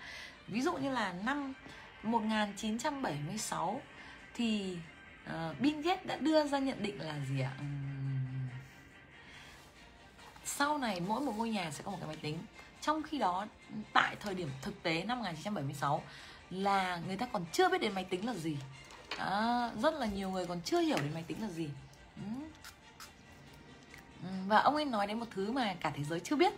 Ví 0.48 0.62
dụ 0.62 0.72
như 0.76 0.90
là 0.90 1.12
năm 1.12 1.52
1976 2.02 3.80
thì 4.34 4.78
uh, 5.26 5.60
Bill 5.60 5.80
Gates 5.80 6.06
đã 6.06 6.16
đưa 6.16 6.46
ra 6.46 6.58
nhận 6.58 6.82
định 6.82 7.00
là 7.00 7.18
gì 7.28 7.40
ạ? 7.40 7.52
Um, 7.58 7.93
sau 10.44 10.78
này 10.78 11.00
mỗi 11.00 11.20
một 11.20 11.32
ngôi 11.36 11.50
nhà 11.50 11.70
sẽ 11.70 11.82
có 11.84 11.90
một 11.90 11.96
cái 12.00 12.06
máy 12.06 12.16
tính. 12.16 12.38
Trong 12.80 13.02
khi 13.02 13.18
đó 13.18 13.46
tại 13.92 14.16
thời 14.20 14.34
điểm 14.34 14.50
thực 14.62 14.82
tế 14.82 15.04
năm 15.04 15.18
1976 15.18 16.02
là 16.50 17.00
người 17.06 17.16
ta 17.16 17.26
còn 17.32 17.44
chưa 17.52 17.68
biết 17.68 17.80
đến 17.80 17.92
máy 17.94 18.04
tính 18.04 18.26
là 18.26 18.34
gì. 18.34 18.56
À, 19.18 19.70
rất 19.82 19.94
là 19.94 20.06
nhiều 20.06 20.30
người 20.30 20.46
còn 20.46 20.60
chưa 20.64 20.80
hiểu 20.80 20.96
đến 20.96 21.14
máy 21.14 21.24
tính 21.26 21.42
là 21.42 21.48
gì. 21.48 21.68
Và 24.46 24.58
ông 24.58 24.74
ấy 24.74 24.84
nói 24.84 25.06
đến 25.06 25.20
một 25.20 25.26
thứ 25.30 25.52
mà 25.52 25.74
cả 25.80 25.92
thế 25.94 26.04
giới 26.04 26.20
chưa 26.20 26.36
biết. 26.36 26.52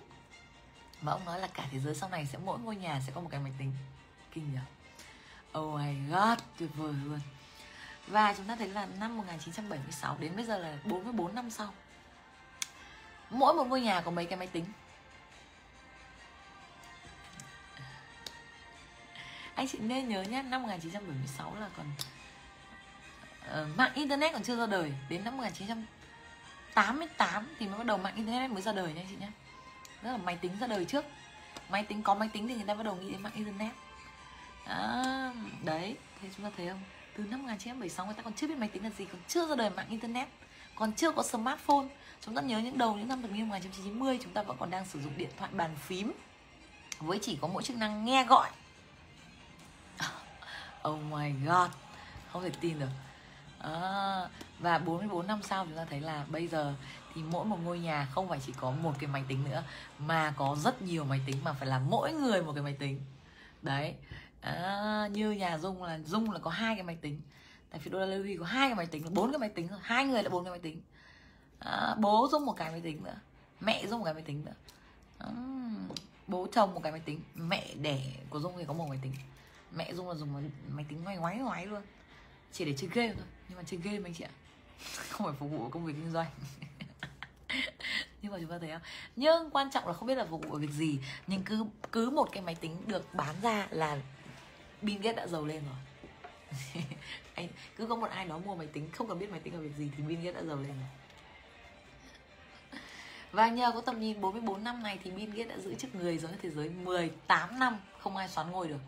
Và 1.02 1.12
ông 1.12 1.24
nói 1.24 1.40
là 1.40 1.46
cả 1.46 1.68
thế 1.70 1.78
giới 1.78 1.94
sau 1.94 2.08
này 2.08 2.26
sẽ 2.26 2.38
mỗi 2.44 2.58
ngôi 2.58 2.76
nhà 2.76 3.00
sẽ 3.06 3.12
có 3.14 3.20
một 3.20 3.28
cái 3.30 3.40
máy 3.40 3.52
tính. 3.58 3.72
Kinh 4.32 4.52
nhỉ? 4.52 4.58
Oh 5.58 5.74
my 5.74 5.94
god 6.10 6.38
tuyệt 6.58 6.70
vời 6.74 6.94
luôn. 7.04 7.20
Và 8.06 8.34
chúng 8.36 8.46
ta 8.46 8.56
thấy 8.56 8.68
là 8.68 8.86
năm 9.00 9.16
1976 9.16 10.16
đến 10.20 10.36
bây 10.36 10.44
giờ 10.44 10.58
là 10.58 10.78
44 10.84 11.34
năm 11.34 11.50
sau 11.50 11.72
mỗi 13.30 13.54
một 13.54 13.64
ngôi 13.64 13.80
nhà 13.80 14.00
có 14.00 14.10
mấy 14.10 14.26
cái 14.26 14.38
máy 14.38 14.46
tính. 14.46 14.64
Anh 19.54 19.68
chị 19.68 19.78
nên 19.78 20.08
nhớ 20.08 20.22
nhé 20.22 20.42
năm 20.42 20.62
1976 20.62 21.54
là 21.60 21.68
còn 21.76 21.86
uh, 23.62 23.68
mạng 23.76 23.90
internet 23.94 24.32
còn 24.32 24.42
chưa 24.42 24.56
ra 24.56 24.66
đời. 24.66 24.92
Đến 25.08 25.24
năm 25.24 25.36
1988 25.36 27.48
thì 27.58 27.68
mới 27.68 27.78
bắt 27.78 27.86
đầu 27.86 27.98
mạng 27.98 28.16
internet 28.16 28.50
mới 28.50 28.62
ra 28.62 28.72
đời 28.72 28.92
nha 28.92 29.00
anh 29.00 29.06
chị 29.10 29.16
nhé 29.20 29.28
rất 30.02 30.10
là 30.10 30.16
máy 30.16 30.38
tính 30.40 30.52
ra 30.60 30.66
đời 30.66 30.84
trước. 30.84 31.04
Máy 31.68 31.82
tính 31.82 32.02
có 32.02 32.14
máy 32.14 32.28
tính 32.32 32.48
thì 32.48 32.54
người 32.54 32.64
ta 32.64 32.74
bắt 32.74 32.82
đầu 32.82 32.94
nghĩ 32.94 33.10
đến 33.10 33.22
mạng 33.22 33.32
internet. 33.34 33.72
À, 34.66 35.32
đấy 35.64 35.96
thế 36.22 36.28
chúng 36.36 36.44
ta 36.44 36.50
thấy 36.56 36.68
không? 36.68 36.80
Từ 37.16 37.24
năm 37.24 37.42
1976 37.42 38.06
người 38.06 38.14
ta 38.14 38.22
còn 38.22 38.32
chưa 38.32 38.46
biết 38.46 38.58
máy 38.58 38.68
tính 38.68 38.84
là 38.84 38.90
gì 38.98 39.04
còn 39.04 39.20
chưa 39.28 39.46
ra 39.46 39.54
đời 39.54 39.70
mạng 39.70 39.86
internet. 39.88 40.28
Còn 40.74 40.92
chưa 40.92 41.12
có 41.12 41.22
smartphone 41.22 41.86
chúng 42.20 42.34
ta 42.34 42.42
nhớ 42.42 42.58
những 42.58 42.78
đầu 42.78 42.96
những 42.96 43.08
năm 43.08 43.22
thập 43.22 43.30
niên 43.30 43.48
1990 43.48 44.18
chúng 44.22 44.32
ta 44.32 44.42
vẫn 44.42 44.56
còn 44.60 44.70
đang 44.70 44.84
sử 44.84 45.00
dụng 45.00 45.12
điện 45.16 45.30
thoại 45.36 45.50
bàn 45.54 45.76
phím 45.76 46.12
với 46.98 47.18
chỉ 47.22 47.38
có 47.40 47.48
mỗi 47.48 47.62
chức 47.62 47.76
năng 47.76 48.04
nghe 48.04 48.24
gọi. 48.24 48.50
Oh 50.88 51.00
my 51.10 51.32
god 51.46 51.70
không 52.32 52.42
thể 52.42 52.50
tin 52.60 52.78
được. 52.78 52.88
À, 53.58 53.72
và 54.58 54.78
44 54.78 55.26
năm 55.26 55.42
sau 55.42 55.64
chúng 55.64 55.76
ta 55.76 55.84
thấy 55.84 56.00
là 56.00 56.24
bây 56.30 56.48
giờ 56.48 56.74
thì 57.14 57.22
mỗi 57.22 57.44
một 57.44 57.58
ngôi 57.64 57.78
nhà 57.78 58.08
không 58.10 58.28
phải 58.28 58.40
chỉ 58.46 58.52
có 58.60 58.70
một 58.70 58.92
cái 58.98 59.10
máy 59.10 59.24
tính 59.28 59.44
nữa 59.44 59.62
mà 59.98 60.34
có 60.36 60.56
rất 60.64 60.82
nhiều 60.82 61.04
máy 61.04 61.20
tính 61.26 61.36
mà 61.44 61.52
phải 61.52 61.68
là 61.68 61.78
mỗi 61.78 62.12
người 62.12 62.42
một 62.42 62.52
cái 62.52 62.62
máy 62.62 62.76
tính. 62.78 63.00
Đấy 63.62 63.94
à, 64.40 65.08
như 65.12 65.30
nhà 65.30 65.58
dung 65.58 65.82
là 65.82 65.98
dung 65.98 66.30
là 66.30 66.38
có 66.38 66.50
hai 66.50 66.74
cái 66.74 66.82
máy 66.82 66.96
tính. 67.00 67.20
Tại 67.70 67.80
vì 67.84 67.90
đô 67.90 67.98
la 67.98 68.06
Lưu 68.06 68.36
có 68.40 68.46
hai 68.46 68.68
cái 68.68 68.74
máy 68.74 68.86
tính 68.86 69.14
bốn 69.14 69.32
cái 69.32 69.38
máy 69.38 69.48
tính 69.48 69.68
hai 69.80 70.04
người 70.04 70.22
là 70.22 70.28
bốn 70.28 70.44
cái 70.44 70.50
máy 70.50 70.60
tính 70.60 70.80
à, 71.58 71.94
bố 71.98 72.28
dùng 72.32 72.46
một 72.46 72.56
cái 72.56 72.70
máy 72.70 72.80
tính 72.80 73.04
nữa. 73.04 73.16
Mẹ 73.60 73.86
dùng 73.86 73.98
một 73.98 74.04
cái 74.04 74.14
máy 74.14 74.22
tính 74.22 74.44
nữa. 74.44 74.54
À, 75.18 75.28
bố 76.26 76.46
chồng 76.52 76.74
một 76.74 76.80
cái 76.82 76.92
máy 76.92 77.00
tính. 77.04 77.20
Mẹ 77.34 77.74
đẻ 77.74 78.00
của 78.30 78.40
dung 78.40 78.52
thì 78.58 78.64
có 78.64 78.72
một 78.72 78.88
máy 78.88 78.98
tính. 79.02 79.12
Mẹ 79.76 79.94
dung 79.94 80.08
là 80.08 80.14
dùng 80.14 80.50
máy 80.68 80.84
tính 80.88 81.04
ngoái 81.04 81.16
ngoái 81.16 81.36
ngoái 81.38 81.66
luôn. 81.66 81.82
Chỉ 82.52 82.64
để 82.64 82.74
chơi 82.76 82.90
game 82.94 83.14
thôi. 83.14 83.26
Nhưng 83.48 83.58
mà 83.58 83.64
chơi 83.66 83.80
game 83.80 84.00
anh 84.04 84.14
chị 84.14 84.24
ạ. 84.24 84.30
Không 85.10 85.26
phải 85.26 85.36
phục 85.38 85.50
vụ 85.50 85.68
công 85.68 85.84
việc 85.84 85.92
kinh 85.92 86.12
doanh. 86.12 86.30
Nhưng 88.22 88.32
mà 88.32 88.38
chúng 88.40 88.50
ta 88.50 88.58
thấy 88.58 88.70
không? 88.70 88.82
Nhưng 89.16 89.50
quan 89.50 89.70
trọng 89.70 89.86
là 89.86 89.92
không 89.92 90.08
biết 90.08 90.14
là 90.14 90.26
phục 90.30 90.48
vụ 90.48 90.56
việc 90.56 90.70
gì. 90.70 90.98
Nhưng 91.26 91.42
cứ 91.42 91.64
cứ 91.92 92.10
một 92.10 92.28
cái 92.32 92.42
máy 92.42 92.54
tính 92.54 92.76
được 92.86 93.14
bán 93.14 93.34
ra 93.42 93.66
là 93.70 94.00
Bill 94.82 95.02
Gates 95.02 95.16
đã 95.16 95.26
giàu 95.26 95.44
lên 95.44 95.62
rồi. 95.64 95.76
Anh 97.34 97.48
cứ 97.76 97.86
có 97.86 97.96
một 97.96 98.10
ai 98.10 98.26
đó 98.26 98.38
mua 98.38 98.54
máy 98.54 98.66
tính 98.66 98.90
không 98.92 99.08
cần 99.08 99.18
biết 99.18 99.30
máy 99.30 99.40
tính 99.40 99.54
là 99.54 99.60
việc 99.60 99.76
gì 99.76 99.90
thì 99.96 100.02
Bill 100.02 100.22
Gates 100.22 100.34
đã 100.34 100.42
giàu 100.42 100.56
lên 100.56 100.66
rồi 100.66 100.88
và 103.36 103.48
nhờ 103.48 103.72
có 103.74 103.80
tầm 103.80 104.00
nhìn 104.00 104.20
44 104.20 104.64
năm 104.64 104.82
này 104.82 104.98
thì 105.04 105.10
Bill 105.10 105.32
Gates 105.32 105.48
đã 105.48 105.58
giữ 105.58 105.74
chức 105.74 105.94
người 105.94 106.18
giàu 106.18 106.30
nhất 106.30 106.38
thế 106.42 106.50
giới 106.50 106.68
18 106.68 107.58
năm 107.58 107.78
không 107.98 108.16
ai 108.16 108.28
xoán 108.28 108.50
ngôi 108.50 108.68
được. 108.68 108.78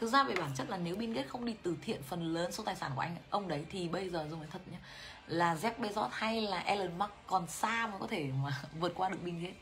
Thực 0.00 0.06
ra 0.06 0.24
về 0.24 0.34
bản 0.34 0.50
chất 0.54 0.70
là 0.70 0.76
nếu 0.76 0.96
Bill 0.96 1.14
Gates 1.14 1.30
không 1.30 1.44
đi 1.44 1.54
từ 1.62 1.76
thiện 1.82 2.02
phần 2.02 2.34
lớn 2.34 2.52
số 2.52 2.64
tài 2.64 2.76
sản 2.76 2.92
của 2.94 3.00
anh 3.00 3.16
ông 3.30 3.48
đấy 3.48 3.64
thì 3.70 3.88
bây 3.88 4.08
giờ 4.08 4.26
dùng 4.30 4.38
nói 4.38 4.48
thật 4.52 4.58
nhé 4.70 4.78
là 5.26 5.54
Jeff 5.54 5.72
Bezos 5.78 6.08
hay 6.12 6.40
là 6.42 6.58
Elon 6.58 6.98
Musk 6.98 7.12
còn 7.26 7.46
xa 7.46 7.86
mới 7.86 8.00
có 8.00 8.06
thể 8.06 8.30
mà 8.42 8.62
vượt 8.80 8.92
qua 8.96 9.08
được 9.08 9.18
Bill 9.24 9.38
Gates 9.38 9.56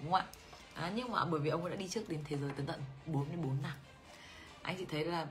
đúng 0.00 0.12
không 0.12 0.20
ạ? 0.20 0.26
À, 0.74 0.92
nhưng 0.94 1.12
mà 1.12 1.24
bởi 1.24 1.40
vì 1.40 1.50
ông 1.50 1.70
đã 1.70 1.76
đi 1.76 1.88
trước 1.88 2.08
đến 2.08 2.20
thế 2.24 2.36
giới 2.36 2.50
tới 2.56 2.66
tận 2.66 2.80
44 3.06 3.62
năm. 3.62 3.72
Anh 4.62 4.76
chị 4.78 4.84
thấy 4.84 5.04
là 5.04 5.26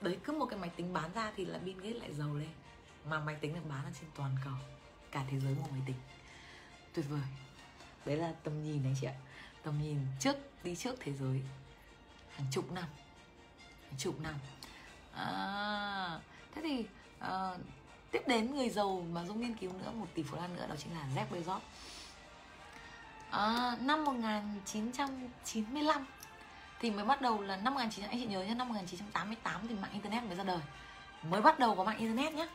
đấy 0.00 0.18
cứ 0.24 0.32
một 0.32 0.46
cái 0.46 0.58
máy 0.58 0.70
tính 0.76 0.92
bán 0.92 1.10
ra 1.14 1.32
thì 1.36 1.44
là 1.44 1.58
Bill 1.58 1.80
Gates 1.80 2.02
lại 2.02 2.14
giàu 2.14 2.34
lên 2.34 2.50
mà 3.10 3.20
máy 3.20 3.36
tính 3.40 3.54
được 3.54 3.68
bán 3.68 3.84
ở 3.84 3.90
trên 4.00 4.10
toàn 4.16 4.36
cầu 4.44 4.54
cả 5.10 5.24
thế 5.30 5.40
giới 5.40 5.54
một 5.54 5.66
máy 5.72 5.80
tính 5.86 5.96
tuyệt 6.96 7.06
vời. 7.08 7.20
Đấy 8.04 8.16
là 8.16 8.32
tầm 8.44 8.64
nhìn 8.64 8.84
anh 8.84 8.94
chị 9.00 9.06
ạ. 9.06 9.14
Tầm 9.62 9.82
nhìn 9.82 9.98
trước 10.20 10.36
đi 10.64 10.76
trước 10.76 10.94
thế 11.00 11.12
giới. 11.12 11.42
Hàng 12.36 12.46
chục 12.50 12.72
năm. 12.72 12.84
Hàng 13.84 13.98
chục 13.98 14.20
năm. 14.20 14.34
À, 15.12 16.20
thế 16.54 16.62
thì 16.62 16.84
à, 17.18 17.50
tiếp 18.10 18.22
đến 18.26 18.54
người 18.54 18.70
giàu 18.70 19.06
mà 19.12 19.24
dung 19.24 19.40
nghiên 19.40 19.54
cứu 19.54 19.72
nữa 19.72 19.90
một 19.94 20.06
tỷ 20.14 20.22
phú 20.22 20.36
lan 20.36 20.56
nữa 20.56 20.66
đó 20.68 20.74
chính 20.78 20.92
là 20.92 21.06
Jeff 21.14 21.26
Bezos. 21.30 21.60
À, 23.30 23.76
năm 23.80 24.04
1995 24.04 26.06
thì 26.80 26.90
mới 26.90 27.04
bắt 27.04 27.20
đầu 27.20 27.42
là 27.42 27.56
năm 27.56 27.74
1900 27.74 28.10
anh 28.10 28.20
chị 28.20 28.26
nhớ 28.26 28.44
nhé 28.44 28.54
năm 28.54 28.68
1988 28.68 29.68
thì 29.68 29.74
mạng 29.74 29.92
internet 29.92 30.24
mới 30.24 30.36
ra 30.36 30.44
đời. 30.44 30.60
Mới 31.22 31.42
bắt 31.42 31.58
đầu 31.58 31.74
có 31.74 31.84
mạng 31.84 31.98
internet 31.98 32.34
nhé 32.34 32.48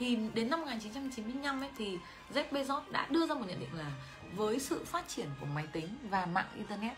thì 0.00 0.18
đến 0.34 0.50
năm 0.50 0.60
1995 0.60 1.60
ấy 1.60 1.70
thì 1.76 1.98
Jeff 2.34 2.44
Bezos 2.50 2.80
đã 2.90 3.06
đưa 3.10 3.26
ra 3.26 3.34
một 3.34 3.44
nhận 3.48 3.60
định 3.60 3.78
là 3.78 3.90
với 4.36 4.60
sự 4.60 4.84
phát 4.84 5.08
triển 5.08 5.26
của 5.40 5.46
máy 5.46 5.66
tính 5.72 5.88
và 6.10 6.26
mạng 6.26 6.48
internet 6.56 6.92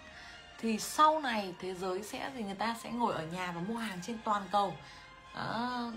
thì 0.59 0.79
sau 0.79 1.21
này 1.21 1.55
thế 1.59 1.75
giới 1.75 2.03
sẽ 2.03 2.31
thì 2.35 2.43
người 2.43 2.55
ta 2.55 2.77
sẽ 2.83 2.91
ngồi 2.91 3.15
ở 3.15 3.27
nhà 3.27 3.53
và 3.53 3.61
mua 3.61 3.77
hàng 3.77 3.99
trên 4.07 4.19
toàn 4.25 4.43
cầu. 4.53 4.75
À, 5.35 5.47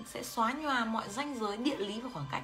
sẽ 0.07 0.23
xóa 0.23 0.51
nhòa 0.51 0.85
mọi 0.85 1.09
ranh 1.09 1.39
giới 1.39 1.57
địa 1.57 1.77
lý 1.77 2.01
và 2.01 2.09
khoảng 2.13 2.25
cách. 2.31 2.43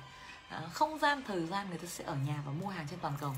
À, 0.49 0.61
không 0.73 0.99
gian 0.99 1.23
thời 1.27 1.45
gian 1.45 1.69
người 1.69 1.77
ta 1.77 1.87
sẽ 1.87 2.03
ở 2.03 2.15
nhà 2.15 2.41
và 2.45 2.51
mua 2.51 2.67
hàng 2.67 2.87
trên 2.89 2.99
toàn 2.99 3.13
cầu. 3.21 3.31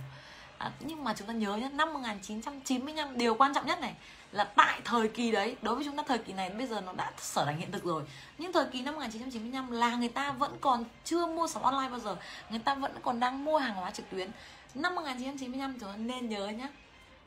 À, 0.57 0.71
nhưng 0.80 1.03
mà 1.03 1.13
chúng 1.17 1.28
ta 1.28 1.34
nhớ 1.34 1.55
nhé 1.55 1.69
năm 1.74 1.93
1995 1.93 3.17
điều 3.17 3.36
quan 3.36 3.53
trọng 3.53 3.65
nhất 3.65 3.80
này 3.80 3.95
là 4.34 4.44
tại 4.44 4.82
thời 4.86 5.08
kỳ 5.08 5.32
đấy. 5.32 5.56
Đối 5.62 5.76
với 5.76 5.86
chúng 5.86 5.98
ta 5.98 6.04
thời 6.08 6.18
kỳ 6.18 6.34
này 6.34 6.50
bây 6.50 6.68
giờ 6.68 6.82
nó 6.82 6.94
đã 6.94 7.12
sở 7.18 7.46
thành 7.46 7.58
hiện 7.58 7.72
thực 7.72 7.84
rồi. 7.84 8.04
Nhưng 8.38 8.54
thời 8.54 8.66
kỳ 8.72 8.82
năm 8.82 8.96
1995 8.96 9.72
là 9.72 9.96
người 9.96 10.10
ta 10.10 10.32
vẫn 10.32 10.58
còn 10.62 10.84
chưa 11.04 11.26
mua 11.26 11.48
sắm 11.48 11.64
online 11.64 11.90
bao 11.90 12.00
giờ. 12.00 12.18
Người 12.50 12.60
ta 12.60 12.76
vẫn 12.76 12.92
còn 13.02 13.20
đang 13.20 13.46
mua 13.46 13.58
hàng 13.58 13.76
hóa 13.76 13.92
trực 13.92 14.10
tuyến. 14.10 14.32
Năm 14.76 14.96
1995 14.96 15.80
chúng 15.80 15.90
ta 15.90 15.98
nên 15.98 16.30
nhớ 16.30 16.48
nhé 16.48 16.68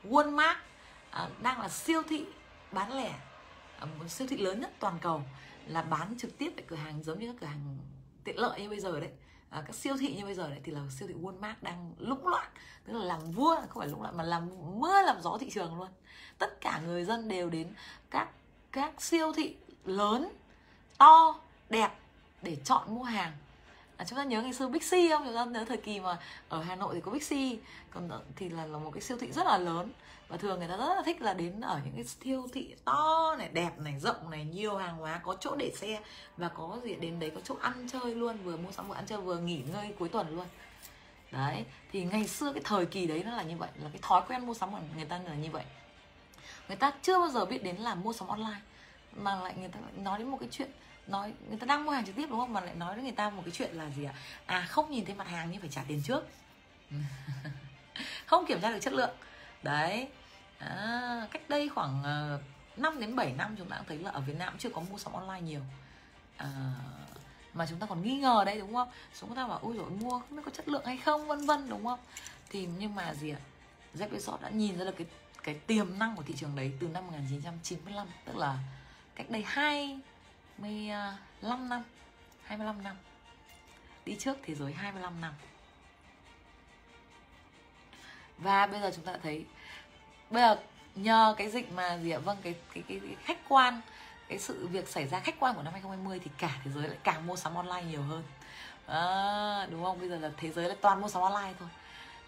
Walmart 0.03 0.55
à, 1.11 1.29
đang 1.41 1.61
là 1.61 1.69
siêu 1.69 2.01
thị 2.09 2.25
bán 2.71 2.93
lẻ 2.93 3.13
à, 3.79 3.85
một 3.85 4.07
siêu 4.07 4.27
thị 4.27 4.37
lớn 4.37 4.59
nhất 4.59 4.71
toàn 4.79 4.97
cầu 5.01 5.21
là 5.67 5.81
bán 5.81 6.15
trực 6.17 6.37
tiếp 6.37 6.53
tại 6.55 6.65
cửa 6.67 6.75
hàng 6.75 7.03
giống 7.03 7.19
như 7.19 7.27
các 7.27 7.35
cửa 7.41 7.47
hàng 7.47 7.77
tiện 8.23 8.39
lợi 8.39 8.61
như 8.61 8.69
bây 8.69 8.79
giờ 8.79 8.99
đấy 8.99 9.09
à, 9.49 9.63
các 9.65 9.75
siêu 9.75 9.97
thị 9.99 10.15
như 10.15 10.25
bây 10.25 10.33
giờ 10.33 10.49
đấy 10.49 10.59
thì 10.63 10.71
là 10.71 10.81
siêu 10.99 11.07
thị 11.07 11.13
Walmart 11.21 11.55
đang 11.61 11.91
lũng 11.97 12.27
loạn. 12.27 12.47
Tức 12.85 12.93
là 12.93 13.05
làm 13.05 13.31
vua 13.31 13.55
không 13.55 13.81
phải 13.81 13.87
lũng 13.87 14.01
loạn 14.01 14.17
mà 14.17 14.23
làm 14.23 14.49
mưa 14.79 15.01
làm 15.01 15.21
gió 15.21 15.37
thị 15.37 15.49
trường 15.49 15.77
luôn. 15.77 15.87
Tất 16.37 16.61
cả 16.61 16.81
người 16.85 17.05
dân 17.05 17.27
đều 17.27 17.49
đến 17.49 17.67
các 18.09 18.29
các 18.71 19.01
siêu 19.01 19.33
thị 19.33 19.55
lớn 19.85 20.29
to 20.97 21.39
đẹp 21.69 21.91
để 22.41 22.57
chọn 22.63 22.95
mua 22.95 23.03
hàng. 23.03 23.31
À, 23.97 24.05
chúng 24.05 24.17
ta 24.17 24.23
nhớ 24.23 24.41
ngày 24.41 24.53
xưa 24.53 24.67
Bixi 24.67 25.09
không? 25.09 25.23
Chúng 25.25 25.35
ta 25.35 25.45
nhớ 25.45 25.65
thời 25.65 25.77
kỳ 25.77 25.99
mà 25.99 26.17
ở 26.49 26.63
Hà 26.63 26.75
Nội 26.75 26.95
thì 26.95 27.01
có 27.01 27.11
Bixi 27.11 27.59
còn 27.91 28.09
thì 28.35 28.49
là, 28.49 28.65
là 28.65 28.77
một 28.77 28.91
cái 28.93 29.01
siêu 29.01 29.17
thị 29.17 29.31
rất 29.31 29.45
là 29.45 29.57
lớn 29.57 29.91
và 30.27 30.37
thường 30.37 30.59
người 30.59 30.67
ta 30.67 30.77
rất 30.77 30.95
là 30.95 31.01
thích 31.05 31.21
là 31.21 31.33
đến 31.33 31.61
ở 31.61 31.79
những 31.85 31.93
cái 31.95 32.03
siêu 32.03 32.47
thị 32.53 32.75
to 32.85 33.35
này, 33.37 33.49
đẹp 33.53 33.79
này, 33.79 33.99
rộng 33.99 34.29
này, 34.29 34.45
nhiều 34.45 34.77
hàng 34.77 34.97
hóa, 34.97 35.19
có 35.23 35.35
chỗ 35.39 35.55
để 35.55 35.71
xe 35.75 36.01
và 36.37 36.47
có 36.47 36.79
gì, 36.83 36.95
đến 36.95 37.19
đấy 37.19 37.31
có 37.35 37.41
chỗ 37.43 37.55
ăn 37.61 37.87
chơi 37.91 38.15
luôn, 38.15 38.37
vừa 38.43 38.57
mua 38.57 38.71
sắm 38.71 38.87
vừa 38.87 38.95
ăn 38.95 39.05
chơi, 39.05 39.21
vừa 39.21 39.37
nghỉ 39.37 39.61
ngơi 39.73 39.93
cuối 39.99 40.09
tuần 40.09 40.35
luôn. 40.35 40.45
Đấy, 41.31 41.65
thì 41.91 42.03
ngày 42.03 42.27
xưa 42.27 42.53
cái 42.53 42.61
thời 42.65 42.85
kỳ 42.85 43.07
đấy 43.07 43.23
nó 43.23 43.31
là 43.31 43.43
như 43.43 43.57
vậy, 43.57 43.69
là 43.75 43.89
cái 43.93 43.99
thói 44.01 44.21
quen 44.27 44.45
mua 44.45 44.53
sắm 44.53 44.71
của 44.71 44.79
người 44.95 45.05
ta 45.05 45.19
là 45.25 45.35
như 45.35 45.49
vậy. 45.51 45.63
Người 46.67 46.77
ta 46.77 46.91
chưa 47.01 47.19
bao 47.19 47.29
giờ 47.29 47.45
biết 47.45 47.63
đến 47.63 47.75
là 47.75 47.95
mua 47.95 48.13
sắm 48.13 48.27
online, 48.27 48.59
mà 49.15 49.35
lại 49.35 49.53
người 49.59 49.69
ta 49.69 49.79
nói 49.97 50.19
đến 50.19 50.27
một 50.27 50.37
cái 50.39 50.49
chuyện, 50.51 50.71
nói, 51.07 51.33
người 51.49 51.59
ta 51.59 51.65
đang 51.65 51.85
mua 51.85 51.91
hàng 51.91 52.05
trực 52.05 52.15
tiếp 52.15 52.27
đúng 52.29 52.39
không? 52.39 52.53
Mà 52.53 52.61
lại 52.61 52.75
nói 52.75 52.93
với 52.93 53.03
người 53.03 53.11
ta 53.11 53.29
một 53.29 53.41
cái 53.45 53.51
chuyện 53.51 53.73
là 53.73 53.89
gì 53.89 54.03
ạ? 54.03 54.13
À? 54.45 54.57
à 54.57 54.65
không 54.69 54.91
nhìn 54.91 55.05
thấy 55.05 55.15
mặt 55.15 55.27
hàng 55.27 55.49
nhưng 55.51 55.61
phải 55.61 55.69
trả 55.69 55.83
tiền 55.87 56.01
trước. 56.03 56.27
Không 58.25 58.45
kiểm 58.45 58.61
tra 58.61 58.71
được 58.71 58.79
chất 58.81 58.93
lượng. 58.93 59.15
Đấy 59.63 60.07
à, 60.59 61.27
cách 61.31 61.49
đây 61.49 61.69
khoảng 61.69 62.03
ờ, 62.03 62.35
uh, 62.35 62.79
5 62.79 62.99
đến 62.99 63.15
7 63.15 63.33
năm 63.33 63.55
chúng 63.57 63.69
ta 63.69 63.77
cũng 63.77 63.85
thấy 63.87 63.97
là 63.97 64.11
ở 64.11 64.21
Việt 64.21 64.35
Nam 64.37 64.55
chưa 64.57 64.69
có 64.69 64.81
mua 64.81 64.97
sắm 64.97 65.13
online 65.13 65.41
nhiều. 65.41 65.61
À, 66.37 66.49
mà 67.53 67.65
chúng 67.69 67.79
ta 67.79 67.87
còn 67.87 68.01
nghi 68.01 68.17
ngờ 68.17 68.43
đấy 68.45 68.59
đúng 68.59 68.73
không? 68.73 68.89
Chúng 69.19 69.35
ta 69.35 69.47
bảo 69.47 69.59
ôi 69.63 69.75
rồi 69.77 69.89
mua 69.89 70.19
không 70.19 70.35
biết 70.35 70.41
có 70.45 70.51
chất 70.51 70.67
lượng 70.67 70.85
hay 70.85 70.97
không? 70.97 71.27
vân 71.27 71.45
vân 71.45 71.69
đúng 71.69 71.85
không? 71.85 71.99
Thì 72.49 72.67
nhưng 72.79 72.95
mà 72.95 73.13
gì 73.13 73.29
ạ? 73.29 73.39
Jeff 73.95 74.09
Bezos 74.09 74.41
đã 74.41 74.49
nhìn 74.49 74.77
ra 74.77 74.85
được 74.85 74.95
cái 74.97 75.07
cái 75.43 75.55
tiềm 75.55 75.99
năng 75.99 76.15
của 76.15 76.23
thị 76.23 76.33
trường 76.37 76.55
đấy 76.55 76.71
từ 76.79 76.87
năm 76.87 77.07
1995 77.07 78.07
tức 78.25 78.35
là 78.35 78.57
cách 79.15 79.29
đây 79.29 79.43
25 79.43 81.69
năm 81.69 81.83
25 82.43 82.83
năm. 82.83 82.95
Đi 84.05 84.15
trước 84.19 84.37
thế 84.43 84.55
giới 84.55 84.73
25 84.73 85.21
năm. 85.21 85.33
Và 88.37 88.67
bây 88.67 88.81
giờ 88.81 88.91
chúng 88.95 89.05
ta 89.05 89.17
thấy 89.23 89.45
bây 90.29 90.41
giờ 90.41 90.57
nhờ 90.95 91.35
cái 91.37 91.49
dịch 91.49 91.71
mà 91.71 91.97
gì 91.97 92.11
ạ? 92.11 92.19
Vâng 92.19 92.37
cái 92.43 92.55
cái, 92.73 92.83
cái 92.87 92.99
cái 92.99 93.15
khách 93.23 93.37
quan 93.49 93.81
cái 94.27 94.39
sự 94.39 94.67
việc 94.67 94.87
xảy 94.87 95.07
ra 95.07 95.19
khách 95.19 95.39
quan 95.39 95.55
của 95.55 95.63
năm 95.63 95.73
2020 95.73 96.19
thì 96.23 96.31
cả 96.37 96.51
thế 96.63 96.71
giới 96.71 96.87
lại 96.87 96.97
càng 97.03 97.27
mua 97.27 97.35
sắm 97.35 97.55
online 97.55 97.83
nhiều 97.83 98.01
hơn. 98.01 98.23
À, 98.87 99.67
đúng 99.71 99.83
không? 99.83 99.99
Bây 99.99 100.09
giờ 100.09 100.19
là 100.19 100.31
thế 100.37 100.51
giới 100.51 100.69
là 100.69 100.75
toàn 100.81 101.01
mua 101.01 101.07
sắm 101.07 101.21
online 101.21 101.53
thôi. 101.59 101.69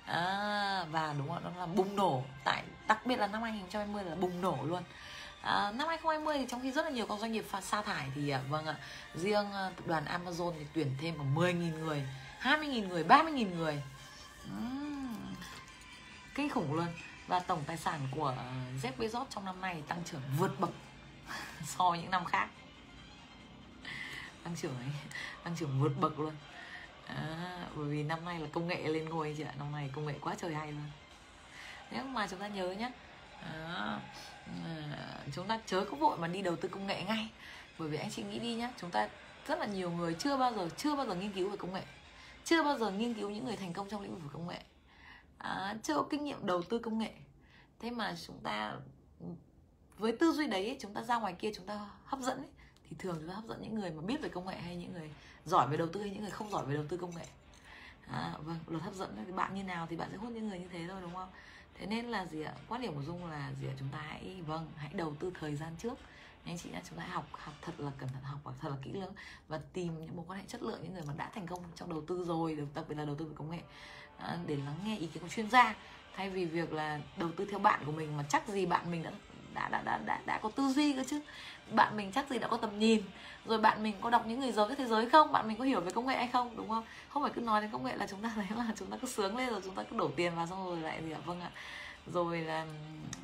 À, 0.06 0.86
và 0.92 1.14
đúng 1.18 1.28
không? 1.30 1.44
Nó 1.44 1.60
là 1.60 1.66
bùng 1.66 1.96
nổ 1.96 2.24
tại 2.44 2.64
đặc 2.88 3.06
biệt 3.06 3.20
là 3.20 3.28
năm 3.28 3.42
2020 3.42 4.04
là 4.04 4.16
bùng 4.16 4.42
nổ 4.42 4.58
luôn. 4.64 4.84
À, 5.42 5.72
năm 5.72 5.88
2020 5.88 6.38
thì 6.38 6.46
trong 6.50 6.62
khi 6.62 6.72
rất 6.72 6.86
là 6.86 6.92
nhiều 6.92 7.06
các 7.06 7.20
doanh 7.20 7.32
nghiệp 7.32 7.46
sa 7.62 7.82
thải 7.82 8.08
thì 8.16 8.30
à, 8.30 8.42
vâng 8.50 8.66
ạ 8.66 8.76
riêng 9.16 9.52
à, 9.54 9.72
tập 9.76 9.88
đoàn 9.88 10.06
Amazon 10.06 10.54
thì 10.60 10.66
tuyển 10.74 10.96
thêm 11.02 11.18
khoảng 11.18 11.36
10.000 11.36 11.80
người 11.80 12.04
20.000 12.42 12.88
người 12.88 13.04
30.000 13.04 13.56
người. 13.56 13.84
Uhm, 14.58 15.36
kinh 16.36 16.50
khủng 16.50 16.74
luôn 16.74 16.88
và 17.30 17.40
tổng 17.40 17.64
tài 17.68 17.78
sản 17.78 18.00
của 18.12 18.36
Jeff 18.82 18.92
Bezos 18.98 19.26
trong 19.30 19.46
năm 19.46 19.62
nay 19.62 19.84
tăng 19.88 20.04
trưởng 20.06 20.22
vượt 20.38 20.60
bậc 20.60 20.70
so 21.66 21.90
với 21.90 22.00
những 22.00 22.12
năm 22.12 22.26
khác. 22.26 22.50
Tăng 24.44 24.56
trưởng 24.56 24.76
ấy 24.76 24.90
tăng 25.44 25.56
trưởng 25.56 25.82
vượt 25.82 25.92
bậc 26.00 26.20
luôn. 26.20 26.34
À, 27.06 27.66
bởi 27.76 27.86
vì 27.86 28.04
năm 28.04 28.26
nay 28.26 28.40
là 28.40 28.48
công 28.54 28.68
nghệ 28.68 28.88
lên 28.88 29.10
ngôi 29.10 29.36
chị 29.38 29.44
ạ. 29.44 29.54
Năm 29.58 29.72
nay 29.72 29.90
công 29.96 30.06
nghệ 30.06 30.14
quá 30.22 30.36
trời 30.38 30.54
hay 30.54 30.72
luôn. 30.72 30.92
Nếu 31.92 32.04
mà 32.04 32.28
chúng 32.28 32.40
ta 32.40 32.48
nhớ 32.48 32.72
nhé 32.72 32.92
À, 33.42 34.00
ờ, 34.64 34.72
chúng 35.36 35.48
ta 35.48 35.60
chớ 35.66 35.86
có 35.92 35.98
vội 35.98 36.18
mà 36.18 36.28
đi 36.28 36.42
đầu 36.42 36.56
tư 36.56 36.70
công 36.70 36.88
nghệ 36.88 37.04
ngay. 37.04 37.30
Bởi 37.80 37.90
vì 37.90 37.98
anh 37.98 38.12
chị 38.12 38.24
nghĩ 38.24 38.40
đi 38.40 38.56
nhá 38.56 38.72
chúng 38.82 38.92
ta 38.92 39.10
rất 39.48 39.60
là 39.60 39.66
nhiều 39.66 39.92
người 39.92 40.14
chưa 40.14 40.38
bao 40.38 40.54
giờ 40.54 40.70
chưa 40.78 40.96
bao 40.96 41.06
giờ 41.06 41.16
nghiên 41.16 41.32
cứu 41.32 41.50
về 41.50 41.58
công 41.58 41.74
nghệ. 41.74 41.84
Chưa 42.46 42.64
bao 42.64 42.78
giờ 42.78 42.92
nghiên 42.92 43.14
cứu 43.14 43.30
những 43.30 43.46
người 43.46 43.58
thành 43.58 43.74
công 43.74 43.90
trong 43.90 44.02
lĩnh 44.02 44.20
vực 44.20 44.32
công 44.34 44.48
nghệ 44.48 44.60
à, 45.40 45.76
chưa 45.84 45.96
có 45.96 46.08
kinh 46.10 46.24
nghiệm 46.24 46.46
đầu 46.46 46.62
tư 46.62 46.80
công 46.80 47.00
nghệ. 47.00 47.14
Thế 47.80 47.92
mà 47.92 48.16
chúng 48.28 48.40
ta 48.44 48.76
với 49.98 50.12
tư 50.12 50.32
duy 50.32 50.48
đấy 50.48 50.78
chúng 50.80 50.94
ta 50.94 51.04
ra 51.04 51.20
ngoài 51.20 51.34
kia 51.34 51.52
chúng 51.56 51.66
ta 51.66 51.90
hấp 52.06 52.20
dẫn 52.20 52.38
ấy, 52.38 52.50
thì 52.90 52.96
thường 53.00 53.16
chúng 53.20 53.30
ta 53.30 53.34
hấp 53.34 53.46
dẫn 53.46 53.62
những 53.62 53.76
người 53.76 53.92
mà 53.92 54.02
biết 54.02 54.22
về 54.22 54.30
công 54.30 54.46
nghệ 54.46 54.58
hay 54.58 54.76
những 54.76 54.94
người 54.94 55.10
giỏi 55.46 55.68
về 55.68 55.78
đầu 55.78 55.88
tư 55.94 56.02
hay 56.02 56.10
những 56.10 56.22
người 56.22 56.32
không 56.32 56.50
giỏi 56.50 56.66
về 56.66 56.74
đầu 56.74 56.86
tư 56.90 56.98
công 56.98 57.16
nghệ. 57.16 57.26
À, 58.08 58.34
vâng 58.44 58.60
luật 58.68 58.84
hấp 58.84 58.94
dẫn. 58.94 59.24
Thì 59.26 59.32
bạn 59.32 59.56
như 59.56 59.64
nào 59.64 59.88
thì 59.90 59.96
bạn 59.96 60.10
sẽ 60.12 60.18
hút 60.18 60.32
những 60.32 60.50
người 60.50 60.60
như 60.60 60.68
thế 60.68 60.86
thôi 60.90 61.02
đúng 61.02 61.14
không? 61.14 61.30
Thế 61.74 61.86
nên 61.86 62.06
là 62.06 62.26
gì 62.26 62.42
ạ? 62.42 62.54
Quan 62.68 62.82
điểm 62.82 62.96
của 62.96 63.04
dung 63.04 63.26
là 63.26 63.54
gì 63.62 63.68
ạ? 63.68 63.74
Chúng 63.80 63.90
ta 63.92 63.98
hãy 63.98 64.42
vâng 64.48 64.68
hãy 64.76 64.94
đầu 64.94 65.16
tư 65.20 65.32
thời 65.40 65.56
gian 65.56 65.76
trước. 65.78 65.94
Anh 66.46 66.58
chị 66.58 66.70
nhé 66.70 66.82
chúng 66.90 66.98
ta 66.98 67.04
hãy 67.04 67.12
học 67.12 67.26
học 67.32 67.54
thật 67.62 67.72
là 67.78 67.92
cẩn 67.98 68.10
thận 68.10 68.24
học 68.24 68.40
và 68.44 68.52
thật 68.60 68.70
là 68.70 68.76
kỹ 68.82 68.92
lưỡng 68.94 69.14
và 69.48 69.60
tìm 69.74 70.00
những 70.00 70.16
mối 70.16 70.26
quan 70.28 70.40
hệ 70.40 70.46
chất 70.48 70.62
lượng 70.62 70.80
những 70.84 70.94
người 70.94 71.04
mà 71.08 71.14
đã 71.18 71.30
thành 71.34 71.48
công 71.48 71.64
trong 71.76 71.90
đầu 71.90 72.04
tư 72.08 72.26
rồi 72.26 72.68
đặc 72.76 72.86
biệt 72.90 72.96
là 72.96 73.06
đầu 73.06 73.16
tư 73.16 73.26
về 73.26 73.36
công 73.36 73.52
nghệ. 73.52 73.62
À, 74.24 74.38
để 74.48 74.56
lắng 74.56 74.76
nghe 74.86 74.98
ý 74.98 75.08
kiến 75.08 75.24
của 75.24 75.30
chuyên 75.30 75.50
gia 75.50 75.76
thay 76.16 76.30
vì 76.30 76.46
việc 76.46 76.74
là 76.74 77.00
đầu 77.18 77.30
tư 77.32 77.46
theo 77.50 77.60
bạn 77.60 77.80
của 77.86 77.92
mình 77.92 78.18
mà 78.18 78.24
chắc 78.30 78.48
gì 78.48 78.66
bạn 78.66 78.92
mình 78.92 79.04
đã 79.04 79.12
đã 79.54 79.70
đã 79.70 79.82
đã 79.82 80.00
đã, 80.06 80.20
đã 80.26 80.38
có 80.38 80.50
tư 80.50 80.68
duy 80.68 80.94
cơ 80.94 81.04
chứ? 81.08 81.22
Bạn 81.72 81.98
mình 81.98 82.12
chắc 82.12 82.30
gì 82.30 82.40
đã 82.40 82.48
có 82.48 82.58
tầm 82.58 82.80
nhìn? 82.80 83.02
Rồi 83.46 83.58
bạn 83.58 83.84
mình 83.84 83.96
có 84.02 84.10
đọc 84.10 84.26
những 84.28 84.40
người 84.40 84.52
giàu 84.52 84.68
cái 84.68 84.76
thế 84.76 84.86
giới 84.86 85.10
không? 85.10 85.32
Bạn 85.32 85.48
mình 85.48 85.58
có 85.58 85.64
hiểu 85.64 85.82
về 85.82 85.92
công 85.92 86.08
nghệ 86.08 86.16
hay 86.16 86.28
không? 86.28 86.58
Đúng 86.58 86.70
không? 86.70 86.84
Không 87.10 87.24
phải 87.24 87.32
cứ 87.36 87.42
nói 87.42 87.62
đến 87.62 87.70
công 87.72 87.84
nghệ 87.84 87.96
là 87.96 88.08
chúng 88.08 88.22
ta 88.22 88.32
thấy 88.36 88.46
là 88.58 88.74
chúng 88.76 88.90
ta 88.92 88.98
cứ 89.02 89.08
sướng 89.08 89.38
lên 89.38 89.50
rồi 89.50 89.62
chúng 89.66 89.76
ta 89.76 89.84
cứ 89.84 89.98
đổ 89.98 90.10
tiền 90.16 90.36
vào 90.36 90.48
xong 90.48 90.66
rồi 90.66 90.78
lại 90.78 91.04
gì 91.04 91.12
ạ? 91.12 91.20
Vâng 91.26 91.42
ạ. 91.42 91.52
Rồi 92.14 92.42
là 92.42 92.66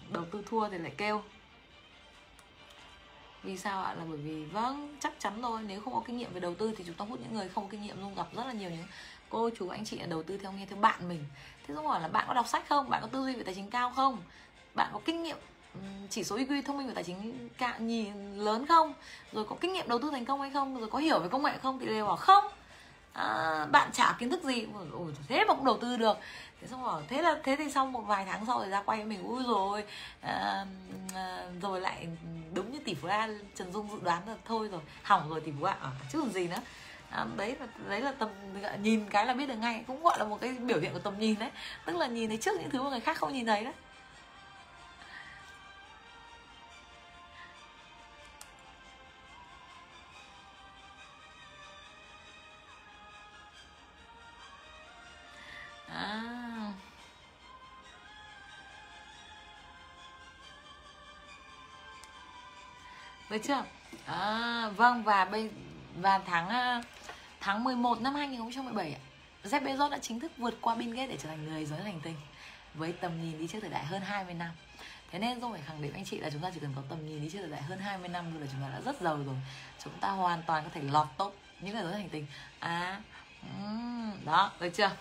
đầu 0.10 0.26
tư 0.32 0.44
thua 0.50 0.70
thì 0.70 0.78
lại 0.78 0.92
kêu. 0.98 1.24
Vì 3.44 3.58
sao 3.58 3.84
ạ? 3.84 3.94
Là 3.94 4.04
bởi 4.10 4.18
vì 4.18 4.46
vâng 4.46 4.98
chắc 5.00 5.14
chắn 5.20 5.42
rồi. 5.42 5.62
Nếu 5.68 5.82
không 5.82 5.94
có 5.94 6.02
kinh 6.08 6.18
nghiệm 6.18 6.34
về 6.34 6.40
đầu 6.40 6.56
tư 6.56 6.74
thì 6.78 6.84
chúng 6.88 6.96
ta 6.96 7.06
hút 7.06 7.20
những 7.20 7.34
người 7.34 7.50
không 7.50 7.64
có 7.64 7.70
kinh 7.72 7.82
nghiệm 7.82 8.02
luôn 8.02 8.16
gặp 8.16 8.28
rất 8.36 8.46
là 8.46 8.54
nhiều 8.54 8.70
những 8.70 8.86
cô 9.36 9.50
chú 9.60 9.70
anh 9.70 9.86
chị 9.86 10.00
là 10.00 10.06
đầu 10.06 10.24
tư 10.24 10.38
theo 10.38 10.52
nghe 10.52 10.66
theo 10.66 10.80
bạn 10.80 11.10
mình. 11.10 11.26
Thế 11.68 11.76
xong 11.76 11.88
hỏi 11.88 12.02
là 12.02 12.08
bạn 12.08 12.26
có 12.28 12.34
đọc 12.34 12.48
sách 12.48 12.64
không? 12.70 12.90
Bạn 12.90 13.02
có 13.02 13.08
tư 13.08 13.24
duy 13.24 13.36
về 13.36 13.44
tài 13.44 13.56
chính 13.56 13.70
cao 13.70 13.92
không? 13.96 14.18
Bạn 14.74 14.90
có 14.94 15.00
kinh 15.06 15.24
nghiệm 15.24 15.38
chỉ 16.10 16.24
số 16.24 16.38
IQ 16.38 16.62
thông 16.62 16.78
minh 16.78 16.88
về 16.88 16.94
tài 16.94 17.04
chính 17.04 17.50
cả 17.58 17.78
nhìn 17.78 18.38
lớn 18.38 18.66
không? 18.66 18.94
Rồi 19.32 19.46
có 19.46 19.56
kinh 19.62 19.74
nghiệm 19.74 19.88
đầu 19.88 20.00
tư 20.00 20.10
thành 20.12 20.26
công 20.26 20.42
hay 20.42 20.50
không? 20.50 20.80
Rồi 20.80 20.90
có 20.90 21.00
hiểu 21.00 21.20
về 21.20 21.28
công 21.28 21.44
nghệ 21.44 21.58
không? 21.64 21.80
Thì 21.80 21.86
đều 21.86 22.06
bảo 22.06 22.16
không. 22.16 22.44
À, 23.14 23.66
bạn 23.72 23.92
chả 23.94 24.16
kiến 24.20 24.30
thức 24.30 24.44
gì. 24.44 24.68
Ôi 24.92 25.14
thế 25.28 25.46
mà 25.48 25.54
cũng 25.54 25.66
đầu 25.66 25.78
tư 25.82 25.98
được. 25.98 26.18
Thế 26.62 26.68
xong 26.68 26.84
rồi 26.84 27.04
thế 27.08 27.22
là 27.22 27.40
thế 27.44 27.56
thì 27.56 27.72
sau 27.72 27.86
một 27.86 28.02
vài 28.02 28.26
tháng 28.26 28.46
sau 28.46 28.60
rồi 28.60 28.70
ra 28.70 28.84
quay 28.86 28.98
với 28.98 29.06
mình 29.06 29.24
ui 29.28 29.44
rồi 29.44 29.84
à, 30.22 30.66
à, 31.16 31.46
rồi 31.62 31.82
lại 31.82 32.08
đúng 32.54 32.72
như 32.72 32.80
tỷ 32.86 32.94
phú 32.94 33.08
a 33.08 33.30
trần 33.56 33.74
dung 33.74 33.92
dự 33.92 34.00
đoán 34.04 34.28
là 34.28 34.36
thôi 34.46 34.68
rồi 34.72 34.82
hỏng 35.04 35.30
rồi 35.30 35.42
tỷ 35.42 35.52
phú 35.60 35.66
ạ 35.66 35.78
à, 35.82 35.84
ờ, 35.84 35.92
chứ 36.12 36.20
còn 36.20 36.32
gì 36.32 36.48
nữa 36.48 36.60
à, 37.16 37.26
đấy 37.38 37.56
là 37.60 37.68
đấy 37.90 38.02
là 38.02 38.12
tầm 38.12 38.30
nhìn 38.82 39.10
cái 39.10 39.26
là 39.26 39.34
biết 39.34 39.46
được 39.46 39.56
ngay 39.56 39.84
cũng 39.88 40.04
gọi 40.04 40.20
là 40.20 40.26
một 40.26 40.42
cái 40.42 40.52
biểu 40.52 40.80
hiện 40.80 40.94
của 40.94 41.00
tầm 41.00 41.20
nhìn 41.20 41.40
đấy. 41.40 41.52
Tức 41.86 41.96
là 41.96 42.08
nhìn 42.08 42.30
thấy 42.30 42.38
trước 42.38 42.60
những 42.60 42.70
thứ 42.70 42.84
mà 42.84 42.90
người 42.90 43.00
khác 43.00 43.18
không 43.18 43.34
nhìn 43.34 43.46
thấy 43.46 43.64
đấy. 43.64 43.74
À. 55.90 56.22
Được 63.30 63.38
chưa? 63.44 63.64
À, 64.06 64.70
vâng 64.76 65.04
và 65.04 65.26
bây 65.26 65.50
và 66.02 66.20
tháng 66.26 66.50
à, 66.50 66.82
tháng 67.46 67.64
11 67.64 68.02
năm 68.02 68.16
2017 68.16 68.94
ạ. 68.94 69.00
Jeff 69.44 69.64
Bezos 69.64 69.90
đã 69.90 69.98
chính 69.98 70.20
thức 70.20 70.32
vượt 70.38 70.58
qua 70.62 70.76
Bill 70.76 70.96
Gates 70.96 71.10
để 71.10 71.18
trở 71.24 71.30
thành 71.30 71.46
người 71.46 71.66
giới 71.66 71.82
hành 71.82 72.00
tinh 72.02 72.16
với 72.74 72.94
tầm 72.94 73.22
nhìn 73.22 73.40
đi 73.40 73.48
trước 73.48 73.60
thời 73.62 73.70
đại 73.70 73.86
hơn 73.86 74.02
20 74.02 74.34
năm. 74.34 74.50
Thế 75.12 75.20
nên 75.20 75.42
tôi 75.42 75.52
phải 75.52 75.62
khẳng 75.62 75.82
định 75.82 75.94
anh 75.94 76.06
chị 76.06 76.20
là 76.20 76.30
chúng 76.30 76.42
ta 76.42 76.52
chỉ 76.54 76.60
cần 76.60 76.74
có 76.76 76.82
tầm 76.90 77.06
nhìn 77.08 77.22
đi 77.22 77.30
trước 77.30 77.40
thời 77.42 77.50
đại 77.50 77.62
hơn 77.62 77.80
20 77.80 78.10
năm 78.10 78.26
thôi 78.32 78.42
là 78.42 78.48
chúng 78.52 78.62
ta 78.62 78.70
đã 78.70 78.82
rất 78.82 79.02
giàu 79.02 79.18
rồi. 79.26 79.36
Chúng 79.84 79.94
ta 80.02 80.10
hoàn 80.10 80.44
toàn 80.44 80.64
có 80.64 80.70
thể 80.74 80.82
lọt 80.82 81.08
top 81.18 81.36
những 81.62 81.74
người 81.74 81.84
giới 81.84 81.94
hành 81.94 82.10
tinh. 82.10 82.26
À 82.60 83.02
đó, 84.26 84.52
được 84.60 84.70
chưa? 84.70 84.92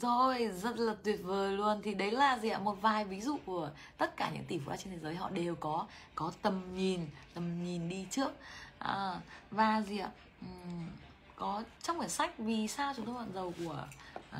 Rồi, 0.00 0.50
rất 0.62 0.78
là 0.78 0.94
tuyệt 1.02 1.20
vời 1.22 1.52
luôn 1.52 1.80
Thì 1.82 1.94
đấy 1.94 2.10
là 2.10 2.38
gì 2.38 2.48
ạ? 2.48 2.58
Một 2.58 2.82
vài 2.82 3.04
ví 3.04 3.20
dụ 3.20 3.38
của 3.44 3.70
tất 3.98 4.16
cả 4.16 4.30
những 4.34 4.44
tỷ 4.44 4.58
phú 4.58 4.72
trên 4.78 4.92
thế 4.92 4.98
giới 4.98 5.14
Họ 5.14 5.30
đều 5.30 5.54
có 5.54 5.86
có 6.14 6.32
tầm 6.42 6.74
nhìn, 6.74 7.06
tầm 7.34 7.64
nhìn 7.64 7.88
đi 7.88 8.06
trước 8.10 8.32
à, 8.78 9.20
Và 9.50 9.82
gì 9.82 9.98
ạ? 9.98 10.10
Uhm, 10.46 10.88
có 11.36 11.62
trong 11.82 11.96
quyển 11.96 12.08
sách 12.08 12.38
Vì 12.38 12.68
sao 12.68 12.92
chúng 12.96 13.06
tôi 13.06 13.14
bạn 13.14 13.32
giàu 13.34 13.52
của 13.64 13.86
uh, 14.30 14.36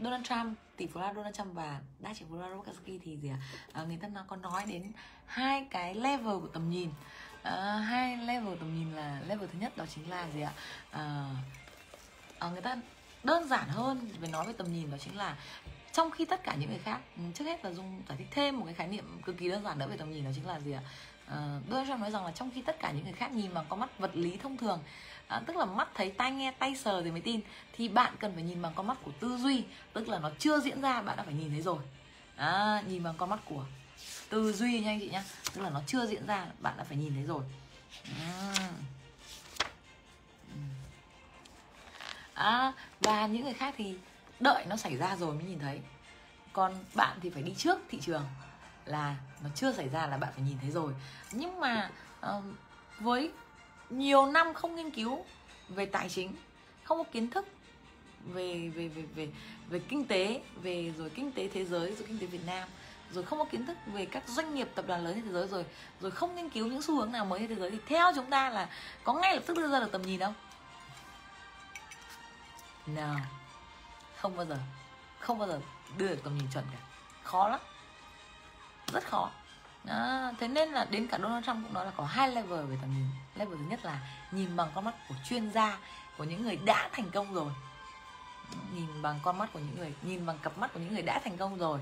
Donald 0.00 0.24
Trump 0.24 0.58
tỷ 0.76 0.86
phú 0.86 1.00
Donald 1.14 1.36
Trump 1.36 1.54
và 1.54 1.80
đa 2.00 2.14
triệu 2.14 2.28
phú 2.30 2.36
Robert 2.36 2.78
thì 2.86 3.16
gì 3.16 3.28
ạ? 3.28 3.38
À, 3.72 3.82
người 3.84 3.96
ta 3.96 4.08
nó 4.08 4.24
có 4.26 4.36
nói 4.36 4.64
đến 4.66 4.92
hai 5.26 5.66
cái 5.70 5.94
level 5.94 6.38
của 6.40 6.48
tầm 6.52 6.70
nhìn 6.70 6.90
à, 7.42 7.76
hai 7.76 8.16
level 8.16 8.56
tầm 8.58 8.74
nhìn 8.74 8.92
là 8.92 9.20
level 9.28 9.48
thứ 9.52 9.58
nhất 9.58 9.76
đó 9.76 9.84
chính 9.94 10.10
là 10.10 10.28
gì 10.34 10.40
ạ 10.40 10.52
à, 10.90 11.30
à, 12.38 12.50
người 12.50 12.62
ta 12.62 12.76
đơn 13.24 13.48
giản 13.48 13.68
hơn 13.68 14.08
về 14.20 14.28
nói 14.28 14.46
về 14.46 14.52
tầm 14.52 14.72
nhìn 14.72 14.90
đó 14.90 14.96
chính 15.00 15.16
là 15.16 15.36
trong 15.92 16.10
khi 16.10 16.24
tất 16.24 16.44
cả 16.44 16.54
những 16.54 16.70
người 16.70 16.78
khác 16.78 17.00
ừ, 17.16 17.22
trước 17.34 17.44
hết 17.44 17.64
là 17.64 17.72
dung 17.72 18.02
giải 18.08 18.18
thích 18.18 18.28
thêm 18.30 18.58
một 18.58 18.64
cái 18.64 18.74
khái 18.74 18.88
niệm 18.88 19.20
cực 19.24 19.38
kỳ 19.38 19.48
đơn 19.48 19.64
giản 19.64 19.78
nữa 19.78 19.86
về 19.90 19.96
tầm 19.96 20.12
nhìn 20.12 20.24
đó 20.24 20.30
chính 20.34 20.46
là 20.46 20.60
gì 20.60 20.72
ạ? 20.72 20.80
À, 21.26 21.60
Donald 21.70 21.88
Trump 21.88 22.00
nói 22.00 22.10
rằng 22.10 22.24
là 22.24 22.32
trong 22.32 22.50
khi 22.54 22.62
tất 22.62 22.80
cả 22.80 22.90
những 22.90 23.04
người 23.04 23.12
khác 23.12 23.32
nhìn 23.32 23.54
bằng 23.54 23.64
con 23.68 23.80
mắt 23.80 23.98
vật 23.98 24.10
lý 24.14 24.36
thông 24.36 24.56
thường 24.56 24.80
à, 25.28 25.42
tức 25.46 25.56
là 25.56 25.64
mắt 25.64 25.88
thấy 25.94 26.10
tai 26.10 26.32
nghe 26.32 26.50
tay 26.50 26.76
sờ 26.76 27.02
thì 27.02 27.10
mới 27.10 27.20
tin 27.20 27.40
thì 27.72 27.88
bạn 27.88 28.14
cần 28.20 28.34
phải 28.34 28.42
nhìn 28.42 28.62
bằng 28.62 28.72
con 28.74 28.86
mắt 28.86 28.98
của 29.02 29.12
tư 29.20 29.36
duy 29.36 29.64
tức 29.92 30.08
là 30.08 30.18
nó 30.18 30.30
chưa 30.38 30.60
diễn 30.60 30.80
ra 30.80 31.02
bạn 31.02 31.16
đã 31.16 31.22
phải 31.22 31.34
nhìn 31.34 31.50
thấy 31.50 31.62
rồi. 31.62 31.78
À, 32.36 32.82
nhìn 32.88 33.02
bằng 33.02 33.14
con 33.16 33.30
mắt 33.30 33.40
của 33.44 33.64
tư 34.28 34.52
duy 34.52 34.80
nha 34.80 34.90
anh 34.90 35.00
chị 35.00 35.08
nhá 35.08 35.24
tức 35.54 35.62
là 35.62 35.70
nó 35.70 35.80
chưa 35.86 36.06
diễn 36.06 36.26
ra 36.26 36.46
bạn 36.58 36.74
đã 36.76 36.84
phải 36.84 36.96
nhìn 36.96 37.14
thấy 37.14 37.24
rồi. 37.24 37.44
À 38.20 38.70
à, 42.34 42.72
và 43.00 43.26
những 43.26 43.44
người 43.44 43.54
khác 43.54 43.74
thì 43.78 43.96
đợi 44.40 44.64
nó 44.68 44.76
xảy 44.76 44.96
ra 44.96 45.16
rồi 45.16 45.34
mới 45.34 45.44
nhìn 45.44 45.58
thấy. 45.58 45.80
Còn 46.52 46.74
bạn 46.94 47.18
thì 47.20 47.30
phải 47.30 47.42
đi 47.42 47.54
trước 47.58 47.78
thị 47.90 47.98
trường 48.00 48.24
là 48.84 49.16
nó 49.42 49.50
chưa 49.54 49.72
xảy 49.72 49.88
ra 49.88 50.06
là 50.06 50.16
bạn 50.16 50.32
phải 50.34 50.44
nhìn 50.44 50.58
thấy 50.60 50.70
rồi. 50.70 50.92
Nhưng 51.32 51.60
mà 51.60 51.90
uh, 52.26 52.44
với 53.00 53.30
nhiều 53.90 54.26
năm 54.26 54.54
không 54.54 54.76
nghiên 54.76 54.90
cứu 54.90 55.24
về 55.68 55.86
tài 55.86 56.08
chính 56.08 56.32
không 56.84 56.98
có 56.98 57.04
kiến 57.12 57.30
thức 57.30 57.46
về 58.32 58.70
về 58.74 58.88
về 58.88 59.02
về 59.14 59.28
về 59.68 59.78
kinh 59.78 60.04
tế 60.04 60.40
về 60.62 60.92
rồi 60.98 61.10
kinh 61.10 61.32
tế 61.32 61.48
thế 61.48 61.64
giới 61.64 61.94
rồi 61.94 62.04
kinh 62.08 62.18
tế 62.18 62.26
Việt 62.26 62.46
Nam 62.46 62.68
rồi 63.12 63.24
không 63.24 63.38
có 63.38 63.44
kiến 63.44 63.66
thức 63.66 63.76
về 63.86 64.06
các 64.06 64.28
doanh 64.28 64.54
nghiệp 64.54 64.68
tập 64.74 64.84
đoàn 64.88 65.04
lớn 65.04 65.14
trên 65.14 65.24
thế 65.24 65.32
giới 65.32 65.48
rồi 65.48 65.64
rồi 66.00 66.10
không 66.10 66.36
nghiên 66.36 66.48
cứu 66.48 66.66
những 66.66 66.82
xu 66.82 66.96
hướng 66.96 67.12
nào 67.12 67.24
mới 67.24 67.38
trên 67.38 67.48
thế 67.48 67.54
giới 67.54 67.70
thì 67.70 67.78
theo 67.86 68.12
chúng 68.14 68.30
ta 68.30 68.50
là 68.50 68.68
có 69.04 69.12
ngay 69.12 69.34
lập 69.34 69.42
tức 69.46 69.56
đưa 69.56 69.68
ra 69.68 69.80
được 69.80 69.92
tầm 69.92 70.02
nhìn 70.02 70.20
không? 70.20 70.34
No. 72.86 73.14
Không 74.16 74.36
bao 74.36 74.46
giờ. 74.46 74.58
Không 75.20 75.38
bao 75.38 75.48
giờ 75.48 75.60
đưa 75.96 76.08
được 76.08 76.20
tầm 76.24 76.38
nhìn 76.38 76.46
chuẩn 76.52 76.64
cả. 76.72 76.78
Khó 77.22 77.48
lắm. 77.48 77.60
Rất 78.92 79.04
khó. 79.04 79.30
Đó. 79.84 80.32
thế 80.40 80.48
nên 80.48 80.68
là 80.68 80.84
đến 80.90 81.06
cả 81.06 81.18
Donald 81.18 81.46
Trump 81.46 81.64
cũng 81.64 81.74
nói 81.74 81.84
là 81.84 81.92
có 81.96 82.04
hai 82.04 82.28
level 82.28 82.64
về 82.64 82.76
tầm 82.80 82.90
nhìn. 82.94 83.06
Level 83.34 83.58
thứ 83.58 83.64
nhất 83.68 83.84
là 83.84 84.00
nhìn 84.30 84.56
bằng 84.56 84.70
con 84.74 84.84
mắt 84.84 84.94
của 85.08 85.14
chuyên 85.28 85.50
gia 85.50 85.78
của 86.18 86.24
những 86.24 86.42
người 86.42 86.56
đã 86.56 86.88
thành 86.92 87.10
công 87.10 87.34
rồi. 87.34 87.52
Nhìn 88.74 89.02
bằng 89.02 89.20
con 89.22 89.38
mắt 89.38 89.52
của 89.52 89.58
những 89.58 89.78
người 89.78 89.94
nhìn 90.02 90.26
bằng 90.26 90.38
cặp 90.38 90.58
mắt 90.58 90.72
của 90.74 90.80
những 90.80 90.94
người 90.94 91.02
đã 91.02 91.20
thành 91.24 91.36
công 91.36 91.58
rồi. 91.58 91.80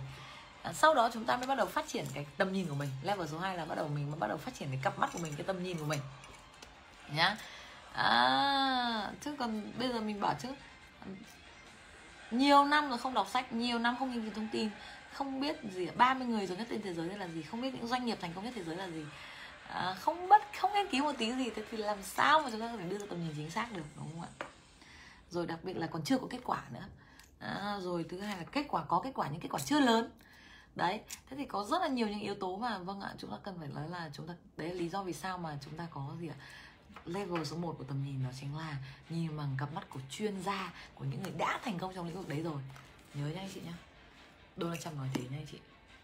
À, 0.62 0.72
sau 0.72 0.94
đó 0.94 1.11
chúng 1.12 1.24
ta 1.24 1.36
mới 1.36 1.46
bắt 1.46 1.55
đầu 1.55 1.66
phát 1.66 1.88
triển 1.88 2.05
cái 2.14 2.26
tầm 2.36 2.53
nhìn 2.53 2.68
của 2.68 2.74
mình. 2.74 2.88
Level 3.03 3.28
số 3.28 3.38
2 3.38 3.57
là 3.57 3.64
bắt 3.64 3.74
đầu 3.74 3.88
mình 3.88 4.11
mới 4.11 4.20
bắt 4.20 4.26
đầu 4.26 4.36
phát 4.36 4.55
triển 4.55 4.68
cái 4.68 4.80
cặp 4.82 4.98
mắt 4.98 5.11
của 5.12 5.18
mình 5.18 5.34
cái 5.36 5.46
tầm 5.46 5.62
nhìn 5.62 5.78
của 5.78 5.84
mình. 5.84 6.00
Nhá. 7.14 7.36
À, 7.92 9.11
chứ 9.20 9.36
còn 9.38 9.72
bây 9.78 9.88
giờ 9.88 10.00
mình 10.00 10.20
bảo 10.20 10.34
chứ 10.42 10.48
nhiều 12.30 12.64
năm 12.64 12.88
rồi 12.88 12.98
không 12.98 13.14
đọc 13.14 13.28
sách 13.28 13.53
nhiều 13.53 13.78
năm 13.78 13.96
không 13.98 14.12
nghiên 14.12 14.22
cứu 14.22 14.32
thông 14.34 14.48
tin. 14.53 14.70
Không 15.12 15.40
biết 15.40 15.57
gì 15.72 15.88
30 15.96 16.26
người 16.26 16.46
giàu 16.46 16.59
nhất 16.59 16.66
trên 16.70 16.82
thế 16.82 16.94
giới 16.94 17.09
là 17.09 17.28
gì? 17.28 17.42
Không 17.42 17.61
biết 17.61 17.74
những 17.74 17.86
doanh 17.86 18.05
nghiệp 18.05 18.18
thành 18.20 18.32
công 18.34 18.44
nhất 18.44 18.53
thế 18.57 18.64
giới 18.64 18.76
là 18.76 18.86
gì? 18.86 19.05
À, 19.68 19.94
không 20.00 20.28
bất 20.28 20.42
không 20.61 20.72
nghiên 20.72 20.90
cứu 20.90 21.05
một 21.05 21.12
tí 21.18 21.32
gì 21.32 21.50
thế 21.50 21.62
thì 21.70 21.76
làm 21.76 22.03
sao 22.03 22.42
mà 22.42 22.50
chúng 22.50 22.61
ta 22.61 22.68
có 22.72 22.76
thể 22.76 22.84
đưa 22.84 22.98
ra 22.98 23.07
tầm 23.11 23.24
nhìn 23.24 23.32
chính 23.36 23.50
xác 23.50 23.72
được 23.72 23.82
đúng 23.96 24.09
không 24.11 24.22
ạ? 24.22 24.46
Rồi 25.30 25.46
đặc 25.46 25.59
biệt 25.62 25.76
là 25.76 25.86
còn 25.86 26.05
chưa 26.05 26.18
có 26.18 26.26
kết 26.30 26.40
quả 26.44 26.62
nữa. 26.72 26.84
À, 27.38 27.78
rồi 27.80 28.05
thứ 28.09 28.20
hai 28.20 28.36
là 28.36 28.44
kết 28.53 28.66
quả 28.68 28.84
có 28.84 29.00
kết 29.05 29.11
quả 29.14 29.28
nhưng 29.32 29.40
kết 29.40 29.48
quả 29.53 29.61
chưa 29.61 29.80
lớn. 29.80 30.11
Đấy 30.74 31.00
thế 31.30 31.36
thì 31.36 31.44
có 31.44 31.64
rất 31.64 31.82
là 31.82 31.88
nhiều 31.88 32.09
những 32.09 32.20
yếu 32.20 32.34
tố 32.34 32.57
mà 32.57 32.78
vâng 32.78 33.00
ạ 33.00 33.14
chúng 33.18 33.30
ta 33.30 33.36
cần 33.42 33.59
phải 33.59 33.68
nói 33.68 33.88
là 33.88 34.11
chúng 34.12 34.28
ta 34.28 34.34
đấy 34.57 34.68
là 34.68 34.74
lý 34.74 34.88
do 34.88 35.03
vì 35.03 35.12
sao 35.12 35.38
mà 35.38 35.59
chúng 35.64 35.74
ta 35.74 35.86
có 35.90 36.16
gì 36.20 36.28
ạ? 36.28 36.34
Level 37.05 37.45
số 37.45 37.57
1 37.57 37.74
của 37.78 37.84
tầm 37.84 38.05
nhìn 38.05 38.24
đó 38.24 38.30
chính 38.40 38.57
là 38.57 38.76
nhìn 39.11 39.36
bằng 39.36 39.55
cặp 39.59 39.72
mắt 39.72 39.90
của 39.90 40.01
chuyên 40.11 40.43
gia 40.43 40.72
của 40.95 41.05
những 41.05 41.22
người 41.22 41.32
đã 41.38 41.61
thành 41.64 41.78
công 41.78 41.95
trong 41.95 42.07
lĩnh 42.07 42.16
vực 42.16 42.28
đấy 42.28 42.43
rồi. 42.43 42.62
Nhớ 43.14 43.26
nha 43.26 43.40
anh 43.40 43.51
chị 43.55 43.61
nhá. 43.61 43.74
Donald 44.57 44.82
Trump 44.82 44.97
nói 44.97 45.09
thế 45.14 45.22
nha 45.30 45.38
anh 45.38 45.47
chị. 45.53 45.59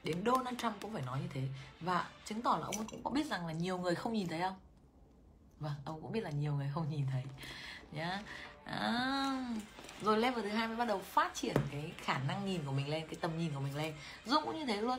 Đến 0.05 0.23
Donald 0.27 0.59
Trump 0.59 0.75
cũng 0.81 0.93
phải 0.93 1.03
nói 1.03 1.21
như 1.21 1.29
thế. 1.35 1.49
Và 1.81 2.09
chứng 2.25 2.43
tỏ 2.43 2.59
là 2.61 2.67
ông 2.67 2.87
cũng 2.87 3.03
có 3.05 3.11
biết 3.11 3.27
rằng 3.27 3.47
là 3.47 3.53
nhiều 3.53 3.79
người 3.79 3.95
không 3.95 4.13
nhìn 4.13 4.29
thấy 4.29 4.41
không? 4.41 4.57
Vâng 5.61 5.75
ông 5.85 6.03
cũng 6.03 6.13
biết 6.13 6.21
là 6.21 6.31
nhiều 6.31 6.55
người 6.55 6.71
không 6.75 6.91
nhìn 6.91 7.07
thấy. 7.13 7.23
Nhá. 7.93 8.23
À, 8.65 9.55
rồi 10.03 10.19
level 10.19 10.43
thứ 10.43 10.49
hai 10.49 10.69
mới 10.69 10.77
bắt 10.77 10.89
đầu 10.89 10.99
phát 10.99 11.35
triển 11.35 11.57
cái 11.71 11.93
khả 12.03 12.19
năng 12.19 12.47
nhìn 12.47 12.63
của 12.67 12.73
mình 12.73 12.89
lên 12.89 13.07
cái 13.07 13.17
tầm 13.21 13.39
nhìn 13.39 13.53
của 13.55 13.61
mình 13.61 13.77
lên. 13.77 13.95
Dung 14.27 14.45
cũng 14.45 14.59
như 14.59 14.67
thế 14.67 14.83
luôn. 14.83 14.99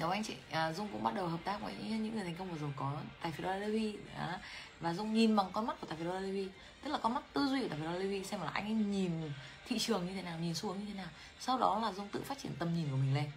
Đúng 0.00 0.10
anh 0.10 0.22
chị, 0.22 0.34
à, 0.50 0.72
Dung 0.72 0.88
cũng 0.92 1.02
bắt 1.02 1.14
đầu 1.14 1.28
hợp 1.28 1.40
tác 1.44 1.60
với 1.60 1.74
những 1.74 2.14
người 2.14 2.24
thành 2.24 2.34
công 2.34 2.50
vừa 2.50 2.58
rồi 2.58 2.70
có 2.76 2.92
tài 3.22 3.32
phiệt 3.32 3.46
Levi. 3.46 3.96
Và 4.80 4.94
Dung 4.94 5.14
nhìn 5.14 5.36
bằng 5.36 5.46
con 5.52 5.66
mắt 5.66 5.76
của 5.80 5.86
tài 5.86 5.98
phiệt 5.98 6.06
Levi 6.06 6.48
Tức 6.84 6.90
là 6.90 6.98
con 6.98 7.14
mắt 7.14 7.22
tư 7.32 7.46
duy 7.46 7.62
của 7.62 7.68
tài 7.68 7.78
phiệt 7.78 8.00
Levi 8.00 8.24
Xem 8.24 8.40
là 8.40 8.50
anh 8.52 8.64
ấy 8.64 8.72
nhìn 8.72 9.32
thị 9.68 9.78
trường 9.78 10.06
như 10.06 10.14
thế 10.14 10.22
nào, 10.22 10.38
nhìn 10.38 10.54
xu 10.54 10.68
hướng 10.68 10.78
như 10.78 10.84
thế 10.88 10.94
nào. 10.94 11.08
Sau 11.40 11.58
đó 11.58 11.78
là 11.82 11.92
Dung 11.92 12.08
tự 12.08 12.22
phát 12.22 12.38
triển 12.38 12.52
tầm 12.58 12.74
nhìn 12.74 12.90
của 12.90 12.96
mình 12.96 13.14
lên. 13.14 13.30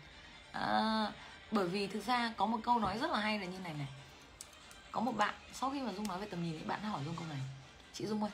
À, 0.51 1.11
Bởi 1.51 1.67
vì 1.67 1.87
thực 1.87 2.05
ra 2.05 2.33
có 2.37 2.45
một 2.45 2.59
câu 2.63 2.79
nói 2.79 2.97
rất 2.99 3.11
là 3.11 3.19
hay 3.19 3.39
là 3.39 3.45
như 3.45 3.59
này 3.59 3.73
này. 3.73 3.87
Có 4.91 5.01
một 5.01 5.11
bạn, 5.11 5.33
sau 5.53 5.69
khi 5.69 5.81
mà 5.81 5.91
Dung 5.93 6.07
nói 6.07 6.19
về 6.19 6.27
tầm 6.29 6.43
nhìn 6.43 6.59
thì 6.59 6.65
bạn 6.65 6.83
hỏi 6.83 7.01
Dung 7.05 7.15
câu 7.15 7.25
này 7.29 7.39
Chị 7.93 8.05
Dung 8.05 8.23
ơi, 8.23 8.31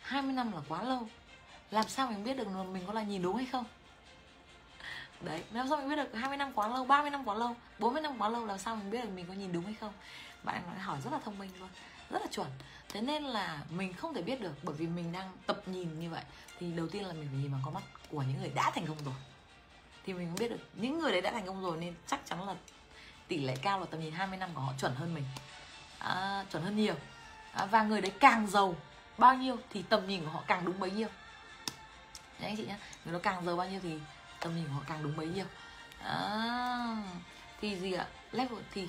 20 0.00 0.32
năm 0.32 0.52
là 0.52 0.60
quá 0.68 0.82
lâu. 0.82 1.08
Làm 1.70 1.88
sao 1.88 2.10
mình 2.10 2.24
biết 2.24 2.36
được 2.36 2.48
mình 2.72 2.82
có 2.86 2.92
là 2.92 3.02
nhìn 3.02 3.22
đúng 3.22 3.36
hay 3.36 3.46
không? 3.46 3.64
Đấy 5.24 5.42
làm 5.52 5.68
sao 5.68 5.76
mình 5.76 5.88
biết 5.88 5.96
được 5.96 6.14
20 6.14 6.36
năm 6.36 6.52
quá 6.54 6.68
lâu 6.68 6.84
30 6.84 7.10
năm 7.10 7.24
quá 7.24 7.34
lâu 7.34 7.56
40 7.78 8.02
năm 8.02 8.18
quá 8.18 8.28
lâu 8.28 8.46
làm 8.46 8.58
sao 8.58 8.76
mình 8.76 8.90
biết 8.90 9.04
được 9.04 9.10
mình 9.14 9.26
có 9.28 9.34
nhìn 9.34 9.52
đúng 9.52 9.64
hay 9.64 9.74
không? 9.80 9.92
Bạn 10.42 10.62
nói 10.66 10.78
hỏi 10.78 11.00
rất 11.04 11.12
là 11.12 11.18
thông 11.24 11.38
minh 11.38 11.50
luôn 11.60 11.68
rất 12.12 12.22
là 12.22 12.26
chuẩn. 12.30 12.48
Thế 12.88 13.00
nên 13.00 13.22
là 13.22 13.58
mình 13.70 13.92
không 13.92 14.14
thể 14.14 14.22
biết 14.22 14.40
được 14.40 14.52
bởi 14.62 14.74
vì 14.74 14.86
mình 14.86 15.12
đang 15.12 15.32
tập 15.46 15.62
nhìn 15.66 16.00
như 16.00 16.10
vậy. 16.10 16.22
Thì 16.58 16.72
đầu 16.72 16.88
tiên 16.88 17.04
là 17.06 17.12
mình 17.12 17.28
phải 17.32 17.38
nhìn 17.42 17.52
bằng 17.52 17.60
con 17.64 17.74
mắt 17.74 17.82
của 18.10 18.22
những 18.22 18.40
người 18.40 18.50
đã 18.54 18.70
thành 18.70 18.86
công 18.86 19.04
rồi. 19.04 19.14
Thì 20.06 20.12
mình 20.12 20.26
mới 20.26 20.36
biết 20.38 20.48
được 20.48 20.68
những 20.74 20.98
người 20.98 21.12
đấy 21.12 21.20
đã 21.20 21.30
thành 21.30 21.46
công 21.46 21.62
rồi 21.62 21.76
nên 21.76 21.94
chắc 22.06 22.20
chắn 22.26 22.46
là 22.46 22.54
tỷ 23.28 23.38
lệ 23.38 23.56
cao 23.62 23.80
là 23.80 23.86
tầm 23.90 24.00
nhìn 24.00 24.12
20 24.12 24.38
năm 24.38 24.50
của 24.54 24.60
họ 24.60 24.72
chuẩn 24.78 24.94
hơn 24.94 25.14
mình. 25.14 25.24
À, 25.98 26.44
chuẩn 26.52 26.62
hơn 26.62 26.76
nhiều. 26.76 26.94
À, 27.52 27.66
và 27.66 27.82
người 27.82 28.00
đấy 28.00 28.12
càng 28.20 28.46
giàu 28.46 28.74
bao 29.18 29.34
nhiêu 29.34 29.56
thì 29.70 29.82
tầm 29.82 30.06
nhìn 30.06 30.24
của 30.24 30.30
họ 30.30 30.42
càng 30.46 30.64
đúng 30.64 30.80
bấy 30.80 30.90
nhiêu. 30.90 31.08
Đấy 32.40 32.48
anh 32.50 32.56
chị 32.56 32.66
nhá 32.66 32.78
người 33.04 33.14
đó 33.14 33.20
càng 33.22 33.44
giàu 33.44 33.56
bao 33.56 33.68
nhiêu 33.68 33.80
thì 33.82 33.98
tầm 34.42 34.56
nhìn 34.56 34.68
họ 34.68 34.80
càng 34.88 35.02
đúng 35.02 35.16
bấy 35.16 35.26
nhiêu. 35.26 35.44
À, 36.04 36.96
thì 37.60 37.76
gì 37.76 37.92
ạ? 37.92 38.06
Level 38.32 38.58
thì 38.74 38.88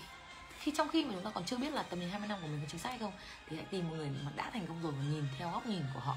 khi 0.60 0.72
trong 0.76 0.89
khi 0.89 1.06
mà 1.06 1.12
chúng 1.14 1.24
ta 1.24 1.30
còn 1.30 1.45
chưa 1.45 1.58
biết 1.58 1.74
là 1.74 1.84
tầm 1.84 1.99
nhìn 1.99 2.10
20 2.10 2.28
năm 2.28 2.39
của 2.41 2.47
mình 2.47 2.60
có 2.62 2.68
chính 2.72 2.80
xác 2.80 2.89
hay 2.89 2.99
không 2.99 3.12
thì 3.49 3.56
hãy 3.56 3.66
tìm 3.72 3.89
một 3.89 3.95
người 3.95 4.10
mà 4.26 4.32
đã 4.36 4.49
thành 4.54 4.68
công 4.68 4.84
rồi 4.84 4.91
và 4.91 5.04
nhìn 5.04 5.24
theo 5.38 5.51
góc 5.51 5.68
nhìn 5.68 5.84
của 5.93 5.99
họ. 5.99 6.16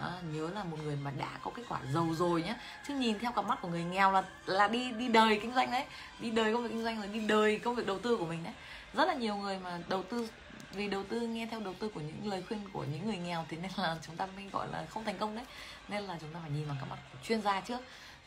À, 0.00 0.10
nhớ 0.32 0.50
là 0.54 0.64
một 0.64 0.76
người 0.84 0.96
mà 0.96 1.10
đã 1.10 1.38
có 1.42 1.50
kết 1.54 1.62
quả 1.68 1.80
giàu 1.94 2.08
rồi 2.14 2.42
nhé 2.42 2.56
chứ 2.88 2.94
nhìn 2.94 3.18
theo 3.18 3.32
cặp 3.32 3.44
mắt 3.44 3.58
của 3.62 3.68
người 3.68 3.84
nghèo 3.84 4.12
là 4.12 4.22
là 4.46 4.68
đi 4.68 4.92
đi 4.92 5.08
đời 5.08 5.38
kinh 5.42 5.54
doanh 5.54 5.70
đấy. 5.70 5.84
Đi 6.20 6.30
đời 6.30 6.52
công 6.52 6.62
việc 6.62 6.68
kinh 6.68 6.84
doanh 6.84 6.96
rồi 6.96 7.08
đi 7.08 7.20
đời 7.20 7.58
công 7.58 7.74
việc 7.74 7.86
đầu 7.86 7.98
tư 7.98 8.16
của 8.16 8.26
mình 8.26 8.44
đấy. 8.44 8.54
Rất 8.94 9.08
là 9.08 9.14
nhiều 9.14 9.36
người 9.36 9.58
mà 9.58 9.78
đầu 9.88 10.02
tư 10.02 10.28
vì 10.72 10.88
đầu 10.88 11.04
tư 11.04 11.20
nghe 11.20 11.46
theo 11.46 11.60
đầu 11.60 11.74
tư 11.74 11.88
của 11.88 12.00
những 12.00 12.30
lời 12.30 12.42
khuyên 12.48 12.60
của 12.72 12.84
những 12.84 13.06
người 13.06 13.16
nghèo 13.16 13.44
thì 13.48 13.56
nên 13.56 13.70
là 13.76 13.96
chúng 14.06 14.16
ta 14.16 14.26
mới 14.26 14.44
gọi 14.52 14.68
là 14.72 14.84
không 14.90 15.04
thành 15.04 15.18
công 15.18 15.36
đấy. 15.36 15.44
Nên 15.88 16.04
là 16.04 16.16
chúng 16.20 16.34
ta 16.34 16.40
phải 16.42 16.50
nhìn 16.50 16.66
vào 16.66 16.76
các 16.80 16.86
mắt 16.90 16.96
của 17.12 17.18
chuyên 17.22 17.42
gia 17.42 17.60
trước 17.60 17.80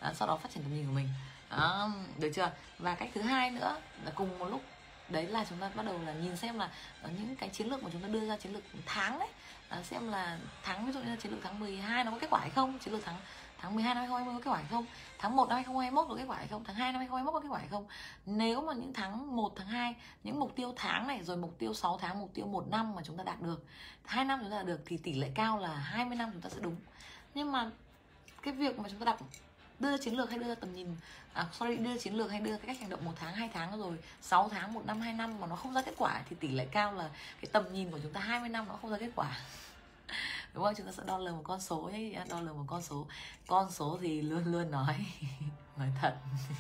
à, 0.03 0.13
sau 0.13 0.27
đó 0.27 0.37
phát 0.37 0.49
triển 0.53 0.63
tầm 0.63 0.75
nhìn 0.75 0.85
của 0.85 0.93
mình. 0.93 1.07
À, 1.49 1.87
được 2.19 2.31
chưa? 2.35 2.51
Và 2.79 2.95
cách 2.95 3.09
thứ 3.13 3.21
hai 3.21 3.51
nữa 3.51 3.81
là 4.05 4.11
cùng 4.15 4.39
một 4.39 4.45
lúc 4.45 4.61
đấy 5.09 5.27
là 5.27 5.45
chúng 5.49 5.57
ta 5.57 5.69
bắt 5.75 5.85
đầu 5.85 5.99
là 6.05 6.13
nhìn 6.13 6.37
xem 6.37 6.59
là 6.59 6.69
ờ, 7.01 7.09
những 7.19 7.35
cái 7.35 7.49
chiến 7.49 7.67
lược 7.67 7.83
mà 7.83 7.89
chúng 7.93 8.01
ta 8.01 8.07
đưa 8.07 8.27
ra 8.27 8.37
chiến 8.37 8.53
lược 8.53 8.63
tháng 8.85 9.19
đấy 9.19 9.27
à, 9.69 9.77
ờ, 9.77 9.83
xem 9.83 10.11
là 10.11 10.37
tháng 10.63 10.85
ví 10.85 10.91
dụ 10.91 10.99
như 10.99 11.09
là 11.09 11.15
chiến 11.15 11.31
lược 11.31 11.41
tháng 11.43 11.59
12 11.59 12.03
nó 12.03 12.11
có 12.11 12.17
kết 12.19 12.27
quả 12.29 12.39
hay 12.39 12.49
không? 12.49 12.79
Chiến 12.79 12.93
lược 12.93 13.05
tháng 13.05 13.15
tháng 13.57 13.75
12 13.75 13.95
năm 13.95 14.03
2020 14.03 14.33
có 14.33 14.45
kết 14.45 14.51
quả 14.51 14.57
hay 14.57 14.71
không? 14.71 14.85
Tháng 15.19 15.35
1 15.35 15.49
năm 15.49 15.55
2021 15.55 16.05
có 16.09 16.15
kết 16.15 16.25
quả 16.27 16.37
hay 16.37 16.47
không? 16.47 16.63
Tháng 16.63 16.75
2 16.75 16.91
năm 16.91 16.99
2021 16.99 17.33
có 17.33 17.39
kết 17.39 17.47
quả 17.49 17.59
hay 17.59 17.67
không? 17.67 17.85
Nếu 18.25 18.61
mà 18.61 18.73
những 18.73 18.93
tháng 18.93 19.35
1 19.35 19.53
tháng 19.55 19.67
2 19.67 19.95
những 20.23 20.39
mục 20.39 20.55
tiêu 20.55 20.73
tháng 20.75 21.07
này 21.07 21.23
rồi 21.23 21.37
mục 21.37 21.55
tiêu 21.59 21.73
6 21.73 21.97
tháng 22.01 22.19
mục 22.19 22.29
tiêu 22.33 22.45
một 22.45 22.67
năm 22.71 22.95
mà 22.95 23.01
chúng 23.05 23.17
ta 23.17 23.23
đạt 23.23 23.41
được 23.41 23.65
hai 24.05 24.25
năm 24.25 24.39
chúng 24.41 24.51
ta 24.51 24.57
đạt 24.57 24.65
được 24.65 24.81
thì 24.85 24.97
tỷ 24.97 25.13
lệ 25.13 25.31
cao 25.35 25.59
là 25.59 25.75
20 25.75 26.15
năm 26.15 26.29
chúng 26.33 26.41
ta 26.41 26.49
sẽ 26.49 26.57
đúng. 26.61 26.75
Nhưng 27.35 27.51
mà 27.51 27.71
cái 28.41 28.53
việc 28.53 28.79
mà 28.79 28.89
chúng 28.89 28.99
ta 28.99 29.05
đặt 29.05 29.19
đưa 29.83 29.91
ra 29.91 29.97
chiến 29.97 30.17
lược 30.17 30.29
hay 30.29 30.39
đưa 30.39 30.47
ra 30.47 30.55
tầm 30.55 30.73
nhìn 30.73 30.95
à, 31.33 31.47
sorry 31.51 31.75
đưa 31.75 31.89
ra 31.93 31.97
chiến 31.99 32.17
lược 32.17 32.31
hay 32.31 32.39
đưa 32.39 32.57
cái 32.57 32.67
cách 32.67 32.79
hành 32.79 32.89
động 32.89 33.05
một 33.05 33.13
tháng 33.15 33.33
hai 33.33 33.49
tháng 33.53 33.79
rồi 33.79 33.97
6 34.21 34.49
tháng 34.49 34.73
một 34.73 34.85
năm 34.85 35.01
hai 35.01 35.13
năm 35.13 35.39
mà 35.39 35.47
nó 35.47 35.55
không 35.55 35.73
ra 35.73 35.81
kết 35.81 35.93
quả 35.97 36.21
thì 36.29 36.35
tỷ 36.39 36.47
lệ 36.47 36.65
cao 36.71 36.93
là 36.93 37.09
cái 37.41 37.49
tầm 37.51 37.73
nhìn 37.73 37.91
của 37.91 37.99
chúng 38.03 38.13
ta 38.13 38.19
20 38.19 38.49
năm 38.49 38.65
nó 38.67 38.75
không 38.81 38.91
ra 38.91 38.97
kết 38.97 39.11
quả. 39.15 39.39
Đúng 40.53 40.63
không? 40.63 40.73
Chúng 40.77 40.85
ta 40.85 40.91
sẽ 40.91 41.03
đo 41.05 41.17
lường 41.17 41.37
một 41.37 41.43
con 41.43 41.61
số 41.61 41.89
nhé. 41.93 42.23
Đo 42.29 42.41
lường 42.41 42.57
một 42.57 42.63
con 42.67 42.81
số. 42.81 43.07
Con 43.47 43.71
số 43.71 43.99
thì 44.01 44.21
luôn 44.21 44.51
luôn 44.51 44.71
nói 44.71 45.05
nói 45.77 45.87
thật. 46.01 46.15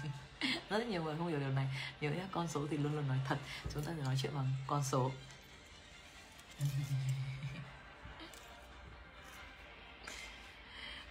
Rất 0.69 0.87
nhiều 0.87 1.03
người 1.03 1.15
không 1.17 1.27
hiểu 1.27 1.39
điều 1.39 1.49
này. 1.49 1.67
Nhớ 2.01 2.09
nhé 2.09 2.23
con 2.31 2.47
số 2.47 2.67
thì 2.71 2.77
luôn 2.77 2.95
luôn 2.95 3.07
nói 3.07 3.17
thật. 3.27 3.37
Chúng 3.73 3.83
ta 3.83 3.91
phải 3.95 4.05
nói 4.05 4.15
chuyện 4.21 4.31
bằng 4.35 4.51
con 4.67 4.83
số. 4.83 5.11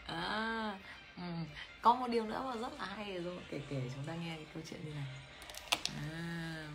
À, 0.06 0.78
ừ 1.16 1.22
có 1.82 1.94
một 1.94 2.06
điều 2.08 2.24
nữa 2.26 2.42
mà 2.44 2.60
rất 2.60 2.72
là 2.78 2.84
hay 2.84 3.18
rồi 3.18 3.38
kể 3.50 3.60
kể 3.68 3.82
chúng 3.94 4.04
ta 4.06 4.14
nghe 4.14 4.36
cái 4.36 4.46
câu 4.54 4.62
chuyện 4.70 4.80
như 4.84 4.94
này. 4.94 5.06
À, 5.96 6.68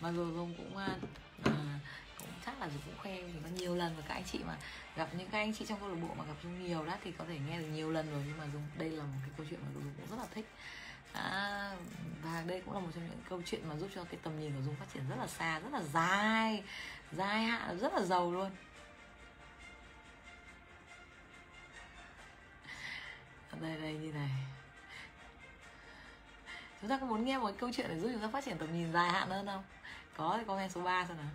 mà 0.00 0.10
rồi 0.10 0.32
dung 0.34 0.54
cũng 0.56 0.76
à, 0.76 0.88
à, 1.44 1.80
cũng 2.18 2.28
chắc 2.46 2.60
là 2.60 2.68
cũng 2.86 2.94
khoe 2.98 3.16
thì 3.16 3.38
có 3.42 3.48
nhiều 3.48 3.76
lần 3.76 3.96
và 3.96 4.02
các 4.08 4.14
anh 4.14 4.24
chị 4.32 4.38
mà 4.46 4.56
gặp 4.96 5.08
những 5.18 5.28
các 5.30 5.38
anh 5.38 5.54
chị 5.54 5.64
trong 5.68 5.80
câu 5.80 5.88
lạc 5.88 5.98
bộ 6.02 6.14
mà 6.14 6.24
gặp 6.24 6.34
dung 6.42 6.64
nhiều 6.64 6.84
đó 6.84 6.96
thì 7.04 7.12
có 7.18 7.24
thể 7.28 7.38
nghe 7.48 7.58
được 7.58 7.66
nhiều 7.66 7.90
lần 7.90 8.10
rồi 8.10 8.22
nhưng 8.26 8.38
mà 8.38 8.44
dung 8.52 8.62
đây 8.78 8.90
là 8.90 9.02
một 9.02 9.18
cái 9.20 9.30
câu 9.36 9.46
chuyện 9.50 9.60
mà 9.62 9.68
dung 9.74 9.84
cũng 9.96 10.10
rất 10.10 10.22
là 10.22 10.28
thích. 10.34 10.46
À, 11.12 11.76
và 12.22 12.44
đây 12.46 12.62
cũng 12.64 12.74
là 12.74 12.80
một 12.80 12.88
trong 12.94 13.04
những 13.04 13.20
câu 13.28 13.42
chuyện 13.46 13.68
mà 13.68 13.76
giúp 13.76 13.88
cho 13.94 14.04
cái 14.04 14.16
tầm 14.22 14.40
nhìn 14.40 14.52
của 14.56 14.62
dung 14.62 14.74
phát 14.74 14.86
triển 14.94 15.02
rất 15.08 15.16
là 15.18 15.26
xa 15.26 15.58
rất 15.58 15.72
là 15.72 15.82
dài 15.82 16.62
dài 17.12 17.42
hạn 17.42 17.78
rất 17.78 17.94
là 17.94 18.02
giàu 18.02 18.32
luôn. 18.32 18.50
Đây 23.60 23.76
đây, 23.76 23.92
như 23.92 24.12
này. 24.12 24.30
Chúng 26.80 26.90
ta 26.90 26.98
có 26.98 27.06
muốn 27.06 27.24
nghe 27.24 27.38
một 27.38 27.46
cái 27.46 27.56
câu 27.58 27.70
chuyện 27.72 27.88
để 27.88 27.98
giúp 28.00 28.08
chúng 28.12 28.22
ta 28.22 28.28
phát 28.28 28.44
triển 28.44 28.58
tầm 28.58 28.72
nhìn 28.72 28.92
dài 28.92 29.10
hạn 29.10 29.30
hơn 29.30 29.46
không? 29.46 29.64
Có 30.16 30.36
thì 30.38 30.44
comment 30.44 30.72
số 30.72 30.82
3 30.82 31.04
xem 31.06 31.16
nào. 31.16 31.26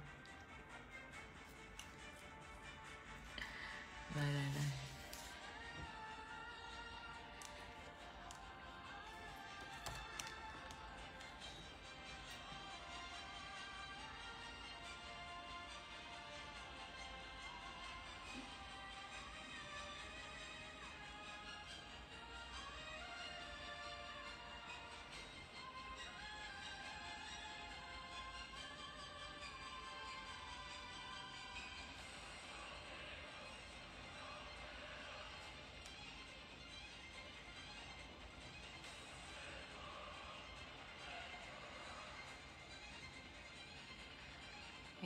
Đây 4.16 4.34
đây 4.34 4.46
đây. 4.56 4.79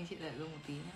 Anh 0.03 0.07
chị 0.09 0.15
đợi 0.15 0.31
luôn 0.37 0.51
một 0.51 0.57
tí 0.67 0.73
nhé 0.73 0.91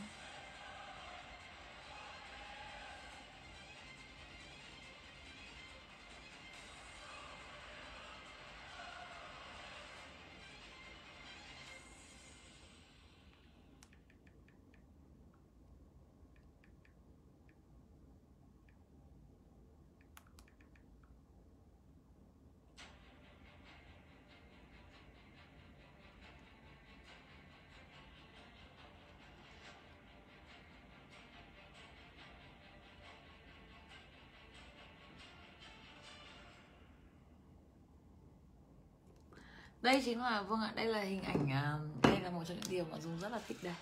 đây 39.82 40.02
chính 40.06 40.22
là 40.22 40.41
vâng 40.41 40.62
ạ 40.62 40.72
đây 40.76 40.86
là 40.86 41.02
hình 41.02 41.24
ảnh 41.24 41.52
à, 41.52 41.78
đây 42.04 42.20
là 42.24 42.30
một 42.30 42.44
trong 42.48 42.58
những 42.58 42.70
điều 42.70 42.86
mà 42.91 42.98
dung 42.99 43.20
rất 43.20 43.32
là 43.32 43.40
thích 43.48 43.58
đây. 43.64 43.74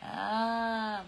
À, 0.00 1.04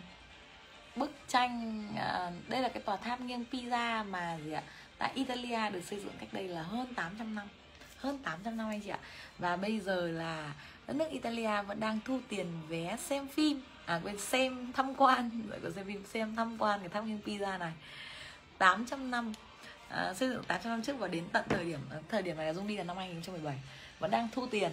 bức 0.97 1.10
tranh 1.28 1.82
à, 1.97 2.30
đây 2.48 2.60
là 2.60 2.68
cái 2.68 2.82
tòa 2.82 2.97
tháp 2.97 3.20
nghiêng 3.20 3.44
pizza 3.52 4.10
mà 4.10 4.39
gì 4.44 4.52
ạ 4.52 4.62
tại 4.98 5.12
Italia 5.14 5.70
được 5.70 5.84
xây 5.84 6.01
dựng 6.01 6.12
cách 6.20 6.28
đây 6.32 6.48
là 6.48 6.62
hơn 6.62 6.94
800 6.94 7.34
năm 7.34 7.48
hơn 7.97 8.18
800 8.18 8.56
năm 8.56 8.68
anh 8.68 8.80
chị 8.80 8.90
ạ. 8.90 8.98
Và 9.39 9.56
bây 9.56 9.80
giờ 9.80 10.09
là 10.09 10.52
đất 10.86 10.97
nước 10.97 11.10
Italia 11.10 11.62
vẫn 11.62 11.80
đang 11.80 11.98
thu 12.05 12.20
tiền 12.28 12.47
vé 12.68 12.97
xem 12.97 13.28
phim 13.28 13.62
à 13.86 14.01
quên 14.05 14.18
xem 14.18 14.72
tham 14.72 14.94
quan 14.94 15.30
gọi 15.51 15.60
là 15.62 15.70
xem 15.70 15.86
phim 15.86 16.05
xem 16.06 16.36
tham 16.36 16.59
quan 16.59 16.80
cái 16.80 16.89
tháp 16.89 17.05
nghiêng 17.05 17.20
pizza 17.24 17.59
này. 17.59 17.72
800 18.59 19.10
năm 19.10 19.32
à, 19.89 20.14
xây 20.14 20.28
dựng 20.28 20.44
800 20.44 20.72
năm 20.72 20.82
trước 20.82 20.98
và 20.98 21.09
đến 21.09 21.24
tận 21.32 21.44
thời 21.48 21.64
điểm 21.64 21.80
thời 22.09 22.22
điểm 22.22 22.36
này 22.36 22.47
là 22.47 22.52
Dung 22.52 22.66
đi 22.66 22.76
là 22.76 22.84
năm 22.84 22.97
2017 22.97 23.59
vẫn 24.02 24.10
đang 24.10 24.28
thu 24.32 24.46
tiền. 24.46 24.72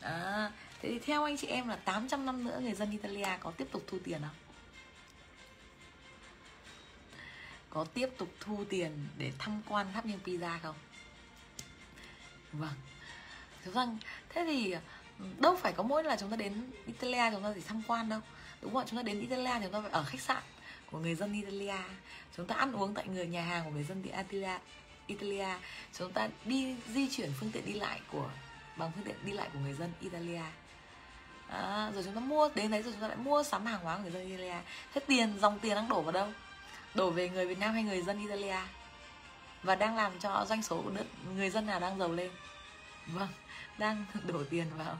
À, 0.00 0.50
thế 0.82 0.88
thì 0.88 0.98
theo 0.98 1.24
anh 1.24 1.36
chị 1.36 1.46
em 1.46 1.68
là 1.68 1.76
800 1.76 2.26
năm 2.26 2.44
nữa 2.44 2.60
người 2.62 2.74
dân 2.74 2.90
Italia 2.90 3.28
có 3.40 3.50
tiếp 3.50 3.68
tục 3.72 3.82
thu 3.86 3.98
tiền 4.04 4.20
không? 4.20 4.36
Có 7.70 7.84
tiếp 7.84 8.08
tục 8.18 8.28
thu 8.40 8.64
tiền 8.68 9.08
để 9.18 9.32
tham 9.38 9.62
quan 9.68 9.92
tháp 9.92 10.06
nghiêng 10.06 10.20
Pisa 10.24 10.58
không? 10.62 10.74
Vâng. 12.52 12.74
Thế 13.64 13.72
rằng, 13.72 13.98
thế 14.28 14.44
thì 14.44 14.74
đâu 15.38 15.56
phải 15.56 15.72
có 15.72 15.82
mỗi 15.82 16.04
là 16.04 16.16
chúng 16.16 16.30
ta 16.30 16.36
đến 16.36 16.70
Italia 16.86 17.30
chúng 17.32 17.42
ta 17.42 17.52
chỉ 17.54 17.60
tham 17.60 17.82
quan 17.86 18.08
đâu. 18.08 18.20
Đúng 18.62 18.74
không 18.74 18.84
chúng 18.86 18.96
ta 18.96 19.02
đến 19.02 19.20
Italia 19.20 19.62
chúng 19.62 19.72
ta 19.72 19.80
phải 19.80 19.90
ở 19.90 20.04
khách 20.04 20.20
sạn 20.20 20.42
của 20.90 20.98
người 20.98 21.14
dân 21.14 21.32
Italia. 21.32 21.82
Chúng 22.36 22.46
ta 22.46 22.54
ăn 22.54 22.72
uống 22.72 22.94
tại 22.94 23.08
người 23.08 23.26
nhà 23.26 23.42
hàng 23.42 23.64
của 23.64 23.70
người 23.70 23.84
dân 23.84 24.02
Italia. 24.02 24.58
Italia. 25.06 25.58
Chúng 25.98 26.12
ta 26.12 26.28
đi 26.44 26.76
di 26.88 27.08
chuyển 27.08 27.32
phương 27.40 27.50
tiện 27.52 27.66
đi 27.66 27.72
lại 27.72 28.00
của 28.12 28.30
bằng 28.78 28.92
phương 28.94 29.04
tiện 29.04 29.16
đi 29.24 29.32
lại 29.32 29.48
của 29.52 29.58
người 29.58 29.72
dân 29.72 29.92
Italia. 30.00 30.42
À, 31.48 31.90
rồi 31.94 32.02
chúng 32.04 32.14
ta 32.14 32.20
mua 32.20 32.48
đến 32.54 32.70
đấy 32.70 32.82
rồi 32.82 32.92
chúng 32.92 33.02
ta 33.02 33.08
lại 33.08 33.16
mua 33.16 33.42
sắm 33.42 33.66
hàng 33.66 33.80
hóa 33.80 33.96
của 33.96 34.02
người 34.02 34.10
dân 34.10 34.26
Italia. 34.26 34.56
Thế 34.94 35.00
tiền 35.06 35.38
dòng 35.40 35.58
tiền 35.58 35.74
đang 35.74 35.88
đổ 35.88 36.02
vào 36.02 36.12
đâu? 36.12 36.28
Đổ 36.94 37.10
về 37.10 37.28
người 37.28 37.46
Việt 37.46 37.58
Nam 37.58 37.72
hay 37.72 37.82
người 37.82 38.02
dân 38.02 38.20
Italia? 38.20 38.56
Và 39.62 39.74
đang 39.74 39.96
làm 39.96 40.12
cho 40.18 40.46
doanh 40.48 40.62
số 40.62 40.82
của 40.82 40.90
đất 40.90 41.06
người 41.36 41.50
dân 41.50 41.66
nào 41.66 41.80
đang 41.80 41.98
giàu 41.98 42.12
lên. 42.12 42.30
Vâng 43.06 43.28
đang 43.78 44.04
đổ 44.26 44.44
tiền 44.50 44.66
vào. 44.76 44.96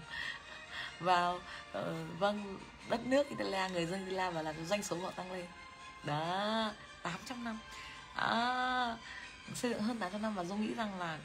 Vào 1.00 1.34
uh, 1.34 1.84
vâng 2.18 2.59
đất 2.88 3.06
nước 3.06 3.28
Italia 3.28 3.72
người 3.72 3.86
dân 3.86 4.09
Italia 4.09 4.34
và 4.34 4.42
làm 4.42 4.55
cho 4.56 4.64
doanh 4.64 4.82
số 4.82 4.96
họ 4.96 5.10
tăng 5.10 5.32
lên. 5.32 5.46
Đó 6.05 6.72
800 7.02 7.44
năm. 7.44 7.59
À, 8.14 8.96
xây 9.55 9.70
dựng 9.70 9.82
hơn 9.82 9.98
800 9.98 10.22
năm 10.22 10.34
và 10.34 10.44
Dung 10.44 10.62
nghĩ 10.62 10.74
rằng 10.74 10.98
là 10.98 11.18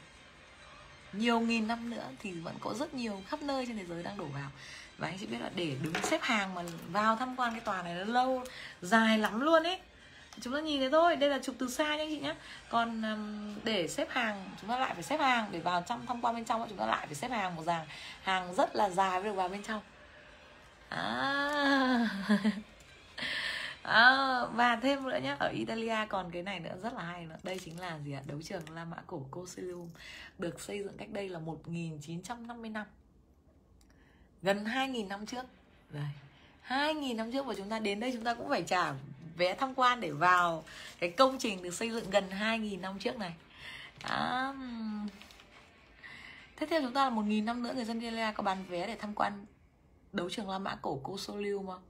nhiều 1.16 1.40
nghìn 1.40 1.68
năm 1.68 1.90
nữa 1.90 2.04
thì 2.22 2.32
vẫn 2.32 2.54
có 2.60 2.74
rất 2.74 2.94
nhiều 2.94 3.22
khắp 3.28 3.42
nơi 3.42 3.66
trên 3.66 3.78
thế 3.78 3.84
giới 3.88 4.02
đang 4.02 4.16
đổ 4.16 4.24
vào. 4.24 4.50
Và 4.98 5.08
anh 5.08 5.18
chị 5.20 5.26
biết 5.26 5.38
là 5.40 5.50
để 5.54 5.76
đứng 5.82 5.94
xếp 6.02 6.22
hàng 6.22 6.54
mà 6.54 6.62
vào 6.92 7.16
tham 7.16 7.36
quan 7.36 7.52
cái 7.52 7.60
tòa 7.60 7.82
này 7.82 7.94
nó 7.94 8.04
lâu, 8.04 8.44
dài 8.82 9.18
lắm 9.18 9.40
luôn 9.40 9.62
ấy. 9.62 9.80
Chúng 10.40 10.54
ta 10.54 10.60
nhìn 10.60 10.80
thấy 10.80 10.90
thôi, 10.90 11.16
đây 11.16 11.30
là 11.30 11.38
chụp 11.42 11.54
từ 11.58 11.70
xa 11.70 11.96
nha 11.96 12.02
anh 12.02 12.08
chị 12.10 12.20
nhé 12.20 12.34
còn 12.70 13.02
để 13.64 13.88
xếp 13.88 14.08
hàng, 14.10 14.44
chúng 14.60 14.70
ta 14.70 14.78
lại 14.78 14.94
phải 14.94 15.02
xếp 15.02 15.20
hàng. 15.20 15.46
Để 15.50 15.58
vào 15.58 15.84
trong, 15.88 16.06
tham 16.06 16.20
quan 16.20 16.34
bên 16.34 16.44
trong 16.44 16.66
chúng 16.68 16.78
ta 16.78 16.86
lại 16.86 17.06
phải 17.06 17.14
xếp 17.14 17.30
hàng 17.30 17.56
một 17.56 17.62
dàn 17.62 17.86
hàng 18.22 18.54
rất 18.54 18.76
là 18.76 18.90
dài 18.90 19.20
mới 19.20 19.22
được 19.22 19.32
vào 19.32 19.48
bên 19.48 19.62
trong. 19.62 19.80
À. 20.88 22.08
à, 23.84 24.46
và 24.46 24.76
thêm 24.76 25.04
nữa 25.04 25.18
nhé 25.22 25.36
ở 25.38 25.48
Italia 25.48 25.96
còn 26.08 26.30
cái 26.30 26.42
này 26.42 26.60
nữa 26.60 26.74
rất 26.82 26.94
là 26.94 27.02
hay 27.02 27.26
nữa. 27.26 27.36
Đây 27.42 27.58
chính 27.64 27.80
là 27.80 27.98
gì 28.04 28.12
ạ? 28.12 28.22
Đấu 28.26 28.42
trường 28.42 28.62
La 28.70 28.84
Mã 28.84 28.96
cổ 29.06 29.26
Colosseum 29.30 29.88
được 30.38 30.60
xây 30.60 30.78
dựng 30.78 30.96
cách 30.96 31.08
đây 31.10 31.28
là 31.28 31.38
1950 31.38 32.70
năm 32.70 32.86
gần 34.42 34.64
2.000 34.64 35.08
năm 35.08 35.26
trước. 35.26 35.44
Đây 35.90 36.08
2.000 36.68 37.16
năm 37.16 37.32
trước 37.32 37.46
và 37.46 37.54
chúng 37.54 37.68
ta 37.68 37.78
đến 37.78 38.00
đây 38.00 38.12
chúng 38.12 38.24
ta 38.24 38.34
cũng 38.34 38.48
phải 38.48 38.62
trả 38.62 38.92
vé 39.36 39.54
tham 39.54 39.74
quan 39.74 40.00
để 40.00 40.10
vào 40.10 40.64
cái 40.98 41.10
công 41.10 41.38
trình 41.38 41.62
được 41.62 41.74
xây 41.74 41.90
dựng 41.90 42.10
gần 42.10 42.24
2.000 42.30 42.80
năm 42.80 42.98
trước 42.98 43.18
này. 43.18 43.34
À, 44.02 44.52
Thế 46.56 46.66
theo 46.66 46.82
chúng 46.82 46.92
ta 46.92 47.04
là 47.04 47.16
1.000 47.16 47.44
năm 47.44 47.62
nữa 47.62 47.72
người 47.74 47.84
dân 47.84 48.00
Italia 48.00 48.32
có 48.34 48.42
bán 48.42 48.64
vé 48.68 48.86
để 48.86 48.96
tham 48.96 49.14
quan 49.14 49.46
đấu 50.12 50.30
trường 50.30 50.50
La 50.50 50.58
Mã 50.58 50.76
cổ 50.82 51.00
Colosseum 51.02 51.66
không? 51.66 51.82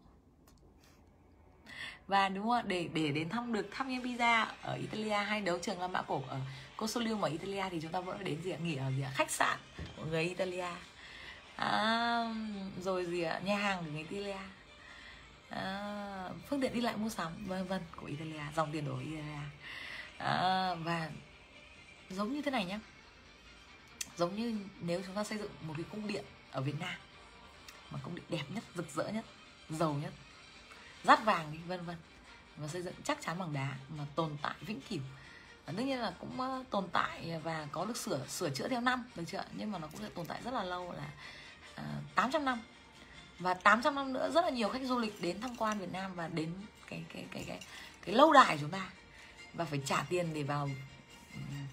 Và 2.06 2.28
đúng 2.28 2.48
không 2.48 2.68
Để 2.68 2.89
để 2.94 3.10
đến 3.10 3.28
thăm 3.28 3.52
được 3.52 3.68
thăm 3.70 3.89
Nghiên 3.89 4.02
pizza 4.02 4.47
ở 4.62 4.74
Italia 4.74 5.24
hay 5.24 5.40
đấu 5.40 5.59
trường 5.62 5.81
La 5.81 5.89
Mã 5.89 6.02
cổ 6.02 6.22
ở 6.28 6.39
Cosolium 6.76 7.20
ở 7.20 7.28
Italia 7.28 7.64
thì 7.70 7.81
chúng 7.82 7.93
ta 7.93 8.01
vẫn 8.01 8.16
phải 8.16 8.24
đến 8.24 8.43
gì 8.43 8.51
ạ? 8.51 8.59
Nghỉ 8.62 8.76
ở 8.76 8.90
gì 8.97 9.02
ạ? 9.02 9.10
Khách 9.14 9.31
sạn 9.31 9.59
của 9.97 10.05
người 10.05 10.22
Italia. 10.22 10.68
À, 11.56 12.35
rồi 12.81 13.06
gì 13.06 13.22
ạ? 13.22 13.40
Nhà 13.44 13.56
hàng 13.56 13.85
của 13.85 13.90
người 13.90 14.06
Italia 14.10 14.36
à, 15.55 16.31
phương 16.48 16.60
tiện 16.60 16.74
đi 16.74 16.81
lại 16.81 16.97
mua 16.97 17.09
sắm 17.09 17.32
vân 17.47 17.66
vân 17.66 17.82
của 17.97 18.06
Italia 18.06 18.43
dòng 18.56 18.72
tiền 18.72 18.85
đổ 18.86 18.98
Italia 18.98 19.39
à, 20.18 20.74
và 20.74 21.10
giống 22.10 22.32
như 22.32 22.43
thế 22.43 22.51
này 22.51 22.64
nhé 22.64 22.78
giống 24.16 24.36
như 24.36 24.59
nếu 24.81 25.02
chúng 25.06 25.14
ta 25.14 25.24
xây 25.24 25.39
dựng 25.39 25.51
một 25.66 25.74
cái 25.76 25.85
cung 25.90 26.06
điện 26.06 26.24
ở 26.52 26.60
Việt 26.60 26.81
Nam 26.81 26.94
mà 27.90 27.98
cung 28.02 28.14
điện 28.14 28.24
đẹp 28.28 28.44
nhất 28.55 28.64
rực 28.74 28.90
rỡ 28.94 29.09
nhất 29.09 29.24
giàu 29.68 29.94
nhất 29.94 30.12
rát 31.05 31.24
vàng 31.24 31.52
đi 31.52 31.59
vân 31.66 31.85
vân. 31.85 31.97
Và 32.56 32.68
xây 32.68 32.82
dựng 32.82 32.94
chắc 33.05 33.18
chắn 33.20 33.39
bằng 33.39 33.52
đá 33.52 33.74
mà 33.89 34.05
tồn 34.14 34.36
tại 34.43 34.55
vĩnh 34.60 34.81
cửu. 34.81 34.98
Và 35.66 35.72
đương 35.72 35.86
nhiên 35.86 36.01
là 36.01 36.12
cũng 36.20 36.64
tồn 36.70 36.89
tại 36.93 37.40
và 37.44 37.66
có 37.72 37.85
được 37.85 37.97
sửa 37.97 38.26
sửa 38.28 38.51
chữa 38.51 38.68
theo 38.68 38.81
năm 38.81 39.05
được 39.14 39.22
chưa 39.26 39.44
nhưng 39.52 39.72
mà 39.72 39.78
nó 39.78 39.86
cũng 39.86 40.01
sẽ 40.01 40.09
tồn 40.14 40.26
tại 40.26 40.40
rất 40.44 40.55
là 40.55 40.64
lâu 40.64 40.93
là 40.93 41.09
ờ, 41.74 41.85
uh, 41.98 42.14
800 42.14 42.44
năm. 42.44 42.60
Và 43.39 43.55
800 43.55 43.94
năm 43.94 44.12
nữa 44.12 44.31
rất 44.35 44.44
là 44.44 44.51
nhiều 44.51 44.68
khách 44.68 44.82
du 44.82 44.98
lịch 44.98 45.22
đến 45.22 45.40
tham 45.40 45.56
quan 45.56 45.78
Việt 45.78 45.93
Nam 45.93 46.14
và 46.14 46.28
đến 46.28 46.52
cái 46.89 47.05
cái 47.14 47.24
cái 47.31 47.44
cái 47.47 47.60
cái 48.02 48.14
lâu 48.14 48.32
đài 48.32 48.59
chúng 48.60 48.70
ta. 48.70 48.90
Và 49.55 49.64
phải 49.64 49.81
trả 49.86 50.05
tiền 50.09 50.35
để 50.35 50.43
vào 50.43 50.70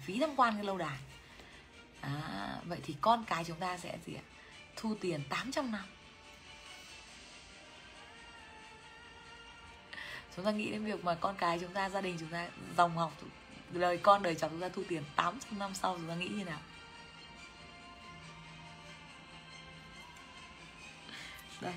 phí 0.04 0.18
tham 0.20 0.30
quan 0.36 0.54
cái 0.54 0.64
lâu 0.64 0.78
đài. 0.78 0.98
À, 2.00 2.56
vậy 2.64 2.78
thì 2.82 2.94
con 3.00 3.24
cái 3.24 3.44
chúng 3.44 3.58
ta 3.58 3.78
sẽ 3.78 3.98
gì 4.06 4.14
ạ? 4.14 4.22
Thu 4.76 4.94
tiền 5.00 5.22
800 5.28 5.72
năm. 5.72 5.84
Chúng 10.36 10.44
ta 10.44 10.50
nghĩ 10.50 10.70
đến 10.70 10.84
việc 10.84 11.04
mà 11.04 11.14
con 11.14 11.36
cái 11.36 11.58
chúng 11.58 11.72
ta 11.72 11.88
gia 11.88 12.00
đình 12.00 12.16
chúng 12.20 12.28
ta 12.28 12.48
dòng 12.76 12.96
học 12.96 13.12
đời 13.70 13.98
con 13.98 14.22
đời 14.22 14.34
cháu 14.34 14.50
chúng 14.50 14.60
ta 14.60 14.68
thu 14.68 14.82
tiền 14.88 15.02
800 15.16 15.58
năm 15.58 15.74
sau 15.74 15.96
chúng 15.96 16.08
ta 16.08 16.14
nghĩ 16.14 16.28
như 16.28 16.44
nào? 16.44 16.58
Đây. 21.60 21.74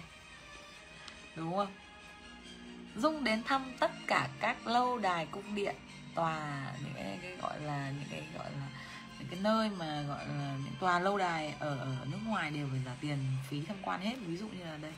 Đúng 1.35 1.55
không? 1.55 1.73
Dung 2.95 3.23
đến 3.23 3.43
thăm 3.43 3.73
tất 3.79 3.91
cả 4.07 4.29
các 4.39 4.67
lâu 4.67 4.97
đài 4.97 5.25
cung 5.25 5.55
điện 5.55 5.75
tòa 6.15 6.65
những 6.83 6.93
cái, 6.95 7.19
cái 7.21 7.35
gọi 7.41 7.61
là 7.61 7.91
những 7.99 8.07
cái 8.11 8.23
gọi 8.37 8.51
là 8.51 8.67
những 9.19 9.27
cái 9.27 9.39
nơi 9.39 9.69
mà 9.69 10.01
gọi 10.01 10.27
là 10.27 10.57
những 10.63 10.73
tòa 10.79 10.99
lâu 10.99 11.17
đài 11.17 11.53
ở 11.59 11.77
ở 11.77 12.05
nước 12.11 12.17
ngoài 12.25 12.51
đều 12.51 12.67
phải 12.71 12.79
trả 12.85 12.91
tiền 13.01 13.17
phí 13.49 13.61
tham 13.65 13.77
quan 13.81 14.01
hết. 14.01 14.15
Ví 14.25 14.37
dụ 14.37 14.47
như 14.47 14.65
là 14.65 14.77
đây 14.77 14.93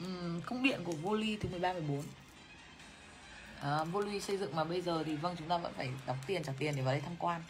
um, 0.00 0.40
cung 0.46 0.62
điện 0.62 0.80
của 0.84 0.92
vua 0.92 1.14
ly 1.14 1.36
thứ 1.36 1.48
13 1.48 1.72
14 1.72 2.02
à, 3.64 3.84
vua 3.84 4.00
ly 4.00 4.20
xây 4.20 4.36
dựng 4.36 4.56
mà 4.56 4.64
bây 4.64 4.80
giờ 4.80 5.02
thì 5.06 5.16
vâng 5.16 5.36
chúng 5.38 5.48
ta 5.48 5.58
vẫn 5.58 5.72
phải 5.76 5.90
đóng 6.06 6.18
tiền 6.26 6.42
trả 6.42 6.52
tiền 6.58 6.76
để 6.76 6.82
vào 6.82 6.94
đây 6.94 7.00
tham 7.00 7.16
quan. 7.18 7.42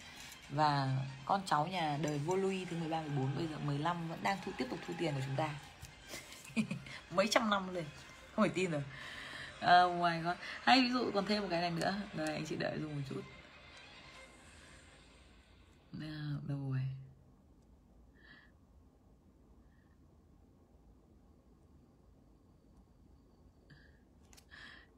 Và 0.51 0.97
con 1.25 1.41
cháu 1.47 1.67
nhà 1.67 1.99
đời 2.03 2.19
vua 2.19 2.37
Louis 2.37 2.69
thứ 2.71 2.77
13 2.77 3.01
14 3.01 3.37
bây 3.37 3.47
giờ 3.47 3.57
15 3.65 4.09
vẫn 4.09 4.19
đang 4.23 4.39
thu 4.45 4.53
tiếp 4.59 4.67
tục 4.71 4.79
thu 4.87 4.95
tiền 4.99 5.15
của 5.15 5.21
chúng 5.27 5.37
ta. 5.37 5.55
Mấy 7.11 7.29
trăm 7.29 7.51
năm 7.51 7.75
rồi 7.75 7.87
không 8.35 8.43
phải 8.43 8.55
tin 8.55 8.71
rồi. 8.71 8.83
Ờ, 9.61 9.85
oh 9.85 10.03
my 10.03 10.19
god. 10.19 10.37
Hay 10.63 10.81
ví 10.81 10.91
dụ 10.91 11.11
còn 11.15 11.27
thêm 11.27 11.43
một 11.43 11.49
cái 11.51 11.61
này 11.61 11.71
nữa. 11.71 11.95
Đây 12.13 12.35
anh 12.35 12.47
chị 12.47 12.57
đợi 12.57 12.79
dùng 12.81 12.97
một 12.97 13.03
chút. 13.09 13.23
Nào 15.93 16.41
đâu 16.49 16.59
rồi? 16.71 16.81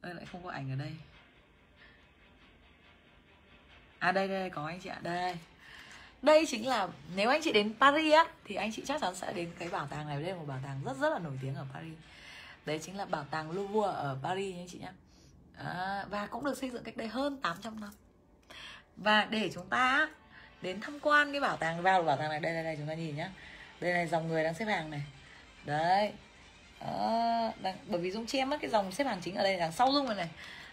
Ơi 0.07 0.15
lại 0.15 0.27
không 0.33 0.45
có 0.45 0.51
ảnh 0.51 0.71
ở 0.71 0.77
đây. 0.77 0.93
À 3.99 4.13
đây 4.13 4.29
đây 4.29 4.51
có 4.51 4.67
anh 4.67 4.81
chị 4.81 4.89
ạ. 4.89 4.99
Đây. 5.03 5.37
Đây 6.23 6.45
chính 6.49 6.69
là 6.69 6.89
nếu 7.17 7.31
anh 7.31 7.41
chị 7.45 7.53
đến 7.53 7.75
Paris 7.81 8.15
á 8.15 8.25
thì 8.45 8.55
anh 8.55 8.73
chị 8.73 8.83
chắc 8.87 9.01
chắn 9.01 9.15
sẽ 9.15 9.33
đến 9.33 9.51
cái 9.59 9.69
bảo 9.69 9.87
tàng 9.87 10.07
này. 10.07 10.23
Đây 10.23 10.31
là 10.31 10.37
một 10.37 10.47
bảo 10.47 10.59
tàng 10.65 10.81
rất 10.85 10.97
rất 10.97 11.11
là 11.13 11.19
nổi 11.19 11.39
tiếng 11.43 11.55
ở 11.55 11.67
Paris. 11.75 11.99
Đấy 12.67 12.79
chính 12.83 12.97
là 12.97 13.05
bảo 13.05 13.25
tàng 13.31 13.51
Louvre 13.51 13.93
ở 13.93 14.19
Paris 14.23 14.55
nha 14.55 14.61
anh 14.61 14.69
chị 14.69 14.79
nhé 14.79 14.91
à, 15.59 16.05
và 16.11 16.27
cũng 16.27 16.45
được 16.45 16.59
xây 16.59 16.71
dựng 16.71 16.85
cách 16.85 16.97
đây 16.97 17.09
hơn 17.09 17.37
800 17.37 17.81
năm. 17.81 17.91
Và 18.97 19.25
để 19.25 19.51
chúng 19.55 19.69
ta 19.69 20.09
đến 20.63 20.81
tham 20.81 21.01
quan 21.01 21.33
cái 21.33 21.41
bảo 21.41 21.57
tàng 21.57 21.83
vào 21.83 22.03
bảo 22.03 22.17
tàng 22.17 22.29
này. 22.29 22.41
Đây 22.41 22.55
đây 22.55 22.65
đây 22.65 22.77
chúng 22.77 22.89
ta 22.89 22.95
nhìn 22.95 23.17
nhá. 23.17 23.31
Đây 23.81 23.93
này 23.93 24.07
dòng 24.07 24.29
người 24.29 24.45
đang 24.45 24.55
xếp 24.55 24.65
hàng 24.65 24.91
này. 24.91 25.03
Đấy 25.65 26.13
đó, 26.81 27.53
đang, 27.63 27.77
bởi 27.87 28.01
vì 28.01 28.11
dung 28.11 28.27
che 28.27 28.45
mất 28.45 28.57
cái 28.61 28.71
dòng 28.71 28.93
xếp 28.93 29.05
hàng 29.05 29.21
chính 29.23 29.35
ở 29.35 29.43
đây 29.43 29.57
đằng 29.57 29.73
sau 29.73 29.93
dung 29.93 30.07
này 30.07 30.17
này. 30.17 30.29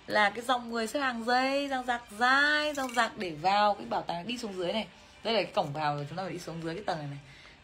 Là 0.08 0.30
cái 0.30 0.44
dòng 0.44 0.70
người 0.70 0.88
xếp 0.88 1.00
hàng 1.00 1.24
dây 1.26 1.68
dòng 1.70 1.86
dạc 1.86 2.04
dai 2.20 2.74
dòng 2.74 2.94
dạc 2.94 3.18
để 3.18 3.32
vào 3.32 3.74
cái 3.74 3.86
bảo 3.86 4.02
tàng 4.02 4.28
đi 4.28 4.38
xuống 4.38 4.54
dưới 4.58 4.74
này. 4.74 4.88
Đây 5.24 5.34
là 5.34 5.44
cái 5.44 5.52
cổng 5.52 5.74
vào 5.74 6.00
chúng 6.10 6.18
ta 6.18 6.24
phải 6.24 6.34
đi 6.34 6.40
xuống 6.40 6.64
dưới 6.64 6.76
cái 6.76 6.84
tầng 6.84 6.98
này 6.98 7.08
này. 7.08 7.20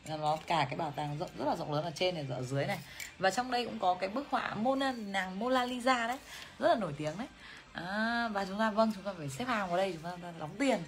Là 0.05 0.17
nó 0.17 0.37
cả 0.47 0.65
cái 0.69 0.77
bảo 0.77 0.93
tàng 0.95 1.17
rộng 1.19 1.29
rất 1.37 1.45
là 1.45 1.55
rộng 1.55 1.73
lớn 1.73 1.83
ở 1.83 1.91
trên 1.95 2.15
này 2.15 2.25
ở 2.29 2.43
dưới 2.43 2.65
này. 2.65 2.79
Và 3.19 3.31
trong 3.31 3.51
đây 3.51 3.65
cũng 3.65 3.79
có 3.79 3.93
cái 3.93 4.09
bức 4.09 4.27
họa 4.29 4.55
Mona 4.55 4.91
nàng 4.91 5.39
Mona 5.39 5.65
Lisa 5.65 6.07
đấy. 6.07 6.17
Rất 6.59 6.67
là 6.67 6.75
nổi 6.75 6.93
tiếng 6.97 7.17
đấy. 7.17 7.27
À, 7.73 8.27
và 8.27 8.45
chúng 8.45 8.59
ta 8.59 8.71
vâng 8.71 8.91
chúng 8.95 9.03
ta 9.03 9.13
phải 9.17 9.29
xếp 9.29 9.45
hàng 9.47 9.67
vào 9.67 9.77
đây 9.77 9.93
chúng 9.93 10.11
ta 10.21 10.31
đóng 10.39 10.55
tiền 10.59 10.79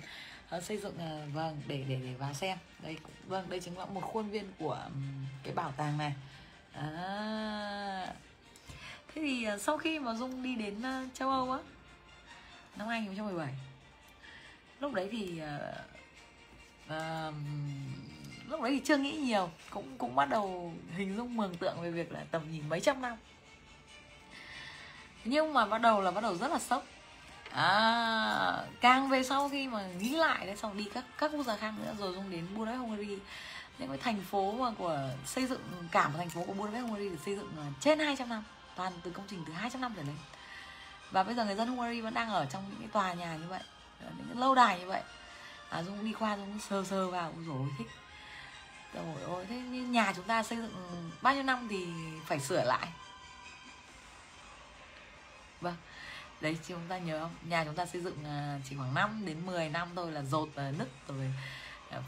ờ, 0.50 0.62
xây 0.62 0.78
dựng 0.78 0.94
vâng 1.34 1.62
để 1.68 1.84
để 1.90 1.96
để 2.04 2.14
vào 2.20 2.34
xem. 2.34 2.58
Đây 2.84 2.98
cũng 3.04 3.12
vâng 3.28 3.50
đây 3.50 3.60
chính 3.60 3.78
là 3.78 3.86
một 3.86 4.02
khuôn 4.02 4.30
viên 4.30 4.52
của 4.60 4.78
cái 5.44 5.54
bảo 5.54 5.74
tàng 5.78 5.98
này 5.98 6.14
à, 6.74 8.14
thế 9.08 9.22
thì 9.22 9.44
à, 9.44 9.58
sau 9.58 9.78
khi 9.78 10.00
mà 10.00 10.14
dung 10.14 10.44
đi 10.44 10.56
đến 10.56 10.82
à, 10.86 11.06
châu 11.14 11.30
âu 11.30 11.52
á 11.52 11.60
năm 12.76 12.88
2017 12.88 13.54
lúc 14.80 14.94
đấy 14.94 15.10
thì 15.12 15.42
uh, 15.42 15.76
uh, 16.88 17.36
lúc 18.50 18.62
đấy 18.62 18.72
thì 18.72 18.82
chưa 18.86 18.98
nghĩ 18.98 19.12
nhiều 19.12 19.50
cũng 19.70 19.98
cũng 19.98 20.16
bắt 20.16 20.30
đầu 20.30 20.74
hình 20.96 21.16
dung 21.18 21.38
mường 21.38 21.56
tượng 21.56 21.82
về 21.82 21.92
việc 21.92 22.12
là 22.12 22.24
tầm 22.32 22.52
nhìn 22.52 22.70
mấy 22.70 22.80
trăm 22.80 23.02
năm. 23.02 23.18
Nhưng 25.24 25.54
mà 25.54 25.66
bắt 25.66 25.82
đầu 25.82 26.02
là 26.02 26.12
bắt 26.12 26.22
đầu 26.22 26.36
rất 26.36 26.52
là 26.52 26.60
sốc. 26.60 26.86
À, 27.52 28.64
càng 28.82 29.10
về 29.10 29.24
sau 29.24 29.50
khi 29.50 29.68
mà 29.68 29.88
nghĩ 30.00 30.10
lại 30.10 30.46
đấy 30.46 30.58
xong 30.58 30.78
đi 30.78 30.88
các 30.94 31.06
các 31.18 31.32
quốc 31.32 31.44
gia 31.44 31.58
khác 31.58 31.74
nữa 31.80 31.96
rồi 32.00 32.14
dung 32.14 32.30
đến 32.30 32.46
Budapest 32.56 32.80
Hungary 32.80 33.18
những 33.82 33.90
cái 33.90 33.98
thành 33.98 34.22
phố 34.22 34.52
mà 34.52 34.72
của 34.78 35.10
xây 35.26 35.46
dựng 35.46 35.62
cả 35.92 36.08
một 36.08 36.14
thành 36.18 36.30
phố 36.30 36.44
của 36.44 36.54
Budapest 36.54 36.84
Hungary 36.84 37.10
được 37.10 37.18
xây 37.26 37.36
dựng 37.36 37.52
à, 37.58 37.66
trên 37.80 38.00
200 38.00 38.30
năm 38.30 38.44
toàn 38.76 38.94
từ 39.04 39.12
công 39.12 39.26
trình 39.30 39.44
từ 39.48 39.54
200 39.54 39.82
năm 39.82 39.94
trở 39.96 40.04
lên. 40.04 40.18
Và 41.12 41.24
bây 41.24 41.36
giờ 41.36 41.46
người 41.46 41.56
dân 41.56 41.68
Hungary 41.68 42.02
vẫn 42.02 42.14
đang 42.14 42.30
ở 42.30 42.46
trong 42.46 42.64
những 42.70 42.80
cái 42.80 42.88
tòa 42.88 43.14
nhà 43.14 43.36
như 43.36 43.48
vậy 43.48 43.62
những 44.00 44.28
cái 44.28 44.36
lâu 44.36 44.56
đài 44.56 44.80
như 44.80 44.88
vậy. 44.88 45.02
À, 45.70 45.84
dung 45.84 46.06
đi 46.06 46.14
qua 46.20 46.38
dung 46.38 46.60
sơ 46.70 46.84
sơ 46.84 47.08
vào 47.08 47.34
rồi 47.48 47.68
thích. 47.78 47.88
Rồi 48.94 49.22
ôi 49.28 49.46
thế 49.50 49.56
như 49.56 49.86
nhà 49.86 50.14
chúng 50.16 50.26
ta 50.26 50.44
xây 50.44 50.58
dựng 50.58 50.74
bao 51.22 51.34
nhiêu 51.34 51.44
năm 51.44 51.68
thì 51.70 51.88
phải 52.26 52.40
sửa 52.40 52.64
lại. 52.64 52.88
Vâng 55.62 55.76
đấy 56.42 56.58
chúng 56.68 56.88
ta 56.90 56.98
nhớ 56.98 57.20
không? 57.20 57.36
Nhà 57.50 57.64
chúng 57.66 57.76
ta 57.76 57.86
xây 57.86 58.02
dựng 58.02 58.26
à, 58.26 58.60
chỉ 58.70 58.76
khoảng 58.76 58.94
5 58.94 59.26
đến 59.26 59.46
10 59.46 59.70
năm 59.70 59.88
thôi 59.96 60.12
là 60.12 60.22
dột 60.22 60.50
và 60.56 60.72
nứt 60.78 60.88
rồi 61.08 61.32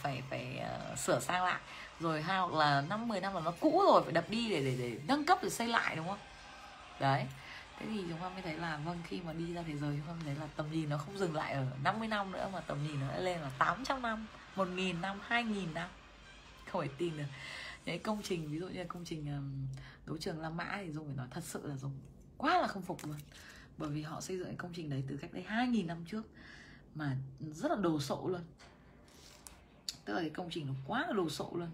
phải 0.01 0.23
phải 0.29 0.61
uh, 0.91 0.99
sửa 0.99 1.19
sang 1.19 1.43
lại. 1.43 1.61
Rồi 1.99 2.21
hai 2.21 2.39
hoặc 2.39 2.53
là 2.53 2.81
năm 2.81 3.07
10 3.07 3.21
năm 3.21 3.33
là 3.33 3.41
nó 3.41 3.53
cũ 3.59 3.83
rồi 3.91 4.03
phải 4.03 4.13
đập 4.13 4.25
đi 4.29 4.49
để 4.49 4.63
để 4.65 4.75
để 4.79 4.99
nâng 5.07 5.25
cấp 5.25 5.39
để 5.43 5.49
xây 5.49 5.67
lại 5.67 5.95
đúng 5.95 6.07
không? 6.07 6.19
Đấy. 6.99 7.25
Thế 7.79 7.85
thì 7.89 8.03
chúng 8.09 8.19
ta 8.19 8.29
mới 8.29 8.41
thấy 8.41 8.57
là 8.57 8.77
vâng 8.77 8.97
khi 9.07 9.21
mà 9.21 9.33
đi 9.33 9.53
ra 9.53 9.63
thế 9.67 9.77
giới 9.77 9.97
chúng 9.97 10.07
ta 10.07 10.13
mới 10.13 10.23
thấy 10.25 10.35
là 10.35 10.47
tầm 10.55 10.71
nhìn 10.71 10.89
nó 10.89 10.97
không 10.97 11.17
dừng 11.17 11.35
lại 11.35 11.53
ở 11.53 11.65
50 11.83 12.07
năm 12.07 12.31
nữa 12.31 12.49
mà 12.53 12.59
tầm 12.59 12.87
nhìn 12.87 12.99
nó 12.99 13.07
đã 13.07 13.19
lên 13.19 13.39
là 13.41 13.51
800 13.59 14.01
năm 14.01 14.27
1.000 14.55 15.01
năm 15.01 15.19
2.000 15.29 15.73
năm. 15.73 15.89
Không 16.71 16.81
phải 16.81 16.89
tin 16.97 17.17
được. 17.17 17.23
Những 17.85 18.03
công 18.03 18.21
trình 18.23 18.51
ví 18.51 18.59
dụ 18.59 18.67
như 18.67 18.79
là 18.79 18.85
công 18.87 19.05
trình 19.05 19.27
um, 19.27 19.67
đấu 20.05 20.17
trường 20.17 20.39
La 20.41 20.49
Mã 20.49 20.79
thì 20.85 20.91
dùng 20.91 21.05
phải 21.07 21.15
nói 21.15 21.27
thật 21.31 21.43
sự 21.43 21.67
là 21.67 21.75
dùng 21.75 21.91
quá 22.37 22.61
là 22.61 22.67
không 22.67 22.81
phục 22.81 23.05
luôn. 23.05 23.17
Bởi 23.77 23.89
vì 23.89 24.01
họ 24.01 24.21
xây 24.21 24.37
dựng 24.37 24.47
cái 24.47 24.55
công 24.55 24.73
trình 24.73 24.89
đấy 24.89 25.03
từ 25.07 25.17
cách 25.17 25.33
đây 25.33 25.45
2.000 25.49 25.85
năm 25.85 26.05
trước 26.07 26.23
mà 26.95 27.15
rất 27.39 27.71
là 27.71 27.77
đồ 27.77 27.99
sộ 27.99 28.27
luôn 28.27 28.41
tức 30.05 30.13
là 30.13 30.21
cái 30.21 30.29
công 30.29 30.49
trình 30.49 30.67
nó 30.67 30.73
quá 30.87 31.05
là 31.07 31.13
đồ 31.13 31.29
sộ 31.29 31.49
luôn. 31.53 31.69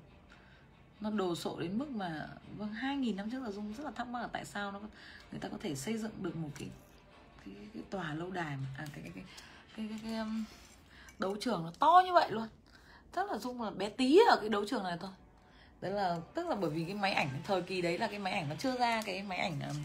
Nó 1.02 1.10
đồ 1.10 1.36
sộ 1.36 1.60
đến 1.60 1.78
mức 1.78 1.90
mà 1.90 2.28
vâng 2.58 2.74
2.000 2.82 3.16
năm 3.16 3.32
trước 3.32 3.44
là 3.44 3.52
dung 3.52 3.74
rất 3.74 3.84
là 3.84 3.92
thắc 3.92 4.08
mắc 4.08 4.22
là 4.22 4.28
tại 4.28 4.46
sao 4.46 4.72
nó 4.72 4.80
người 5.32 5.40
ta 5.42 5.50
có 5.50 5.58
thể 5.62 5.76
xây 5.76 5.98
dựng 5.98 6.12
được 6.22 6.36
một 6.36 6.50
cái 6.60 6.70
cái, 7.46 7.56
cái 7.74 7.84
tòa 7.90 8.14
lâu 8.14 8.32
đài 8.32 8.58
mà 8.58 8.68
à, 8.78 8.86
cái 8.94 9.02
cái 9.04 9.12
cái 9.16 9.24
cái, 9.76 9.88
cái, 9.90 10.00
cái 10.04 10.12
cái 10.14 10.26
đấu 11.20 11.36
trường 11.40 11.64
nó 11.64 11.72
to 11.80 12.02
như 12.06 12.14
vậy 12.14 12.32
luôn. 12.32 12.48
Rất 13.16 13.32
là 13.32 13.38
dung 13.38 13.62
là 13.62 13.70
bé 13.70 13.90
tí 13.90 14.20
ở 14.30 14.38
cái 14.40 14.50
đấu 14.50 14.66
trường 14.68 14.84
này 14.84 14.98
thôi. 15.02 15.12
Đấy 15.82 15.92
là 15.92 16.18
tức 16.34 16.48
là 16.48 16.56
bởi 16.56 16.70
vì 16.70 16.84
cái 16.84 16.94
máy 16.94 17.14
ảnh 17.14 17.30
thời 17.44 17.62
kỳ 17.62 17.82
đấy 17.82 17.98
là 17.98 18.08
cái 18.08 18.20
máy 18.20 18.34
ảnh 18.34 18.50
nó 18.50 18.56
chưa 18.60 18.78
ra 18.78 19.02
cái 19.06 19.24
máy 19.24 19.38
ảnh 19.38 19.60
um, 19.68 19.78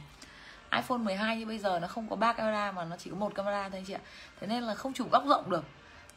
iPhone 0.73 0.99
12 0.99 1.37
như 1.37 1.47
bây 1.47 1.59
giờ 1.59 1.79
nó 1.81 1.89
không 1.89 2.09
có 2.09 2.17
ba 2.17 2.33
camera 2.33 2.73
mà 2.73 2.85
nó 2.85 2.97
chỉ 2.97 3.11
có 3.11 3.17
một 3.17 3.35
camera 3.35 3.69
thôi 3.69 3.79
anh 3.79 3.85
chị 3.87 3.93
ạ. 3.93 4.01
Thế 4.41 4.47
nên 4.47 4.63
là 4.63 4.75
không 4.75 4.93
chụp 4.93 5.13
góc 5.13 5.25
rộng 5.27 5.51
được 5.51 5.65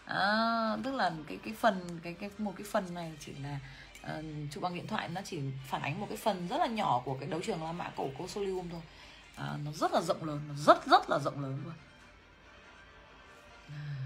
à, 0.08 0.78
tức 0.84 0.94
là 0.94 1.12
cái 1.28 1.38
cái 1.44 1.54
phần 1.54 2.00
cái 2.04 2.14
cái 2.14 2.30
một 2.38 2.54
cái 2.58 2.68
phần 2.72 2.94
này 2.94 3.12
chỉ 3.20 3.34
là 3.44 3.60
ờ, 4.02 4.20
uh, 4.20 4.52
chụp 4.52 4.64
bằng 4.64 4.76
điện 4.76 4.88
thoại 4.88 5.10
nó 5.10 5.22
chỉ 5.26 5.40
phản 5.68 5.82
ánh 5.82 6.00
một 6.00 6.06
cái 6.10 6.18
phần 6.18 6.48
rất 6.48 6.58
là 6.58 6.68
nhỏ 6.68 7.02
của 7.06 7.18
cái 7.20 7.30
đấu 7.30 7.40
trường 7.44 7.64
La 7.64 7.72
Mã 7.72 7.90
cổ 7.96 8.10
Colosseum 8.18 8.70
thôi. 8.70 8.82
À, 9.36 9.58
nó 9.66 9.72
rất 9.72 9.92
là 9.92 10.02
rộng 10.02 10.24
lớn 10.24 10.40
nó 10.48 10.54
rất 10.58 10.86
rất 10.86 11.10
là 11.10 11.20
rộng 11.20 11.42
lớn 11.42 11.62
luôn. 11.66 11.74
À. 13.70 13.98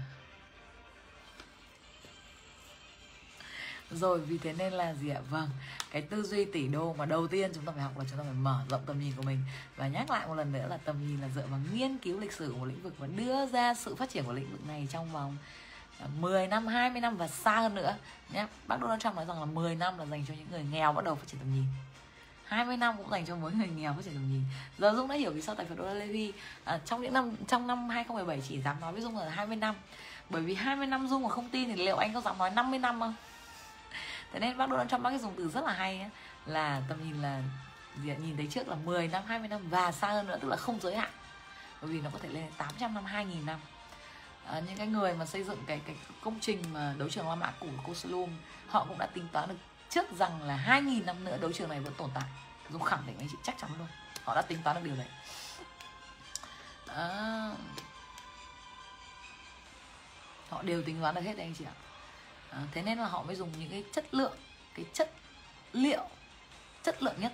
rồi 3.90 4.20
vì 4.20 4.38
thế 4.38 4.52
nên 4.52 4.72
là 4.72 4.94
gì 4.94 5.08
ạ? 5.08 5.20
Vâng 5.30 5.48
cái 5.92 6.02
tư 6.02 6.22
duy 6.22 6.44
tỷ 6.44 6.68
đô 6.68 6.94
mà 6.94 7.06
đầu 7.06 7.26
tiên 7.26 7.50
chúng 7.54 7.64
ta 7.64 7.72
phải 7.72 7.82
học 7.82 7.98
là 7.98 8.04
chúng 8.10 8.18
ta 8.18 8.24
phải 8.24 8.32
mở 8.32 8.60
rộng 8.68 8.82
tầm 8.86 9.00
nhìn 9.00 9.12
của 9.16 9.22
mình. 9.22 9.38
Và 9.76 9.88
nhắc 9.88 10.10
lại 10.10 10.26
một 10.26 10.34
lần 10.34 10.52
nữa 10.52 10.66
là 10.70 10.76
tầm 10.76 10.96
nhìn 11.06 11.20
là 11.20 11.28
dựa 11.34 11.46
vào 11.50 11.60
nghiên 11.72 11.98
cứu 11.98 12.20
lịch 12.20 12.32
sử 12.32 12.50
của 12.52 12.58
một 12.58 12.64
lĩnh 12.64 12.82
vực 12.82 12.94
và 12.98 13.06
đưa 13.06 13.46
ra 13.46 13.74
sự 13.74 13.94
phát 13.94 14.10
triển 14.10 14.24
của 14.24 14.32
lĩnh 14.32 14.52
vực 14.52 14.66
này 14.66 14.86
trong 14.90 15.12
vòng 15.12 15.36
10 16.20 16.46
năm, 16.46 16.66
20 16.66 17.00
năm 17.00 17.16
và 17.16 17.28
xa 17.28 17.60
hơn 17.60 17.74
nữa 17.74 17.94
nhé. 18.32 18.46
Bác 18.66 18.80
Donald 18.80 19.02
Trump 19.02 19.16
nói 19.16 19.24
rằng 19.28 19.40
là 19.40 19.44
10 19.44 19.74
năm 19.74 19.98
là 19.98 20.06
dành 20.06 20.24
cho 20.28 20.34
những 20.34 20.50
người 20.50 20.64
nghèo 20.72 20.92
bắt 20.92 21.04
đầu 21.04 21.14
phát 21.14 21.26
triển 21.26 21.40
tầm 21.40 21.54
nhìn. 21.54 21.64
20 22.44 22.76
năm 22.76 22.96
cũng 22.96 23.10
dành 23.10 23.26
cho 23.26 23.36
mỗi 23.36 23.52
người 23.52 23.68
nghèo 23.68 23.92
phát 23.92 24.04
triển 24.04 24.14
tầm 24.14 24.32
nhìn. 24.32 24.44
Giờ 24.78 24.92
Dung 24.96 25.08
đã 25.08 25.14
hiểu 25.14 25.30
vì 25.30 25.42
sao 25.42 25.54
tài 25.54 25.66
phiệt 25.66 25.78
đô 25.78 25.84
la 25.84 25.94
Levy 25.94 26.32
à, 26.64 26.78
trong 26.84 27.02
những 27.02 27.12
năm 27.12 27.36
trong 27.48 27.66
năm 27.66 27.88
2017 27.88 28.42
chỉ 28.48 28.60
dám 28.62 28.80
nói 28.80 28.92
với 28.92 29.02
Dung 29.02 29.16
là 29.16 29.28
20 29.28 29.56
năm. 29.56 29.74
Bởi 30.30 30.42
vì 30.42 30.54
20 30.54 30.86
năm 30.86 31.08
Dung 31.08 31.22
mà 31.22 31.28
không 31.28 31.48
tin 31.48 31.68
thì 31.68 31.76
liệu 31.76 31.96
anh 31.96 32.14
có 32.14 32.20
dám 32.20 32.38
nói 32.38 32.50
50 32.50 32.78
năm 32.78 33.00
không? 33.00 33.14
Thế 34.32 34.40
nên 34.40 34.56
bác 34.56 34.70
Donald 34.70 34.90
Trump 34.90 35.02
bác 35.02 35.10
ấy 35.10 35.18
dùng 35.18 35.34
từ 35.36 35.48
rất 35.48 35.64
là 35.64 35.72
hay 35.72 36.00
ấy, 36.00 36.10
là 36.46 36.82
tầm 36.88 36.98
nhìn 37.04 37.22
là 37.22 37.42
dạ, 38.04 38.14
nhìn 38.14 38.36
thấy 38.36 38.46
trước 38.50 38.68
là 38.68 38.76
10 38.84 39.08
năm 39.08 39.22
20 39.26 39.48
năm 39.48 39.60
và 39.70 39.92
xa 39.92 40.08
hơn 40.08 40.26
nữa 40.26 40.38
tức 40.40 40.48
là 40.48 40.56
không 40.56 40.80
giới 40.80 40.96
hạn. 40.96 41.10
Bởi 41.82 41.90
vì 41.90 42.00
nó 42.00 42.10
có 42.12 42.18
thể 42.22 42.28
lên 42.28 42.44
800 42.58 42.94
năm 42.94 43.04
2000 43.04 43.46
năm 43.46 43.60
à, 44.46 44.60
những 44.66 44.76
cái 44.76 44.86
người 44.86 45.14
mà 45.14 45.26
xây 45.26 45.44
dựng 45.44 45.58
cái 45.66 45.80
cái 45.86 45.96
công 46.20 46.40
trình 46.40 46.62
mà 46.72 46.94
đấu 46.98 47.08
trường 47.08 47.28
La 47.28 47.34
Mã 47.34 47.52
của 47.60 47.66
Colosseum 47.84 48.30
họ 48.68 48.84
cũng 48.88 48.98
đã 48.98 49.06
tính 49.06 49.28
toán 49.32 49.48
được 49.48 49.54
trước 49.90 50.12
rằng 50.18 50.42
là 50.42 50.56
2000 50.56 51.06
năm 51.06 51.24
nữa 51.24 51.38
đấu 51.40 51.52
trường 51.52 51.68
này 51.68 51.80
vẫn 51.80 51.94
tồn 51.94 52.10
tại. 52.14 52.24
Dùng 52.70 52.82
khẳng 52.82 53.02
định 53.06 53.16
anh 53.18 53.28
chị 53.30 53.36
chắc 53.42 53.54
chắn 53.60 53.70
luôn 53.78 53.88
họ 54.24 54.34
đã 54.34 54.42
tính 54.42 54.58
toán 54.64 54.76
được 54.76 54.82
điều 54.84 54.96
đấy. 54.96 55.08
À, 56.86 57.50
họ 60.50 60.62
đều 60.62 60.82
tính 60.82 61.00
toán 61.00 61.14
được 61.14 61.20
hết 61.20 61.36
đấy 61.36 61.46
anh 61.46 61.54
chị 61.58 61.64
ạ. 61.64 61.74
À, 62.50 62.58
thế 62.72 62.82
nên 62.82 62.98
là 62.98 63.06
họ 63.06 63.22
mới 63.22 63.36
dùng 63.36 63.52
những 63.58 63.70
cái 63.70 63.84
chất 63.92 64.14
lượng 64.14 64.36
cái 64.74 64.86
chất 64.92 65.12
liệu 65.72 66.08
chất 66.82 67.02
lượng 67.02 67.20
nhất. 67.20 67.32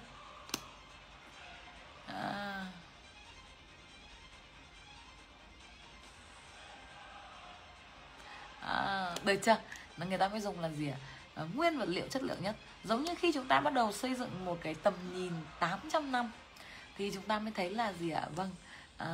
À. 2.06 2.66
À, 8.68 9.14
được 9.24 9.36
chưa? 9.42 9.56
Mà 9.96 10.06
người 10.06 10.18
ta 10.18 10.28
mới 10.28 10.40
dùng 10.40 10.60
là 10.60 10.68
gì 10.68 10.88
ạ? 10.88 10.96
À, 11.34 11.44
nguyên 11.54 11.78
vật 11.78 11.88
liệu 11.88 12.08
chất 12.08 12.22
lượng 12.22 12.42
nhất. 12.42 12.56
Giống 12.84 13.04
như 13.04 13.14
khi 13.18 13.32
chúng 13.32 13.48
ta 13.48 13.60
bắt 13.60 13.72
đầu 13.72 13.92
xây 13.92 14.14
dựng 14.14 14.44
một 14.44 14.58
cái 14.60 14.74
tầm 14.74 14.94
nhìn 15.14 15.32
800 15.60 16.12
năm 16.12 16.32
thì 16.96 17.10
chúng 17.14 17.22
ta 17.22 17.38
mới 17.38 17.52
thấy 17.56 17.70
là 17.70 17.92
gì 17.92 18.10
ạ? 18.10 18.28
Vâng. 18.36 18.50
À, 18.96 19.08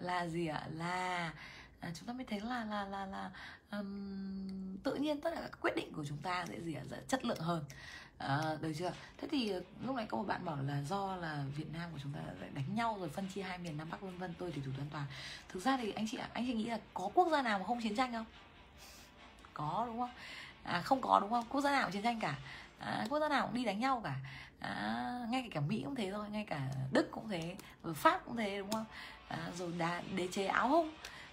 là 0.00 0.26
gì 0.26 0.46
ạ? 0.46 0.62
Là 0.72 1.32
à, 1.80 1.90
chúng 1.98 2.06
ta 2.06 2.12
mới 2.12 2.24
thấy 2.24 2.40
là 2.40 2.64
là 2.64 2.84
là 2.84 3.06
là 3.06 3.30
um, 3.70 4.76
tự 4.82 4.94
nhiên 4.94 5.20
tất 5.20 5.30
cả 5.34 5.40
các 5.40 5.58
quyết 5.60 5.76
định 5.76 5.92
của 5.92 6.04
chúng 6.08 6.18
ta 6.18 6.44
sẽ 6.48 6.60
gì 6.60 6.74
ạ? 6.74 6.82
Sẽ 6.90 6.96
chất 7.08 7.24
lượng 7.24 7.40
hơn. 7.40 7.64
À, 8.18 8.56
được 8.60 8.72
chưa? 8.78 8.92
Thế 9.18 9.28
thì 9.30 9.52
lúc 9.86 9.96
nãy 9.96 10.06
có 10.08 10.18
một 10.18 10.24
bạn 10.26 10.44
bảo 10.44 10.58
là 10.66 10.82
do 10.82 11.16
là 11.16 11.44
việt 11.56 11.72
nam 11.72 11.90
của 11.92 11.98
chúng 12.02 12.12
ta 12.12 12.20
lại 12.40 12.50
đánh 12.54 12.74
nhau 12.74 12.96
rồi 13.00 13.08
phân 13.08 13.28
chia 13.34 13.42
hai 13.42 13.58
miền 13.58 13.76
nam 13.76 13.90
bắc 13.90 14.00
vân 14.00 14.18
vân 14.18 14.34
tôi 14.38 14.52
thì 14.54 14.62
thủ 14.64 14.70
toàn 14.76 14.88
toàn. 14.92 15.04
Thực 15.48 15.62
ra 15.62 15.76
thì 15.76 15.92
anh 15.92 16.06
chị 16.10 16.16
ạ 16.16 16.28
anh 16.32 16.46
chị 16.46 16.54
nghĩ 16.54 16.64
là 16.64 16.78
có 16.94 17.10
quốc 17.14 17.28
gia 17.30 17.42
nào 17.42 17.58
mà 17.58 17.64
không 17.66 17.80
chiến 17.82 17.96
tranh 17.96 18.12
không? 18.12 18.26
Có 19.54 19.84
đúng 19.86 19.98
không? 19.98 20.10
À, 20.62 20.80
không 20.80 21.00
có 21.00 21.20
đúng 21.20 21.30
không? 21.30 21.44
Quốc 21.48 21.60
gia 21.60 21.70
nào 21.70 21.82
cũng 21.82 21.92
chiến 21.92 22.02
tranh 22.02 22.20
cả. 22.20 22.34
À, 22.78 23.06
quốc 23.08 23.20
gia 23.20 23.28
nào 23.28 23.46
cũng 23.46 23.54
đi 23.54 23.64
đánh 23.64 23.80
nhau 23.80 24.00
cả. 24.04 24.14
À, 24.60 25.18
ngay 25.30 25.48
cả 25.50 25.60
mỹ 25.60 25.82
cũng 25.84 25.94
thế 25.94 26.12
thôi 26.12 26.26
ngay 26.30 26.44
cả 26.44 26.60
đức 26.92 27.08
cũng 27.10 27.28
thế 27.28 27.56
rồi 27.84 27.94
pháp 27.94 28.20
cũng 28.24 28.36
thế 28.36 28.58
đúng 28.58 28.72
không? 28.72 28.84
À, 29.28 29.38
rồi 29.56 29.72
đá, 29.78 30.02
đế 30.14 30.28
chế 30.32 30.46
áo 30.46 30.68
hung. 30.68 30.90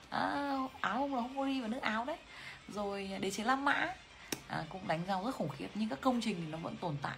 À, 0.10 0.58
áo 0.82 1.00
hung 1.00 1.16
là 1.16 1.22
hungary 1.22 1.62
và 1.62 1.68
nước 1.68 1.82
áo 1.82 2.06
đấy. 2.06 2.18
Rồi 2.70 3.12
đế 3.22 3.32
chế 3.32 3.44
la 3.44 3.56
mã 3.56 3.94
à, 4.48 4.64
cũng 4.70 4.88
đánh 4.88 5.06
nhau 5.08 5.24
rất 5.26 5.36
khủng 5.36 5.50
khiếp 5.50 5.68
nhưng 5.76 5.90
các 5.90 6.02
công 6.02 6.22
trình 6.22 6.38
thì 6.40 6.52
nó 6.52 6.58
vẫn 6.58 6.78
tồn 6.78 6.98
tại 7.02 7.18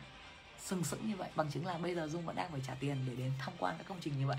sừng 0.60 0.84
sững 0.84 1.08
như 1.08 1.16
vậy 1.16 1.30
bằng 1.36 1.52
chứng 1.52 1.66
là 1.66 1.78
bây 1.78 1.96
giờ 1.96 2.08
dung 2.08 2.26
vẫn 2.26 2.36
đang 2.36 2.52
phải 2.52 2.62
trả 2.68 2.74
tiền 2.80 2.98
để 3.08 3.14
đến 3.16 3.32
tham 3.40 3.54
quan 3.60 3.76
các 3.78 3.88
công 3.88 3.98
trình 4.02 4.20
như 4.20 4.28
vậy. 4.28 4.38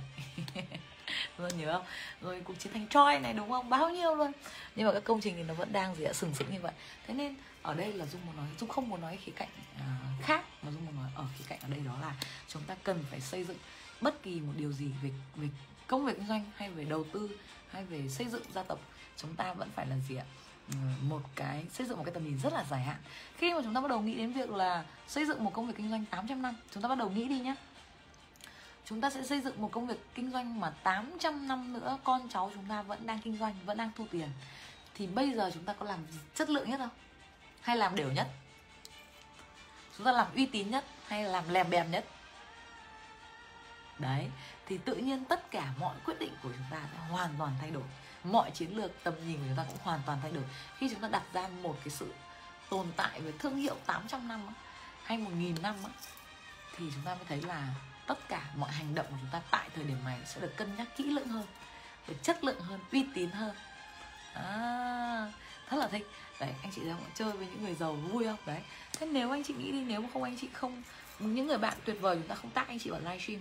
rồi 1.38 1.50
nhớ 1.58 1.72
không? 1.72 1.86
Rồi 2.20 2.40
cuộc 2.44 2.58
chiến 2.58 2.72
thành 2.72 2.88
Troy 2.88 3.18
này 3.18 3.32
đúng 3.32 3.50
không? 3.50 3.70
Bao 3.70 3.90
nhiêu 3.90 4.14
luôn. 4.14 4.32
Nhưng 4.76 4.86
mà 4.86 4.92
các 4.92 5.04
công 5.04 5.20
trình 5.20 5.34
thì 5.36 5.42
nó 5.42 5.54
vẫn 5.54 5.72
đang 5.72 5.94
gì 5.94 6.04
ạ? 6.04 6.12
Sừng 6.12 6.34
sững 6.34 6.52
như 6.52 6.60
vậy. 6.60 6.72
Thế 7.06 7.14
nên 7.14 7.34
ở 7.62 7.74
đây 7.74 7.92
là 7.92 8.06
dung 8.06 8.26
muốn 8.26 8.36
nói 8.36 8.46
dung 8.60 8.68
không 8.68 8.88
muốn 8.88 9.00
nói 9.00 9.18
khía 9.24 9.32
cạnh 9.36 9.48
uh, 9.76 10.24
khác 10.24 10.44
mà 10.62 10.70
dung 10.70 10.86
muốn 10.86 10.96
nói 10.96 11.10
ở 11.14 11.24
khía 11.38 11.44
cạnh 11.48 11.58
ở 11.62 11.68
đây 11.68 11.80
đó 11.80 11.98
là 12.02 12.14
chúng 12.48 12.62
ta 12.62 12.74
cần 12.84 13.04
phải 13.10 13.20
xây 13.20 13.44
dựng 13.44 13.56
bất 14.00 14.22
kỳ 14.22 14.40
một 14.40 14.52
điều 14.56 14.72
gì 14.72 14.90
về 15.02 15.10
về 15.36 15.48
công 15.86 16.06
việc 16.06 16.16
kinh 16.16 16.28
doanh 16.28 16.44
hay 16.56 16.70
về 16.70 16.84
đầu 16.84 17.04
tư 17.12 17.30
hay 17.70 17.84
về 17.84 18.08
xây 18.08 18.28
dựng 18.28 18.42
gia 18.54 18.62
tộc. 18.62 18.78
Chúng 19.16 19.34
ta 19.34 19.52
vẫn 19.52 19.70
phải 19.74 19.86
là 19.86 19.96
gì 20.08 20.16
ạ? 20.16 20.24
Ừ, 20.68 20.76
một 21.02 21.20
cái 21.34 21.64
xây 21.72 21.86
dựng 21.86 21.98
một 21.98 22.04
cái 22.04 22.14
tầm 22.14 22.24
nhìn 22.24 22.38
rất 22.38 22.52
là 22.52 22.64
dài 22.70 22.80
hạn. 22.80 22.96
Khi 23.36 23.54
mà 23.54 23.60
chúng 23.64 23.74
ta 23.74 23.80
bắt 23.80 23.88
đầu 23.88 24.00
nghĩ 24.00 24.14
đến 24.14 24.32
việc 24.32 24.50
là 24.50 24.84
xây 25.08 25.26
dựng 25.26 25.44
một 25.44 25.50
công 25.54 25.66
việc 25.66 25.74
kinh 25.76 25.90
doanh 25.90 26.04
800 26.04 26.42
năm 26.42 26.54
chúng 26.70 26.82
ta 26.82 26.88
bắt 26.88 26.98
đầu 26.98 27.10
nghĩ 27.10 27.28
đi 27.28 27.38
nhé 27.38 27.54
chúng 28.84 29.00
ta 29.00 29.10
sẽ 29.10 29.22
xây 29.22 29.40
dựng 29.40 29.62
một 29.62 29.68
công 29.72 29.86
việc 29.86 30.14
kinh 30.14 30.30
doanh 30.30 30.60
mà 30.60 30.70
800 30.70 31.48
năm 31.48 31.72
nữa 31.72 31.98
con 32.04 32.28
cháu 32.28 32.50
chúng 32.54 32.64
ta 32.68 32.82
vẫn 32.82 33.06
đang 33.06 33.18
kinh 33.18 33.38
doanh, 33.38 33.54
vẫn 33.64 33.76
đang 33.76 33.90
thu 33.96 34.06
tiền. 34.10 34.28
Thì 34.94 35.06
bây 35.06 35.32
giờ 35.32 35.50
chúng 35.54 35.64
ta 35.64 35.72
có 35.72 35.86
làm 35.86 36.00
chất 36.34 36.50
lượng 36.50 36.70
nhất 36.70 36.78
không? 36.78 36.88
Hay 37.60 37.76
làm 37.76 37.96
đều 37.96 38.12
nhất? 38.12 38.28
Chúng 39.96 40.06
ta 40.06 40.12
làm 40.12 40.26
uy 40.34 40.46
tín 40.46 40.70
nhất 40.70 40.84
hay 41.06 41.24
làm 41.24 41.48
lèm 41.48 41.70
bèm 41.70 41.90
nhất? 41.90 42.04
Đấy, 43.98 44.30
thì 44.66 44.78
tự 44.78 44.94
nhiên 44.94 45.24
tất 45.24 45.50
cả 45.50 45.72
mọi 45.78 45.96
quyết 46.04 46.18
định 46.18 46.32
của 46.42 46.48
chúng 46.56 46.66
ta 46.70 46.80
sẽ 46.92 46.98
hoàn 47.10 47.30
toàn 47.38 47.52
thay 47.60 47.70
đổi. 47.70 47.82
Mọi 48.24 48.50
chiến 48.50 48.76
lược, 48.76 49.04
tầm 49.04 49.14
nhìn 49.26 49.36
của 49.36 49.44
chúng 49.48 49.56
ta 49.56 49.64
cũng 49.68 49.78
hoàn 49.82 50.00
toàn 50.06 50.18
thay 50.22 50.32
đổi. 50.32 50.44
Khi 50.78 50.88
chúng 50.88 51.00
ta 51.00 51.08
đặt 51.08 51.22
ra 51.32 51.48
một 51.62 51.76
cái 51.84 51.90
sự 51.90 52.14
tồn 52.70 52.86
tại 52.96 53.20
với 53.20 53.32
thương 53.38 53.56
hiệu 53.56 53.76
800 53.86 54.28
năm 54.28 54.40
hay 55.04 55.18
1.000 55.18 55.60
năm 55.62 55.74
thì 56.76 56.90
chúng 56.94 57.04
ta 57.04 57.14
mới 57.14 57.24
thấy 57.28 57.42
là 57.42 57.68
tất 58.06 58.28
cả 58.28 58.50
mọi 58.56 58.72
hành 58.72 58.94
động 58.94 59.06
của 59.10 59.16
chúng 59.20 59.30
ta 59.32 59.40
tại 59.50 59.68
thời 59.74 59.84
điểm 59.84 59.98
này 60.04 60.18
sẽ 60.26 60.40
được 60.40 60.56
cân 60.56 60.76
nhắc 60.76 60.88
kỹ 60.96 61.04
lưỡng 61.04 61.28
hơn 61.28 61.46
được 62.08 62.14
chất 62.22 62.44
lượng 62.44 62.60
hơn 62.60 62.80
uy 62.92 63.06
tín 63.14 63.30
hơn. 63.30 63.54
À, 64.34 65.32
rất 65.70 65.76
là 65.76 65.88
thích. 65.88 66.06
Đấy 66.40 66.52
anh 66.62 66.72
chị 66.74 66.82
đang 66.88 66.98
chơi 67.14 67.32
với 67.32 67.46
những 67.46 67.64
người 67.64 67.74
giàu 67.74 67.92
vui 67.92 68.24
không? 68.24 68.38
Đấy. 68.46 68.60
Thế 68.98 69.06
nếu 69.06 69.30
anh 69.30 69.44
chị 69.44 69.54
nghĩ 69.54 69.72
đi 69.72 69.84
nếu 69.84 70.00
mà 70.00 70.08
không 70.12 70.22
anh 70.22 70.36
chị 70.40 70.48
không 70.52 70.82
những 71.18 71.46
người 71.46 71.58
bạn 71.58 71.74
tuyệt 71.84 72.00
vời 72.00 72.16
chúng 72.16 72.28
ta 72.28 72.34
không 72.34 72.50
tác 72.50 72.68
anh 72.68 72.78
chị 72.78 72.90
vào 72.90 73.00
livestream 73.00 73.40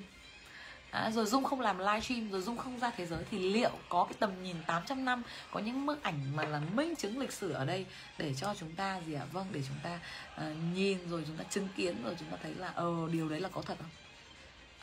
À, 0.92 1.12
rồi 1.12 1.26
Dung 1.26 1.44
không 1.44 1.60
làm 1.60 1.78
livestream 1.78 2.32
rồi 2.32 2.42
Dung 2.42 2.58
không 2.58 2.80
ra 2.80 2.92
thế 2.98 3.06
giới 3.06 3.24
thì 3.32 3.40
liệu 3.40 3.72
có 3.90 4.04
cái 4.04 4.14
tầm 4.20 4.44
nhìn 4.44 4.56
800 4.68 5.06
năm 5.06 5.24
có 5.52 5.60
những 5.60 5.86
bức 5.86 6.04
ảnh 6.04 6.36
mà 6.36 6.44
là 6.44 6.62
minh 6.74 6.96
chứng 6.96 7.20
lịch 7.20 7.32
sử 7.32 7.52
ở 7.52 7.66
đây 7.66 7.86
để 8.18 8.34
cho 8.34 8.56
chúng 8.60 8.72
ta 8.72 9.02
gì 9.08 9.14
ạ? 9.14 9.22
À? 9.22 9.28
vâng 9.32 9.46
để 9.52 9.62
chúng 9.68 9.78
ta 9.84 10.00
uh, 10.36 10.58
nhìn 10.74 11.10
rồi 11.10 11.24
chúng 11.28 11.38
ta 11.38 11.44
chứng 11.50 11.68
kiến 11.76 12.04
rồi 12.04 12.16
chúng 12.20 12.30
ta 12.30 12.38
thấy 12.44 12.54
là 12.56 12.72
ờ 12.76 12.92
điều 13.12 13.30
đấy 13.30 13.40
là 13.40 13.50
có 13.50 13.62
thật 13.62 13.76
không? 13.80 14.03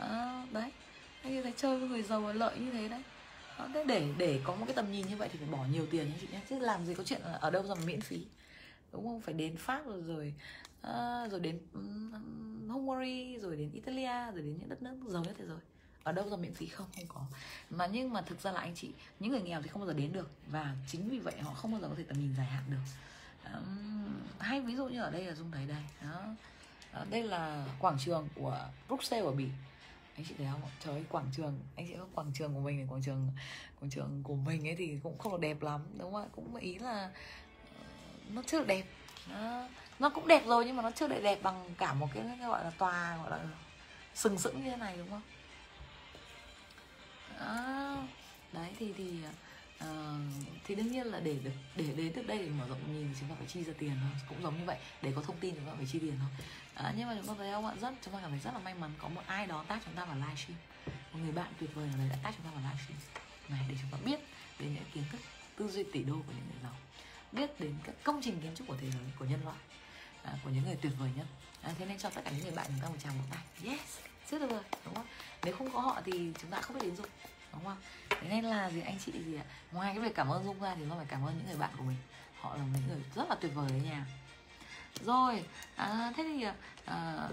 À, 0.01 0.47
đấy. 0.53 0.73
Anh 1.23 1.43
thấy 1.43 1.53
chơi 1.57 1.79
với 1.79 1.89
người 1.89 2.03
giàu 2.03 2.33
lợi 2.33 2.59
như 2.59 2.71
thế 2.71 2.89
đấy. 2.89 3.03
Đó, 3.59 3.69
thế 3.75 3.85
để 3.85 4.09
để 4.19 4.41
có 4.45 4.55
một 4.55 4.65
cái 4.67 4.75
tầm 4.75 4.93
nhìn 4.93 5.07
như 5.07 5.17
vậy 5.17 5.29
thì 5.33 5.39
phải 5.39 5.49
bỏ 5.49 5.65
nhiều 5.73 5.87
tiền 5.91 6.09
nhé 6.09 6.15
chị 6.21 6.27
nhé. 6.33 6.41
Chứ 6.51 6.59
làm 6.59 6.87
gì 6.87 6.95
có 6.95 7.05
chuyện 7.05 7.21
ở 7.23 7.51
đâu 7.51 7.63
ra 7.63 7.75
mà 7.75 7.85
miễn 7.85 8.01
phí. 8.01 8.27
Đúng 8.93 9.05
không? 9.07 9.21
Phải 9.21 9.35
đến 9.35 9.57
pháp 9.57 9.87
rồi 9.87 10.03
rồi 10.03 10.35
uh, 10.81 11.31
rồi 11.31 11.41
đến 11.41 11.61
um, 11.75 12.69
Hungary 12.69 13.39
rồi 13.39 13.57
đến 13.57 13.71
Italia 13.73 14.33
rồi 14.33 14.43
đến 14.43 14.57
những 14.59 14.69
đất 14.69 14.83
nước 14.83 14.97
giàu 15.07 15.25
nhất 15.25 15.35
thế 15.39 15.47
giới. 15.47 15.59
Ở 16.03 16.13
đâu 16.13 16.31
ra 16.31 16.37
miễn 16.37 16.55
phí 16.55 16.67
không? 16.67 16.87
Không 16.97 17.07
có. 17.09 17.21
Mà 17.71 17.87
nhưng 17.87 18.13
mà 18.13 18.23
thực 18.23 18.41
ra 18.41 18.53
là 18.53 18.61
anh 18.61 18.75
chị 18.75 18.91
những 19.21 19.33
người 19.33 19.43
nghèo 19.43 19.63
thì 19.63 19.69
không 19.69 19.81
bao 19.81 19.87
giờ 19.87 19.95
đến 19.95 20.13
được. 20.13 20.31
Và 20.47 20.77
chính 20.89 21.09
vì 21.09 21.19
vậy 21.19 21.35
họ 21.41 21.55
không 21.55 21.73
bao 21.73 21.81
giờ 21.81 21.89
có 21.89 21.95
thể 21.97 22.05
tầm 22.09 22.19
nhìn 22.19 22.35
dài 22.37 22.47
hạn 22.47 22.65
được. 22.71 22.77
Um, 23.55 24.15
hay 24.39 24.61
ví 24.61 24.77
dụ 24.77 24.89
như 24.89 25.03
ở 25.03 25.11
đây 25.11 25.25
là 25.25 25.35
dung 25.35 25.51
thấy 25.51 25.67
đây. 25.67 25.83
Đó. 26.03 26.23
Đó, 26.95 27.05
đây 27.11 27.23
là 27.23 27.67
quảng 27.79 27.97
trường 28.05 28.29
của 28.35 28.69
Bruxelles 28.89 29.27
ở 29.27 29.33
bỉ 29.33 29.49
anh 30.21 30.27
chị 30.29 30.35
thấy 30.39 30.47
không 30.51 30.61
trời 30.85 30.95
ơi 30.95 31.05
quảng 31.09 31.27
trường 31.37 31.61
anh 31.77 31.87
chị 31.89 31.95
có 31.99 32.07
quảng 32.15 32.33
trường 32.35 32.55
của 32.55 32.61
mình 32.61 32.77
này 32.77 32.87
quảng 32.91 33.03
trường 33.03 33.29
quảng 33.81 33.91
trường 33.91 34.23
của 34.23 34.35
mình 34.35 34.69
ấy 34.69 34.75
thì 34.77 34.99
cũng 35.03 35.19
không 35.19 35.33
được 35.33 35.41
đẹp 35.41 35.63
lắm 35.63 35.81
đúng 35.99 36.13
không 36.13 36.23
ạ? 36.23 36.29
Cũng 36.33 36.57
ý 36.57 36.79
là 36.79 37.11
ờ, 37.79 37.85
nó 38.29 38.43
chưa 38.47 38.59
được 38.59 38.67
đẹp. 38.67 38.85
Nó, 39.31 39.69
nó 39.99 40.09
cũng 40.09 40.29
đẹp 40.29 40.47
rồi 40.47 40.65
nhưng 40.67 40.77
mà 40.77 40.83
nó 40.83 40.91
chưa 40.91 41.09
được 41.09 41.21
đẹp 41.23 41.39
bằng 41.43 41.75
cả 41.79 41.95
một 41.95 42.09
cái, 42.15 42.25
cái 42.27 42.49
gọi 42.49 42.65
là 42.65 42.71
tòa 42.71 43.17
gọi 43.17 43.31
là 43.31 43.45
sừng 44.15 44.39
sững 44.39 44.65
như 44.65 44.71
thế 44.71 44.77
này 44.77 44.97
đúng 44.97 45.11
không? 45.11 45.23
Đó. 47.39 47.97
đấy 48.53 48.71
thì 48.79 48.93
thì 48.93 49.11
uh, 49.79 49.87
thì 50.65 50.75
đương 50.75 50.93
nhiên 50.93 51.07
là 51.07 51.21
để 51.21 51.37
được 51.45 51.51
để 51.77 51.85
đến 51.97 52.13
được 52.15 52.27
đây 52.27 52.39
để 52.39 52.49
mở 52.49 52.69
rộng 52.69 52.93
nhìn 52.93 53.09
thì 53.09 53.15
chúng 53.21 53.29
ta 53.29 53.35
phải 53.39 53.47
chi 53.47 53.65
ra 53.65 53.73
tiền 53.79 53.93
thôi. 54.03 54.21
Cũng 54.29 54.43
giống 54.43 54.59
như 54.59 54.65
vậy 54.65 54.79
để 55.03 55.13
có 55.17 55.23
thông 55.23 55.37
tin 55.41 55.55
chúng 55.55 55.67
ta 55.67 55.73
phải 55.77 55.87
chi 55.93 55.99
tiền 55.99 56.15
thôi 56.19 56.29
à, 56.75 56.95
nhưng 56.97 57.09
mà 57.09 57.15
chúng 57.17 57.27
ta 57.27 57.35
thấy 57.39 57.53
không 57.53 57.67
ạ? 57.67 57.75
Rất 57.81 57.95
chúng 58.05 58.15
ta 58.15 58.21
cảm 58.21 58.31
thấy 58.31 58.41
rất 58.41 58.55
là 58.55 58.59
may 58.59 58.75
mắn 58.75 58.91
có 58.99 59.09
một 59.09 59.23
ai 59.27 59.47
đó 59.47 59.65
tác 59.69 59.81
chúng 59.85 59.95
ta 59.95 60.05
vào 60.05 60.17
livestream 60.17 60.59
một 61.13 61.19
người 61.23 61.33
bạn 61.33 61.53
tuyệt 61.61 61.71
vời 61.75 61.87
nào 61.89 61.99
đấy 61.99 62.09
đã 62.11 62.17
tác 62.23 62.33
chúng 62.37 62.47
ta 62.47 62.51
vào 62.51 62.73
livestream 62.73 63.01
này 63.49 63.67
để 63.69 63.75
chúng 63.81 63.91
ta 63.91 63.99
biết 64.05 64.21
đến 64.59 64.75
những 64.75 64.85
kiến 64.95 65.05
thức 65.13 65.21
tư 65.57 65.69
duy 65.69 65.85
tỷ 65.93 66.03
đô 66.03 66.15
của 66.15 66.33
những 66.37 66.47
người 66.53 66.63
giàu. 66.63 66.77
Biết 67.33 67.61
đến 67.61 67.75
các 67.85 67.95
công 68.05 68.21
trình 68.23 68.41
kiến 68.41 68.55
trúc 68.55 68.67
của 68.69 68.77
thế 68.81 68.91
giới 68.91 69.03
của 69.19 69.25
nhân 69.25 69.45
loại 69.45 69.59
à, 70.23 70.33
của 70.45 70.51
những 70.51 70.65
người 70.65 70.77
tuyệt 70.83 70.93
vời 70.99 71.11
nhất. 71.17 71.27
À, 71.63 71.73
thế 71.79 71.87
nên 71.87 71.99
cho 71.99 72.11
tất 72.11 72.21
cả 72.25 72.31
những 72.31 72.43
người 72.43 72.55
bạn 72.57 72.67
chúng 72.69 72.81
ta 72.83 72.89
một 72.89 72.97
tràng 73.03 73.19
một 73.19 73.25
tay. 73.31 73.43
Yes 73.65 73.99
rất 74.31 74.39
tuyệt 74.39 74.51
vời 74.51 74.63
đúng 74.85 74.95
không? 74.95 75.07
Nếu 75.43 75.57
không 75.57 75.73
có 75.73 75.81
họ 75.81 76.01
thì 76.05 76.33
chúng 76.41 76.51
ta 76.51 76.61
không 76.61 76.77
biết 76.77 76.83
đến 76.83 76.97
dung 76.97 77.07
đúng 77.53 77.65
không? 77.65 77.79
Thế 78.11 78.29
nên 78.29 78.45
là 78.45 78.71
gì 78.71 78.81
anh 78.81 78.99
chị 79.05 79.13
gì 79.13 79.35
ạ? 79.35 79.45
Ngoài 79.73 79.95
cái 79.95 80.05
việc 80.05 80.15
cảm 80.15 80.29
ơn 80.29 80.45
dung 80.45 80.61
ra 80.61 80.75
thì 80.75 80.85
nó 80.85 80.97
phải 80.97 81.07
cảm 81.09 81.27
ơn 81.27 81.39
những 81.39 81.47
người 81.47 81.57
bạn 81.57 81.71
của 81.79 81.85
mình. 81.85 81.97
Họ 82.41 82.57
là 82.57 82.63
những 82.63 82.89
người 82.89 83.03
rất 83.15 83.29
là 83.29 83.35
tuyệt 83.35 83.55
vời 83.55 83.71
đấy 83.71 83.81
nha 83.81 84.07
rồi 85.05 85.45
à, 85.77 86.13
thế 86.17 86.23
thì 86.23 86.43
à, 86.43 86.55
à 86.85 87.29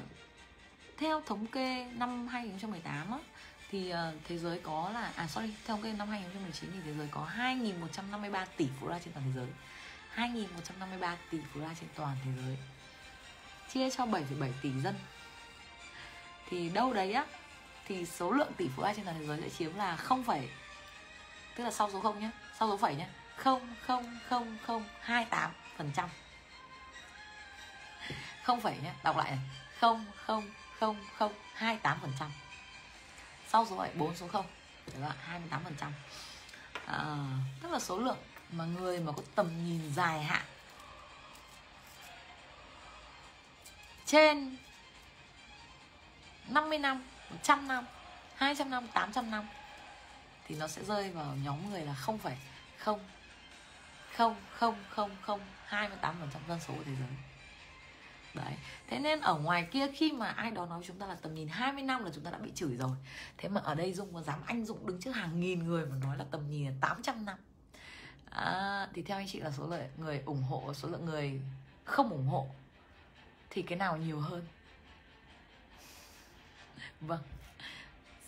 theo 0.97 1.21
thống 1.25 1.47
kê 1.47 1.85
năm 1.85 2.27
2018 2.27 3.11
á, 3.11 3.17
thì 3.71 3.93
uh, 3.93 3.97
thế 4.27 4.37
giới 4.37 4.59
có 4.63 4.89
là 4.93 5.11
à 5.15 5.27
sorry 5.27 5.47
theo 5.47 5.77
thống 5.77 5.83
kê 5.83 5.93
năm 5.93 6.09
2019 6.09 6.71
thì 6.73 6.79
thế 6.85 6.93
giới 6.97 7.07
có 7.11 7.27
2.153 7.37 8.45
tỷ 8.57 8.67
phú 8.79 8.87
ra 8.87 8.99
trên 9.05 9.13
toàn 9.13 9.25
thế 9.25 9.31
giới. 9.35 9.47
2.153 10.29 11.15
tỷ 11.31 11.37
phú 11.53 11.59
ra 11.59 11.69
trên 11.79 11.89
toàn 11.95 12.17
thế 12.25 12.31
giới. 12.41 12.57
Chia 13.69 13.89
cho 13.89 14.05
7,7 14.05 14.51
tỷ 14.61 14.71
dân. 14.83 14.95
Thì 16.49 16.69
đâu 16.69 16.93
đấy 16.93 17.13
á 17.13 17.25
thì 17.87 18.05
số 18.05 18.31
lượng 18.31 18.51
tỷ 18.57 18.69
phú 18.75 18.83
ra 18.83 18.93
trên 18.93 19.05
toàn 19.05 19.19
thế 19.19 19.25
giới 19.27 19.41
sẽ 19.41 19.49
chiếm 19.49 19.75
là 19.75 19.95
0, 19.95 20.23
tức 21.55 21.63
là 21.63 21.71
sau 21.71 21.91
số 21.91 21.99
0 22.01 22.19
nhé 22.19 22.29
sau 22.59 22.69
số 22.69 22.77
phẩy 22.77 22.95
nhé 22.95 23.07
không 23.35 23.75
không 23.87 24.19
không 24.29 24.57
không 24.65 24.83
hai 25.01 25.25
tám 25.25 25.51
phần 25.77 25.91
trăm 25.95 26.09
không 28.47 28.61
phẩy 28.61 28.77
nhé 28.83 28.93
đọc 29.03 29.17
lại 29.17 29.31
này. 29.31 29.39
Không 29.79 30.05
không 30.25 30.51
không 30.79 30.95
không 31.17 31.33
hai 31.53 31.77
tám 31.77 31.97
phần 32.01 32.13
trăm. 32.19 32.31
Sau 33.47 33.65
số 33.69 33.77
bảy 33.77 33.91
bốn 33.95 34.15
số 34.15 34.27
không. 34.27 34.45
Tức 34.85 34.93
là 34.99 35.15
hai 35.21 35.39
mươi 35.39 35.47
tám 35.51 35.63
phần 35.63 35.75
trăm. 35.79 35.93
À, 36.85 37.15
tức 37.61 37.71
là 37.71 37.79
số 37.79 37.97
lượng 37.97 38.17
mà 38.51 38.65
người 38.65 38.99
mà 38.99 39.11
có 39.11 39.21
tầm 39.35 39.65
nhìn 39.65 39.93
dài 39.93 40.23
hạn 40.23 40.45
trên 44.05 44.57
50 46.47 46.77
năm 46.77 47.03
100 47.29 47.67
năm 47.67 47.85
200 48.35 48.69
năm 48.69 48.87
800 48.87 49.31
năm 49.31 49.47
thì 50.47 50.55
nó 50.55 50.67
sẽ 50.67 50.83
rơi 50.83 51.11
vào 51.11 51.35
nhóm 51.43 51.69
người 51.69 51.81
là 51.81 51.93
không 51.93 52.17
phải 52.17 52.37
không 52.77 52.99
không 54.15 54.35
không 54.51 54.83
không 54.89 55.15
không 55.21 55.41
28 55.65 56.15
phần 56.19 56.29
trăm 56.33 56.41
dân 56.47 56.59
số 56.67 56.73
của 56.73 56.83
thế 56.85 56.95
giới 56.99 57.26
đấy. 58.37 58.53
Thế 58.87 58.99
nên 58.99 59.21
ở 59.21 59.37
ngoài 59.37 59.67
kia 59.71 59.87
khi 59.93 60.11
mà 60.11 60.27
ai 60.27 60.51
đó 60.51 60.65
nói 60.65 60.81
chúng 60.85 60.99
ta 60.99 61.05
là 61.05 61.15
tầm 61.15 61.35
nhìn 61.35 61.47
20 61.47 61.83
năm 61.83 62.03
là 62.03 62.11
chúng 62.15 62.23
ta 62.23 62.31
đã 62.31 62.37
bị 62.37 62.51
chửi 62.55 62.75
rồi. 62.75 62.91
Thế 63.37 63.49
mà 63.49 63.61
ở 63.61 63.75
đây 63.75 63.93
dung 63.93 64.13
có 64.13 64.21
dám 64.21 64.39
anh 64.45 64.65
dũng 64.65 64.87
đứng 64.87 65.01
trước 65.01 65.11
hàng 65.11 65.39
nghìn 65.39 65.67
người 65.67 65.85
mà 65.85 65.95
nói 66.03 66.17
là 66.17 66.25
tầm 66.31 66.49
nhìn 66.49 66.65
là 66.65 66.73
800 66.81 67.25
năm. 67.25 67.37
À, 68.29 68.87
thì 68.93 69.01
theo 69.01 69.17
anh 69.17 69.27
chị 69.27 69.39
là 69.39 69.51
số 69.51 69.67
lượng 69.67 69.87
người 69.97 70.21
ủng 70.25 70.43
hộ 70.43 70.73
số 70.73 70.87
lượng 70.87 71.05
người 71.05 71.41
không 71.83 72.09
ủng 72.09 72.27
hộ 72.27 72.47
thì 73.49 73.61
cái 73.61 73.77
nào 73.77 73.97
nhiều 73.97 74.19
hơn? 74.19 74.45
Vâng. 77.01 77.21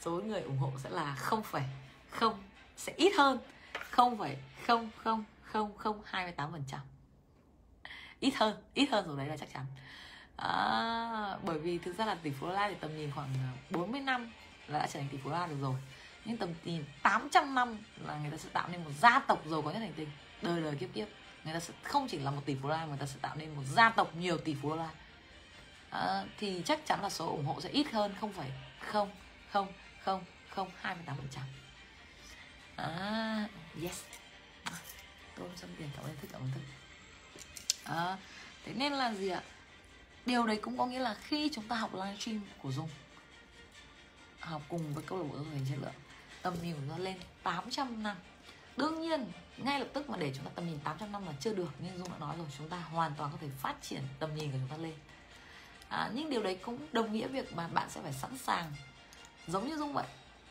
Số 0.02 0.11
người 0.11 0.41
ủng 0.41 0.57
hộ 0.57 0.72
sẽ 0.84 0.90
là 0.90 1.15
không 1.15 1.44
phải 1.44 1.65
không 2.10 2.44
sẽ 2.77 2.94
ít 2.98 3.14
hơn. 3.18 3.40
Không 3.73 4.18
phải 4.18 4.38
không 4.68 4.90
không 4.98 5.23
không 5.41 5.77
không 5.77 6.02
hai 6.06 6.26
mươi 6.26 6.34
tám 6.34 6.52
phần 6.52 6.64
trăm 6.68 6.80
ít 8.19 8.33
hơn 8.35 8.57
ít 8.73 8.89
hơn 8.91 9.07
rồi 9.07 9.17
đấy 9.17 9.27
là 9.27 9.37
chắc 9.37 9.49
chắn. 9.53 9.65
À, 10.35 11.37
bởi 11.43 11.59
vì 11.59 11.77
thực 11.77 11.97
ra 11.97 12.05
là 12.05 12.15
tỷ 12.15 12.31
phú 12.31 12.47
đô 12.47 12.53
la 12.53 12.69
thì 12.69 12.75
tầm 12.79 12.97
nhìn 12.97 13.11
khoảng 13.11 13.29
à, 13.33 13.51
40 13.69 14.01
năm 14.01 14.31
là 14.67 14.79
đã 14.79 14.87
trở 14.87 14.99
thành 14.99 15.09
tỷ 15.11 15.17
phú 15.23 15.29
đô 15.29 15.35
la 15.35 15.47
được 15.47 15.57
rồi. 15.61 15.75
Nhưng 16.25 16.37
tầm 16.37 16.49
nhìn 16.63 16.85
800 17.03 17.55
năm 17.55 17.77
là 18.07 18.17
người 18.17 18.31
ta 18.31 18.37
sẽ 18.37 18.49
tạo 18.53 18.67
nên 18.67 18.83
một 18.83 18.91
gia 18.99 19.19
tộc 19.19 19.41
giàu 19.45 19.61
có 19.61 19.71
nhất 19.71 19.79
hành 19.79 19.93
tinh. 19.93 20.09
Đời 20.41 20.61
đời 20.61 20.75
kiếp 20.75 20.93
kiếp 20.93 21.07
người 21.43 21.53
ta 21.53 21.59
sẽ 21.59 21.73
không 21.83 22.07
chỉ 22.07 22.19
là 22.19 22.31
một 22.31 22.41
tỷ 22.45 22.55
phú 22.55 22.67
đô 22.67 22.73
la 22.73 22.85
người 22.85 22.97
ta 22.97 23.05
sẽ 23.05 23.17
tạo 23.21 23.35
nên 23.35 23.55
một 23.55 23.63
gia 23.65 23.89
tộc 23.89 24.15
nhiều 24.15 24.37
tỷ 24.37 24.55
phú 24.61 24.69
đô 24.69 24.75
la 24.75 24.89
à, 25.89 26.23
thì 26.37 26.61
chắc 26.65 26.85
chắn 26.85 27.01
là 27.01 27.09
số 27.09 27.27
ủng 27.29 27.45
hộ 27.45 27.61
sẽ 27.61 27.69
ít 27.69 27.91
hơn 27.91 28.15
không 28.19 28.33
phải 28.33 28.51
không 28.79 29.11
không 29.51 29.67
không 30.03 30.23
không 30.49 30.69
hai 30.81 30.95
mươi 30.95 31.03
tám 31.05 31.17
phần 31.17 31.27
trăm. 31.31 31.43
À, 32.75 33.47
yes. 33.83 34.03
Tôi 35.35 35.49
xong 35.55 35.69
tiền 35.77 35.89
cảm 35.95 36.05
ơn 36.05 36.15
thức 36.21 36.27
cảm 36.31 36.41
ơn 36.41 36.51
thức 36.53 36.61
à, 37.89 38.17
thế 38.65 38.73
nên 38.73 38.93
là 38.93 39.13
gì 39.13 39.29
ạ? 39.29 39.41
Điều 40.25 40.47
đấy 40.47 40.59
cũng 40.61 40.77
có 40.77 40.85
nghĩa 40.85 40.99
là 40.99 41.13
khi 41.13 41.49
chúng 41.53 41.67
ta 41.67 41.75
học 41.75 41.95
livestream 41.95 42.41
của 42.61 42.71
dung 42.71 42.89
học 44.39 44.61
cùng 44.69 44.93
với 44.93 45.03
câu 45.07 45.17
lạc 45.17 45.23
bộ 45.29 45.35
người 45.35 45.59
dục 45.59 45.67
chất 45.69 45.77
lượng 45.81 45.93
tầm 46.41 46.53
nhìn 46.63 46.75
của 46.75 46.81
nó 46.89 46.97
lên 46.97 47.17
800 47.43 48.03
năm. 48.03 48.17
Đương 48.77 49.01
nhiên 49.01 49.25
ngay 49.57 49.79
lập 49.79 49.87
tức 49.93 50.09
mà 50.09 50.17
để 50.17 50.33
chúng 50.35 50.45
ta 50.45 50.51
tầm 50.55 50.67
nhìn 50.67 50.79
800 50.79 51.11
năm 51.11 51.25
là 51.25 51.33
chưa 51.39 51.53
được 51.53 51.71
nhưng 51.79 51.97
dung 51.97 52.09
đã 52.09 52.17
nói 52.19 52.35
rồi 52.37 52.47
chúng 52.57 52.69
ta 52.69 52.77
hoàn 52.77 53.11
toàn 53.17 53.31
có 53.31 53.37
thể 53.41 53.47
phát 53.61 53.75
triển 53.81 54.01
tầm 54.19 54.35
nhìn 54.35 54.51
của 54.51 54.57
chúng 54.61 54.77
ta 54.77 54.83
lên. 54.83 54.93
À, 55.89 56.09
nhưng 56.13 56.29
điều 56.29 56.43
đấy 56.43 56.57
cũng 56.61 56.79
đồng 56.91 57.13
nghĩa 57.13 57.27
việc 57.27 57.55
mà 57.55 57.67
bạn 57.67 57.89
sẽ 57.89 58.01
phải 58.01 58.13
sẵn 58.13 58.37
sàng 58.37 58.73
giống 59.47 59.67
như 59.67 59.77
dung 59.77 59.93
vậy 59.93 60.07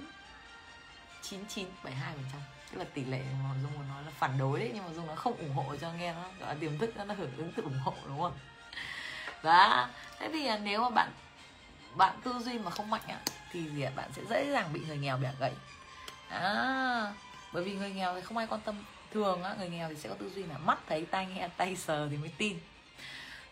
9972 1.22 2.14
phần 2.14 2.24
trăm. 2.32 2.40
Tức 2.70 2.78
là 2.78 2.84
tỷ 2.94 3.04
lệ 3.04 3.22
mà 3.44 3.50
dung 3.62 3.74
muốn 3.74 3.88
nói 3.88 4.04
là 4.04 4.10
phản 4.10 4.38
đối 4.38 4.60
đấy 4.60 4.70
nhưng 4.74 4.84
mà 4.84 4.92
dung 4.92 5.06
nó 5.06 5.14
không 5.14 5.36
ủng 5.36 5.54
hộ 5.54 5.76
cho 5.76 5.92
nghe 5.92 6.12
nó 6.12 6.24
gọi 6.40 6.54
là 6.54 6.60
tiềm 6.60 6.78
thức 6.78 6.96
nó 6.96 7.14
hưởng 7.14 7.36
ứng 7.36 7.52
tự 7.52 7.62
ủng 7.62 7.78
hộ 7.78 7.94
đúng 8.06 8.20
không? 8.20 8.38
Đó 9.42 9.88
thế 10.18 10.28
thì 10.32 10.48
nếu 10.62 10.82
mà 10.82 10.90
bạn 10.90 11.10
bạn 11.94 12.20
tư 12.24 12.38
duy 12.38 12.58
mà 12.58 12.70
không 12.70 12.90
mạnh 12.90 13.02
á 13.08 13.18
thì 13.50 13.68
gì 13.68 13.86
bạn 13.96 14.10
sẽ 14.12 14.22
dễ 14.30 14.50
dàng 14.52 14.72
bị 14.72 14.80
người 14.80 14.96
nghèo 14.96 15.16
bẻ 15.16 15.32
gãy 15.40 15.52
à, 16.28 17.12
bởi 17.52 17.64
vì 17.64 17.72
người 17.72 17.90
nghèo 17.90 18.14
thì 18.14 18.20
không 18.20 18.36
ai 18.36 18.46
quan 18.46 18.60
tâm. 18.60 18.74
Thường 19.10 19.42
á 19.42 19.54
người 19.58 19.68
nghèo 19.68 19.88
thì 19.88 19.96
sẽ 19.96 20.08
có 20.08 20.14
tư 20.14 20.30
duy 20.34 20.42
là 20.42 20.58
mắt 20.58 20.78
thấy 20.88 21.06
tai 21.06 21.26
nghe 21.26 21.48
tay 21.56 21.76
sờ 21.76 22.08
thì 22.10 22.16
mới 22.16 22.30
tin. 22.38 22.58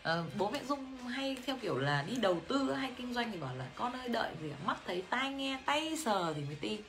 À, 0.03 0.23
bố 0.37 0.49
mẹ 0.49 0.59
dung 0.63 0.97
hay 1.07 1.37
theo 1.45 1.57
kiểu 1.61 1.77
là 1.77 2.01
đi 2.01 2.15
đầu 2.15 2.41
tư 2.47 2.73
hay 2.73 2.91
kinh 2.97 3.13
doanh 3.13 3.31
thì 3.31 3.37
bảo 3.37 3.55
là 3.55 3.65
con 3.75 3.93
ơi 3.93 4.09
đợi 4.09 4.31
gì 4.41 4.51
mắt 4.65 4.77
thấy 4.85 5.03
tai 5.09 5.31
nghe 5.31 5.59
tay 5.65 5.97
sờ 6.05 6.33
thì 6.33 6.43
mới 6.43 6.55
tin. 6.55 6.81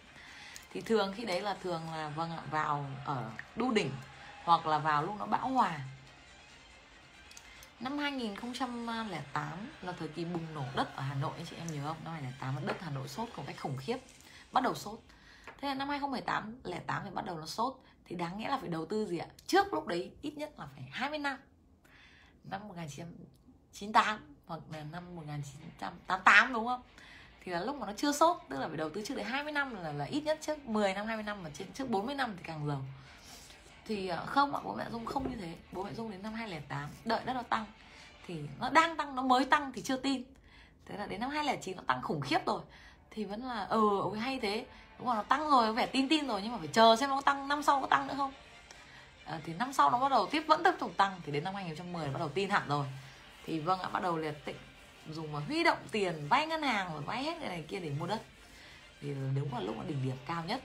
Thì 0.73 0.81
thường 0.81 1.13
khi 1.17 1.25
đấy 1.25 1.41
là 1.41 1.57
thường 1.63 1.83
là 1.93 2.09
vâng 2.09 2.31
ạ 2.31 2.43
vào 2.51 2.87
ở 3.05 3.31
đu 3.57 3.73
đỉnh 3.73 3.91
hoặc 4.45 4.67
là 4.67 4.79
vào 4.79 5.03
lúc 5.03 5.15
nó 5.19 5.27
bão 5.27 5.49
hòa. 5.49 5.81
Năm 7.81 7.99
2008 7.99 9.69
là 9.83 9.93
thời 9.99 10.09
kỳ 10.09 10.25
bùng 10.25 10.55
nổ 10.55 10.65
đất 10.75 10.97
ở 10.97 11.03
Hà 11.03 11.15
Nội 11.15 11.33
anh 11.37 11.47
chị 11.51 11.57
em 11.57 11.67
nhớ 11.67 11.83
không? 11.87 11.97
Năm 12.05 12.13
2008 12.13 12.67
đất 12.67 12.77
Hà 12.81 12.91
Nội 12.91 13.09
sốt 13.09 13.29
một 13.37 13.45
cách 13.47 13.57
khủng 13.61 13.77
khiếp. 13.77 13.97
Bắt 14.53 14.65
đầu 14.65 14.75
sốt. 14.75 14.99
Thế 15.63 15.69
là 15.69 15.75
năm 15.75 15.89
2018, 15.89 16.57
08 16.87 17.03
thì 17.05 17.11
bắt 17.11 17.25
đầu 17.25 17.39
nó 17.39 17.47
sốt. 17.47 17.81
Thì 18.05 18.17
đáng 18.17 18.39
nghĩa 18.39 18.49
là 18.49 18.59
phải 18.59 18.69
đầu 18.69 18.87
tư 18.87 19.07
gì 19.07 19.19
ạ? 19.19 19.27
Trước 19.47 19.75
lúc 19.75 19.87
đấy 19.87 20.13
ít 20.23 20.37
nhất 20.37 20.53
là 20.59 20.69
phải 20.75 20.89
20 20.93 21.19
năm. 21.19 21.39
Năm 22.45 22.69
1998 22.69 24.37
hoặc 24.47 24.61
là 24.73 24.85
năm 24.85 25.17
1988 25.17 26.53
đúng 26.53 26.67
không? 26.67 26.83
Thì 27.41 27.53
là 27.53 27.61
lúc 27.61 27.77
mà 27.77 27.87
nó 27.87 27.93
chưa 27.97 28.13
sốt 28.13 28.37
Tức 28.49 28.59
là 28.59 28.69
phải 28.69 28.77
đầu 28.77 28.91
tư 28.91 29.03
trước 29.05 29.15
đấy 29.15 29.25
20 29.25 29.53
năm 29.53 29.75
là, 29.75 29.93
là 29.93 30.05
ít 30.05 30.21
nhất 30.21 30.39
trước 30.41 30.67
10 30.67 30.95
năm, 30.95 31.07
20 31.07 31.25
năm 31.25 31.43
Mà 31.43 31.51
trên 31.55 31.73
trước 31.73 31.91
40 31.91 32.15
năm 32.15 32.35
thì 32.37 32.43
càng 32.45 32.67
giàu 32.67 32.83
thì 33.85 34.09
à, 34.09 34.17
không 34.27 34.55
ạ 34.55 34.61
bố 34.65 34.75
mẹ 34.75 34.85
dung 34.91 35.07
không 35.07 35.31
như 35.31 35.37
thế. 35.41 35.55
Bố 35.73 35.83
mẹ 35.83 35.95
dung 35.95 36.11
đến 36.11 36.23
năm 36.23 36.33
2008 36.33 36.91
đợi 37.05 37.21
đất 37.25 37.33
nó 37.33 37.43
tăng. 37.43 37.65
Thì 38.27 38.41
nó 38.61 38.71
đang 38.71 38.97
tăng 38.97 39.15
nó 39.15 39.23
mới 39.23 39.45
tăng 39.45 39.73
thì 39.73 39.83
chưa 39.83 39.97
tin. 39.97 40.23
Thế 40.87 40.99
là 40.99 41.07
đến 41.07 41.21
năm 41.21 41.31
2009 41.31 41.77
nó 41.77 41.83
tăng 41.87 42.03
khủng 42.03 42.21
khiếp 42.21 42.47
rồi. 42.47 42.63
Thì 43.11 43.25
vẫn 43.25 43.45
là 43.45 43.65
ờ 43.65 43.77
ừ 43.77 44.01
ôi 44.03 44.19
hay 44.19 44.39
thế 44.43 44.67
đúng 45.03 45.09
là 45.09 45.15
nó 45.15 45.23
tăng 45.23 45.51
rồi 45.51 45.67
có 45.67 45.73
vẻ 45.73 45.87
tin 45.87 46.09
tin 46.09 46.27
rồi 46.27 46.41
nhưng 46.43 46.53
mà 46.53 46.59
phải 46.59 46.69
chờ 46.73 46.97
xem 46.97 47.11
nó 47.11 47.21
tăng 47.21 47.49
năm 47.49 47.63
sau 47.63 47.81
có 47.81 47.87
tăng 47.87 48.07
nữa 48.07 48.15
không. 48.17 48.33
À, 49.25 49.41
thì 49.45 49.53
năm 49.53 49.73
sau 49.73 49.91
nó 49.91 49.99
bắt 49.99 50.09
đầu 50.09 50.27
tiếp 50.27 50.45
vẫn 50.47 50.63
tiếp 50.65 50.73
tục 50.79 50.93
tăng 50.97 51.21
thì 51.27 51.33
đến 51.33 51.45
năm 51.45 51.55
2010 51.55 52.09
bắt 52.09 52.19
đầu 52.19 52.29
tin 52.29 52.51
hẳn 52.51 52.69
rồi. 52.69 52.87
Thì 53.47 53.59
vâng 53.59 53.81
ạ 53.81 53.89
bắt 53.89 54.03
đầu 54.03 54.17
liệt 54.17 54.45
tịnh 54.45 54.57
dùng 55.11 55.33
mà 55.33 55.39
huy 55.39 55.65
động 55.65 55.79
tiền 55.91 56.29
vay 56.29 56.47
ngân 56.47 56.63
hàng 56.63 56.91
và 56.95 57.01
vay 57.01 57.23
hết 57.23 57.37
cái 57.41 57.49
này 57.49 57.65
kia 57.69 57.79
để 57.79 57.91
mua 57.91 58.07
đất. 58.07 58.23
Thì 59.01 59.09
đúng 59.37 59.49
vào 59.51 59.63
lúc 59.63 59.77
mà 59.77 59.85
đỉnh 59.89 60.03
điểm 60.03 60.17
cao 60.27 60.45
nhất 60.47 60.61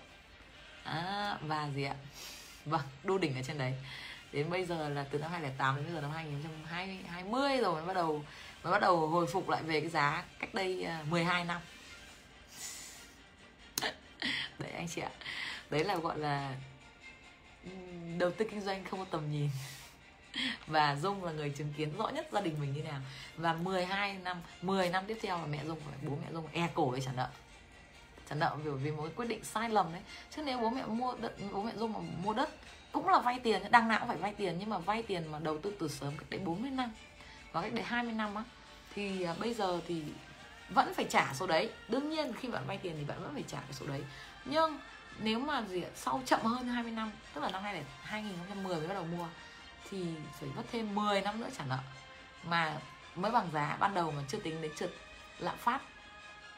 à, 0.84 1.38
và 1.42 1.70
gì 1.76 1.84
ạ? 1.84 1.96
Vâng 2.66 2.82
đu 3.04 3.18
đỉnh 3.18 3.36
ở 3.36 3.42
trên 3.48 3.58
đấy. 3.58 3.74
Đến 4.32 4.50
bây 4.50 4.66
giờ 4.66 4.90
là 4.90 5.06
từ 5.12 5.20
năm 5.20 5.32
2008 5.32 5.76
đến 5.76 5.86
bây 5.86 5.94
giờ 5.94 6.02
năm 6.02 6.12
2020 6.12 7.58
rồi 7.58 7.74
mới 7.74 7.86
bắt 7.86 7.94
đầu 7.94 8.24
mới 8.64 8.72
bắt 8.72 8.82
đầu 8.82 9.08
hồi 9.08 9.28
phục 9.28 9.50
lại 9.50 9.64
về 9.64 9.82
cái 9.82 9.90
giá 9.90 10.24
cách 10.40 10.54
đây 10.54 10.84
à, 10.84 11.04
12 11.10 11.46
năm 11.46 11.62
đấy, 14.60 14.72
anh 14.72 14.88
chị 14.88 15.02
ạ. 15.02 15.12
Đấy 15.70 15.84
là, 15.84 15.96
gọi 15.96 16.20
là 16.20 16.56
đầu 18.18 18.32
tư 18.32 18.46
kinh 18.52 18.62
doanh 18.62 18.86
không 18.86 19.00
có 19.00 19.06
tầm 19.12 19.32
nhìn. 19.32 19.50
Và 20.68 20.96
Dung 20.96 21.24
là 21.24 21.32
người 21.32 21.50
chứng 21.50 21.74
kiến 21.78 21.98
rõ 21.98 22.10
nhất 22.10 22.28
gia 22.32 22.42
đình 22.42 22.56
mình 22.62 22.74
như 22.74 22.84
nào. 22.84 23.02
Và 23.38 23.54
12 23.54 24.14
năm 24.14 24.42
10 24.62 24.90
năm 24.90 25.04
tiếp 25.08 25.18
theo 25.22 25.38
là 25.38 25.46
mẹ 25.46 25.66
Dung, 25.66 25.80
bố 26.08 26.18
mẹ 26.26 26.32
Dung 26.34 26.48
e 26.52 26.70
cổ 26.74 26.92
để 26.96 27.02
trả 27.02 27.12
nợ. 27.12 27.30
Trả 28.30 28.36
nợ 28.36 28.56
vì 28.64 28.72
vì 28.72 28.92
một 28.92 29.04
cái 29.04 29.14
quyết 29.16 29.26
định 29.26 29.44
sai 29.44 29.70
lầm 29.70 29.92
đấy. 29.92 30.02
Chứ 30.36 30.42
nếu 30.42 30.58
bố 30.58 30.70
mẹ 30.70 30.86
mua 30.86 31.16
đất, 31.22 31.34
bố 31.52 31.64
mẹ 31.64 31.72
dung 31.76 31.94
mà 31.94 32.00
mua 32.00 32.34
đất 32.34 32.50
cũng 32.92 33.10
là 33.10 33.20
vay 33.20 33.40
tiền, 33.40 33.62
đằng 33.72 33.88
nào 33.88 34.00
cũng 34.00 34.08
phải 34.08 34.18
vay 34.18 34.34
tiền, 34.34 34.56
nhưng 34.60 34.70
mà 34.70 34.78
vay 34.78 35.04
tiền 35.04 35.32
mà 35.32 35.40
đầu 35.40 35.58
tư 35.58 35.74
từ 35.80 35.88
sớm 35.88 36.18
cách 36.18 36.30
đấy 36.30 36.40
40 36.40 36.72
năm 36.72 36.92
và 37.52 37.62
cách 37.62 37.74
đấy 37.74 37.84
20 37.84 38.14
năm 38.14 38.36
á, 38.36 38.44
thì 38.96 39.24
à, 39.24 39.36
bây 39.40 39.54
giờ 39.54 39.82
thì 39.88 40.04
vẫn 40.70 40.94
phải 40.94 41.06
trả 41.10 41.34
số 41.34 41.48
đấy. 41.48 41.72
Đương 41.88 42.10
nhiên 42.10 42.34
khi 42.34 42.48
bạn 42.48 42.64
vay 42.68 42.78
tiền 42.78 42.96
thì 42.98 43.04
bạn 43.04 43.24
vẫn 43.24 43.34
phải 43.34 43.44
trả 43.48 43.58
cái 43.58 43.74
số 43.74 43.88
đấy. 43.88 44.04
Nhưng 44.46 44.80
nếu 45.20 45.40
mà 45.40 45.62
gì 45.62 45.84
sau 45.96 46.22
chậm 46.26 46.42
hơn 46.42 46.68
20 46.68 46.92
năm, 46.92 47.12
tức 47.34 47.42
là 47.42 47.50
năm 47.50 47.64
nay 47.64 47.74
là 47.74 47.82
2010 48.04 48.76
mới 48.76 48.88
bắt 48.88 48.94
đầu 48.94 49.06
mua, 49.06 49.28
thì 49.90 50.06
phải 50.40 50.50
mất 50.56 50.64
thêm 50.72 50.96
10 50.96 51.22
năm 51.22 51.40
nữa 51.40 51.50
trả 51.58 51.66
nợ. 51.66 51.78
Mà 52.44 52.78
mới 53.16 53.32
bằng 53.32 53.50
giá, 53.54 53.78
ban 53.80 53.94
đầu 53.94 54.12
mà 54.12 54.24
chưa 54.28 54.40
tính 54.40 54.62
đến 54.62 54.72
trượt 54.76 54.92
lạm 55.40 55.58
phát, 55.58 55.82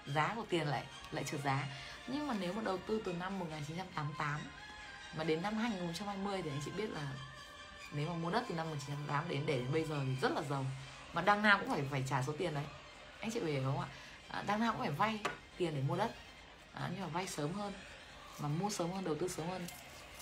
giá 0.06 0.34
của 0.36 0.46
tiền 0.50 0.68
lại 0.68 0.84
lại 1.12 1.24
trượt 1.24 1.42
giá. 1.44 1.64
Nhưng 2.08 2.28
mà 2.28 2.36
nếu 2.40 2.54
mà 2.54 2.62
đầu 2.62 2.78
tư 2.78 3.02
từ 3.06 3.14
năm 3.14 3.40
1988 3.40 4.40
mà 5.18 5.24
đến 5.24 5.42
năm 5.42 5.58
2020 5.58 6.42
thì 6.42 6.50
anh 6.50 6.62
chị 6.66 6.72
biết 6.72 6.90
là 6.90 7.08
nếu 7.92 8.10
mà 8.10 8.14
mua 8.14 8.30
đất 8.30 8.44
từ 8.50 8.56
năm 8.56 8.70
1988 8.70 9.30
đến 9.30 9.44
để 9.46 9.58
đến 9.58 9.74
bây 9.74 9.84
giờ 9.84 10.02
thì 10.06 10.16
rất 10.22 10.32
là 10.32 10.42
giàu. 10.50 10.66
Mà 11.14 11.22
đằng 11.22 11.42
nào 11.42 11.58
cũng 11.58 11.70
phải 11.70 11.84
phải 11.92 12.04
trả 12.10 12.24
số 12.24 12.34
tiền 12.38 12.54
đấy 12.54 12.66
anh 13.20 13.32
chị 13.32 13.40
hiểu 13.40 13.64
không 13.64 13.80
ạ? 13.80 13.88
À, 14.28 14.44
đang 14.48 14.60
nào 14.60 14.72
cũng 14.72 14.82
phải 14.82 14.92
vay 14.92 15.20
tiền 15.58 15.76
để 15.76 15.82
mua 15.82 15.96
đất. 15.96 16.12
À, 16.74 16.90
nhưng 16.92 17.02
mà 17.02 17.08
vay 17.08 17.28
sớm 17.28 17.54
hơn. 17.54 17.74
Mà 18.40 18.48
mua 18.48 18.70
sớm 18.70 18.92
hơn 18.92 19.04
đầu 19.04 19.16
tư 19.16 19.28
sớm 19.28 19.48
hơn. 19.48 19.68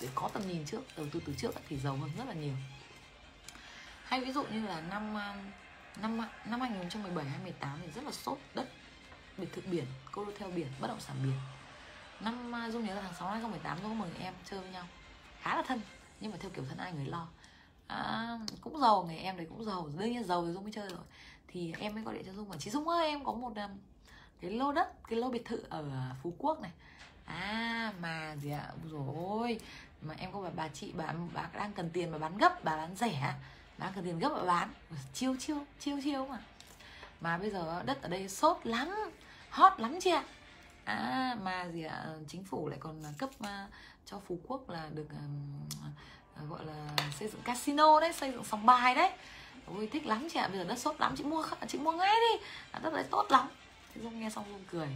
Để 0.00 0.08
có 0.14 0.30
tầm 0.32 0.48
nhìn 0.48 0.64
trước 0.64 0.80
đầu 0.96 1.06
tư 1.12 1.20
từ 1.26 1.34
trước 1.38 1.50
thì 1.68 1.76
giàu 1.76 1.96
hơn 1.96 2.10
rất 2.18 2.24
là 2.26 2.34
nhiều. 2.34 2.54
Hay 4.04 4.20
ví 4.20 4.32
dụ 4.32 4.44
như 4.44 4.66
là 4.66 4.80
năm 4.80 5.16
à, 5.16 5.34
năm 5.96 6.20
à, 6.20 6.28
năm 6.44 6.60
2017 6.60 7.24
2018 7.24 7.78
thì 7.82 7.90
rất 7.90 8.04
là 8.04 8.12
sốt 8.12 8.38
đất 8.54 8.68
biệt 9.38 9.52
thự 9.52 9.62
biển 9.70 9.84
cô 10.12 10.24
đô 10.24 10.32
theo 10.38 10.50
biển 10.50 10.66
bất 10.80 10.88
động 10.88 11.00
sản 11.00 11.16
biển. 11.22 11.38
Năm 12.20 12.54
à, 12.54 12.70
dung 12.70 12.84
nhớ 12.84 12.94
là 12.94 13.02
tháng 13.02 13.14
6 13.14 13.30
năm 13.30 13.40
2018 13.40 13.78
dung 13.82 13.98
mừng 13.98 14.14
em 14.20 14.34
chơi 14.44 14.60
với 14.60 14.70
nhau. 14.70 14.84
Khá 15.40 15.56
là 15.56 15.62
thân 15.62 15.80
nhưng 16.20 16.30
mà 16.30 16.38
theo 16.40 16.50
kiểu 16.50 16.64
thân 16.68 16.78
ai 16.78 16.92
người 16.92 17.06
lo. 17.06 17.28
À, 17.86 18.38
cũng 18.60 18.80
giàu 18.80 19.02
người 19.02 19.16
em 19.16 19.36
đấy 19.36 19.46
cũng 19.50 19.64
giàu. 19.64 19.88
Đương 19.98 20.12
nhiên 20.12 20.24
giàu 20.24 20.46
thì 20.46 20.52
dung 20.52 20.62
mới 20.62 20.72
chơi 20.72 20.88
rồi 20.88 20.98
thì 21.48 21.74
em 21.78 21.94
mới 21.94 22.04
gọi 22.04 22.14
điện 22.14 22.24
cho 22.26 22.32
dung 22.32 22.48
mà 22.48 22.56
chị 22.58 22.70
dung 22.70 22.88
ơi 22.88 23.06
em 23.06 23.24
có 23.24 23.32
một 23.32 23.52
um, 23.56 23.70
cái 24.40 24.50
lô 24.50 24.72
đất 24.72 25.08
cái 25.08 25.18
lô 25.18 25.28
biệt 25.30 25.44
thự 25.44 25.62
ở 25.70 25.84
phú 26.22 26.34
quốc 26.38 26.60
này. 26.60 26.70
À 27.24 27.92
mà 28.00 28.36
gì 28.36 28.50
ạ? 28.50 28.70
Rồi 28.90 29.60
mà 30.02 30.14
em 30.18 30.32
có 30.32 30.40
bà 30.40 30.50
bà 30.56 30.68
chị 30.68 30.92
bà 30.96 31.14
bà 31.34 31.48
đang 31.54 31.72
cần 31.72 31.90
tiền 31.90 32.10
mà 32.10 32.18
bán 32.18 32.38
gấp 32.38 32.64
bà 32.64 32.76
bán 32.76 32.96
rẻ 32.96 33.34
đang 33.78 33.92
cần 33.94 34.04
tiền 34.04 34.18
gấp 34.18 34.28
mà 34.28 34.44
bán. 34.44 34.72
Chiêu 35.14 35.36
chiêu 35.38 35.58
chiêu 35.80 36.00
chiêu 36.04 36.26
mà. 36.26 36.38
Mà 37.20 37.38
bây 37.38 37.50
giờ 37.50 37.82
đất 37.86 38.02
ở 38.02 38.08
đây 38.08 38.28
sốt 38.28 38.56
lắm 38.64 38.88
hot 39.50 39.80
lắm 39.80 39.98
chị 40.00 40.10
ạ. 40.10 40.24
À, 40.84 41.36
mà 41.42 41.68
gì 41.68 41.82
ạ? 41.84 42.06
Chính 42.28 42.44
phủ 42.44 42.68
lại 42.68 42.78
còn 42.80 43.02
cấp 43.18 43.30
uh, 43.40 43.48
cho 44.06 44.20
phú 44.28 44.38
quốc 44.46 44.70
là 44.70 44.88
được 44.94 45.06
uh, 46.42 46.50
gọi 46.50 46.64
là 46.64 46.88
xây 47.18 47.28
dựng 47.28 47.42
casino 47.42 48.00
đấy 48.00 48.12
xây 48.12 48.32
dựng 48.32 48.44
sòng 48.44 48.66
bài 48.66 48.94
đấy 48.94 49.12
ôi, 49.74 49.88
thích 49.92 50.06
lắm 50.06 50.28
chị 50.32 50.38
ạ, 50.38 50.48
bây 50.48 50.58
giờ 50.58 50.64
đất 50.64 50.78
sốt 50.78 51.00
lắm, 51.00 51.14
chị 51.16 51.24
mua 51.24 51.46
chị 51.68 51.78
mua 51.78 51.92
ngay 51.92 52.14
đi. 52.14 52.44
À, 52.70 52.80
đất 52.82 52.92
đấy 52.92 53.04
tốt 53.10 53.26
lắm. 53.30 53.48
Thế 53.94 54.00
dung 54.02 54.20
nghe 54.20 54.30
xong 54.30 54.44
dung 54.50 54.64
cười. 54.70 54.88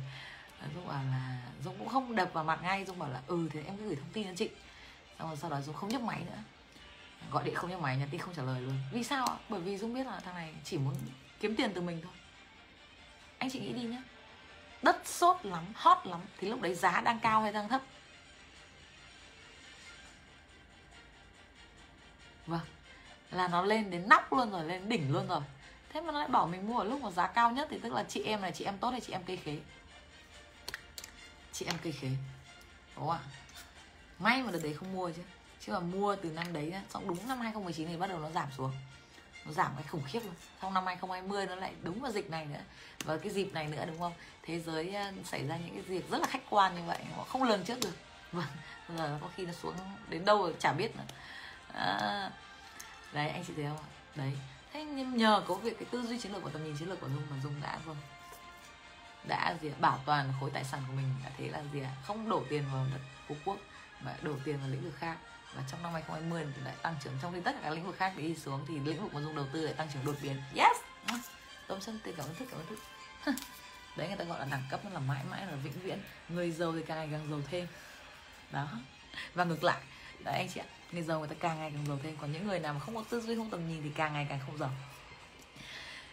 Ờ, 0.60 0.68
dung 0.74 0.86
bảo 0.88 1.02
là, 1.10 1.38
dung 1.64 1.78
cũng 1.78 1.88
không 1.88 2.16
đập 2.16 2.30
vào 2.32 2.44
mặt 2.44 2.58
ngay, 2.62 2.84
dung 2.84 2.98
bảo 2.98 3.08
là 3.08 3.22
ừ 3.26 3.48
thì 3.52 3.60
em 3.66 3.76
cứ 3.76 3.84
gửi 3.84 3.96
thông 3.96 4.12
tin 4.12 4.26
cho 4.26 4.32
chị. 4.36 4.50
Xong 5.18 5.28
rồi 5.28 5.36
sau 5.36 5.50
đó 5.50 5.60
dung 5.60 5.74
không 5.74 5.88
nhấc 5.88 6.02
máy 6.02 6.22
nữa. 6.26 6.38
Gọi 7.30 7.44
điện 7.44 7.54
không 7.54 7.70
nhấc 7.70 7.80
máy 7.80 7.96
nhắn 7.96 8.08
tin 8.10 8.20
không 8.20 8.34
trả 8.34 8.42
lời 8.42 8.60
luôn. 8.60 8.78
Vì 8.92 9.04
sao 9.04 9.26
ạ? 9.26 9.36
Bởi 9.48 9.60
vì 9.60 9.78
dung 9.78 9.94
biết 9.94 10.06
là 10.06 10.20
thằng 10.20 10.34
này 10.34 10.54
chỉ 10.64 10.78
muốn 10.78 10.94
kiếm 11.40 11.56
tiền 11.56 11.72
từ 11.74 11.80
mình 11.80 12.00
thôi. 12.02 12.12
Anh 13.38 13.50
chị 13.50 13.60
nghĩ 13.60 13.72
đi 13.72 13.82
nhá. 13.82 14.02
Đất 14.82 15.02
sốt 15.04 15.36
lắm, 15.42 15.64
hot 15.74 16.06
lắm. 16.06 16.20
Thì 16.38 16.48
lúc 16.48 16.60
đấy 16.60 16.74
giá 16.74 17.00
đang 17.00 17.20
cao 17.20 17.42
hay 17.42 17.52
đang 17.52 17.68
thấp? 17.68 17.82
Vâng 22.46 22.60
là 23.32 23.48
nó 23.48 23.62
lên 23.62 23.90
đến 23.90 24.08
nóc 24.08 24.32
luôn 24.32 24.50
rồi 24.50 24.64
lên 24.64 24.88
đỉnh 24.88 25.12
luôn 25.12 25.28
rồi. 25.28 25.40
Thế 25.92 26.00
mà 26.00 26.12
nó 26.12 26.18
lại 26.18 26.28
bảo 26.28 26.46
mình 26.46 26.66
mua 26.66 26.78
ở 26.78 26.84
lúc 26.84 27.00
mà 27.00 27.10
giá 27.10 27.26
cao 27.26 27.50
nhất 27.50 27.68
thì 27.70 27.78
tức 27.78 27.92
là 27.92 28.04
chị 28.08 28.22
em 28.22 28.40
này 28.40 28.52
chị 28.52 28.64
em 28.64 28.78
tốt 28.78 28.90
hay 28.90 29.00
chị 29.00 29.12
em 29.12 29.22
cây 29.24 29.36
khế? 29.36 29.58
Chị 31.52 31.66
em 31.66 31.74
cây 31.82 31.92
khế. 31.92 32.08
Đúng 32.96 33.06
không 33.06 33.10
ạ? 33.10 33.20
May 34.18 34.42
mà 34.42 34.50
đợt 34.50 34.60
đấy 34.62 34.74
không 34.74 34.92
mua 34.92 35.10
chứ. 35.10 35.22
Chứ 35.60 35.72
mà 35.72 35.80
mua 35.80 36.16
từ 36.16 36.30
năm 36.30 36.52
đấy 36.52 36.74
xong 36.90 37.08
đúng 37.08 37.28
năm 37.28 37.40
2019 37.40 37.88
thì 37.88 37.96
bắt 37.96 38.06
đầu 38.06 38.18
nó 38.18 38.30
giảm 38.30 38.48
xuống. 38.56 38.72
Nó 39.44 39.52
giảm 39.52 39.72
cái 39.76 39.84
khủng 39.88 40.02
khiếp 40.06 40.20
luôn. 40.24 40.34
Xong 40.62 40.74
năm 40.74 40.86
2020 40.86 41.46
nó 41.46 41.54
lại 41.54 41.72
đúng 41.82 42.00
vào 42.00 42.12
dịch 42.12 42.30
này 42.30 42.46
nữa. 42.46 42.60
Và 43.04 43.16
cái 43.16 43.32
dịp 43.32 43.52
này 43.52 43.66
nữa 43.66 43.84
đúng 43.86 43.98
không? 43.98 44.12
Thế 44.42 44.60
giới 44.60 44.94
ờ, 44.94 45.12
xảy 45.24 45.46
ra 45.46 45.56
những 45.56 45.74
cái 45.74 45.82
việc 45.82 46.10
rất 46.10 46.20
là 46.20 46.26
khách 46.26 46.50
quan 46.50 46.74
như 46.76 46.82
vậy 46.86 46.98
họ 47.16 47.24
không 47.24 47.42
lường 47.42 47.64
trước 47.64 47.80
được. 47.80 47.96
Vâng 48.32 48.46
giờ 48.98 49.18
có 49.20 49.28
khi 49.36 49.46
nó 49.46 49.52
xuống 49.52 49.74
đến 50.08 50.24
đâu 50.24 50.38
rồi 50.38 50.54
chả 50.58 50.72
biết 50.72 50.96
nữa. 50.96 51.04
À, 51.74 52.30
đấy, 53.12 53.28
anh 53.28 53.44
chị 53.46 53.52
thấy 53.56 53.64
không 53.64 53.84
đấy. 54.14 54.32
Thế 54.72 54.84
nhưng 54.84 55.16
nhờ 55.16 55.42
có 55.48 55.54
việc 55.54 55.78
cái 55.78 55.88
tư 55.90 56.02
duy 56.02 56.18
chiến 56.18 56.32
lược 56.32 56.42
và 56.42 56.50
tầm 56.52 56.64
nhìn 56.64 56.76
chiến 56.78 56.88
lược 56.88 57.00
của 57.00 57.08
dung 57.08 57.22
mà 57.30 57.36
dung 57.42 57.54
đã 57.62 57.78
vâng 57.84 57.96
đã 59.28 59.56
gì 59.62 59.70
bảo 59.80 60.00
toàn 60.06 60.32
khối 60.40 60.50
tài 60.50 60.64
sản 60.64 60.82
của 60.86 60.92
mình, 60.92 61.14
đã 61.24 61.30
thế 61.38 61.48
là 61.48 61.62
gì 61.72 61.80
ạ? 61.80 61.90
Không 62.06 62.28
đổ 62.28 62.42
tiền 62.50 62.64
vào 62.72 62.86
đất 62.92 63.00
phú 63.28 63.36
quốc, 63.44 63.56
mà 64.00 64.14
đổ 64.22 64.34
tiền 64.44 64.58
vào 64.58 64.68
lĩnh 64.68 64.84
vực 64.84 64.94
khác. 64.98 65.16
Và 65.54 65.62
trong 65.70 65.82
năm 65.82 65.92
2020 65.92 66.46
thì 66.56 66.62
lại 66.64 66.74
tăng 66.82 66.96
trưởng, 67.04 67.12
trong 67.22 67.32
khi 67.32 67.40
tất 67.40 67.52
cả 67.54 67.60
các 67.62 67.70
lĩnh 67.70 67.86
vực 67.86 67.96
khác 67.96 68.12
đi 68.16 68.34
xuống 68.34 68.64
thì 68.68 68.78
lĩnh 68.78 69.02
vực 69.02 69.14
mà 69.14 69.20
dung 69.20 69.36
đầu 69.36 69.46
tư 69.52 69.64
lại 69.64 69.74
tăng 69.74 69.88
trưởng 69.94 70.04
đột 70.04 70.16
biến. 70.22 70.42
Yes! 70.54 70.76
Tôm 71.66 71.80
sân 71.80 72.00
tiền 72.04 72.14
cảm 72.16 72.26
ơn 72.26 72.34
thức, 72.34 72.48
cảm 72.50 72.60
ơn 72.60 72.66
thức. 72.66 72.78
Đấy, 73.96 74.08
người 74.08 74.16
ta 74.16 74.24
gọi 74.24 74.38
là 74.38 74.44
đẳng 74.50 74.62
cấp, 74.70 74.84
nó 74.84 74.90
là 74.90 75.00
mãi 75.00 75.24
mãi, 75.30 75.46
là 75.46 75.56
vĩnh 75.56 75.80
viễn. 75.82 75.98
Người 76.28 76.50
giàu 76.50 76.72
thì 76.72 76.82
càng 76.86 76.98
ngày 76.98 77.08
càng 77.12 77.30
giàu 77.30 77.40
thêm. 77.50 77.66
Đó. 78.50 78.68
Và 79.34 79.44
ngược 79.44 79.64
lại. 79.64 79.80
Đấy, 80.24 80.34
anh 80.34 80.48
chị 80.48 80.60
ạ 80.60 80.66
người 80.92 81.02
giàu 81.02 81.18
người 81.18 81.28
ta 81.28 81.34
càng 81.40 81.58
ngày 81.58 81.70
càng 81.70 81.86
giàu 81.86 81.98
thêm. 82.02 82.16
Còn 82.20 82.32
những 82.32 82.46
người 82.46 82.58
nào 82.58 82.74
mà 82.74 82.80
không 82.80 82.94
có 82.96 83.04
tư 83.10 83.20
duy 83.20 83.36
không 83.36 83.50
tầm 83.50 83.68
nhìn 83.68 83.82
thì 83.82 83.90
càng 83.94 84.12
ngày 84.12 84.26
càng 84.28 84.40
không 84.46 84.58
giàu. 84.58 84.70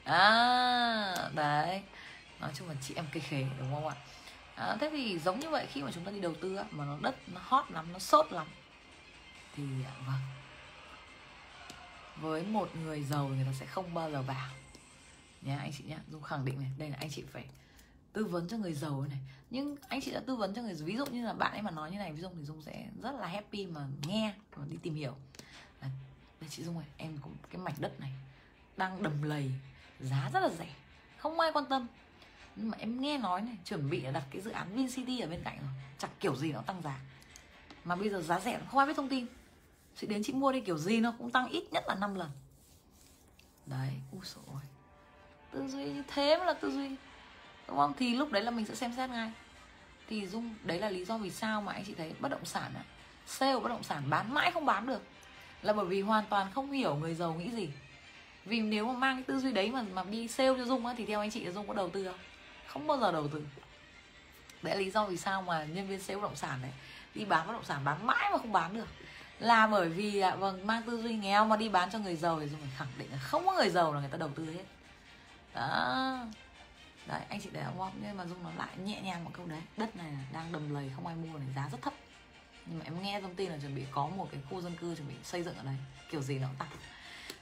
À 0.03 1.29
đấy. 1.33 1.81
Nói 2.39 2.51
chung 2.55 2.67
là 2.69 2.75
chị 2.81 2.93
em 2.95 3.05
cây 3.13 3.21
khế 3.21 3.45
đúng 3.59 3.73
không 3.73 3.87
ạ? 3.87 3.95
À, 4.55 4.77
thế 4.79 4.89
thì 4.91 5.19
giống 5.19 5.39
như 5.39 5.49
vậy 5.49 5.67
khi 5.71 5.83
mà 5.83 5.91
chúng 5.91 6.05
ta 6.05 6.11
đi 6.11 6.19
đầu 6.19 6.33
tư 6.41 6.55
á, 6.55 6.63
mà 6.71 6.85
nó 6.85 6.97
đất 7.01 7.15
nó 7.33 7.41
hot 7.43 7.71
lắm 7.71 7.93
nó 7.93 7.99
sốt 7.99 8.31
lắm 8.31 8.47
thì 9.55 9.63
à, 9.85 9.93
vâng. 10.07 10.21
Với 12.15 12.43
một 12.43 12.75
người 12.75 13.03
giàu 13.03 13.27
người 13.27 13.45
ta 13.45 13.51
sẽ 13.59 13.65
không 13.65 13.93
bao 13.93 14.11
giờ 14.11 14.21
vào 14.21 14.49
nhá 15.41 15.57
anh 15.59 15.71
chị 15.77 15.83
nhá 15.87 15.97
dung 16.11 16.23
khẳng 16.23 16.45
định 16.45 16.59
này 16.59 16.69
đây 16.77 16.89
là 16.89 16.97
anh 16.99 17.09
chị 17.09 17.23
phải 17.33 17.45
tư 18.13 18.25
vấn 18.25 18.47
cho 18.47 18.57
người 18.57 18.73
giàu 18.73 19.05
này. 19.09 19.19
Nhưng 19.49 19.75
anh 19.87 20.01
chị 20.01 20.11
đã 20.11 20.19
tư 20.19 20.35
vấn 20.35 20.53
cho 20.53 20.61
người 20.61 20.73
ví 20.73 20.97
dụ 20.97 21.05
như 21.05 21.25
là 21.25 21.33
bạn 21.33 21.51
ấy 21.51 21.61
mà 21.61 21.71
nói 21.71 21.91
như 21.91 21.97
này 21.97 22.13
ví 22.13 22.21
dụ 22.21 22.29
thì 22.37 22.43
dung 22.43 22.61
sẽ 22.61 22.87
rất 23.01 23.11
là 23.11 23.27
happy 23.27 23.65
mà 23.65 23.87
nghe 24.07 24.33
và 24.55 24.65
đi 24.69 24.77
tìm 24.81 24.95
hiểu. 24.95 25.15
Là, 25.81 25.89
đây 26.41 26.49
chị 26.49 26.63
dung 26.63 26.77
ơi 26.77 26.85
em 26.97 27.17
cũng 27.21 27.35
cái 27.49 27.61
mảnh 27.61 27.75
đất 27.77 27.99
này 27.99 28.11
đang 28.77 29.03
đầm 29.03 29.23
lầy 29.23 29.51
giá 29.99 30.29
rất 30.33 30.39
là 30.39 30.49
rẻ 30.49 30.69
không 31.17 31.39
ai 31.39 31.51
quan 31.51 31.65
tâm. 31.65 31.87
Nhưng 32.55 32.69
mà 32.69 32.77
em 32.77 33.01
nghe 33.01 33.17
nói 33.17 33.41
này 33.41 33.57
chuẩn 33.65 33.89
bị 33.89 34.03
đặt 34.13 34.23
cái 34.31 34.41
dự 34.41 34.51
án 34.51 34.75
VinCity 34.75 35.19
ở 35.19 35.27
bên 35.27 35.41
cạnh 35.43 35.57
rồi 35.61 35.69
chẳng 35.97 36.11
kiểu 36.19 36.35
gì 36.35 36.51
nó 36.51 36.61
tăng 36.61 36.81
giá. 36.81 36.99
Mà 37.83 37.95
bây 37.95 38.09
giờ 38.09 38.21
giá 38.21 38.39
rẻ 38.39 38.59
không 38.67 38.79
ai 38.79 38.87
biết 38.87 38.93
thông 38.97 39.09
tin. 39.09 39.25
Chị 39.95 40.07
đến 40.07 40.21
chị 40.23 40.33
mua 40.33 40.51
đi 40.51 40.61
kiểu 40.61 40.77
gì 40.77 40.99
nó 40.99 41.13
cũng 41.17 41.31
tăng 41.31 41.49
ít 41.49 41.63
nhất 41.71 41.83
là 41.87 41.95
5 41.95 42.15
lần. 42.15 42.29
Đấy 43.65 43.89
ui 44.11 44.21
ôi 44.47 44.61
tư 45.51 45.67
duy 45.67 45.85
như 45.85 46.03
thế 46.07 46.37
mới 46.37 46.45
là 46.45 46.53
tư 46.53 46.71
duy 46.71 46.95
đúng 47.69 47.77
không 47.77 47.93
thì 47.97 48.15
lúc 48.15 48.31
đấy 48.31 48.43
là 48.43 48.51
mình 48.51 48.65
sẽ 48.65 48.75
xem 48.75 48.93
xét 48.97 49.09
ngay. 49.09 49.31
Thì 50.09 50.27
dung 50.27 50.55
đấy 50.63 50.79
là 50.79 50.89
lý 50.89 51.05
do 51.05 51.17
vì 51.17 51.29
sao 51.29 51.61
mà 51.61 51.73
anh 51.73 51.83
chị 51.85 51.93
thấy 51.93 52.13
bất 52.19 52.29
động 52.29 52.45
sản 52.45 52.71
á 52.75 52.81
sale 53.27 53.59
bất 53.59 53.69
động 53.69 53.83
sản 53.83 54.03
bán 54.09 54.33
mãi 54.33 54.51
không 54.51 54.65
bán 54.65 54.87
được. 54.87 55.03
Là 55.61 55.73
bởi 55.73 55.85
vì 55.85 56.01
hoàn 56.01 56.25
toàn 56.29 56.47
không 56.53 56.71
hiểu 56.71 56.95
người 56.95 57.15
giàu 57.15 57.33
nghĩ 57.33 57.49
gì. 57.51 57.69
Vì 58.45 58.59
nếu 58.59 58.85
mà 58.85 58.93
mang 58.93 59.15
cái 59.15 59.23
tư 59.23 59.39
duy 59.39 59.51
đấy 59.51 59.71
mà 59.71 59.85
mà 59.93 60.03
đi 60.03 60.27
sale 60.27 60.53
cho 60.57 60.65
dung 60.65 60.85
á 60.85 60.93
thì 60.97 61.05
theo 61.05 61.19
anh 61.19 61.31
chị 61.31 61.45
là 61.45 61.51
dung 61.51 61.67
có 61.67 61.73
đầu 61.73 61.89
tư 61.89 62.05
không? 62.05 62.19
Không 62.67 62.87
bao 62.87 62.97
giờ 62.97 63.11
đầu 63.11 63.27
tư. 63.27 63.45
Đấy 64.61 64.75
là 64.75 64.81
lý 64.81 64.91
do 64.91 65.05
vì 65.05 65.17
sao 65.17 65.41
mà 65.41 65.63
nhân 65.63 65.87
viên 65.87 65.99
sale 65.99 66.15
bất 66.15 66.21
động 66.21 66.35
sản 66.35 66.61
này 66.61 66.71
đi 67.15 67.25
bán 67.25 67.47
bất 67.47 67.53
động 67.53 67.65
sản 67.65 67.81
bán 67.83 68.07
mãi 68.07 68.29
mà 68.31 68.37
không 68.37 68.51
bán 68.51 68.73
được. 68.73 68.87
Là 69.39 69.67
bởi 69.67 69.89
vì 69.89 70.19
à, 70.19 70.35
vâng 70.35 70.67
mang 70.67 70.81
tư 70.83 71.01
duy 71.01 71.15
nghèo 71.15 71.45
mà 71.45 71.55
đi 71.55 71.69
bán 71.69 71.91
cho 71.91 71.99
người 71.99 72.15
giàu 72.15 72.39
thì 72.39 72.47
dung 72.47 72.59
phải 72.61 72.69
khẳng 72.77 72.87
định 72.97 73.11
là 73.11 73.17
không 73.17 73.45
có 73.45 73.53
người 73.53 73.69
giàu 73.69 73.93
là 73.93 73.99
người 73.99 74.09
ta 74.09 74.17
đầu 74.17 74.29
tư 74.35 74.45
hết. 74.53 74.63
Đó 75.55 76.25
đấy 77.09 77.21
anh 77.29 77.41
chị 77.41 77.49
để 77.51 77.61
là 77.61 77.71
warm 77.77 77.91
nhưng 78.01 78.17
mà 78.17 78.25
dung 78.25 78.43
nó 78.43 78.51
lại 78.57 78.77
nhẹ 78.77 79.01
nhàng 79.01 79.23
một 79.25 79.31
câu 79.33 79.45
đấy. 79.45 79.61
Đất 79.77 79.95
này 79.95 80.11
đang 80.33 80.51
đầm 80.51 80.73
lầy 80.73 80.91
không 80.95 81.07
ai 81.07 81.15
mua 81.15 81.37
này 81.37 81.47
giá 81.55 81.69
rất 81.71 81.81
thấp. 81.81 81.93
Nhưng 82.65 82.79
mà 82.79 82.85
em 82.85 83.01
nghe 83.01 83.21
thông 83.21 83.35
tin 83.35 83.51
là 83.51 83.57
chuẩn 83.61 83.75
bị 83.75 83.83
có 83.91 84.07
một 84.07 84.27
cái 84.31 84.41
khu 84.49 84.61
dân 84.61 84.75
cư 84.75 84.95
chuẩn 84.95 85.07
bị 85.07 85.15
xây 85.23 85.43
dựng 85.43 85.57
ở 85.57 85.63
đây 85.63 85.75
kiểu 86.11 86.21
gì 86.21 86.39
nó 86.39 86.47
cũng 86.47 86.55
tăng 86.55 86.69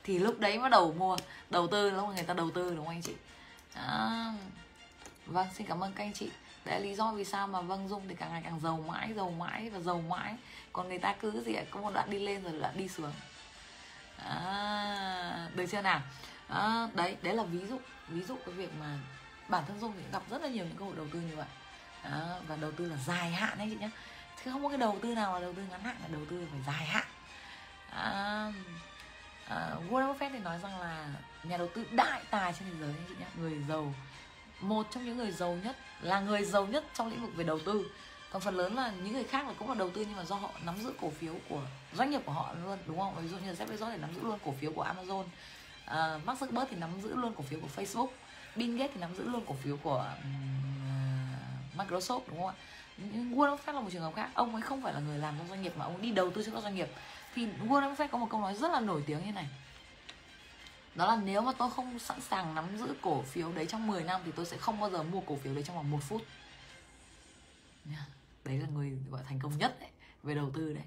thì 0.03 0.19
lúc 0.19 0.39
đấy 0.39 0.59
bắt 0.59 0.69
đầu 0.69 0.93
mua 0.93 1.17
đầu 1.49 1.67
tư 1.67 1.89
lúc 1.89 2.09
người 2.15 2.23
ta 2.23 2.33
đầu 2.33 2.51
tư 2.51 2.69
đúng 2.69 2.85
không 2.85 2.95
anh 2.95 3.01
chị? 3.01 3.13
À, 3.73 4.33
vâng 5.25 5.47
xin 5.53 5.67
cảm 5.67 5.83
ơn 5.83 5.93
các 5.93 6.03
anh 6.03 6.13
chị. 6.13 6.31
Đấy 6.65 6.79
là 6.79 6.85
lý 6.85 6.95
do 6.95 7.11
vì 7.11 7.25
sao 7.25 7.47
mà 7.47 7.61
vâng 7.61 7.87
dung 7.87 8.07
thì 8.07 8.15
càng 8.15 8.31
ngày 8.31 8.41
càng 8.43 8.59
giàu 8.59 8.83
mãi 8.87 9.13
giàu 9.13 9.29
mãi 9.31 9.69
và 9.69 9.79
giàu 9.79 10.01
mãi. 10.01 10.35
Còn 10.73 10.89
người 10.89 10.99
ta 10.99 11.15
cứ 11.19 11.43
gì 11.45 11.53
ạ 11.53 11.63
có 11.71 11.81
một 11.81 11.93
đoạn 11.93 12.09
đi 12.09 12.19
lên 12.19 12.43
rồi 12.43 12.59
đoạn 12.59 12.77
đi 12.77 12.87
xuống. 12.87 13.13
À, 14.17 15.49
được 15.55 15.65
chưa 15.71 15.81
nào? 15.81 16.01
À, 16.47 16.87
đấy 16.93 17.17
đấy 17.21 17.33
là 17.33 17.43
ví 17.43 17.65
dụ 17.67 17.79
ví 18.07 18.23
dụ 18.23 18.35
cái 18.45 18.55
việc 18.55 18.69
mà 18.79 18.99
bản 19.49 19.63
thân 19.67 19.79
dung 19.79 19.93
thì 19.97 20.03
gặp 20.11 20.23
rất 20.29 20.41
là 20.41 20.47
nhiều 20.47 20.65
những 20.65 20.77
cơ 20.77 20.85
hội 20.85 20.95
đầu 20.95 21.07
tư 21.13 21.19
như 21.19 21.35
vậy. 21.35 21.47
Đó, 22.03 22.35
và 22.47 22.55
đầu 22.55 22.71
tư 22.71 22.85
là 22.85 22.97
dài 23.07 23.31
hạn 23.31 23.57
đấy 23.57 23.67
chị 23.71 23.77
nhé 23.79 23.89
chứ 24.45 24.51
không 24.51 24.63
có 24.63 24.69
cái 24.69 24.77
đầu 24.77 24.97
tư 25.01 25.15
nào 25.15 25.33
là 25.33 25.39
đầu 25.39 25.53
tư 25.53 25.61
ngắn 25.69 25.83
hạn 25.83 25.95
là 26.01 26.07
đầu 26.11 26.21
tư 26.29 26.47
phải 26.51 26.61
dài 26.67 26.85
hạn. 26.85 27.05
À, 27.91 28.47
uh, 29.45 29.91
Warren 29.91 30.13
Buffett 30.13 30.29
thì 30.33 30.39
nói 30.39 30.59
rằng 30.63 30.79
là 30.79 31.07
nhà 31.43 31.57
đầu 31.57 31.69
tư 31.75 31.85
đại 31.91 32.21
tài 32.29 32.53
trên 32.53 32.69
thế 32.69 32.79
giới 32.79 32.89
anh 32.89 33.05
chị 33.07 33.13
nhé 33.19 33.25
người 33.37 33.63
giàu 33.69 33.93
một 34.61 34.87
trong 34.91 35.05
những 35.05 35.17
người 35.17 35.31
giàu 35.31 35.57
nhất 35.63 35.75
là 36.01 36.19
người 36.19 36.45
giàu 36.45 36.65
nhất 36.65 36.83
trong 36.93 37.09
lĩnh 37.09 37.21
vực 37.21 37.35
về 37.35 37.43
đầu 37.43 37.59
tư. 37.65 37.91
Còn 38.31 38.41
phần 38.41 38.57
lớn 38.57 38.75
là 38.75 38.91
những 39.03 39.13
người 39.13 39.23
khác 39.23 39.47
là 39.47 39.53
cũng 39.59 39.69
là 39.69 39.75
đầu 39.75 39.89
tư 39.89 40.01
nhưng 40.07 40.15
mà 40.15 40.23
do 40.23 40.35
họ 40.35 40.49
nắm 40.63 40.77
giữ 40.83 40.93
cổ 41.01 41.09
phiếu 41.09 41.33
của 41.49 41.61
doanh 41.93 42.11
nghiệp 42.11 42.21
của 42.25 42.31
họ 42.31 42.53
luôn 42.63 42.77
đúng 42.85 42.99
không? 42.99 43.15
Ví 43.21 43.27
dụ 43.27 43.37
như 43.37 43.53
Jeff 43.53 43.67
Bezos 43.67 43.91
thì 43.91 43.97
nắm 43.97 44.13
giữ 44.15 44.21
luôn 44.21 44.39
cổ 44.45 44.53
phiếu 44.61 44.71
của 44.71 44.83
Amazon. 44.83 45.21
Uh, 45.21 46.25
Mark 46.25 46.39
Zuckerberg 46.39 46.65
thì 46.69 46.77
nắm 46.77 47.01
giữ 47.01 47.15
luôn 47.15 47.33
cổ 47.37 47.43
phiếu 47.43 47.59
của 47.59 47.83
Facebook. 47.83 48.07
Bill 48.57 48.77
Gates 48.77 48.93
thì 48.93 49.01
nắm 49.01 49.15
giữ 49.15 49.29
luôn 49.29 49.43
cổ 49.47 49.53
phiếu 49.53 49.77
của 49.77 50.15
um, 50.23 51.77
Microsoft 51.77 52.21
đúng 52.27 52.37
không 52.37 52.47
ạ? 52.47 52.55
Nhưng 52.97 53.35
Warren 53.35 53.57
Buffett 53.57 53.73
là 53.73 53.81
một 53.81 53.89
trường 53.91 54.01
hợp 54.01 54.15
khác. 54.15 54.29
Ông 54.33 54.53
ấy 54.53 54.61
không 54.61 54.81
phải 54.81 54.93
là 54.93 54.99
người 54.99 55.17
làm 55.17 55.37
trong 55.37 55.47
doanh 55.47 55.61
nghiệp 55.61 55.73
mà 55.77 55.85
ông 55.85 55.95
ấy 55.95 56.01
đi 56.01 56.11
đầu 56.11 56.31
tư 56.31 56.43
cho 56.45 56.51
các 56.51 56.63
doanh 56.63 56.75
nghiệp. 56.75 56.87
Thì 57.35 57.47
Warren 57.67 57.95
Buffett 57.95 58.07
có 58.07 58.17
một 58.17 58.27
câu 58.29 58.41
nói 58.41 58.55
rất 58.55 58.71
là 58.71 58.79
nổi 58.79 59.03
tiếng 59.07 59.25
như 59.25 59.31
này. 59.31 59.47
Đó 60.95 61.07
là 61.07 61.21
nếu 61.25 61.41
mà 61.41 61.51
tôi 61.57 61.69
không 61.69 61.99
sẵn 61.99 62.21
sàng 62.21 62.55
nắm 62.55 62.77
giữ 62.77 62.93
cổ 63.01 63.21
phiếu 63.21 63.51
đấy 63.51 63.65
trong 63.65 63.87
10 63.87 64.03
năm 64.03 64.21
thì 64.25 64.31
tôi 64.35 64.45
sẽ 64.45 64.57
không 64.57 64.79
bao 64.79 64.89
giờ 64.89 65.03
mua 65.03 65.21
cổ 65.21 65.35
phiếu 65.35 65.53
đấy 65.53 65.63
trong 65.63 65.75
vòng 65.75 65.91
một 65.91 65.99
phút. 66.01 66.21
Đấy 68.45 68.57
là 68.57 68.67
người 68.73 68.97
gọi 69.09 69.21
thành 69.23 69.39
công 69.39 69.57
nhất 69.57 69.77
đấy 69.79 69.89
về 70.23 70.35
đầu 70.35 70.51
tư 70.53 70.73
đấy. 70.73 70.83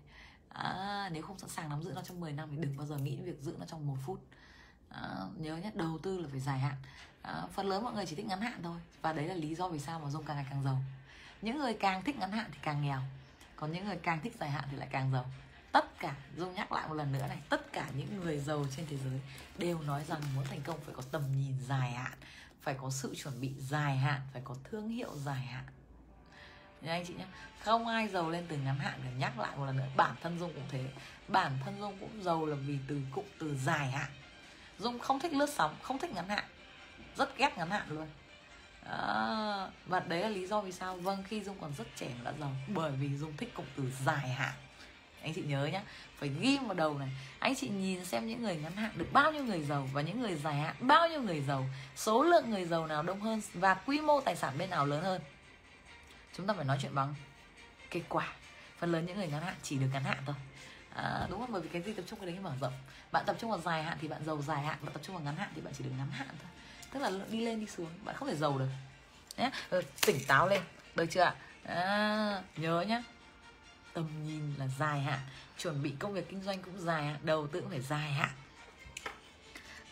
À, 0.48 1.08
nếu 1.12 1.22
không 1.22 1.38
sẵn 1.38 1.50
sàng 1.50 1.68
nắm 1.68 1.82
giữ 1.82 1.92
nó 1.94 2.02
trong 2.02 2.20
10 2.20 2.32
năm 2.32 2.48
thì 2.50 2.56
đừng 2.56 2.76
bao 2.76 2.86
giờ 2.86 2.96
nghĩ 2.96 3.16
việc 3.16 3.40
giữ 3.40 3.54
nó 3.58 3.66
trong 3.66 3.86
một 3.86 3.96
phút. 4.06 4.20
À, 4.88 5.02
nhớ 5.36 5.56
nhé 5.56 5.70
đầu 5.74 5.98
tư 6.02 6.20
là 6.20 6.28
phải 6.30 6.40
dài 6.40 6.58
hạn 6.58 6.76
à, 7.22 7.42
phần 7.52 7.66
lớn 7.66 7.84
mọi 7.84 7.94
người 7.94 8.06
chỉ 8.06 8.16
thích 8.16 8.26
ngắn 8.26 8.40
hạn 8.40 8.60
thôi. 8.62 8.78
Và 9.02 9.12
đấy 9.12 9.26
là 9.26 9.34
lý 9.34 9.54
do 9.54 9.68
vì 9.68 9.78
sao 9.78 10.00
mà 10.00 10.10
dung 10.10 10.24
càng 10.24 10.36
ngày 10.36 10.46
càng 10.50 10.62
giàu. 10.62 10.78
Những 11.42 11.58
người 11.58 11.74
càng 11.74 12.02
thích 12.02 12.18
ngắn 12.18 12.32
hạn 12.32 12.50
thì 12.52 12.58
càng 12.62 12.82
nghèo. 12.82 13.00
Còn 13.56 13.72
những 13.72 13.84
người 13.84 13.96
càng 13.96 14.20
thích 14.20 14.36
dài 14.40 14.50
hạn 14.50 14.64
thì 14.70 14.76
lại 14.76 14.88
càng 14.90 15.12
giàu. 15.12 15.26
Tất 15.72 15.98
cả 15.98 16.14
dung 16.36 16.54
nhắc 16.54 16.72
lại 16.72 16.88
một 16.88 16.94
lần 16.94 17.12
nữa 17.12 17.26
này 17.28 17.38
tất 17.48 17.72
cả 17.72 17.86
những 17.96 18.20
người 18.20 18.38
giàu 18.38 18.66
trên 18.76 18.86
thế 18.86 18.96
giới 18.96 19.20
đều 19.58 19.80
nói 19.80 20.04
rằng 20.08 20.20
muốn 20.34 20.44
thành 20.44 20.60
công 20.60 20.80
phải 20.80 20.94
có 20.94 21.02
tầm 21.10 21.22
nhìn 21.36 21.54
dài 21.68 21.90
hạn 21.92 22.12
phải 22.62 22.74
có 22.74 22.90
sự 22.90 23.14
chuẩn 23.14 23.40
bị 23.40 23.52
dài 23.58 23.96
hạn 23.96 24.20
phải 24.32 24.42
có 24.44 24.54
thương 24.70 24.88
hiệu 24.88 25.10
dài 25.16 25.40
hạn. 25.40 25.64
Nha 26.80 26.92
anh 26.92 27.04
chị 27.06 27.14
nhé 27.14 27.24
Không 27.64 27.86
ai 27.86 28.08
giàu 28.08 28.30
lên 28.30 28.46
từ 28.48 28.56
ngắn 28.56 28.78
hạn 28.78 29.00
để 29.04 29.10
nhắc 29.18 29.38
lại 29.38 29.56
một 29.56 29.64
lần 29.64 29.76
nữa 29.76 29.88
Bản 29.96 30.14
thân 30.22 30.38
Dung 30.38 30.54
cũng 30.54 30.64
thế. 30.70 30.84
Bản 31.28 31.58
thân 31.64 31.80
Dung 31.80 31.98
cũng 32.00 32.22
giàu 32.22 32.46
là 32.46 32.56
vì 32.56 32.78
từ 32.88 33.00
cụm 33.10 33.24
từ 33.38 33.56
dài 33.56 33.90
hạn. 33.90 34.10
Dung 34.78 34.98
không 34.98 35.20
thích 35.20 35.32
lướt 35.32 35.50
sóng 35.50 35.76
Không 35.82 35.98
thích 35.98 36.10
ngắn 36.10 36.28
hạn. 36.28 36.44
Rất 37.16 37.38
ghét 37.38 37.58
ngắn 37.58 37.70
hạn 37.70 37.86
luôn. 37.88 38.06
À, 38.86 39.68
Và 39.86 40.00
đấy 40.00 40.20
là 40.20 40.28
lý 40.28 40.46
do 40.46 40.60
vì 40.60 40.72
sao 40.72 40.96
Vâng 40.96 41.22
khi 41.28 41.42
Dung 41.42 41.56
còn 41.60 41.72
rất 41.78 41.86
trẻ 41.96 42.08
đã 42.24 42.32
giàu 42.40 42.52
Bởi 42.68 42.92
vì 42.92 43.16
Dung 43.16 43.36
thích 43.36 43.54
cụm 43.54 43.66
từ 43.76 43.92
dài 44.04 44.28
hạn. 44.28 44.52
Anh 45.22 45.34
chị 45.34 45.42
nhớ 45.42 45.66
nhá 45.66 45.82
phải 46.18 46.28
ghi 46.40 46.58
vào 46.58 46.74
đầu 46.74 46.98
này. 46.98 47.08
Anh 47.38 47.54
chị 47.56 47.68
nhìn 47.68 48.04
xem 48.04 48.26
những 48.26 48.42
người 48.42 48.56
ngắn 48.56 48.76
hạn 48.76 48.92
được 48.96 49.08
bao 49.12 49.32
nhiêu 49.32 49.44
người 49.44 49.62
giàu 49.62 49.88
và 49.92 50.02
những 50.02 50.20
người 50.20 50.34
dài 50.34 50.54
hạn 50.54 50.74
bao 50.80 51.08
nhiêu 51.08 51.22
người 51.22 51.40
giàu. 51.40 51.66
Số 51.96 52.22
lượng 52.22 52.50
người 52.50 52.64
giàu 52.64 52.86
nào 52.86 53.02
đông 53.02 53.20
hơn 53.20 53.40
và 53.54 53.74
quy 53.74 54.00
mô 54.00 54.20
tài 54.20 54.36
sản 54.36 54.58
bên 54.58 54.70
nào 54.70 54.86
lớn 54.86 55.04
hơn? 55.04 55.22
Chúng 56.36 56.46
ta 56.46 56.54
phải 56.54 56.64
nói 56.64 56.78
chuyện 56.82 56.94
bằng 56.94 57.14
kết 57.90 58.02
quả. 58.08 58.32
Phần 58.78 58.92
lớn 58.92 59.06
những 59.06 59.16
người 59.16 59.28
ngắn 59.28 59.42
hạn 59.42 59.54
chỉ 59.62 59.78
được 59.78 59.86
ngắn 59.92 60.04
hạn 60.04 60.18
thôi. 60.26 60.34
À, 60.94 61.26
đúng 61.30 61.40
không? 61.40 61.52
Bởi 61.52 61.62
vì 61.62 61.68
cái 61.68 61.82
gì 61.82 61.92
tập 61.92 62.04
trung 62.08 62.18
cái 62.18 62.26
đấy 62.26 62.38
mở 62.42 62.52
rộng. 62.60 62.72
Bạn 63.12 63.24
tập 63.26 63.36
trung 63.40 63.50
vào 63.50 63.60
dài 63.60 63.82
hạn 63.82 63.98
thì 64.00 64.08
bạn 64.08 64.24
giàu 64.24 64.42
dài 64.42 64.62
hạn 64.62 64.78
bạn 64.82 64.92
tập 64.92 65.02
trung 65.04 65.16
vào 65.16 65.24
ngắn 65.24 65.36
hạn 65.36 65.48
thì 65.54 65.60
bạn 65.60 65.74
chỉ 65.78 65.84
được 65.84 65.92
ngắn 65.98 66.10
hạn 66.10 66.28
thôi 66.28 66.50
tức 66.92 67.00
là 67.00 67.10
đi 67.30 67.40
lên 67.40 67.60
đi 67.60 67.66
xuống 67.66 67.88
bạn 68.04 68.16
không 68.16 68.28
thể 68.28 68.36
giàu 68.36 68.58
được. 68.58 68.68
Nhé 69.36 69.50
ờ, 69.70 69.82
tỉnh 70.06 70.24
táo 70.26 70.48
lên 70.48 70.60
được 70.94 71.06
chưa 71.10 71.20
ạ? 71.20 71.34
À, 71.64 72.42
nhớ 72.56 72.84
nhá. 72.88 73.02
Tầm 73.92 74.08
nhìn 74.26 74.54
là 74.58 74.66
dài 74.78 75.00
hạn 75.00 75.20
chuẩn 75.58 75.82
bị 75.82 75.92
công 75.98 76.12
việc 76.12 76.28
kinh 76.28 76.42
doanh 76.42 76.62
cũng 76.62 76.80
dài 76.80 77.04
hạn 77.04 77.18
đầu 77.22 77.46
tư 77.46 77.60
cũng 77.60 77.70
phải 77.70 77.80
dài 77.80 78.12
hạn. 78.12 78.30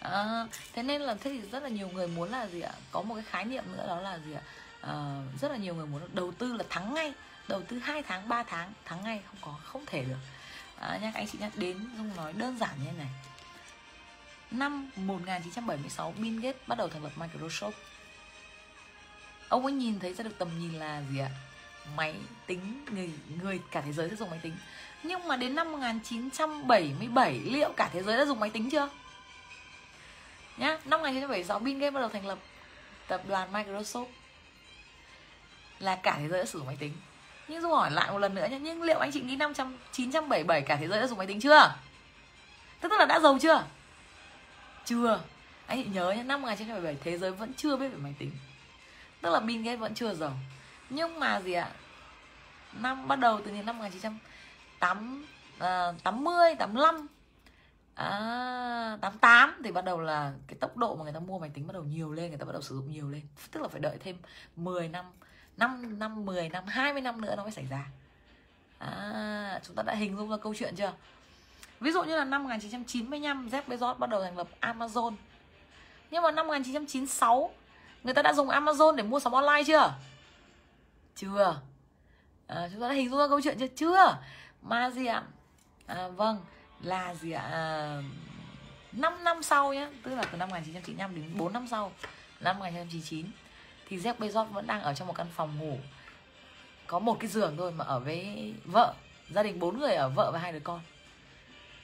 À, 0.00 0.46
thế 0.72 0.82
nên 0.82 1.00
là 1.00 1.14
thế 1.14 1.30
thì 1.30 1.50
rất 1.50 1.62
là 1.62 1.68
nhiều 1.68 1.88
người 1.88 2.08
muốn 2.08 2.30
là 2.30 2.46
gì 2.46 2.60
ạ? 2.60 2.72
Có 2.92 3.02
một 3.02 3.14
cái 3.14 3.24
khái 3.24 3.44
niệm 3.44 3.64
nữa 3.72 3.84
đó 3.86 4.00
là 4.00 4.18
gì 4.18 4.32
ạ? 4.32 4.42
À, 4.80 5.22
rất 5.40 5.50
là 5.50 5.56
nhiều 5.56 5.74
người 5.74 5.86
muốn 5.86 6.02
đầu 6.12 6.32
tư 6.38 6.52
là 6.52 6.64
thắng 6.68 6.94
ngay 6.94 7.12
đầu 7.48 7.62
tư 7.62 7.78
2 7.78 8.02
tháng 8.02 8.28
3 8.28 8.42
tháng 8.42 8.72
thắng 8.84 9.04
ngay 9.04 9.22
không 9.26 9.36
có 9.40 9.60
không 9.64 9.86
thể 9.86 10.04
được. 10.04 10.18
À, 10.78 10.98
nha 11.02 11.10
các 11.14 11.20
anh 11.20 11.26
chị 11.26 11.38
nhắc 11.40 11.52
đến 11.54 11.78
dung 11.98 12.16
nói 12.16 12.32
đơn 12.32 12.58
giản 12.58 12.70
như 12.78 12.84
thế 12.84 12.98
này 12.98 13.08
năm 14.50 14.90
1976 14.96 16.14
Bill 16.18 16.40
Gates 16.40 16.62
bắt 16.66 16.78
đầu 16.78 16.88
thành 16.88 17.02
lập 17.02 17.12
Microsoft. 17.16 17.72
Ông 19.48 19.66
ấy 19.66 19.72
nhìn 19.72 20.00
thấy 20.00 20.14
ra 20.14 20.24
được 20.24 20.38
tầm 20.38 20.48
nhìn 20.60 20.72
là 20.72 21.02
gì 21.10 21.18
ạ? 21.18 21.30
Máy 21.96 22.14
tính, 22.46 22.84
người 22.90 23.10
người 23.42 23.60
cả 23.70 23.80
thế 23.80 23.92
giới 23.92 24.10
sẽ 24.10 24.16
dùng 24.16 24.30
máy 24.30 24.40
tính. 24.42 24.56
Nhưng 25.02 25.28
mà 25.28 25.36
đến 25.36 25.54
năm 25.54 25.72
1977 25.72 27.40
liệu 27.44 27.72
cả 27.76 27.90
thế 27.92 28.02
giới 28.02 28.16
đã 28.16 28.24
dùng 28.24 28.40
máy 28.40 28.50
tính 28.50 28.70
chưa? 28.70 28.88
Nhá, 30.56 30.78
năm 30.84 31.00
1976 31.00 31.58
Bill 31.58 31.80
Gates 31.80 31.94
bắt 31.94 32.00
đầu 32.00 32.08
thành 32.08 32.26
lập 32.26 32.38
tập 33.08 33.22
đoàn 33.28 33.52
Microsoft. 33.52 34.06
Là 35.78 35.96
cả 35.96 36.16
thế 36.18 36.28
giới 36.28 36.38
đã 36.38 36.44
sử 36.44 36.58
dụng 36.58 36.66
máy 36.66 36.76
tính. 36.80 36.92
Nhưng 37.48 37.62
dù 37.62 37.68
hỏi 37.68 37.90
lại 37.90 38.10
một 38.10 38.18
lần 38.18 38.34
nữa 38.34 38.46
nhé 38.50 38.58
nhưng 38.58 38.82
liệu 38.82 38.98
anh 38.98 39.12
chị 39.12 39.20
nghĩ 39.20 39.36
năm 39.36 39.54
trăm 39.54 39.76
chín 39.92 40.12
trăm 40.12 40.28
bảy 40.28 40.44
bảy 40.44 40.62
cả 40.62 40.76
thế 40.76 40.88
giới 40.88 41.00
đã 41.00 41.06
dùng 41.06 41.18
máy 41.18 41.26
tính 41.26 41.40
chưa? 41.40 41.74
Tức 42.80 42.92
là 42.92 43.06
đã 43.06 43.20
giàu 43.20 43.38
chưa? 43.40 43.64
Chưa? 44.88 45.20
Anh 45.66 45.84
chị 45.84 45.90
nhớ 45.90 46.12
nhé 46.12 46.22
năm 46.22 46.42
1977 46.42 46.96
thế 47.04 47.18
giới 47.18 47.30
vẫn 47.30 47.54
chưa 47.54 47.76
biết 47.76 47.88
về 47.88 47.96
máy 47.96 48.14
tính. 48.18 48.30
Tức 49.22 49.30
là 49.30 49.40
Bill 49.40 49.62
Gates 49.62 49.80
vẫn 49.80 49.94
chưa 49.94 50.14
giàu 50.14 50.32
nhưng 50.90 51.20
mà 51.20 51.40
gì 51.40 51.52
ạ? 51.52 51.70
Năm 52.72 53.08
bắt 53.08 53.16
đầu 53.16 53.40
từ 53.44 53.50
những 53.50 53.66
năm 53.66 53.78
1980 53.78 56.56
85 56.56 57.06
à, 57.94 58.98
88 59.00 59.50
à, 59.50 59.54
thì 59.64 59.72
bắt 59.72 59.84
đầu 59.84 60.00
là 60.00 60.32
cái 60.46 60.56
tốc 60.60 60.76
độ 60.76 60.96
mà 60.96 61.04
người 61.04 61.12
ta 61.12 61.20
mua 61.20 61.38
máy 61.38 61.50
tính 61.54 61.66
bắt 61.66 61.72
đầu 61.72 61.84
nhiều 61.84 62.12
lên 62.12 62.28
người 62.28 62.38
ta 62.38 62.44
bắt 62.44 62.52
đầu 62.52 62.62
sử 62.62 62.74
dụng 62.74 62.90
nhiều 62.90 63.08
lên. 63.08 63.22
Tức 63.52 63.60
là 63.60 63.68
phải 63.68 63.80
đợi 63.80 63.96
thêm 64.00 64.16
10 64.56 64.88
năm 64.88 65.04
5 65.56 65.98
năm 65.98 66.26
10 66.26 66.48
năm 66.48 66.66
20 66.66 67.02
năm 67.02 67.20
nữa 67.20 67.34
nó 67.36 67.42
mới 67.42 67.52
xảy 67.52 67.66
ra. 67.70 67.86
À, 68.78 69.60
chúng 69.66 69.76
ta 69.76 69.82
đã 69.82 69.94
hình 69.94 70.16
dung 70.16 70.30
ra 70.30 70.36
câu 70.36 70.54
chuyện 70.54 70.74
chưa? 70.76 70.92
Ví 71.80 71.90
dụ 71.90 72.02
như 72.02 72.16
là 72.16 72.24
năm 72.24 72.42
1995 72.42 73.48
Jeff 73.48 73.62
Bezos 73.68 73.94
bắt 73.94 74.10
đầu 74.10 74.22
thành 74.22 74.38
lập 74.38 74.48
Amazon. 74.60 75.14
Nhưng 76.10 76.22
mà 76.22 76.30
năm 76.30 76.46
1996 76.46 77.50
người 78.04 78.14
ta 78.14 78.22
đã 78.22 78.32
dùng 78.32 78.48
Amazon 78.48 78.96
để 78.96 79.02
mua 79.02 79.20
sắm 79.20 79.32
online 79.32 79.64
chưa? 79.66 79.92
Chưa. 81.14 81.60
À, 82.46 82.68
chúng 82.72 82.80
ta 82.80 82.88
đã 82.88 82.94
hình 82.94 83.10
dung 83.10 83.18
ra 83.18 83.28
câu 83.28 83.40
chuyện 83.40 83.58
chưa? 83.58 83.66
Chưa. 83.66 84.18
Mà 84.62 84.90
gì 84.90 85.06
ạ? 85.06 85.22
À, 85.86 86.08
vâng 86.08 86.38
là 86.80 87.14
gì 87.14 87.32
ạ? 87.32 87.48
À, 87.52 88.02
5 88.92 89.24
năm 89.24 89.42
sau 89.42 89.74
nhé 89.74 89.88
tức 90.02 90.14
là 90.14 90.22
từ 90.32 90.38
năm 90.38 90.48
1995 90.48 91.14
đến 91.14 91.38
4 91.38 91.52
năm 91.52 91.66
sau 91.70 91.92
năm 92.40 92.58
1999 92.58 93.26
thì 93.88 93.96
Jeff 93.96 94.14
Bezos 94.14 94.44
vẫn 94.44 94.66
đang 94.66 94.82
ở 94.82 94.94
trong 94.94 95.08
một 95.08 95.14
căn 95.16 95.26
phòng 95.34 95.58
ngủ. 95.58 95.78
Có 96.86 96.98
một 96.98 97.16
cái 97.20 97.28
giường 97.28 97.56
thôi 97.56 97.72
mà 97.72 97.84
ở 97.84 98.00
với 98.00 98.54
vợ 98.64 98.94
gia 99.30 99.42
đình 99.42 99.58
bốn 99.58 99.78
người 99.78 99.94
ở 99.94 100.08
vợ 100.08 100.30
và 100.32 100.38
hai 100.38 100.52
đứa 100.52 100.60
con 100.60 100.80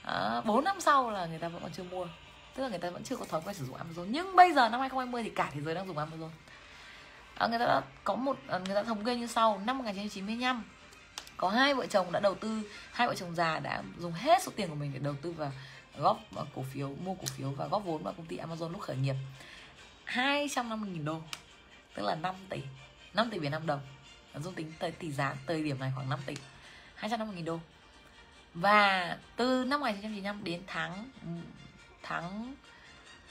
à, 0.05 0.43
năm 0.65 0.81
sau 0.81 1.11
là 1.11 1.27
người 1.27 1.39
ta 1.39 1.49
vẫn 1.49 1.63
còn 1.63 1.73
chưa 1.73 1.83
mua. 1.83 2.07
Tức 2.55 2.63
là 2.63 2.69
người 2.69 2.79
ta 2.79 2.91
vẫn 2.91 3.05
chưa 3.05 3.17
có 3.17 3.25
thói 3.25 3.41
quen 3.45 3.55
sử 3.55 3.67
dụng 3.67 3.77
Amazon. 3.77 4.05
Nhưng 4.09 4.37
bây 4.37 4.53
giờ 4.53 4.69
năm 4.69 4.81
2020 4.81 5.23
thì 5.23 5.31
cả 5.31 5.51
thế 5.55 5.61
giới 5.61 5.75
đang 5.75 5.87
dùng 5.87 5.97
Amazon. 5.97 6.31
À, 7.35 7.47
người 7.47 7.59
ta 7.59 7.67
đã 7.67 7.81
có 8.05 8.15
một 8.15 8.37
ờ, 8.47 8.61
người 8.67 8.75
ta 8.75 8.83
thống 8.83 9.05
kê 9.05 9.17
như 9.17 9.27
sau. 9.27 9.61
Năm 9.65 9.79
1995 9.79 10.65
có 11.37 11.49
hai 11.49 11.75
vợ 11.75 11.87
chồng 11.87 12.13
đã 12.13 12.21
đầu 12.21 12.35
tư 12.35 12.63
hai 12.93 13.09
vợ 13.09 13.15
chồng 13.15 13.35
già 13.35 13.59
đã 13.59 13.83
dùng 13.99 14.13
hết 14.13 14.43
số 14.43 14.53
tiền 14.57 14.69
của 14.69 14.75
mình 14.75 14.91
để 14.95 14.99
đầu 14.99 15.15
tư 15.23 15.33
và 15.33 15.51
góp 15.99 16.21
vào 16.31 16.47
cổ 16.55 16.65
phiếu 16.73 16.89
mua 16.89 17.15
cổ 17.15 17.25
phiếu 17.27 17.51
và 17.51 17.67
góp 17.67 17.85
vốn 17.85 18.03
vào 18.03 18.15
công 18.17 18.27
ty 18.27 18.37
Amazon 18.37 18.73
lúc 18.73 18.81
khởi 18.81 18.97
nghiệp. 18.97 19.15
250.000 20.07 21.05
đô 21.05 21.21
tức 21.95 22.03
là 22.03 22.15
5 22.15 22.35
tỷ 22.49 22.61
5 23.15 23.31
tỷ 23.31 23.39
Việt 23.39 23.49
Nam 23.49 23.67
đồng. 23.67 23.81
Dung 24.35 24.55
tính 24.55 24.73
tới 24.79 24.91
tỷ 24.91 25.13
giá 25.13 25.35
thời 25.47 25.63
điểm 25.63 25.79
này 25.79 25.93
khoảng 25.95 26.09
5 26.09 26.21
tỷ. 26.27 26.35
250.000 27.01 27.45
đô 27.45 27.61
và 28.55 29.17
từ 29.37 29.65
năm 29.65 29.81
1995 29.81 30.45
đến 30.45 30.63
tháng 30.67 31.11
ừ, 31.23 31.29
tháng 32.03 32.55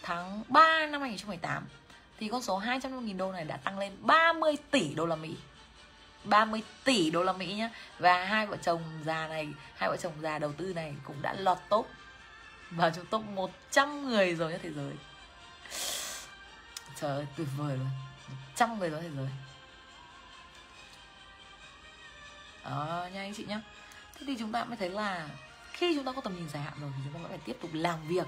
tháng 0.04 0.44
3 0.48 0.88
năm 0.88 1.02
2018 1.02 1.68
thì 2.20 2.30
con 2.30 2.42
số 2.42 2.60
250.000 2.60 3.18
đô 3.18 3.32
này 3.32 3.44
đã 3.44 3.58
tăng 3.58 3.80
lên 3.80 3.98
30 4.00 4.58
tỷ 4.72 4.94
đô 4.96 5.06
la 5.06 5.16
Mỹ. 5.16 5.36
30 6.24 6.62
tỷ 6.84 7.12
đô 7.12 7.24
la 7.24 7.34
Mỹ 7.34 7.54
nhá. 7.54 7.70
Và 8.00 8.26
hai 8.26 8.48
vợ 8.48 8.58
chồng 8.58 8.82
già 9.06 9.28
này, 9.28 9.48
hai 9.76 9.90
vợ 9.90 9.98
chồng 9.98 10.14
già 10.22 10.40
đầu 10.40 10.54
tư 10.54 10.74
này 10.74 10.96
cũng 11.04 11.22
đã 11.22 11.34
lọt 11.34 11.58
top 11.70 11.90
vào 12.72 12.92
trong 12.92 13.06
top 13.06 13.26
100 13.26 14.10
người 14.10 14.36
rồi 14.36 14.52
nhất 14.52 14.62
thế 14.64 14.72
giới. 14.72 14.94
Trời 16.96 17.12
ơi, 17.12 17.28
tuyệt 17.38 17.48
vời 17.58 17.78
luôn. 17.78 17.90
100 18.48 18.80
người 18.80 18.90
rồi 18.90 19.02
thế 19.02 19.10
giới. 19.16 19.30
Đó, 22.64 23.08
nha 23.14 23.22
anh 23.22 23.34
chị 23.34 23.46
nhá 23.46 23.62
thế 24.16 24.26
thì 24.28 24.36
chúng 24.40 24.52
ta 24.52 24.64
mới 24.64 24.78
thấy 24.78 24.90
là 24.90 25.30
khi 25.74 25.96
chúng 25.96 26.06
ta 26.06 26.12
có 26.12 26.22
tầm 26.22 26.36
nhìn 26.36 26.50
dài 26.50 26.64
hạn 26.64 26.74
rồi 26.82 26.92
thì 26.98 27.02
chúng 27.06 27.14
ta 27.14 27.20
vẫn 27.20 27.30
phải 27.30 27.40
tiếp 27.46 27.58
tục 27.62 27.72
làm 27.74 28.08
việc 28.08 28.28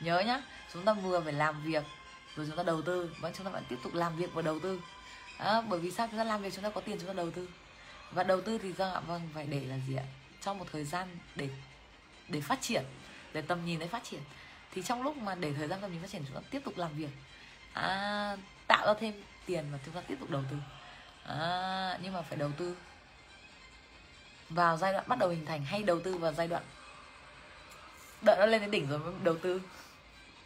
nhớ 0.00 0.20
nhá 0.20 0.42
chúng 0.72 0.84
ta 0.84 0.92
vừa 0.92 1.20
phải 1.20 1.32
làm 1.32 1.64
việc 1.64 1.84
rồi 2.36 2.46
chúng 2.46 2.56
ta 2.56 2.62
đầu 2.62 2.82
tư 2.82 3.10
vẫn 3.20 3.32
chúng 3.36 3.44
ta 3.44 3.50
vẫn 3.50 3.64
tiếp 3.68 3.76
tục 3.82 3.94
làm 3.94 4.16
việc 4.16 4.34
và 4.34 4.42
đầu 4.42 4.60
tư 4.60 4.80
à, 5.38 5.60
bởi 5.60 5.80
vì 5.80 5.90
sao 5.90 6.06
chúng 6.06 6.18
ta 6.18 6.24
làm 6.24 6.42
việc 6.42 6.52
chúng 6.54 6.64
ta 6.64 6.70
có 6.70 6.80
tiền 6.80 6.98
chúng 6.98 7.06
ta 7.08 7.12
đầu 7.12 7.30
tư 7.30 7.48
và 8.12 8.22
đầu 8.22 8.40
tư 8.40 8.58
thì 8.58 8.72
ra 8.72 8.90
ạ 8.92 9.00
vâng 9.00 9.28
phải 9.34 9.46
để 9.46 9.60
là 9.60 9.76
gì 9.88 9.96
ạ 9.96 10.04
trong 10.42 10.58
một 10.58 10.66
thời 10.72 10.84
gian 10.84 11.08
để 11.34 11.48
để 12.28 12.40
phát 12.40 12.58
triển 12.62 12.84
để 13.32 13.42
tầm 13.42 13.64
nhìn 13.64 13.78
để 13.78 13.86
phát 13.86 14.04
triển 14.04 14.20
thì 14.72 14.82
trong 14.82 15.02
lúc 15.02 15.16
mà 15.16 15.34
để 15.34 15.52
thời 15.54 15.68
gian 15.68 15.80
tầm 15.80 15.92
nhìn 15.92 16.00
phát 16.00 16.10
triển 16.10 16.22
chúng 16.26 16.36
ta 16.36 16.48
tiếp 16.50 16.60
tục 16.64 16.76
làm 16.76 16.96
việc 16.96 17.10
à, 17.72 18.36
tạo 18.66 18.86
ra 18.86 18.94
thêm 19.00 19.14
tiền 19.46 19.64
và 19.72 19.78
chúng 19.84 19.94
ta 19.94 20.00
tiếp 20.00 20.16
tục 20.20 20.30
đầu 20.30 20.42
tư 20.50 20.56
à, 21.24 21.98
nhưng 22.02 22.12
mà 22.12 22.22
phải 22.22 22.38
đầu 22.38 22.50
tư 22.58 22.76
vào 24.50 24.76
giai 24.76 24.92
đoạn 24.92 25.04
bắt 25.08 25.18
đầu 25.18 25.28
hình 25.28 25.46
thành 25.46 25.64
hay 25.64 25.82
đầu 25.82 26.00
tư 26.00 26.16
vào 26.16 26.32
giai 26.32 26.48
đoạn? 26.48 26.62
Đợi 28.22 28.36
nó 28.38 28.46
lên 28.46 28.60
đến 28.60 28.70
đỉnh 28.70 28.88
rồi 28.88 28.98
mới 28.98 29.12
đầu 29.22 29.36
tư. 29.42 29.60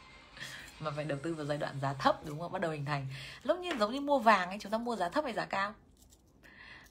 Mà 0.80 0.90
phải 0.96 1.04
đầu 1.04 1.18
tư 1.22 1.34
vào 1.34 1.46
giai 1.46 1.58
đoạn 1.58 1.80
giá 1.82 1.92
thấp, 1.92 2.26
đúng 2.26 2.40
không? 2.40 2.52
Bắt 2.52 2.62
đầu 2.62 2.70
hình 2.70 2.84
thành. 2.84 3.06
Lúc 3.42 3.58
như 3.58 3.70
giống 3.78 3.92
như 3.92 4.00
mua 4.00 4.18
vàng 4.18 4.48
ấy, 4.48 4.58
chúng 4.60 4.72
ta 4.72 4.78
mua 4.78 4.96
giá 4.96 5.08
thấp 5.08 5.24
hay 5.24 5.32
giá 5.32 5.44
cao? 5.44 5.74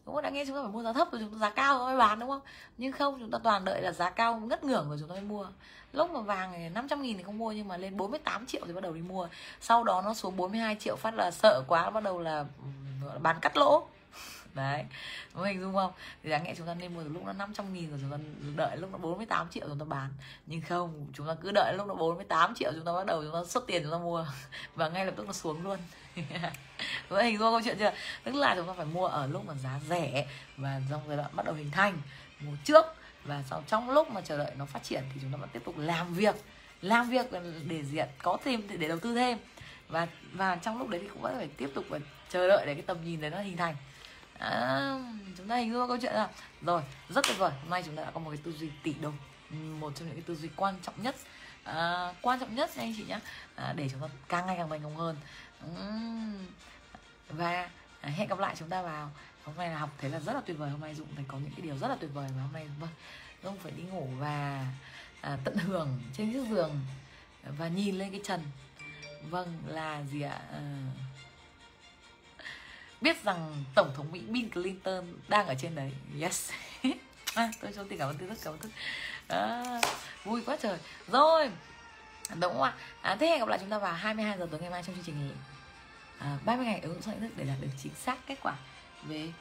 Đúng 0.05 0.15
không? 0.15 0.23
Đã 0.23 0.29
nghe 0.29 0.45
chúng 0.45 0.55
ta 0.55 0.61
phải 0.61 0.71
mua 0.71 0.83
giá 0.83 0.93
thấp 0.93 1.11
rồi 1.11 1.21
chúng 1.21 1.31
ta 1.31 1.37
giá 1.39 1.49
cao 1.49 1.79
mới 1.79 1.97
bán, 1.97 2.19
đúng 2.19 2.29
không? 2.29 2.41
Nhưng 2.77 2.91
không, 2.91 3.19
chúng 3.19 3.31
ta 3.31 3.37
toàn 3.43 3.65
đợi 3.65 3.81
là 3.81 3.91
giá 3.91 4.09
cao 4.09 4.39
ngất 4.39 4.63
ngưởng 4.63 4.89
rồi 4.89 4.97
chúng 4.99 5.09
ta 5.09 5.13
mới 5.13 5.23
mua. 5.23 5.47
Lúc 5.93 6.11
mà 6.11 6.21
vàng 6.21 6.51
này 6.51 6.69
500 6.69 7.01
nghìn 7.01 7.17
thì 7.17 7.23
không 7.23 7.37
mua, 7.37 7.51
nhưng 7.51 7.67
mà 7.67 7.77
lên 7.77 7.97
48 7.97 8.45
triệu 8.45 8.61
thì 8.65 8.73
bắt 8.73 8.83
đầu 8.83 8.93
đi 8.93 9.01
mua. 9.01 9.27
Sau 9.61 9.83
đó 9.83 10.01
nó 10.05 10.13
xuống 10.13 10.37
42 10.37 10.75
triệu, 10.79 10.95
phát 10.95 11.13
là 11.13 11.31
sợ 11.31 11.63
quá, 11.67 11.89
bắt 11.89 12.03
đầu 12.03 12.21
là 12.21 12.45
ừ, 13.03 13.19
bán 13.19 13.39
cắt 13.41 13.57
lỗ 13.57 13.87
đấy, 14.59 14.85
có 15.33 15.43
hình 15.43 15.61
dung 15.61 15.73
không? 15.73 15.91
Thì 16.23 16.29
đáng 16.29 16.43
lẽ 16.43 16.53
chúng 16.57 16.67
ta 16.67 16.73
nên 16.73 16.93
mua 16.93 17.03
từ 17.03 17.09
lúc 17.09 17.25
nó 17.25 17.33
500 17.33 17.73
nghìn 17.73 17.89
rồi 17.89 17.99
chúng 18.01 18.11
ta 18.11 18.17
đợi 18.55 18.77
lúc 18.77 18.91
nó 18.91 18.97
48 18.97 19.47
triệu 19.49 19.67
chúng 19.67 19.79
ta 19.79 19.85
bán. 19.85 20.09
Nhưng 20.45 20.61
không, 20.61 21.07
chúng 21.13 21.27
ta 21.27 21.35
cứ 21.41 21.51
đợi 21.51 21.73
lúc 21.73 21.87
nó 21.87 21.93
48 21.93 22.55
triệu 22.55 22.71
chúng 22.75 22.85
ta 22.85 22.93
bắt 22.93 23.05
đầu 23.05 23.23
chúng 23.23 23.33
ta 23.33 23.39
xuất 23.45 23.67
tiền 23.67 23.83
chúng 23.83 23.91
ta 23.91 23.97
mua. 23.97 24.25
Và 24.75 24.89
ngay 24.89 25.05
lập 25.05 25.13
tức 25.17 25.27
nó 25.27 25.33
xuống 25.33 25.63
luôn. 25.63 25.79
Có 27.09 27.21
hình 27.21 27.37
dung 27.37 27.53
câu 27.53 27.61
chuyện 27.63 27.77
chưa? 27.79 27.91
Tức 28.23 28.35
là 28.35 28.55
chúng 28.55 28.67
ta 28.67 28.73
phải 28.73 28.85
mua 28.85 29.07
ở 29.07 29.27
lúc 29.27 29.45
mà 29.45 29.53
giá 29.53 29.79
rẻ 29.89 30.27
và 30.57 30.81
trong 30.89 31.01
giai 31.07 31.17
đoạn 31.17 31.29
bắt 31.33 31.45
đầu 31.45 31.55
hình 31.55 31.71
thành, 31.71 31.97
mua 32.39 32.55
trước. 32.63 32.85
Và 33.23 33.43
sau, 33.49 33.63
trong 33.67 33.89
lúc 33.89 34.11
mà 34.11 34.21
chờ 34.21 34.37
đợi 34.37 34.51
nó 34.57 34.65
phát 34.65 34.83
triển 34.83 35.03
thì 35.13 35.21
chúng 35.21 35.31
ta 35.31 35.37
vẫn 35.37 35.49
tiếp 35.53 35.61
tục 35.65 35.77
làm 35.77 36.13
việc. 36.13 36.35
Làm 36.81 37.09
việc 37.09 37.25
để 37.67 37.83
diện, 37.83 38.09
có 38.23 38.37
thêm 38.43 38.61
để 38.79 38.87
đầu 38.87 38.99
tư 38.99 39.15
thêm. 39.15 39.37
Và 39.89 40.07
và 40.33 40.55
trong 40.55 40.77
lúc 40.77 40.89
đấy 40.89 41.01
thì 41.03 41.07
cũng 41.07 41.21
vẫn 41.21 41.37
phải 41.37 41.47
tiếp 41.57 41.71
tục 41.75 41.85
phải 41.89 41.99
chờ 42.29 42.47
đợi 42.47 42.65
để 42.65 42.73
cái 42.73 42.83
tầm 42.83 42.97
nhìn 43.05 43.21
đấy 43.21 43.29
nó 43.29 43.39
hình 43.39 43.57
thành 43.57 43.75
à, 44.39 44.99
chúng 45.37 45.47
ta 45.47 45.55
hình 45.55 45.73
dung 45.73 45.87
câu 45.87 45.97
chuyện 46.01 46.13
là 46.13 46.29
rồi 46.61 46.81
rất 47.09 47.25
tuyệt 47.27 47.37
vời 47.37 47.51
hôm 47.61 47.69
nay 47.69 47.83
chúng 47.85 47.95
ta 47.95 48.03
đã 48.03 48.11
có 48.11 48.19
một 48.19 48.29
cái 48.29 48.39
tư 48.43 48.51
duy 48.51 48.69
tỷ 48.83 48.93
đồng 48.93 49.17
một 49.79 49.95
trong 49.95 50.07
những 50.07 50.15
cái 50.15 50.23
tư 50.27 50.35
duy 50.35 50.49
quan 50.55 50.75
trọng 50.83 51.03
nhất. 51.03 51.15
À, 51.63 52.13
quan 52.21 52.39
trọng 52.39 52.55
nhất 52.55 52.69
anh 52.75 52.93
chị 52.97 53.03
nhé 53.03 53.19
à, 53.55 53.73
để 53.75 53.89
chúng 53.89 54.01
ta 54.01 54.07
càng 54.27 54.45
ngày 54.45 54.55
càng 54.57 54.69
thành 54.69 54.83
công 54.83 54.95
hơn. 54.95 55.17
Uhm. 55.65 56.45
và 57.29 57.69
à, 58.01 58.09
hẹn 58.09 58.27
gặp 58.27 58.39
lại 58.39 58.55
chúng 58.59 58.69
ta 58.69 58.81
vào. 58.81 59.11
Hôm 59.43 59.55
nay 59.57 59.69
là 59.69 59.77
học 59.77 59.89
thấy 59.97 60.09
là 60.09 60.19
rất 60.19 60.33
là 60.33 60.41
tuyệt 60.45 60.57
vời 60.57 60.69
hôm 60.69 60.81
nay 60.81 60.95
dũng 60.95 61.15
thấy 61.15 61.25
có 61.27 61.37
những 61.37 61.51
cái 61.51 61.61
điều 61.61 61.77
rất 61.77 61.87
là 61.87 61.95
tuyệt 61.95 62.11
vời 62.13 62.29
mà 62.35 62.41
hôm 62.41 62.53
nay 62.53 62.67
vâng 62.79 62.89
dũng 63.43 63.57
phải 63.57 63.71
đi 63.71 63.83
ngủ 63.83 64.07
và 64.19 64.65
à, 65.21 65.37
tận 65.43 65.57
hưởng 65.57 66.01
trên 66.13 66.33
chiếc 66.33 66.47
giường 66.49 66.79
và 67.57 67.67
nhìn 67.67 67.95
lên 67.95 68.11
cái 68.11 68.21
trần. 68.23 68.41
Vâng 69.29 69.63
là 69.67 70.03
gì 70.03 70.21
ạ? 70.21 70.41
À, 70.51 70.61
biết 73.01 73.23
rằng 73.23 73.63
tổng 73.75 73.91
thống 73.95 74.11
mỹ 74.11 74.19
bill 74.27 74.49
clinton 74.49 75.05
đang 75.27 75.47
ở 75.47 75.55
trên 75.55 75.75
đấy. 75.75 75.91
Yes. 76.21 76.51
À, 77.35 77.51
tôi 77.61 77.71
cho 77.75 77.83
tình 77.83 77.99
cảm 77.99 78.09
ơn 78.09 78.17
tư 78.17 78.27
rất 78.27 78.35
cảm 78.43 78.53
ơn 78.53 78.71
à, 79.27 79.63
vui 80.23 80.41
quá 80.45 80.57
trời. 80.61 80.77
Rồi 81.07 81.51
đúng 82.39 82.53
không 82.53 82.61
ạ? 82.61 82.73
À, 83.01 83.15
thế 83.19 83.27
hẹn 83.27 83.39
gặp 83.39 83.47
lại 83.47 83.59
chúng 83.59 83.69
ta 83.69 83.77
vào 83.79 83.93
22 83.93 84.37
giờ 84.37 84.47
tối 84.51 84.59
ngày 84.61 84.69
mai 84.69 84.83
trong 84.83 84.95
chương 84.95 85.03
trình 85.03 85.31
à, 86.19 86.37
30 86.45 86.65
ngày 86.65 86.79
ứng 86.79 86.93
dụng 86.93 87.01
sau 87.01 87.13
thức 87.19 87.29
để 87.35 87.45
đạt 87.45 87.57
được 87.61 87.67
chính 87.83 87.95
xác 87.95 88.17
kết 88.27 88.37
quả 88.41 88.55
về 89.03 89.31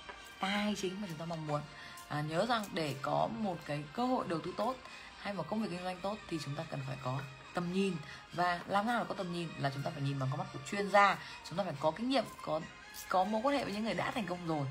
tài 0.41 0.75
chính 0.77 1.01
mà 1.01 1.09
chúng 1.09 1.19
ta 1.19 1.25
mong 1.25 1.47
muốn. 1.47 1.61
À, 2.09 2.21
nhớ 2.29 2.47
rằng 2.47 2.65
để 2.73 2.95
có 3.03 3.29
một 3.39 3.57
cái 3.65 3.85
cơ 3.93 4.07
hội 4.07 4.25
đầu 4.29 4.39
tư 4.39 4.55
tốt 4.57 4.75
hay 5.19 5.35
một 5.35 5.49
công 5.51 5.63
việc 5.63 5.69
kinh 5.71 5.85
doanh 5.85 6.01
tốt 6.03 6.17
thì 6.29 6.39
chúng 6.45 6.55
ta 6.55 6.65
cần 6.71 6.81
phải 6.87 6.97
có 7.05 7.21
tầm 7.55 7.73
nhìn. 7.73 7.97
Và 8.33 8.61
làm 8.67 8.87
nào 8.87 8.99
để 8.99 9.05
có 9.09 9.15
tầm 9.15 9.33
nhìn 9.33 9.49
là 9.59 9.71
chúng 9.75 9.83
ta 9.83 9.91
phải 9.91 10.03
nhìn 10.03 10.19
bằng 10.19 10.29
con 10.31 10.39
mắt 10.39 10.47
của 10.53 10.59
chuyên 10.71 10.91
gia. 10.91 11.19
Chúng 11.49 11.59
ta 11.59 11.65
phải 11.65 11.75
có 11.81 11.91
kinh 11.91 12.09
nghiệm 12.09 12.25
có 12.43 12.61
có 13.09 13.25
mối 13.25 13.41
quan 13.45 13.57
hệ 13.57 13.65
với 13.65 13.73
những 13.73 13.85
người 13.85 13.95
đã 13.95 14.11
thành 14.11 14.27
công 14.27 14.49
rồi. 14.49 14.67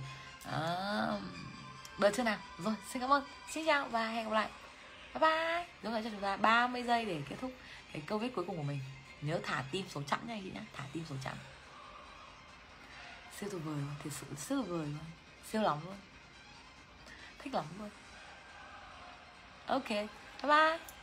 À, 0.52 0.62
được 1.98 2.10
chưa 2.16 2.24
nào? 2.24 2.38
Rồi 2.58 2.74
xin 2.90 3.02
cảm 3.02 3.12
ơn. 3.12 3.24
Xin 3.52 3.66
chào 3.66 3.88
và 3.88 4.08
hẹn 4.08 4.30
gặp 4.30 4.34
lại. 4.34 4.50
Bye 5.14 5.20
bye. 5.20 5.68
Đúng 5.84 5.94
như 5.94 6.02
cho 6.04 6.10
chúng 6.10 6.22
ta 6.22 6.38
30 6.38 6.84
giây 6.84 7.06
để 7.06 7.22
kết 7.30 7.36
thúc 7.42 7.52
cái 7.94 8.02
câu 8.06 8.18
viết 8.18 8.36
cuối 8.36 8.46
cùng 8.48 8.58
của 8.58 8.64
mình. 8.64 8.80
Nhớ 9.22 9.40
thả 9.44 9.64
tim 9.72 9.86
số 9.90 10.02
chẵn 10.04 10.20
nha 10.28 10.38
chị 10.44 10.52
nhá. 10.52 10.62
Thả 10.74 10.84
tim 10.94 11.04
số 11.10 11.16
chẵn 11.24 11.34
siêu 13.40 13.50
tuyệt 13.52 13.62
vời 13.66 13.76
luôn 13.76 13.96
thật 14.04 14.10
sự 14.14 14.26
siêu 14.38 14.58
tuyệt 14.58 14.70
vời 14.70 14.86
luôn. 14.86 15.06
Siêu 15.52 15.62
lắm 15.62 15.78
luôn. 15.86 15.96
Thích 17.40 17.54
lắm 17.54 17.66
luôn. 17.80 17.90
Ok 19.68 19.90
bye 19.90 20.08
bye. 20.44 20.97